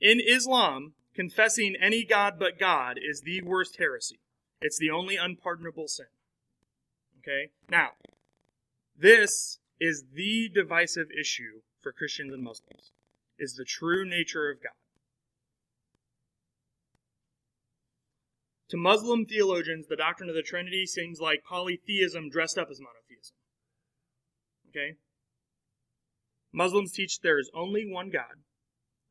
In 0.00 0.18
Islam, 0.18 0.94
confessing 1.14 1.76
any 1.78 2.02
God 2.02 2.38
but 2.38 2.58
God 2.58 2.98
is 2.98 3.20
the 3.20 3.42
worst 3.42 3.76
heresy. 3.76 4.18
It's 4.62 4.78
the 4.78 4.90
only 4.90 5.16
unpardonable 5.16 5.88
sin. 5.88 6.06
Okay? 7.18 7.50
Now, 7.68 7.90
this 8.98 9.58
is 9.78 10.04
the 10.14 10.48
divisive 10.52 11.08
issue 11.10 11.60
for 11.82 11.92
Christians 11.92 12.32
and 12.32 12.42
Muslims. 12.42 12.92
is 13.38 13.56
the 13.56 13.64
true 13.64 14.08
nature 14.08 14.50
of 14.50 14.62
God. 14.62 14.72
To 18.70 18.76
Muslim 18.78 19.26
theologians, 19.26 19.86
the 19.88 19.96
doctrine 19.96 20.30
of 20.30 20.34
the 20.34 20.42
Trinity 20.42 20.86
seems 20.86 21.20
like 21.20 21.44
polytheism 21.44 22.30
dressed 22.30 22.56
up 22.56 22.68
as 22.70 22.80
monotheism. 22.80 23.36
Okay? 24.72 24.96
Muslims 26.52 26.92
teach 26.92 27.20
there 27.20 27.38
is 27.38 27.50
only 27.54 27.84
one 27.86 28.10
God, 28.10 28.40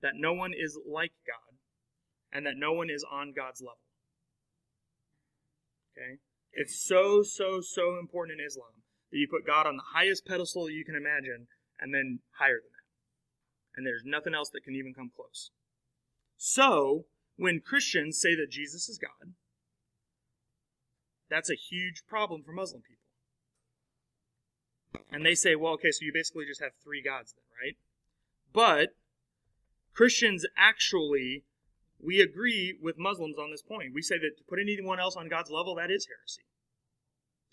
that 0.02 0.14
no 0.16 0.34
one 0.34 0.54
is 0.58 0.78
like 0.88 1.14
God, 1.26 1.58
and 2.32 2.46
that 2.46 2.58
no 2.58 2.74
one 2.74 2.90
is 2.90 3.06
on 3.10 3.34
God's 3.36 3.62
level. 3.62 3.78
Okay? 5.94 6.18
It's 6.54 6.82
so, 6.82 7.24
so, 7.24 7.62
so 7.62 7.98
important 8.00 8.40
in 8.40 8.46
Islam 8.46 8.84
that 9.12 9.18
you 9.18 9.28
put 9.30 9.46
God 9.46 9.68
on 9.68 9.78
the 9.78 9.94
highest 9.94 10.26
pedestal 10.26 10.70
you 10.70 10.86
can 10.86 10.96
imagine 10.96 11.48
and 11.80 11.94
then 11.94 12.20
higher 12.40 12.60
than 12.62 12.72
that. 12.72 13.78
And 13.78 13.86
there's 13.86 14.04
nothing 14.06 14.34
else 14.34 14.50
that 14.50 14.64
can 14.64 14.76
even 14.76 14.94
come 14.94 15.12
close. 15.16 15.52
So, 16.38 17.06
when 17.38 17.62
Christians 17.62 18.20
say 18.20 18.36
that 18.36 18.52
Jesus 18.52 18.90
is 18.90 19.00
God, 19.00 19.34
that's 21.30 21.50
a 21.50 21.56
huge 21.56 22.04
problem 22.08 22.44
for 22.44 22.52
Muslim 22.52 22.82
people. 22.82 23.01
And 25.12 25.26
they 25.26 25.36
say, 25.36 25.56
well, 25.56 25.74
okay, 25.74 25.92
so 25.92 26.06
you 26.06 26.12
basically 26.14 26.46
just 26.46 26.62
have 26.62 26.72
three 26.84 27.02
gods 27.02 27.34
then, 27.34 27.44
right? 27.62 27.76
But 28.54 28.96
Christians 29.94 30.46
actually, 30.58 31.44
we 32.02 32.20
agree 32.22 32.78
with 32.82 32.98
Muslims 32.98 33.38
on 33.38 33.52
this 33.52 33.62
point. 33.62 33.94
We 33.94 34.02
say 34.02 34.18
that 34.18 34.38
to 34.38 34.44
put 34.48 34.60
anyone 34.60 35.00
else 35.00 35.16
on 35.16 35.30
God's 35.30 35.52
level, 35.52 35.76
that 35.76 35.92
is 35.92 36.08
heresy. 36.08 36.44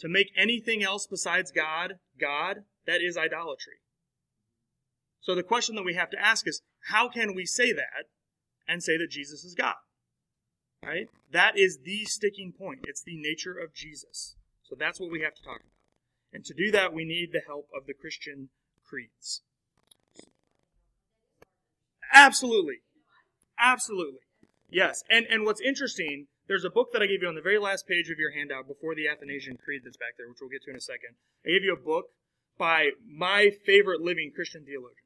To 0.01 0.09
make 0.09 0.31
anything 0.37 0.83
else 0.83 1.07
besides 1.07 1.51
God, 1.51 1.95
God, 2.21 2.59
that 2.87 3.01
is 3.03 3.17
idolatry. 3.17 3.81
So 5.21 5.35
the 5.35 5.43
question 5.43 5.75
that 5.75 5.85
we 5.85 5.95
have 5.95 6.11
to 6.11 6.21
ask 6.21 6.47
is, 6.47 6.63
how 6.89 7.09
can 7.09 7.35
we 7.35 7.45
say 7.45 7.73
that 7.73 8.07
and 8.67 8.83
say 8.83 8.97
that 8.97 9.11
Jesus 9.11 9.45
is 9.45 9.55
God? 9.55 9.75
Right? 10.85 11.09
That 11.33 11.59
is 11.59 11.81
the 11.85 12.05
sticking 12.05 12.53
point. 12.57 12.81
It's 12.85 13.03
the 13.03 13.17
nature 13.17 13.59
of 13.59 13.75
Jesus. 13.75 14.37
So 14.63 14.77
that's 14.79 15.01
what 15.01 15.11
we 15.11 15.23
have 15.23 15.35
to 15.35 15.43
talk 15.43 15.57
about. 15.57 15.78
And 16.33 16.45
to 16.45 16.55
do 16.55 16.71
that, 16.73 16.93
we 16.93 17.05
need 17.05 17.31
the 17.33 17.43
help 17.47 17.69
of 17.75 17.87
the 17.87 17.95
Christian 17.95 18.51
creeds. 18.85 19.43
Absolutely. 22.13 22.81
Absolutely. 23.59 24.21
Yes. 24.71 25.03
And 25.11 25.27
and 25.27 25.45
what's 25.45 25.61
interesting, 25.61 26.27
there's 26.47 26.65
a 26.65 26.71
book 26.71 26.93
that 26.93 27.03
I 27.03 27.07
gave 27.07 27.23
you 27.23 27.29
on 27.29 27.35
the 27.35 27.41
very 27.41 27.59
last 27.59 27.87
page 27.87 28.11
of 28.11 28.19
your 28.19 28.33
handout 28.33 28.67
before 28.67 28.95
the 28.95 29.09
Athanasian 29.09 29.57
Creed 29.57 29.83
that's 29.85 29.97
back 29.97 30.17
there, 30.17 30.29
which 30.29 30.39
we'll 30.41 30.51
get 30.51 30.63
to 30.65 30.71
in 30.71 30.77
a 30.77 30.81
second. 30.81 31.17
I 31.45 31.51
gave 31.51 31.65
you 31.65 31.73
a 31.73 31.77
book 31.77 32.07
by 32.59 32.91
my 33.07 33.51
favorite 33.65 34.01
living 34.01 34.33
Christian 34.35 34.65
theologian. 34.65 35.05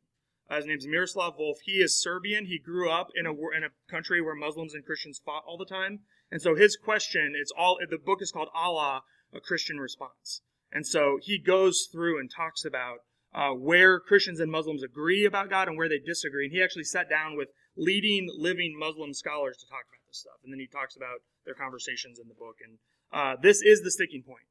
Uh, 0.50 0.56
his 0.56 0.66
name's 0.66 0.86
Miroslav 0.86 1.38
Volf. 1.38 1.56
He 1.64 1.80
is 1.80 2.00
Serbian. 2.00 2.46
He 2.46 2.58
grew 2.58 2.90
up 2.90 3.08
in 3.14 3.26
a 3.26 3.30
in 3.30 3.64
a 3.64 3.90
country 3.90 4.20
where 4.20 4.34
Muslims 4.34 4.74
and 4.74 4.84
Christians 4.84 5.20
fought 5.24 5.44
all 5.46 5.56
the 5.56 5.64
time. 5.64 6.00
And 6.30 6.42
so 6.42 6.54
his 6.54 6.76
question, 6.76 7.34
it's 7.36 7.52
all 7.56 7.78
the 7.88 7.98
book 7.98 8.22
is 8.22 8.32
called 8.32 8.48
Allah, 8.54 9.02
a 9.32 9.40
Christian 9.40 9.78
response. 9.78 10.42
And 10.72 10.86
so 10.86 11.18
he 11.22 11.38
goes 11.38 11.88
through 11.92 12.18
and 12.18 12.30
talks 12.30 12.64
about 12.64 12.98
uh, 13.34 13.50
where 13.50 14.00
Christians 14.00 14.40
and 14.40 14.50
Muslims 14.50 14.82
agree 14.82 15.24
about 15.24 15.50
God 15.50 15.68
and 15.68 15.76
where 15.76 15.88
they 15.88 15.98
disagree. 15.98 16.46
And 16.46 16.52
he 16.52 16.62
actually 16.62 16.84
sat 16.84 17.08
down 17.08 17.36
with 17.36 17.48
leading 17.76 18.28
living 18.36 18.76
Muslim 18.78 19.14
scholars 19.14 19.58
to 19.58 19.66
talk 19.66 19.84
about 19.88 20.06
this 20.08 20.18
stuff. 20.18 20.40
And 20.44 20.52
then 20.52 20.60
he 20.60 20.66
talks 20.66 20.96
about 20.96 21.20
their 21.44 21.54
conversations 21.54 22.18
in 22.18 22.28
the 22.28 22.34
book. 22.34 22.56
And 22.64 22.78
uh, 23.12 23.36
this 23.40 23.62
is 23.62 23.82
the 23.82 23.90
sticking 23.90 24.22
point. 24.22 24.44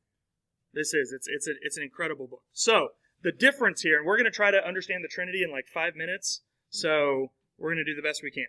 This 0.73 0.93
is 0.93 1.11
it's 1.11 1.27
it's 1.27 1.47
a, 1.47 1.51
it's 1.61 1.77
an 1.77 1.83
incredible 1.83 2.27
book. 2.27 2.43
So 2.53 2.89
the 3.23 3.31
difference 3.31 3.81
here, 3.81 3.97
and 3.97 4.05
we're 4.05 4.17
going 4.17 4.25
to 4.25 4.31
try 4.31 4.51
to 4.51 4.65
understand 4.65 5.03
the 5.03 5.09
Trinity 5.09 5.43
in 5.43 5.51
like 5.51 5.67
five 5.67 5.95
minutes. 5.95 6.41
So 6.69 7.31
we're 7.57 7.73
going 7.73 7.83
to 7.85 7.91
do 7.91 7.95
the 7.95 8.07
best 8.07 8.23
we 8.23 8.31
can. 8.31 8.47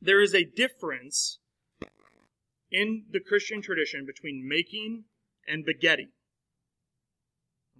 There 0.00 0.22
is 0.22 0.34
a 0.34 0.44
difference 0.44 1.40
in 2.70 3.04
the 3.10 3.20
Christian 3.20 3.60
tradition 3.60 4.06
between 4.06 4.46
making 4.46 5.04
and 5.46 5.64
begetting. 5.64 6.10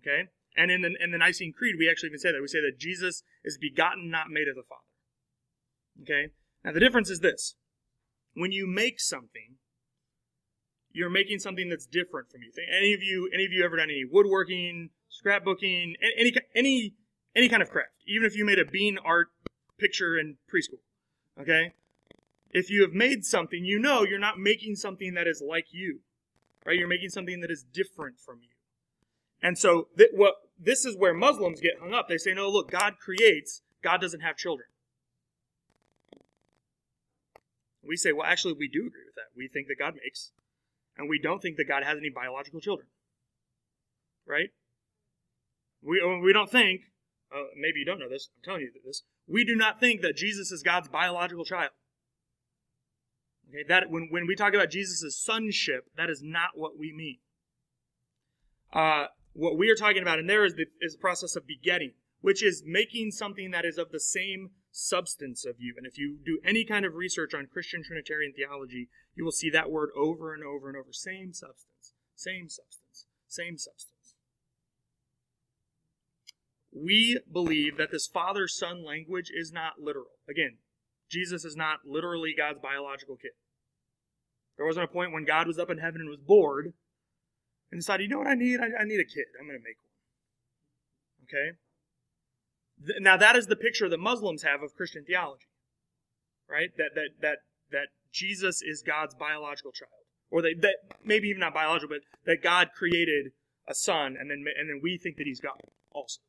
Okay? 0.07 0.29
And 0.57 0.71
in 0.71 0.83
the, 0.83 0.95
in 1.03 1.11
the 1.11 1.19
Nicene 1.19 1.53
Creed, 1.53 1.77
we 1.79 1.91
actually 1.91 2.09
even 2.09 2.19
say 2.19 2.33
that. 2.33 2.41
We 2.41 2.49
say 2.49 2.61
that 2.61 2.79
Jesus 2.79 3.23
is 3.45 3.59
begotten, 3.59 4.11
not 4.11 4.31
made 4.31 4.49
of 4.49 4.55
the 4.55 4.63
Father. 4.63 4.83
Okay? 6.03 6.33
Now, 6.65 6.73
the 6.73 6.81
difference 6.81 7.11
is 7.11 7.21
this 7.21 7.55
when 8.35 8.53
you 8.53 8.67
make 8.67 9.01
something, 9.01 9.57
you're 10.93 11.11
making 11.11 11.39
something 11.41 11.69
that's 11.69 11.87
different 11.87 12.31
from 12.31 12.43
you. 12.43 12.53
Any 12.77 12.95
of 12.95 13.03
you, 13.03 13.29
any 13.33 13.45
of 13.45 13.53
you 13.53 13.65
ever 13.65 13.77
done 13.77 13.91
any 13.91 14.05
woodworking, 14.11 14.91
scrapbooking, 15.11 15.95
any 16.19 16.35
any 16.55 16.95
any 17.35 17.49
kind 17.49 17.63
of 17.63 17.71
craft? 17.71 17.91
Even 18.07 18.27
if 18.27 18.37
you 18.37 18.45
made 18.45 18.59
a 18.59 18.65
bean 18.65 18.99
art 19.05 19.29
picture 19.79 20.19
in 20.19 20.37
preschool, 20.53 20.81
okay? 21.41 21.73
If 22.51 22.71
you 22.71 22.83
have 22.83 22.93
made 22.93 23.25
something, 23.25 23.65
you 23.65 23.79
know 23.79 24.05
you're 24.05 24.19
not 24.19 24.39
making 24.39 24.77
something 24.77 25.15
that 25.15 25.27
is 25.27 25.43
like 25.47 25.67
you, 25.71 26.01
right? 26.65 26.77
You're 26.79 26.89
making 26.89 27.11
something 27.11 27.41
that 27.41 27.51
is 27.51 27.63
different 27.63 28.19
from 28.19 28.39
you. 28.43 28.56
And 29.47 29.57
so, 29.57 29.87
th- 29.97 30.11
what 30.13 30.35
this 30.59 30.85
is 30.85 30.97
where 30.97 31.15
Muslims 31.15 31.61
get 31.61 31.79
hung 31.79 31.95
up. 31.95 32.09
They 32.09 32.19
say, 32.19 32.35
"No, 32.35 32.49
look, 32.49 32.69
God 32.69 32.99
creates. 32.99 33.63
God 33.81 34.01
doesn't 34.01 34.19
have 34.19 34.37
children." 34.37 34.67
We 37.81 37.97
say, 37.97 38.11
"Well, 38.11 38.27
actually, 38.27 38.55
we 38.55 38.67
do 38.67 38.89
agree 38.89 39.05
with 39.07 39.15
that. 39.15 39.31
We 39.37 39.47
think 39.47 39.69
that 39.69 39.79
God 39.79 39.95
makes, 40.03 40.33
and 40.97 41.09
we 41.09 41.21
don't 41.21 41.41
think 41.41 41.59
that 41.59 41.69
God 41.69 41.85
has 41.85 41.97
any 41.97 42.11
biological 42.11 42.61
children." 42.61 42.89
Right? 44.27 44.51
We 45.81 46.03
we 46.21 46.33
don't 46.33 46.51
think. 46.51 46.81
Uh, 47.31 47.45
maybe 47.57 47.79
you 47.79 47.85
don't 47.85 48.01
know 48.01 48.09
this. 48.09 48.29
I'm 48.37 48.43
telling 48.43 48.63
you 48.63 48.73
this. 48.85 49.05
We 49.29 49.45
do 49.45 49.55
not 49.55 49.79
think 49.79 50.01
that 50.01 50.17
Jesus 50.17 50.51
is 50.51 50.65
God's 50.65 50.89
biological 50.89 51.45
child. 51.45 51.71
Okay, 53.49 53.63
that 53.69 53.91
when 53.91 54.09
when 54.11 54.27
we 54.27 54.35
talk 54.35 54.55
about 54.55 54.71
Jesus' 54.71 55.17
sonship, 55.17 55.85
that 55.97 56.11
is 56.11 56.21
not 56.21 56.57
what 56.57 56.77
we 56.77 56.93
mean. 56.93 57.19
Uh, 58.73 59.07
what 59.37 59.59
we 59.59 59.71
are 59.71 59.77
talking 59.77 60.03
about 60.03 60.19
in 60.19 60.27
there 60.27 60.45
is 60.45 60.55
the, 60.55 60.65
is 60.81 60.95
the 60.95 60.99
process 60.99 61.37
of 61.37 61.47
begetting, 61.47 61.93
which 62.21 62.43
is 62.43 62.63
making 62.67 63.11
something 63.11 63.51
that 63.51 63.67
is 63.67 63.77
of 63.77 63.93
the 63.93 64.01
same 64.01 64.51
substance 64.73 65.45
of 65.45 65.57
you. 65.59 65.75
And 65.77 65.87
if 65.87 65.99
you 65.99 66.19
do 66.25 66.41
any 66.45 66.65
kind 66.65 66.85
of 66.85 66.95
research 66.95 67.35
on 67.35 67.47
Christian 67.53 67.83
Trinitarian 67.85 68.33
theology, 68.35 68.89
you 69.15 69.25
will 69.25 69.33
see 69.33 69.51
that 69.51 69.71
word 69.71 69.91
over 69.97 70.33
and 70.33 70.43
over 70.43 70.69
and 70.69 70.77
over. 70.77 70.93
Same 70.93 71.33
substance, 71.35 71.93
same 72.15 72.49
substance, 72.49 73.07
same 73.29 73.59
substance. 73.59 73.93
We 76.73 77.21
believe 77.31 77.77
that 77.77 77.91
this 77.91 78.07
father 78.07 78.49
son 78.49 78.85
language 78.85 79.31
is 79.35 79.53
not 79.53 79.81
literal. 79.81 80.19
Again, 80.29 80.59
Jesus 81.11 81.45
is 81.45 81.57
not 81.57 81.81
literally 81.87 82.35
God's 82.37 82.59
biological 82.61 83.17
kid. 83.17 83.33
There 84.57 84.67
wasn't 84.67 84.85
a 84.85 84.93
point 84.93 85.13
when 85.13 85.25
God 85.25 85.47
was 85.47 85.59
up 85.59 85.71
in 85.71 85.79
heaven 85.79 86.01
and 86.01 86.11
was 86.11 86.19
bored 86.19 86.73
and 87.71 87.81
decided, 87.81 88.05
you 88.05 88.09
know 88.09 88.19
what 88.19 88.27
I 88.27 88.35
need? 88.35 88.61
I, 88.61 88.67
I 88.81 88.85
need 88.85 89.01
a 89.01 89.05
kid. 89.05 89.27
I'm 89.39 89.47
going 89.47 89.59
to 89.59 89.65
make 89.65 89.77
one. 89.83 89.87
Okay? 91.27 91.59
Th- 92.85 93.01
now 93.01 93.17
that 93.17 93.37
is 93.37 93.47
the 93.47 93.57
picture 93.57 93.89
that 93.89 93.99
Muslims 93.99 94.43
have 94.43 94.63
of 94.63 94.75
Christian 94.75 95.05
theology, 95.05 95.47
right? 96.49 96.71
That 96.77 96.91
that 96.95 97.09
that 97.21 97.39
that 97.73 97.89
Jesus 98.13 98.63
is 98.63 98.83
God's 98.87 99.15
biological 99.15 99.73
child, 99.73 100.07
or 100.31 100.43
that, 100.43 100.61
that 100.63 100.77
maybe 101.05 101.29
even 101.29 101.41
not 101.41 101.55
biological, 101.55 101.97
but 101.97 102.31
that 102.31 102.43
God 102.43 102.71
created 102.75 103.33
a 103.69 103.75
son, 103.75 104.17
and 104.19 104.31
then 104.31 104.45
and 104.59 104.69
then 104.69 104.81
we 104.83 104.99
think 104.99 105.17
that 105.17 105.27
He's 105.27 105.41
God 105.41 105.61
also. 105.91 106.21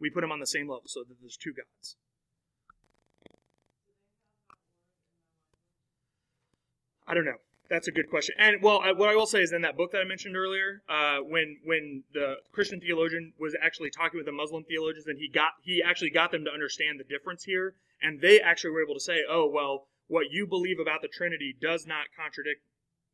We 0.00 0.10
put 0.10 0.24
Him 0.24 0.32
on 0.32 0.40
the 0.40 0.46
same 0.46 0.68
level, 0.68 0.84
so 0.86 1.00
that 1.06 1.14
there's 1.20 1.36
two 1.36 1.52
gods. 1.52 1.96
I 7.06 7.14
don't 7.14 7.24
know. 7.24 7.38
That's 7.68 7.88
a 7.88 7.92
good 7.92 8.08
question. 8.08 8.34
And 8.38 8.62
well, 8.62 8.80
I, 8.80 8.92
what 8.92 9.08
I 9.08 9.16
will 9.16 9.26
say 9.26 9.42
is 9.42 9.52
in 9.52 9.62
that 9.62 9.76
book 9.76 9.90
that 9.92 10.00
I 10.00 10.04
mentioned 10.04 10.36
earlier, 10.36 10.82
uh, 10.88 11.18
when 11.18 11.58
when 11.64 12.04
the 12.12 12.36
Christian 12.52 12.80
theologian 12.80 13.32
was 13.38 13.56
actually 13.60 13.90
talking 13.90 14.18
with 14.18 14.26
the 14.26 14.32
Muslim 14.32 14.62
theologians, 14.64 15.06
and 15.06 15.18
he 15.18 15.28
got 15.28 15.52
he 15.62 15.82
actually 15.82 16.10
got 16.10 16.30
them 16.30 16.44
to 16.44 16.52
understand 16.52 17.00
the 17.00 17.04
difference 17.04 17.44
here, 17.44 17.74
and 18.00 18.20
they 18.20 18.40
actually 18.40 18.70
were 18.70 18.82
able 18.82 18.94
to 18.94 19.00
say, 19.00 19.22
"Oh, 19.28 19.50
well, 19.52 19.88
what 20.06 20.30
you 20.30 20.46
believe 20.46 20.78
about 20.78 21.02
the 21.02 21.08
Trinity 21.08 21.56
does 21.60 21.86
not 21.86 22.06
contradict 22.16 22.62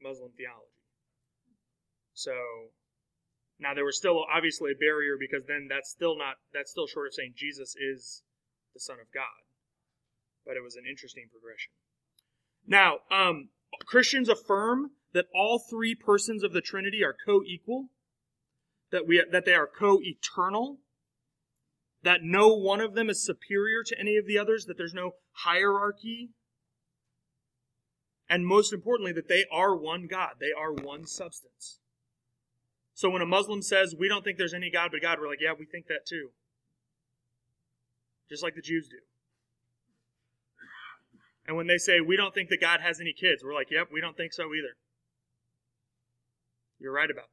Muslim 0.02 0.32
theology." 0.36 0.68
So 2.12 2.34
now 3.58 3.72
there 3.72 3.86
was 3.86 3.96
still 3.96 4.24
obviously 4.30 4.72
a 4.72 4.76
barrier 4.76 5.16
because 5.18 5.46
then 5.46 5.66
that's 5.68 5.88
still 5.88 6.18
not 6.18 6.36
that's 6.52 6.70
still 6.70 6.86
short 6.86 7.06
of 7.06 7.14
saying 7.14 7.32
Jesus 7.36 7.74
is 7.76 8.22
the 8.74 8.80
Son 8.80 8.98
of 9.00 9.06
God, 9.14 9.48
but 10.44 10.56
it 10.56 10.62
was 10.62 10.76
an 10.76 10.84
interesting 10.86 11.28
progression. 11.32 11.72
Now, 12.66 13.00
um, 13.10 13.48
Christians 13.86 14.28
affirm 14.28 14.92
that 15.12 15.26
all 15.34 15.58
three 15.58 15.94
persons 15.94 16.42
of 16.42 16.52
the 16.52 16.60
Trinity 16.60 17.02
are 17.04 17.16
co-equal, 17.26 17.88
that 18.90 19.06
we 19.06 19.24
that 19.30 19.44
they 19.44 19.54
are 19.54 19.66
co-eternal, 19.66 20.78
that 22.02 22.20
no 22.22 22.54
one 22.54 22.80
of 22.80 22.94
them 22.94 23.10
is 23.10 23.24
superior 23.24 23.82
to 23.84 23.98
any 23.98 24.16
of 24.16 24.26
the 24.26 24.38
others, 24.38 24.66
that 24.66 24.76
there's 24.76 24.94
no 24.94 25.12
hierarchy, 25.32 26.30
and 28.28 28.46
most 28.46 28.72
importantly 28.72 29.12
that 29.12 29.28
they 29.28 29.44
are 29.52 29.76
one 29.76 30.06
God, 30.06 30.34
they 30.40 30.52
are 30.56 30.72
one 30.72 31.06
substance. 31.06 31.78
So 32.94 33.10
when 33.10 33.22
a 33.22 33.26
Muslim 33.26 33.62
says 33.62 33.94
we 33.98 34.08
don't 34.08 34.24
think 34.24 34.38
there's 34.38 34.54
any 34.54 34.70
God 34.70 34.90
but 34.92 35.02
God, 35.02 35.18
we're 35.20 35.28
like, 35.28 35.40
yeah, 35.40 35.52
we 35.58 35.66
think 35.66 35.86
that 35.88 36.06
too. 36.06 36.30
Just 38.28 38.42
like 38.42 38.54
the 38.54 38.62
Jews 38.62 38.88
do. 38.88 38.96
And 41.46 41.56
when 41.56 41.66
they 41.66 41.78
say, 41.78 42.00
we 42.00 42.16
don't 42.16 42.34
think 42.34 42.50
that 42.50 42.60
God 42.60 42.80
has 42.80 43.00
any 43.00 43.12
kids, 43.12 43.42
we're 43.44 43.54
like, 43.54 43.70
yep, 43.70 43.88
we 43.92 44.00
don't 44.00 44.16
think 44.16 44.32
so 44.32 44.44
either. 44.44 44.76
You're 46.78 46.92
right 46.92 47.10
about 47.10 47.28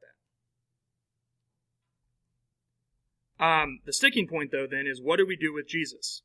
that. 3.40 3.44
Um, 3.44 3.80
the 3.86 3.94
sticking 3.94 4.28
point, 4.28 4.52
though, 4.52 4.68
then, 4.70 4.86
is 4.86 5.02
what 5.02 5.18
do 5.18 5.26
we 5.26 5.36
do 5.36 5.54
with 5.54 5.68
Jesus? 5.68 6.24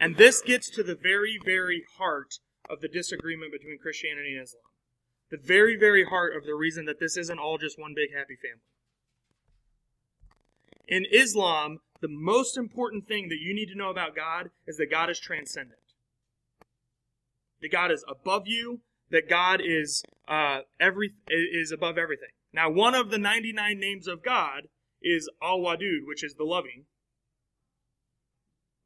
And 0.00 0.16
this 0.16 0.42
gets 0.42 0.68
to 0.70 0.82
the 0.82 0.96
very, 0.96 1.38
very 1.44 1.84
heart 1.98 2.38
of 2.68 2.80
the 2.80 2.88
disagreement 2.88 3.52
between 3.52 3.78
Christianity 3.78 4.34
and 4.34 4.42
Islam. 4.42 4.62
The 5.30 5.38
very, 5.42 5.76
very 5.76 6.04
heart 6.04 6.36
of 6.36 6.44
the 6.44 6.54
reason 6.54 6.84
that 6.86 7.00
this 7.00 7.16
isn't 7.16 7.38
all 7.38 7.58
just 7.58 7.78
one 7.78 7.94
big 7.94 8.10
happy 8.14 8.36
family. 8.36 8.62
In 10.88 11.04
Islam, 11.12 11.78
the 12.00 12.08
most 12.08 12.56
important 12.56 13.06
thing 13.06 13.28
that 13.28 13.40
you 13.40 13.54
need 13.54 13.66
to 13.66 13.78
know 13.78 13.90
about 13.90 14.14
God 14.14 14.50
is 14.66 14.76
that 14.76 14.90
God 14.90 15.10
is 15.10 15.18
transcendent. 15.18 15.80
That 17.62 17.72
God 17.72 17.90
is 17.90 18.04
above 18.08 18.42
you, 18.46 18.80
that 19.10 19.28
God 19.28 19.60
is 19.64 20.02
uh, 20.28 20.60
every 20.80 21.12
is 21.28 21.72
above 21.72 21.96
everything. 21.98 22.30
Now, 22.52 22.70
one 22.70 22.94
of 22.94 23.10
the 23.10 23.18
99 23.18 23.78
names 23.78 24.08
of 24.08 24.22
God 24.22 24.68
is 25.02 25.28
Al 25.42 25.58
Wadud, 25.58 26.00
which 26.06 26.24
is 26.24 26.34
the 26.34 26.44
loving. 26.44 26.84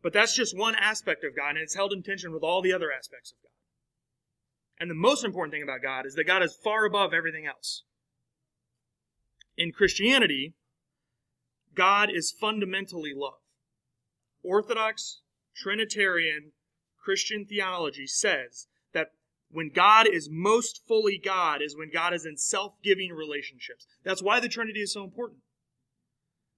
But 0.02 0.12
that's 0.12 0.34
just 0.34 0.56
one 0.56 0.74
aspect 0.74 1.24
of 1.24 1.36
God, 1.36 1.50
and 1.50 1.58
it's 1.58 1.74
held 1.74 1.92
in 1.92 2.02
tension 2.02 2.32
with 2.32 2.42
all 2.42 2.62
the 2.62 2.72
other 2.72 2.90
aspects 2.90 3.32
of 3.32 3.38
God. 3.42 3.50
And 4.80 4.90
the 4.90 4.94
most 4.94 5.24
important 5.24 5.52
thing 5.52 5.62
about 5.62 5.82
God 5.82 6.06
is 6.06 6.14
that 6.14 6.26
God 6.26 6.42
is 6.42 6.56
far 6.64 6.86
above 6.86 7.12
everything 7.12 7.46
else. 7.46 7.84
In 9.58 9.72
Christianity, 9.72 10.54
God 11.74 12.08
is 12.10 12.34
fundamentally 12.40 13.12
love. 13.14 13.40
Orthodox, 14.42 15.20
Trinitarian, 15.54 16.52
Christian 17.02 17.46
theology 17.46 18.06
says 18.06 18.66
that 18.92 19.12
when 19.50 19.70
God 19.70 20.06
is 20.06 20.28
most 20.30 20.82
fully 20.86 21.18
God 21.18 21.60
is 21.62 21.76
when 21.76 21.90
God 21.90 22.14
is 22.14 22.24
in 22.24 22.36
self 22.36 22.74
giving 22.82 23.12
relationships. 23.12 23.86
That's 24.04 24.22
why 24.22 24.40
the 24.40 24.48
Trinity 24.48 24.80
is 24.80 24.92
so 24.92 25.04
important. 25.04 25.40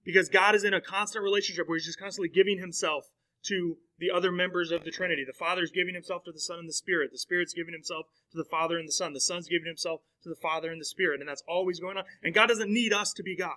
Because 0.03 0.29
God 0.29 0.53
is 0.53 0.63
in 0.63 0.73
a 0.73 0.81
constant 0.81 1.23
relationship 1.23 1.67
where 1.67 1.77
He's 1.77 1.85
just 1.85 1.99
constantly 1.99 2.29
giving 2.29 2.59
Himself 2.59 3.05
to 3.43 3.77
the 3.99 4.11
other 4.11 4.31
members 4.31 4.71
of 4.71 4.83
the 4.83 4.91
Trinity. 4.91 5.23
The 5.25 5.33
Father's 5.33 5.71
giving 5.71 5.93
Himself 5.93 6.23
to 6.25 6.31
the 6.31 6.39
Son 6.39 6.59
and 6.59 6.67
the 6.67 6.73
Spirit. 6.73 7.11
The 7.11 7.17
Spirit's 7.17 7.53
giving 7.53 7.73
Himself 7.73 8.07
to 8.31 8.37
the 8.37 8.43
Father 8.43 8.77
and 8.77 8.87
the 8.87 8.93
Son. 8.93 9.13
The 9.13 9.21
Son's 9.21 9.47
giving 9.47 9.67
Himself 9.67 10.01
to 10.23 10.29
the 10.29 10.35
Father 10.35 10.71
and 10.71 10.79
the 10.79 10.85
Spirit. 10.85 11.19
And 11.19 11.29
that's 11.29 11.43
always 11.47 11.79
going 11.79 11.97
on. 11.97 12.03
And 12.21 12.33
God 12.33 12.47
doesn't 12.47 12.71
need 12.71 12.93
us 12.93 13.13
to 13.13 13.23
be 13.23 13.35
God. 13.35 13.55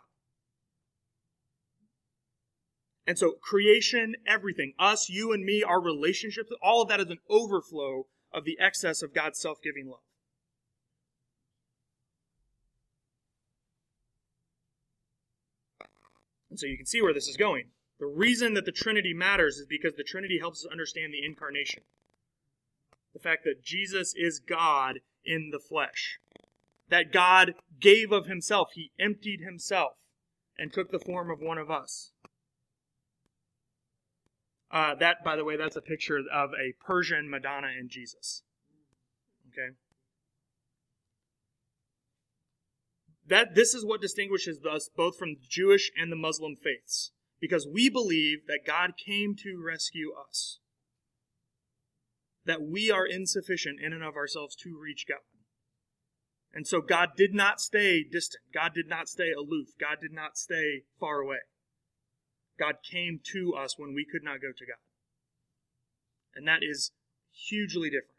And 3.06 3.18
so 3.18 3.32
creation, 3.40 4.16
everything, 4.26 4.72
us, 4.78 5.08
you 5.08 5.32
and 5.32 5.44
me, 5.44 5.62
our 5.62 5.80
relationships, 5.80 6.50
all 6.60 6.82
of 6.82 6.88
that 6.88 7.00
is 7.00 7.10
an 7.10 7.18
overflow 7.28 8.06
of 8.32 8.44
the 8.44 8.58
excess 8.60 9.00
of 9.02 9.14
God's 9.14 9.38
self-giving 9.38 9.86
love. 9.88 10.00
And 16.50 16.58
so 16.58 16.66
you 16.66 16.76
can 16.76 16.86
see 16.86 17.02
where 17.02 17.14
this 17.14 17.28
is 17.28 17.36
going. 17.36 17.66
The 18.00 18.06
reason 18.06 18.54
that 18.54 18.64
the 18.64 18.72
Trinity 18.72 19.14
matters 19.14 19.56
is 19.56 19.66
because 19.66 19.94
the 19.94 20.02
Trinity 20.02 20.38
helps 20.38 20.64
us 20.64 20.72
understand 20.72 21.12
the 21.12 21.24
incarnation. 21.24 21.82
The 23.14 23.20
fact 23.20 23.44
that 23.44 23.62
Jesus 23.62 24.14
is 24.16 24.40
God 24.40 25.00
in 25.24 25.50
the 25.52 25.58
flesh. 25.58 26.18
That 26.88 27.12
God 27.12 27.54
gave 27.80 28.10
of 28.10 28.26
himself. 28.26 28.70
He 28.74 28.90
emptied 28.98 29.40
himself 29.40 29.98
and 30.58 30.72
took 30.72 30.90
the 30.90 30.98
form 30.98 31.30
of 31.30 31.40
one 31.40 31.58
of 31.58 31.70
us. 31.70 32.12
Uh, 34.76 34.94
that, 34.94 35.24
by 35.24 35.36
the 35.36 35.44
way, 35.44 35.56
that's 35.56 35.74
a 35.76 35.80
picture 35.80 36.18
of 36.18 36.50
a 36.50 36.74
Persian 36.86 37.30
Madonna 37.30 37.68
and 37.68 37.88
Jesus. 37.88 38.42
Okay. 39.48 39.74
That 43.26 43.54
this 43.54 43.72
is 43.72 43.86
what 43.86 44.02
distinguishes 44.02 44.58
us 44.70 44.90
both 44.94 45.16
from 45.16 45.30
the 45.30 45.46
Jewish 45.48 45.90
and 45.96 46.12
the 46.12 46.16
Muslim 46.16 46.56
faiths, 46.56 47.12
because 47.40 47.66
we 47.66 47.88
believe 47.88 48.40
that 48.48 48.66
God 48.66 48.90
came 49.02 49.34
to 49.36 49.64
rescue 49.66 50.12
us. 50.28 50.58
That 52.44 52.60
we 52.60 52.90
are 52.90 53.06
insufficient 53.06 53.80
in 53.82 53.94
and 53.94 54.02
of 54.02 54.14
ourselves 54.14 54.54
to 54.56 54.78
reach 54.78 55.06
God. 55.08 55.24
And 56.52 56.66
so 56.66 56.82
God 56.82 57.12
did 57.16 57.32
not 57.32 57.62
stay 57.62 58.04
distant. 58.04 58.42
God 58.52 58.72
did 58.74 58.90
not 58.90 59.08
stay 59.08 59.32
aloof. 59.32 59.68
God 59.80 60.02
did 60.02 60.12
not 60.12 60.36
stay 60.36 60.82
far 61.00 61.20
away. 61.20 61.38
God 62.58 62.76
came 62.88 63.20
to 63.32 63.54
us 63.54 63.78
when 63.78 63.94
we 63.94 64.04
could 64.04 64.22
not 64.24 64.40
go 64.40 64.48
to 64.56 64.66
God. 64.66 64.78
And 66.34 66.46
that 66.46 66.62
is 66.62 66.92
hugely 67.32 67.88
different. 67.88 68.16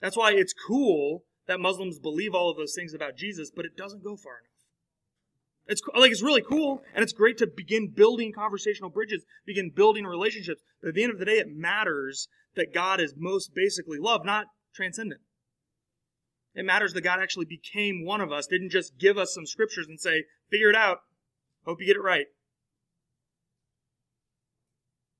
That's 0.00 0.16
why 0.16 0.32
it's 0.32 0.52
cool 0.52 1.24
that 1.46 1.60
Muslims 1.60 1.98
believe 1.98 2.34
all 2.34 2.50
of 2.50 2.56
those 2.56 2.74
things 2.74 2.92
about 2.94 3.16
Jesus, 3.16 3.50
but 3.54 3.64
it 3.64 3.76
doesn't 3.76 4.04
go 4.04 4.16
far 4.16 4.34
enough. 4.38 4.50
It's 5.68 5.82
like 5.96 6.12
it's 6.12 6.22
really 6.22 6.42
cool, 6.42 6.82
and 6.94 7.02
it's 7.02 7.12
great 7.12 7.38
to 7.38 7.46
begin 7.46 7.92
building 7.94 8.32
conversational 8.32 8.90
bridges, 8.90 9.24
begin 9.44 9.70
building 9.74 10.04
relationships. 10.04 10.62
But 10.80 10.90
at 10.90 10.94
the 10.94 11.02
end 11.02 11.12
of 11.12 11.18
the 11.18 11.24
day, 11.24 11.38
it 11.38 11.48
matters 11.48 12.28
that 12.54 12.72
God 12.72 13.00
is 13.00 13.14
most 13.16 13.52
basically 13.54 13.98
love, 13.98 14.24
not 14.24 14.46
transcendent. 14.74 15.22
It 16.54 16.64
matters 16.64 16.92
that 16.94 17.02
God 17.02 17.20
actually 17.20 17.46
became 17.46 18.04
one 18.04 18.20
of 18.20 18.32
us, 18.32 18.46
didn't 18.46 18.70
just 18.70 18.96
give 18.98 19.18
us 19.18 19.34
some 19.34 19.44
scriptures 19.44 19.86
and 19.88 20.00
say, 20.00 20.24
figure 20.50 20.70
it 20.70 20.76
out. 20.76 20.98
Hope 21.64 21.80
you 21.80 21.86
get 21.86 21.96
it 21.96 22.02
right. 22.02 22.26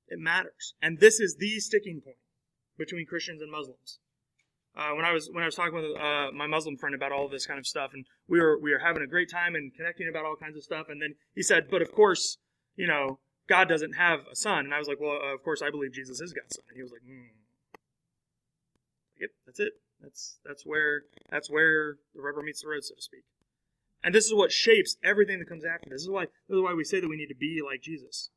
It 0.09 0.19
matters. 0.19 0.73
And 0.81 0.99
this 0.99 1.19
is 1.19 1.35
the 1.37 1.59
sticking 1.59 2.01
point 2.01 2.17
between 2.77 3.05
Christians 3.05 3.41
and 3.41 3.51
Muslims. 3.51 3.99
Uh, 4.77 4.93
when 4.93 5.05
I 5.05 5.11
was 5.11 5.27
when 5.31 5.41
I 5.41 5.47
was 5.47 5.55
talking 5.55 5.73
with 5.73 5.97
uh, 5.99 6.31
my 6.31 6.45
Muslim 6.45 6.77
friend 6.77 6.93
about 6.93 7.11
all 7.11 7.27
this 7.27 7.47
kind 7.47 7.57
of 7.57 7.65
stuff, 7.65 7.91
and 7.93 8.05
we 8.27 8.39
were 8.39 8.59
we 8.59 8.71
were 8.71 8.79
having 8.79 9.01
a 9.01 9.07
great 9.07 9.29
time 9.29 9.55
and 9.55 9.73
connecting 9.73 10.07
about 10.07 10.23
all 10.23 10.35
kinds 10.35 10.55
of 10.55 10.63
stuff, 10.63 10.85
and 10.87 11.01
then 11.01 11.15
he 11.33 11.41
said, 11.41 11.67
"But 11.71 11.81
of 11.81 11.91
course, 11.91 12.37
you 12.75 12.85
know, 12.85 13.19
God 13.49 13.67
doesn't 13.67 13.93
have 13.93 14.19
a 14.31 14.35
son." 14.35 14.65
And 14.65 14.73
I 14.75 14.77
was 14.77 14.87
like, 14.87 14.99
"Well, 14.99 15.17
uh, 15.17 15.33
of 15.33 15.43
course, 15.43 15.63
I 15.63 15.71
believe 15.71 15.93
Jesus 15.93 16.21
is 16.21 16.31
God's 16.31 16.55
son." 16.55 16.65
And 16.69 16.75
he 16.75 16.83
was 16.83 16.91
like, 16.91 17.01
hmm. 17.01 17.33
"Yep, 19.19 19.29
that's 19.47 19.59
it. 19.59 19.73
That's 19.99 20.37
that's 20.45 20.63
where 20.63 21.05
that's 21.31 21.49
where 21.49 21.97
the 22.13 22.21
rubber 22.21 22.43
meets 22.43 22.61
the 22.61 22.67
road, 22.67 22.83
so 22.83 22.93
to 22.93 23.01
speak." 23.01 23.23
And 24.03 24.13
this 24.13 24.27
is 24.27 24.33
what 24.35 24.51
shapes 24.51 24.95
everything 25.03 25.39
that 25.39 25.49
comes 25.49 25.65
after. 25.65 25.89
This 25.89 26.03
is 26.03 26.09
why 26.09 26.25
this 26.47 26.55
is 26.55 26.61
why 26.61 26.75
we 26.75 26.83
say 26.83 26.99
that 26.99 27.09
we 27.09 27.17
need 27.17 27.29
to 27.29 27.35
be 27.35 27.61
like 27.65 27.81
Jesus. 27.81 28.29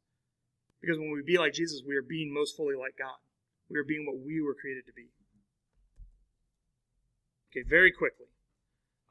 Because 0.81 0.99
when 0.99 1.13
we 1.13 1.23
be 1.23 1.39
like 1.39 1.53
Jesus, 1.53 1.83
we 1.87 1.97
are 1.97 2.03
being 2.03 2.33
most 2.33 2.57
fully 2.57 2.75
like 2.75 2.97
God. 2.99 3.19
We 3.69 3.79
are 3.79 3.85
being 3.85 4.07
what 4.07 4.25
we 4.25 4.41
were 4.41 4.55
created 4.55 4.87
to 4.87 4.93
be. 4.93 5.09
Okay, 7.51 7.65
very 7.69 7.93
quickly. 7.93 8.27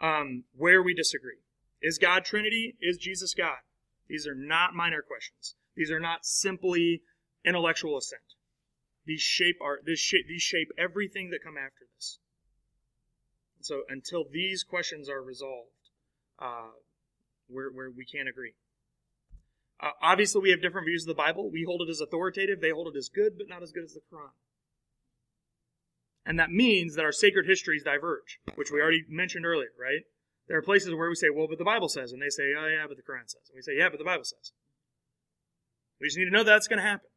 Um, 0.01 0.45
where 0.55 0.81
we 0.81 0.93
disagree. 0.93 1.39
Is 1.81 1.97
God 1.97 2.25
Trinity? 2.25 2.75
Is 2.81 2.97
Jesus 2.97 3.33
God? 3.33 3.59
These 4.07 4.25
are 4.27 4.35
not 4.35 4.73
minor 4.73 5.01
questions. 5.01 5.55
These 5.75 5.91
are 5.91 5.99
not 5.99 6.25
simply 6.25 7.01
intellectual 7.45 7.97
assent. 7.97 8.21
These 9.05 9.21
shape 9.21 9.57
our 9.61 9.79
this 9.85 9.99
shape 9.99 10.27
these 10.27 10.41
shape 10.41 10.69
everything 10.77 11.29
that 11.31 11.43
come 11.43 11.55
after 11.57 11.85
this. 11.95 12.19
So 13.61 13.83
until 13.89 14.25
these 14.31 14.63
questions 14.63 15.09
are 15.09 15.21
resolved, 15.21 15.69
uh, 16.39 16.71
we're, 17.49 17.89
we 17.89 18.05
can't 18.05 18.29
agree. 18.29 18.53
Uh, 19.81 19.91
obviously, 20.01 20.41
we 20.41 20.49
have 20.51 20.61
different 20.61 20.87
views 20.87 21.03
of 21.03 21.07
the 21.07 21.13
Bible. 21.13 21.49
We 21.49 21.63
hold 21.63 21.81
it 21.81 21.89
as 21.89 22.01
authoritative. 22.01 22.59
They 22.59 22.71
hold 22.71 22.93
it 22.93 22.97
as 22.97 23.09
good, 23.09 23.37
but 23.37 23.47
not 23.47 23.63
as 23.63 23.71
good 23.71 23.83
as 23.83 23.93
the 23.93 24.01
Quran. 24.11 24.31
And 26.25 26.37
that 26.37 26.51
means 26.51 26.95
that 26.95 27.05
our 27.05 27.11
sacred 27.11 27.47
histories 27.47 27.83
diverge, 27.83 28.39
which 28.55 28.71
we 28.71 28.81
already 28.81 29.05
mentioned 29.07 29.45
earlier, 29.45 29.71
right? 29.79 30.03
There 30.47 30.57
are 30.57 30.61
places 30.61 30.93
where 30.93 31.09
we 31.09 31.15
say, 31.15 31.29
well, 31.33 31.47
but 31.47 31.57
the 31.57 31.63
Bible 31.63 31.89
says, 31.89 32.11
and 32.11 32.21
they 32.21 32.29
say, 32.29 32.53
oh, 32.57 32.67
yeah, 32.67 32.85
but 32.87 32.97
the 32.97 33.03
Quran 33.03 33.27
says. 33.27 33.49
And 33.49 33.55
we 33.55 33.61
say, 33.61 33.77
yeah, 33.77 33.89
but 33.89 33.99
the 33.99 34.05
Bible 34.05 34.25
says. 34.25 34.51
We 36.01 36.07
just 36.07 36.17
need 36.17 36.25
to 36.25 36.31
know 36.31 36.43
that 36.43 36.51
that's 36.51 36.67
going 36.67 36.79
to 36.79 36.85
happen. 36.85 37.08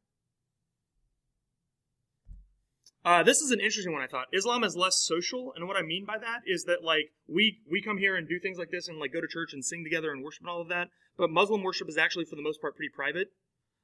Uh, 3.04 3.22
this 3.22 3.40
is 3.40 3.50
an 3.50 3.58
interesting 3.58 3.92
one. 3.92 4.02
I 4.02 4.06
thought 4.06 4.28
Islam 4.32 4.62
is 4.62 4.76
less 4.76 4.96
social, 4.96 5.52
and 5.56 5.66
what 5.66 5.76
I 5.76 5.82
mean 5.82 6.04
by 6.04 6.18
that 6.18 6.42
is 6.46 6.64
that 6.64 6.84
like 6.84 7.10
we 7.26 7.58
we 7.68 7.82
come 7.82 7.98
here 7.98 8.16
and 8.16 8.28
do 8.28 8.38
things 8.38 8.58
like 8.58 8.70
this 8.70 8.86
and 8.86 8.98
like 8.98 9.12
go 9.12 9.20
to 9.20 9.26
church 9.26 9.52
and 9.52 9.64
sing 9.64 9.82
together 9.82 10.12
and 10.12 10.22
worship 10.22 10.42
and 10.42 10.50
all 10.50 10.60
of 10.60 10.68
that. 10.68 10.88
But 11.16 11.30
Muslim 11.30 11.62
worship 11.62 11.88
is 11.88 11.98
actually 11.98 12.26
for 12.26 12.36
the 12.36 12.42
most 12.42 12.60
part 12.60 12.76
pretty 12.76 12.92
private. 12.94 13.28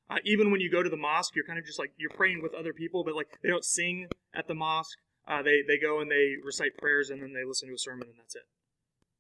Uh, 0.09 0.19
even 0.25 0.51
when 0.51 0.61
you 0.61 0.71
go 0.71 0.83
to 0.83 0.89
the 0.89 0.97
mosque, 0.97 1.35
you're 1.35 1.45
kind 1.45 1.59
of 1.59 1.67
just 1.67 1.79
like 1.79 1.93
you're 1.99 2.15
praying 2.15 2.43
with 2.43 2.55
other 2.55 2.73
people, 2.73 3.03
but 3.03 3.17
like 3.17 3.27
they 3.43 3.49
don't 3.49 3.65
sing 3.65 4.07
at 4.33 4.47
the 4.47 4.55
mosque. 4.55 4.99
Uh, 5.27 5.43
they 5.43 5.63
they 5.67 5.79
go 5.79 6.01
and 6.01 6.11
they 6.11 6.35
recite 6.45 6.79
prayers 6.79 7.11
and 7.11 7.21
then 7.21 7.33
they 7.35 7.45
listen 7.45 7.69
to 7.69 7.75
a 7.75 7.79
sermon 7.79 8.07
and 8.09 8.19
that's 8.19 8.37
it. 8.37 8.47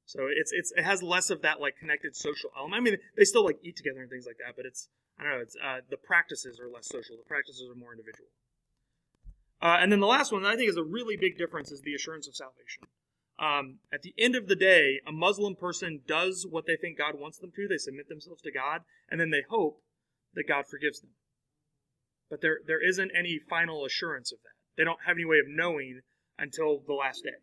So 0.06 0.28
it's 0.30 0.52
it's 0.52 0.72
it 0.76 0.84
has 0.84 1.02
less 1.02 1.28
of 1.28 1.42
that 1.42 1.60
like 1.60 1.76
connected 1.76 2.14
social 2.14 2.50
element. 2.56 2.80
I 2.80 2.84
mean, 2.84 2.96
they 3.16 3.24
still 3.24 3.44
like 3.44 3.58
eat 3.64 3.76
together 3.76 4.00
and 4.00 4.08
things 4.08 4.26
like 4.26 4.38
that, 4.38 4.54
but 4.56 4.64
it's 4.64 4.88
I 5.18 5.24
don't 5.24 5.32
know. 5.32 5.40
It's 5.40 5.56
uh, 5.58 5.80
the 5.90 5.98
practices 5.98 6.60
are 6.60 6.70
less 6.70 6.86
social. 6.86 7.16
The 7.16 7.28
practices 7.28 7.68
are 7.68 7.74
more 7.74 7.92
individual. 7.92 8.30
Uh, 9.60 9.78
and 9.80 9.90
then 9.90 10.00
the 10.00 10.06
last 10.06 10.32
one 10.32 10.42
that 10.42 10.52
I 10.52 10.56
think 10.56 10.70
is 10.70 10.76
a 10.76 10.84
really 10.84 11.16
big 11.16 11.36
difference 11.36 11.72
is 11.72 11.82
the 11.82 11.94
assurance 11.94 12.28
of 12.28 12.36
salvation. 12.36 12.84
Um, 13.38 13.78
at 13.92 14.02
the 14.02 14.14
end 14.18 14.34
of 14.34 14.48
the 14.48 14.56
day, 14.56 15.00
a 15.06 15.12
Muslim 15.12 15.54
person 15.54 16.00
does 16.06 16.46
what 16.48 16.66
they 16.66 16.76
think 16.76 16.98
God 16.98 17.18
wants 17.18 17.38
them 17.38 17.52
to. 17.54 17.68
They 17.68 17.78
submit 17.78 18.08
themselves 18.08 18.42
to 18.42 18.52
God, 18.52 18.82
and 19.08 19.20
then 19.20 19.30
they 19.30 19.42
hope 19.48 19.80
that 20.34 20.48
God 20.48 20.66
forgives 20.68 21.00
them. 21.00 21.10
But 22.30 22.40
there, 22.40 22.58
there 22.66 22.84
isn't 22.84 23.12
any 23.14 23.38
final 23.38 23.84
assurance 23.84 24.32
of 24.32 24.38
that. 24.42 24.54
They 24.76 24.84
don't 24.84 25.06
have 25.06 25.16
any 25.16 25.24
way 25.24 25.38
of 25.38 25.46
knowing 25.48 26.00
until 26.38 26.82
the 26.86 26.94
last 26.94 27.24
day. 27.24 27.42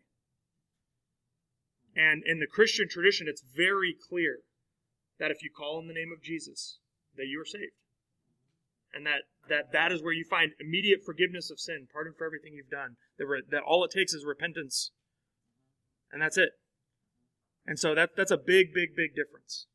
And 1.94 2.22
in 2.26 2.40
the 2.40 2.46
Christian 2.46 2.88
tradition, 2.88 3.26
it's 3.28 3.42
very 3.42 3.94
clear 4.08 4.40
that 5.18 5.30
if 5.30 5.42
you 5.42 5.50
call 5.50 5.80
in 5.80 5.88
the 5.88 5.94
name 5.94 6.12
of 6.12 6.22
Jesus, 6.22 6.78
that 7.16 7.26
you 7.26 7.40
are 7.40 7.46
saved. 7.46 7.72
And 8.94 9.06
that 9.06 9.22
that, 9.48 9.72
that 9.72 9.92
is 9.92 10.02
where 10.02 10.12
you 10.12 10.24
find 10.24 10.52
immediate 10.58 11.00
forgiveness 11.04 11.50
of 11.50 11.60
sin, 11.60 11.86
pardon 11.92 12.14
for 12.16 12.24
everything 12.26 12.54
you've 12.54 12.70
done. 12.70 12.96
That, 13.18 13.26
re, 13.26 13.42
that 13.50 13.62
all 13.62 13.84
it 13.84 13.90
takes 13.90 14.12
is 14.12 14.24
repentance. 14.24 14.90
And 16.12 16.20
that's 16.20 16.36
it. 16.36 16.50
And 17.66 17.78
so 17.78 17.94
that 17.94 18.10
that's 18.16 18.30
a 18.30 18.36
big, 18.36 18.72
big, 18.72 18.96
big 18.96 19.14
difference. 19.14 19.66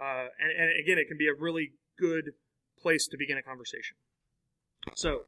Uh, 0.00 0.28
and, 0.40 0.50
and 0.50 0.70
again, 0.80 0.98
it 0.98 1.06
can 1.08 1.18
be 1.18 1.28
a 1.28 1.34
really 1.38 1.72
good 1.98 2.32
place 2.80 3.06
to 3.08 3.16
begin 3.16 3.38
a 3.38 3.42
conversation. 3.42 3.96
So, 4.94 5.22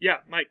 yeah, 0.00 0.18
Mike. 0.28 0.48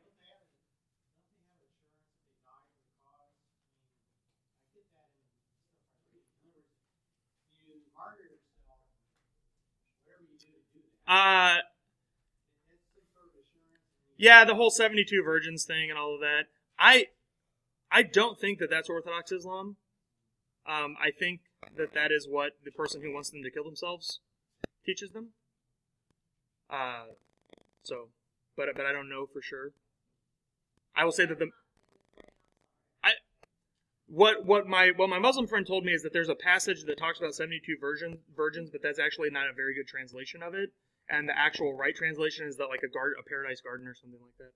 Uh, 11.14 11.58
yeah, 14.18 14.44
the 14.46 14.56
whole 14.56 14.72
72 14.72 15.22
virgins 15.24 15.64
thing 15.64 15.92
and 15.92 16.00
all 16.00 16.16
of 16.16 16.22
that. 16.22 16.46
I 16.80 17.08
I 17.92 18.02
don't 18.02 18.40
think 18.40 18.58
that 18.58 18.72
that's 18.72 18.90
Orthodox 18.90 19.32
Islam. 19.32 19.76
Um, 20.66 20.96
I 21.00 21.12
think 21.12 21.42
that 21.78 21.94
that 21.94 22.12
is 22.12 22.28
what 22.28 22.54
the 22.66 22.72
person 22.72 23.04
who 23.04 23.14
wants 23.14 23.30
them 23.30 23.44
to 23.44 23.52
kill 23.52 23.64
themselves 23.64 24.22
teaches 24.84 25.12
them. 25.12 25.34
Uh, 26.68 27.14
so, 27.84 28.08
but 28.58 28.70
but 28.76 28.88
I 28.88 28.92
don't 28.92 29.10
know 29.10 29.28
for 29.32 29.42
sure. 29.44 29.74
I 30.96 31.06
will 31.06 31.12
say 31.12 31.28
that 31.28 31.38
the 31.38 31.50
I 33.04 33.12
what 34.08 34.48
what 34.48 34.66
my 34.66 34.92
what 34.96 35.10
my 35.10 35.20
Muslim 35.20 35.46
friend 35.46 35.68
told 35.68 35.86
me 35.86 35.94
is 35.94 36.02
that 36.02 36.12
there's 36.12 36.30
a 36.30 36.34
passage 36.34 36.86
that 36.86 36.98
talks 36.98 37.20
about 37.20 37.36
72 37.36 37.78
virgin, 37.80 38.18
virgins, 38.36 38.72
but 38.72 38.82
that's 38.82 38.98
actually 38.98 39.30
not 39.30 39.48
a 39.48 39.54
very 39.54 39.76
good 39.76 39.88
translation 39.88 40.42
of 40.42 40.56
it 40.56 40.72
and 41.10 41.28
the 41.28 41.38
actual 41.38 41.74
right 41.74 41.96
translation 41.96 42.48
is 42.48 42.58
that 42.58 42.68
like 42.68 42.84
a 42.84 42.92
guard 42.92 43.14
a 43.20 43.24
paradise 43.28 43.62
garden 43.62 43.88
or 43.88 43.96
something 43.96 44.20
like 44.22 44.38
that. 44.40 44.54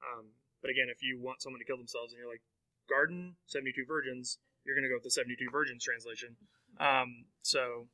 Um, 0.00 0.32
but 0.62 0.70
again, 0.70 0.86
if 0.90 1.02
you 1.02 1.18
want 1.20 1.42
someone 1.42 1.60
to 1.60 1.64
kill 1.64 1.76
themselves 1.76 2.12
and 2.12 2.20
you're 2.20 2.30
like 2.30 2.42
garden 2.88 3.36
seventy 3.46 3.72
two 3.72 3.84
virgins, 3.86 4.38
you're 4.64 4.76
gonna 4.76 4.88
go 4.88 4.96
with 4.96 5.04
the 5.04 5.10
seventy 5.10 5.36
two 5.36 5.50
virgins 5.50 5.84
translation. 5.84 6.36
Um, 6.78 7.26
so, 7.42 7.88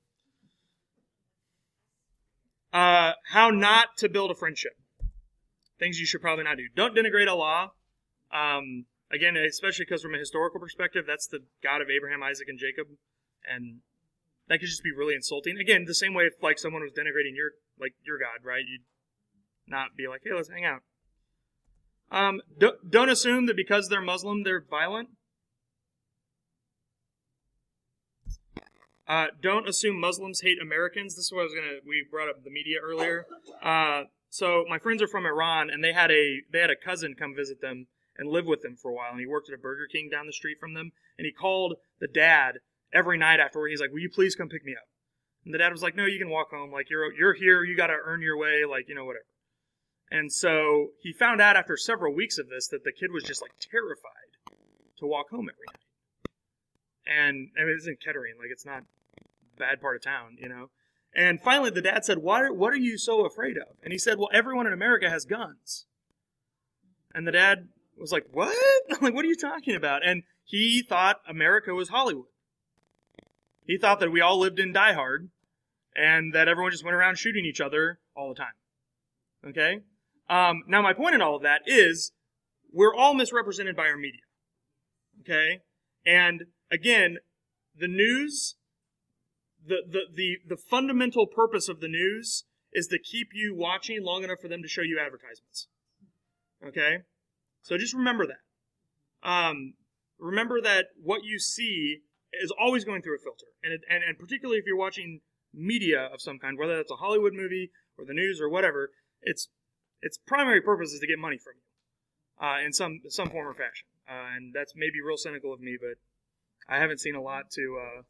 uh, 2.73 3.13
how 3.33 3.51
not 3.51 3.97
to 3.99 4.09
build 4.09 4.31
a 4.31 4.35
friendship? 4.35 4.73
Things 5.79 6.01
you 6.01 6.07
should 6.07 6.23
probably 6.23 6.45
not 6.45 6.57
do. 6.57 6.69
Don't 6.75 6.97
denigrate 6.97 7.29
Allah. 7.29 7.73
Um, 8.33 8.87
again, 9.11 9.37
especially 9.37 9.85
because 9.85 10.03
from 10.03 10.15
a 10.15 10.19
historical 10.19 10.61
perspective, 10.61 11.05
that's 11.07 11.27
the 11.27 11.41
God 11.63 11.83
of 11.83 11.89
Abraham, 11.91 12.23
Isaac, 12.23 12.49
and 12.49 12.59
Jacob, 12.59 12.87
and 13.49 13.81
that 14.49 14.61
could 14.61 14.69
just 14.69 14.83
be 14.83 14.93
really 14.93 15.15
insulting. 15.15 15.59
Again, 15.59 15.85
the 15.87 15.95
same 15.95 16.15
way 16.15 16.25
if 16.25 16.35
like 16.43 16.59
someone 16.59 16.83
was 16.83 16.93
denigrating 16.93 17.35
your 17.35 17.53
like 17.81 17.95
your 18.05 18.19
God, 18.19 18.45
right? 18.45 18.65
You'd 18.67 18.83
not 19.67 19.97
be 19.97 20.09
like, 20.09 20.23
hey, 20.25 20.35
let's 20.35 20.49
hang 20.49 20.65
out. 20.65 20.83
Um, 22.11 22.41
don't, 22.57 22.91
don't 22.91 23.09
assume 23.09 23.47
that 23.47 23.57
because 23.57 23.89
they're 23.89 24.01
Muslim, 24.01 24.45
they're 24.45 24.65
violent. 24.69 25.09
Uh, 29.09 29.27
don't 29.41 29.69
assume 29.69 30.01
Muslims 30.01 30.41
hate 30.41 30.61
Americans. 30.61 31.15
This 31.15 31.27
is 31.27 31.33
what 31.33 31.41
I 31.41 31.45
was 31.45 31.55
gonna. 31.55 31.79
We 31.87 32.05
brought 32.11 32.29
up 32.29 32.43
the 32.43 32.51
media 32.51 32.79
earlier. 32.83 33.27
Uh, 33.63 34.05
so 34.31 34.65
my 34.69 34.79
friends 34.79 35.01
are 35.01 35.07
from 35.07 35.27
Iran, 35.27 35.71
and 35.71 35.83
they 35.83 35.93
had 35.93 36.11
a 36.11 36.43
they 36.53 36.59
had 36.59 36.71
a 36.71 36.77
cousin 36.77 37.15
come 37.15 37.35
visit 37.35 37.61
them 37.61 37.87
and 38.19 38.29
live 38.29 38.47
with 38.47 38.63
them 38.63 38.77
for 38.77 38.91
a 38.91 38.95
while. 38.95 39.11
And 39.11 39.21
he 39.21 39.27
worked 39.27 39.49
at 39.49 39.55
a 39.55 39.59
Burger 39.59 39.87
King 39.91 40.09
down 40.11 40.27
the 40.27 40.33
street 40.33 40.59
from 40.59 40.75
them. 40.75 40.93
And 41.19 41.25
he 41.25 41.33
called 41.33 41.77
the 42.01 42.09
dad 42.09 42.59
every 42.93 43.19
night 43.19 43.41
afterward. 43.41 43.69
He's 43.69 43.81
like, 43.81 43.93
"Will 43.93 44.01
you 44.01 44.11
please 44.11 44.35
come 44.35 44.49
pick 44.49 44.65
me 44.65 44.73
up?" 44.73 44.89
And 45.45 45.55
the 45.55 45.59
dad 45.59 45.73
was 45.73 45.83
like, 45.83 45.97
"No, 45.97 46.07
you 46.07 46.19
can 46.19 46.31
walk 46.31 46.51
home. 46.51 46.71
Like 46.71 46.91
you're 46.91 47.13
you're 47.13 47.35
here. 47.35 47.63
You 47.63 47.77
got 47.77 47.89
to 47.89 47.97
earn 48.05 48.23
your 48.23 48.37
way. 48.37 48.65
Like 48.69 48.89
you 48.89 48.95
know 48.95 49.05
whatever." 49.05 49.27
And 50.11 50.33
so 50.33 50.89
he 51.01 51.13
found 51.13 51.41
out 51.41 51.57
after 51.57 51.77
several 51.77 52.15
weeks 52.15 52.39
of 52.39 52.49
this 52.49 52.69
that 52.69 52.85
the 52.85 52.93
kid 52.93 53.11
was 53.13 53.25
just 53.25 53.43
like 53.43 53.53
terrified 53.61 54.55
to 54.99 55.07
walk 55.07 55.31
home 55.31 55.49
every 55.49 55.67
night. 55.67 55.87
And 57.07 57.51
I 57.59 57.65
mean, 57.65 57.75
it's 57.77 57.87
in 57.87 57.97
Kettering, 58.05 58.35
like 58.39 58.51
it's 58.51 58.67
not 58.67 58.83
bad 59.59 59.81
part 59.81 59.97
of 59.97 60.03
town, 60.03 60.37
you 60.39 60.49
know. 60.49 60.71
And 61.15 61.41
finally, 61.41 61.71
the 61.71 61.83
dad 61.83 62.05
said, 62.05 62.19
"What? 62.19 62.57
What 62.57 62.73
are 62.73 62.79
you 62.79 62.99
so 62.99 63.25
afraid 63.25 63.57
of?" 63.57 63.77
And 63.83 63.93
he 63.93 63.99
said, 63.99 64.19
"Well, 64.19 64.29
everyone 64.33 64.67
in 64.67 64.73
America 64.73 65.09
has 65.09 65.25
guns." 65.25 65.87
And 67.15 67.27
the 67.27 67.33
dad 67.33 67.69
was 67.97 68.13
like, 68.13 68.27
"What? 68.31 68.55
like, 69.01 69.15
what 69.15 69.25
are 69.25 69.29
you 69.29 69.37
talking 69.37 69.75
about?" 69.75 70.07
And 70.07 70.25
he 70.45 70.83
thought 70.83 71.21
America 71.29 71.75
was 71.75 71.89
Hollywood. 71.89 72.27
He 73.67 73.79
thought 73.79 74.01
that 74.01 74.13
we 74.13 74.21
all 74.21 74.39
lived 74.39 74.59
in 74.59 74.73
Die 74.73 74.93
Hard, 74.93 75.29
and 75.97 76.33
that 76.35 76.49
everyone 76.49 76.71
just 76.71 76.85
went 76.85 76.95
around 76.95 77.19
shooting 77.19 77.45
each 77.45 77.61
other 77.61 77.99
all 78.15 78.29
the 78.29 78.35
time. 78.35 78.55
Okay? 79.49 79.81
Um, 80.29 80.63
now, 80.69 80.83
my 80.83 80.93
point 80.93 81.15
in 81.15 81.23
all 81.23 81.37
of 81.37 81.43
that 81.43 81.63
is 81.67 82.13
we're 82.73 82.95
all 82.95 83.15
misrepresented 83.15 83.77
by 83.77 83.87
our 83.87 83.97
media. 83.97 84.21
Okay? 85.21 85.61
And 86.05 86.45
again, 86.71 87.19
the 87.77 87.89
news, 87.89 88.57
the, 89.67 89.83
the, 89.89 90.01
the, 90.15 90.37
the 90.47 90.57
fundamental 90.57 91.27
purpose 91.27 91.69
of 91.69 91.81
the 91.81 91.89
news 91.89 92.45
is 92.73 92.89
to 92.89 92.99
keep 92.99 93.29
you 93.33 93.55
watching 93.57 94.03
long 94.03 94.23
enough 94.23 94.41
for 94.41 94.49
them 94.49 94.63
to 94.63 94.69
show 94.69 94.83
you 94.83 95.01
advertisements. 95.05 95.69
Okay? 96.65 96.99
So 97.63 97.79
just 97.79 97.95
remember 97.95 98.27
that. 98.27 99.29
Um, 99.29 99.75
remember 100.19 100.61
that 100.61 100.87
what 101.03 101.25
you 101.25 101.39
see 101.39 102.03
is 102.43 102.53
always 102.59 102.85
going 102.85 103.03
through 103.03 103.17
a 103.17 103.19
filter. 103.23 103.47
And, 103.63 103.73
it, 103.73 103.81
and, 103.91 104.03
and 104.05 104.19
particularly 104.19 104.59
if 104.59 104.67
you're 104.67 104.77
watching 104.77 105.21
media 105.53 106.09
of 106.13 106.21
some 106.21 106.39
kind, 106.39 106.59
whether 106.59 106.77
that's 106.77 106.91
a 106.91 106.97
Hollywood 106.97 107.33
movie 107.33 107.71
or 107.99 108.05
the 108.05 108.15
news 108.15 108.41
or 108.41 108.49
whatever, 108.49 108.91
its 109.23 109.49
its 110.03 110.19
primary 110.19 110.61
purpose 110.61 110.93
is 110.93 111.01
to 111.01 111.07
get 111.07 111.19
money 111.19 111.39
from 111.39 111.55
you 111.57 112.47
uh, 112.47 112.65
in 112.65 112.73
some 112.73 113.01
some 113.09 113.31
form 113.31 113.47
or 113.47 113.55
fashion. 113.55 113.87
Uh, 114.09 114.37
and 114.37 114.55
that's 114.55 114.75
maybe 114.77 115.01
real 115.05 115.17
cynical 115.17 115.53
of 115.53 115.61
me, 115.61 115.77
but 115.81 115.99
I 116.73 116.79
haven't 116.79 117.01
seen 117.01 117.15
a 117.15 117.23
lot 117.23 117.51
to 117.53 117.81
uh, 117.81 118.03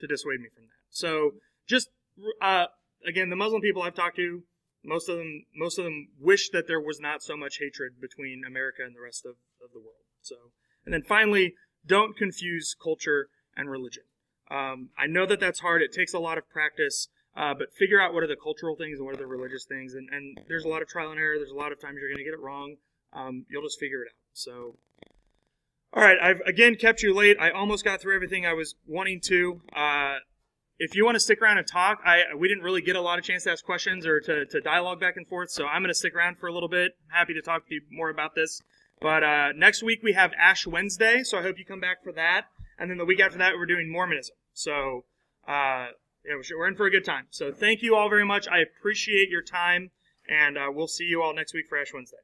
to 0.00 0.06
dissuade 0.06 0.40
me 0.40 0.48
from 0.54 0.64
that. 0.64 0.82
So 0.90 1.32
just 1.66 1.88
uh, 2.42 2.66
again, 3.06 3.30
the 3.30 3.36
Muslim 3.36 3.62
people 3.62 3.82
I've 3.82 3.94
talked 3.94 4.16
to, 4.16 4.42
most 4.84 5.08
of 5.08 5.16
them 5.16 5.44
most 5.56 5.78
of 5.78 5.84
them 5.84 6.08
wish 6.20 6.50
that 6.50 6.66
there 6.66 6.80
was 6.80 7.00
not 7.00 7.22
so 7.22 7.36
much 7.36 7.58
hatred 7.58 8.00
between 8.00 8.42
America 8.46 8.82
and 8.84 8.94
the 8.94 9.00
rest 9.00 9.24
of, 9.24 9.36
of 9.62 9.72
the 9.72 9.78
world. 9.78 10.04
So 10.22 10.36
and 10.84 10.92
then 10.92 11.02
finally, 11.02 11.54
don't 11.86 12.16
confuse 12.16 12.74
culture 12.80 13.28
and 13.56 13.70
religion. 13.70 14.04
Um, 14.50 14.90
I 14.98 15.06
know 15.06 15.26
that 15.26 15.40
that's 15.40 15.60
hard. 15.60 15.82
It 15.82 15.92
takes 15.92 16.12
a 16.14 16.18
lot 16.18 16.38
of 16.38 16.48
practice, 16.48 17.08
uh, 17.36 17.54
but 17.54 17.72
figure 17.72 18.00
out 18.00 18.12
what 18.12 18.22
are 18.22 18.26
the 18.26 18.36
cultural 18.36 18.76
things 18.76 18.98
and 18.98 19.06
what 19.06 19.14
are 19.14 19.18
the 19.18 19.26
religious 19.26 19.64
things. 19.64 19.94
And, 19.94 20.08
and 20.12 20.38
there's 20.48 20.64
a 20.64 20.68
lot 20.68 20.82
of 20.82 20.88
trial 20.88 21.10
and 21.10 21.18
error. 21.18 21.36
There's 21.36 21.50
a 21.50 21.56
lot 21.56 21.72
of 21.72 21.80
times 21.80 21.96
you're 22.00 22.10
going 22.10 22.18
to 22.18 22.24
get 22.24 22.34
it 22.34 22.40
wrong. 22.40 22.76
Um, 23.12 23.46
you'll 23.48 23.62
just 23.62 23.80
figure 23.80 24.02
it 24.02 24.08
out. 24.08 24.18
So, 24.32 24.76
all 25.92 26.02
right, 26.02 26.18
I've 26.20 26.40
again 26.46 26.74
kept 26.74 27.02
you 27.02 27.14
late. 27.14 27.36
I 27.40 27.50
almost 27.50 27.84
got 27.84 28.00
through 28.00 28.14
everything 28.14 28.44
I 28.44 28.52
was 28.52 28.74
wanting 28.86 29.20
to. 29.26 29.62
Uh, 29.74 30.16
if 30.78 30.96
you 30.96 31.04
want 31.04 31.14
to 31.14 31.20
stick 31.20 31.40
around 31.40 31.58
and 31.58 31.66
talk, 31.66 32.00
I 32.04 32.34
we 32.36 32.48
didn't 32.48 32.64
really 32.64 32.82
get 32.82 32.96
a 32.96 33.00
lot 33.00 33.18
of 33.18 33.24
chance 33.24 33.44
to 33.44 33.52
ask 33.52 33.64
questions 33.64 34.04
or 34.04 34.20
to, 34.20 34.44
to 34.46 34.60
dialogue 34.60 35.00
back 35.00 35.16
and 35.16 35.26
forth, 35.26 35.50
so 35.50 35.66
I'm 35.66 35.82
going 35.82 35.90
to 35.90 35.94
stick 35.94 36.14
around 36.14 36.38
for 36.38 36.48
a 36.48 36.52
little 36.52 36.68
bit. 36.68 36.92
Happy 37.12 37.32
to 37.34 37.40
talk 37.40 37.68
to 37.68 37.74
you 37.74 37.82
more 37.90 38.10
about 38.10 38.34
this. 38.34 38.60
But 39.00 39.22
uh, 39.22 39.52
next 39.56 39.82
week 39.82 40.00
we 40.02 40.14
have 40.14 40.32
Ash 40.38 40.66
Wednesday, 40.66 41.22
so 41.22 41.38
I 41.38 41.42
hope 41.42 41.58
you 41.58 41.64
come 41.64 41.80
back 41.80 42.02
for 42.02 42.12
that 42.12 42.46
and 42.78 42.90
then 42.90 42.98
the 42.98 43.04
week 43.04 43.20
after 43.20 43.38
that 43.38 43.54
we're 43.54 43.66
doing 43.66 43.90
Mormonism. 43.90 44.36
So 44.52 45.04
uh, 45.46 45.88
yeah, 46.24 46.36
we're 46.56 46.68
in 46.68 46.76
for 46.76 46.86
a 46.86 46.90
good 46.90 47.04
time. 47.04 47.26
So 47.30 47.52
thank 47.52 47.82
you 47.82 47.96
all 47.96 48.08
very 48.08 48.24
much. 48.24 48.48
I 48.48 48.58
appreciate 48.58 49.28
your 49.28 49.42
time, 49.42 49.90
and 50.28 50.56
uh, 50.56 50.68
we'll 50.72 50.88
see 50.88 51.04
you 51.04 51.22
all 51.22 51.34
next 51.34 51.54
week 51.54 51.66
for 51.68 51.78
Ash 51.78 51.92
Wednesday. 51.92 52.18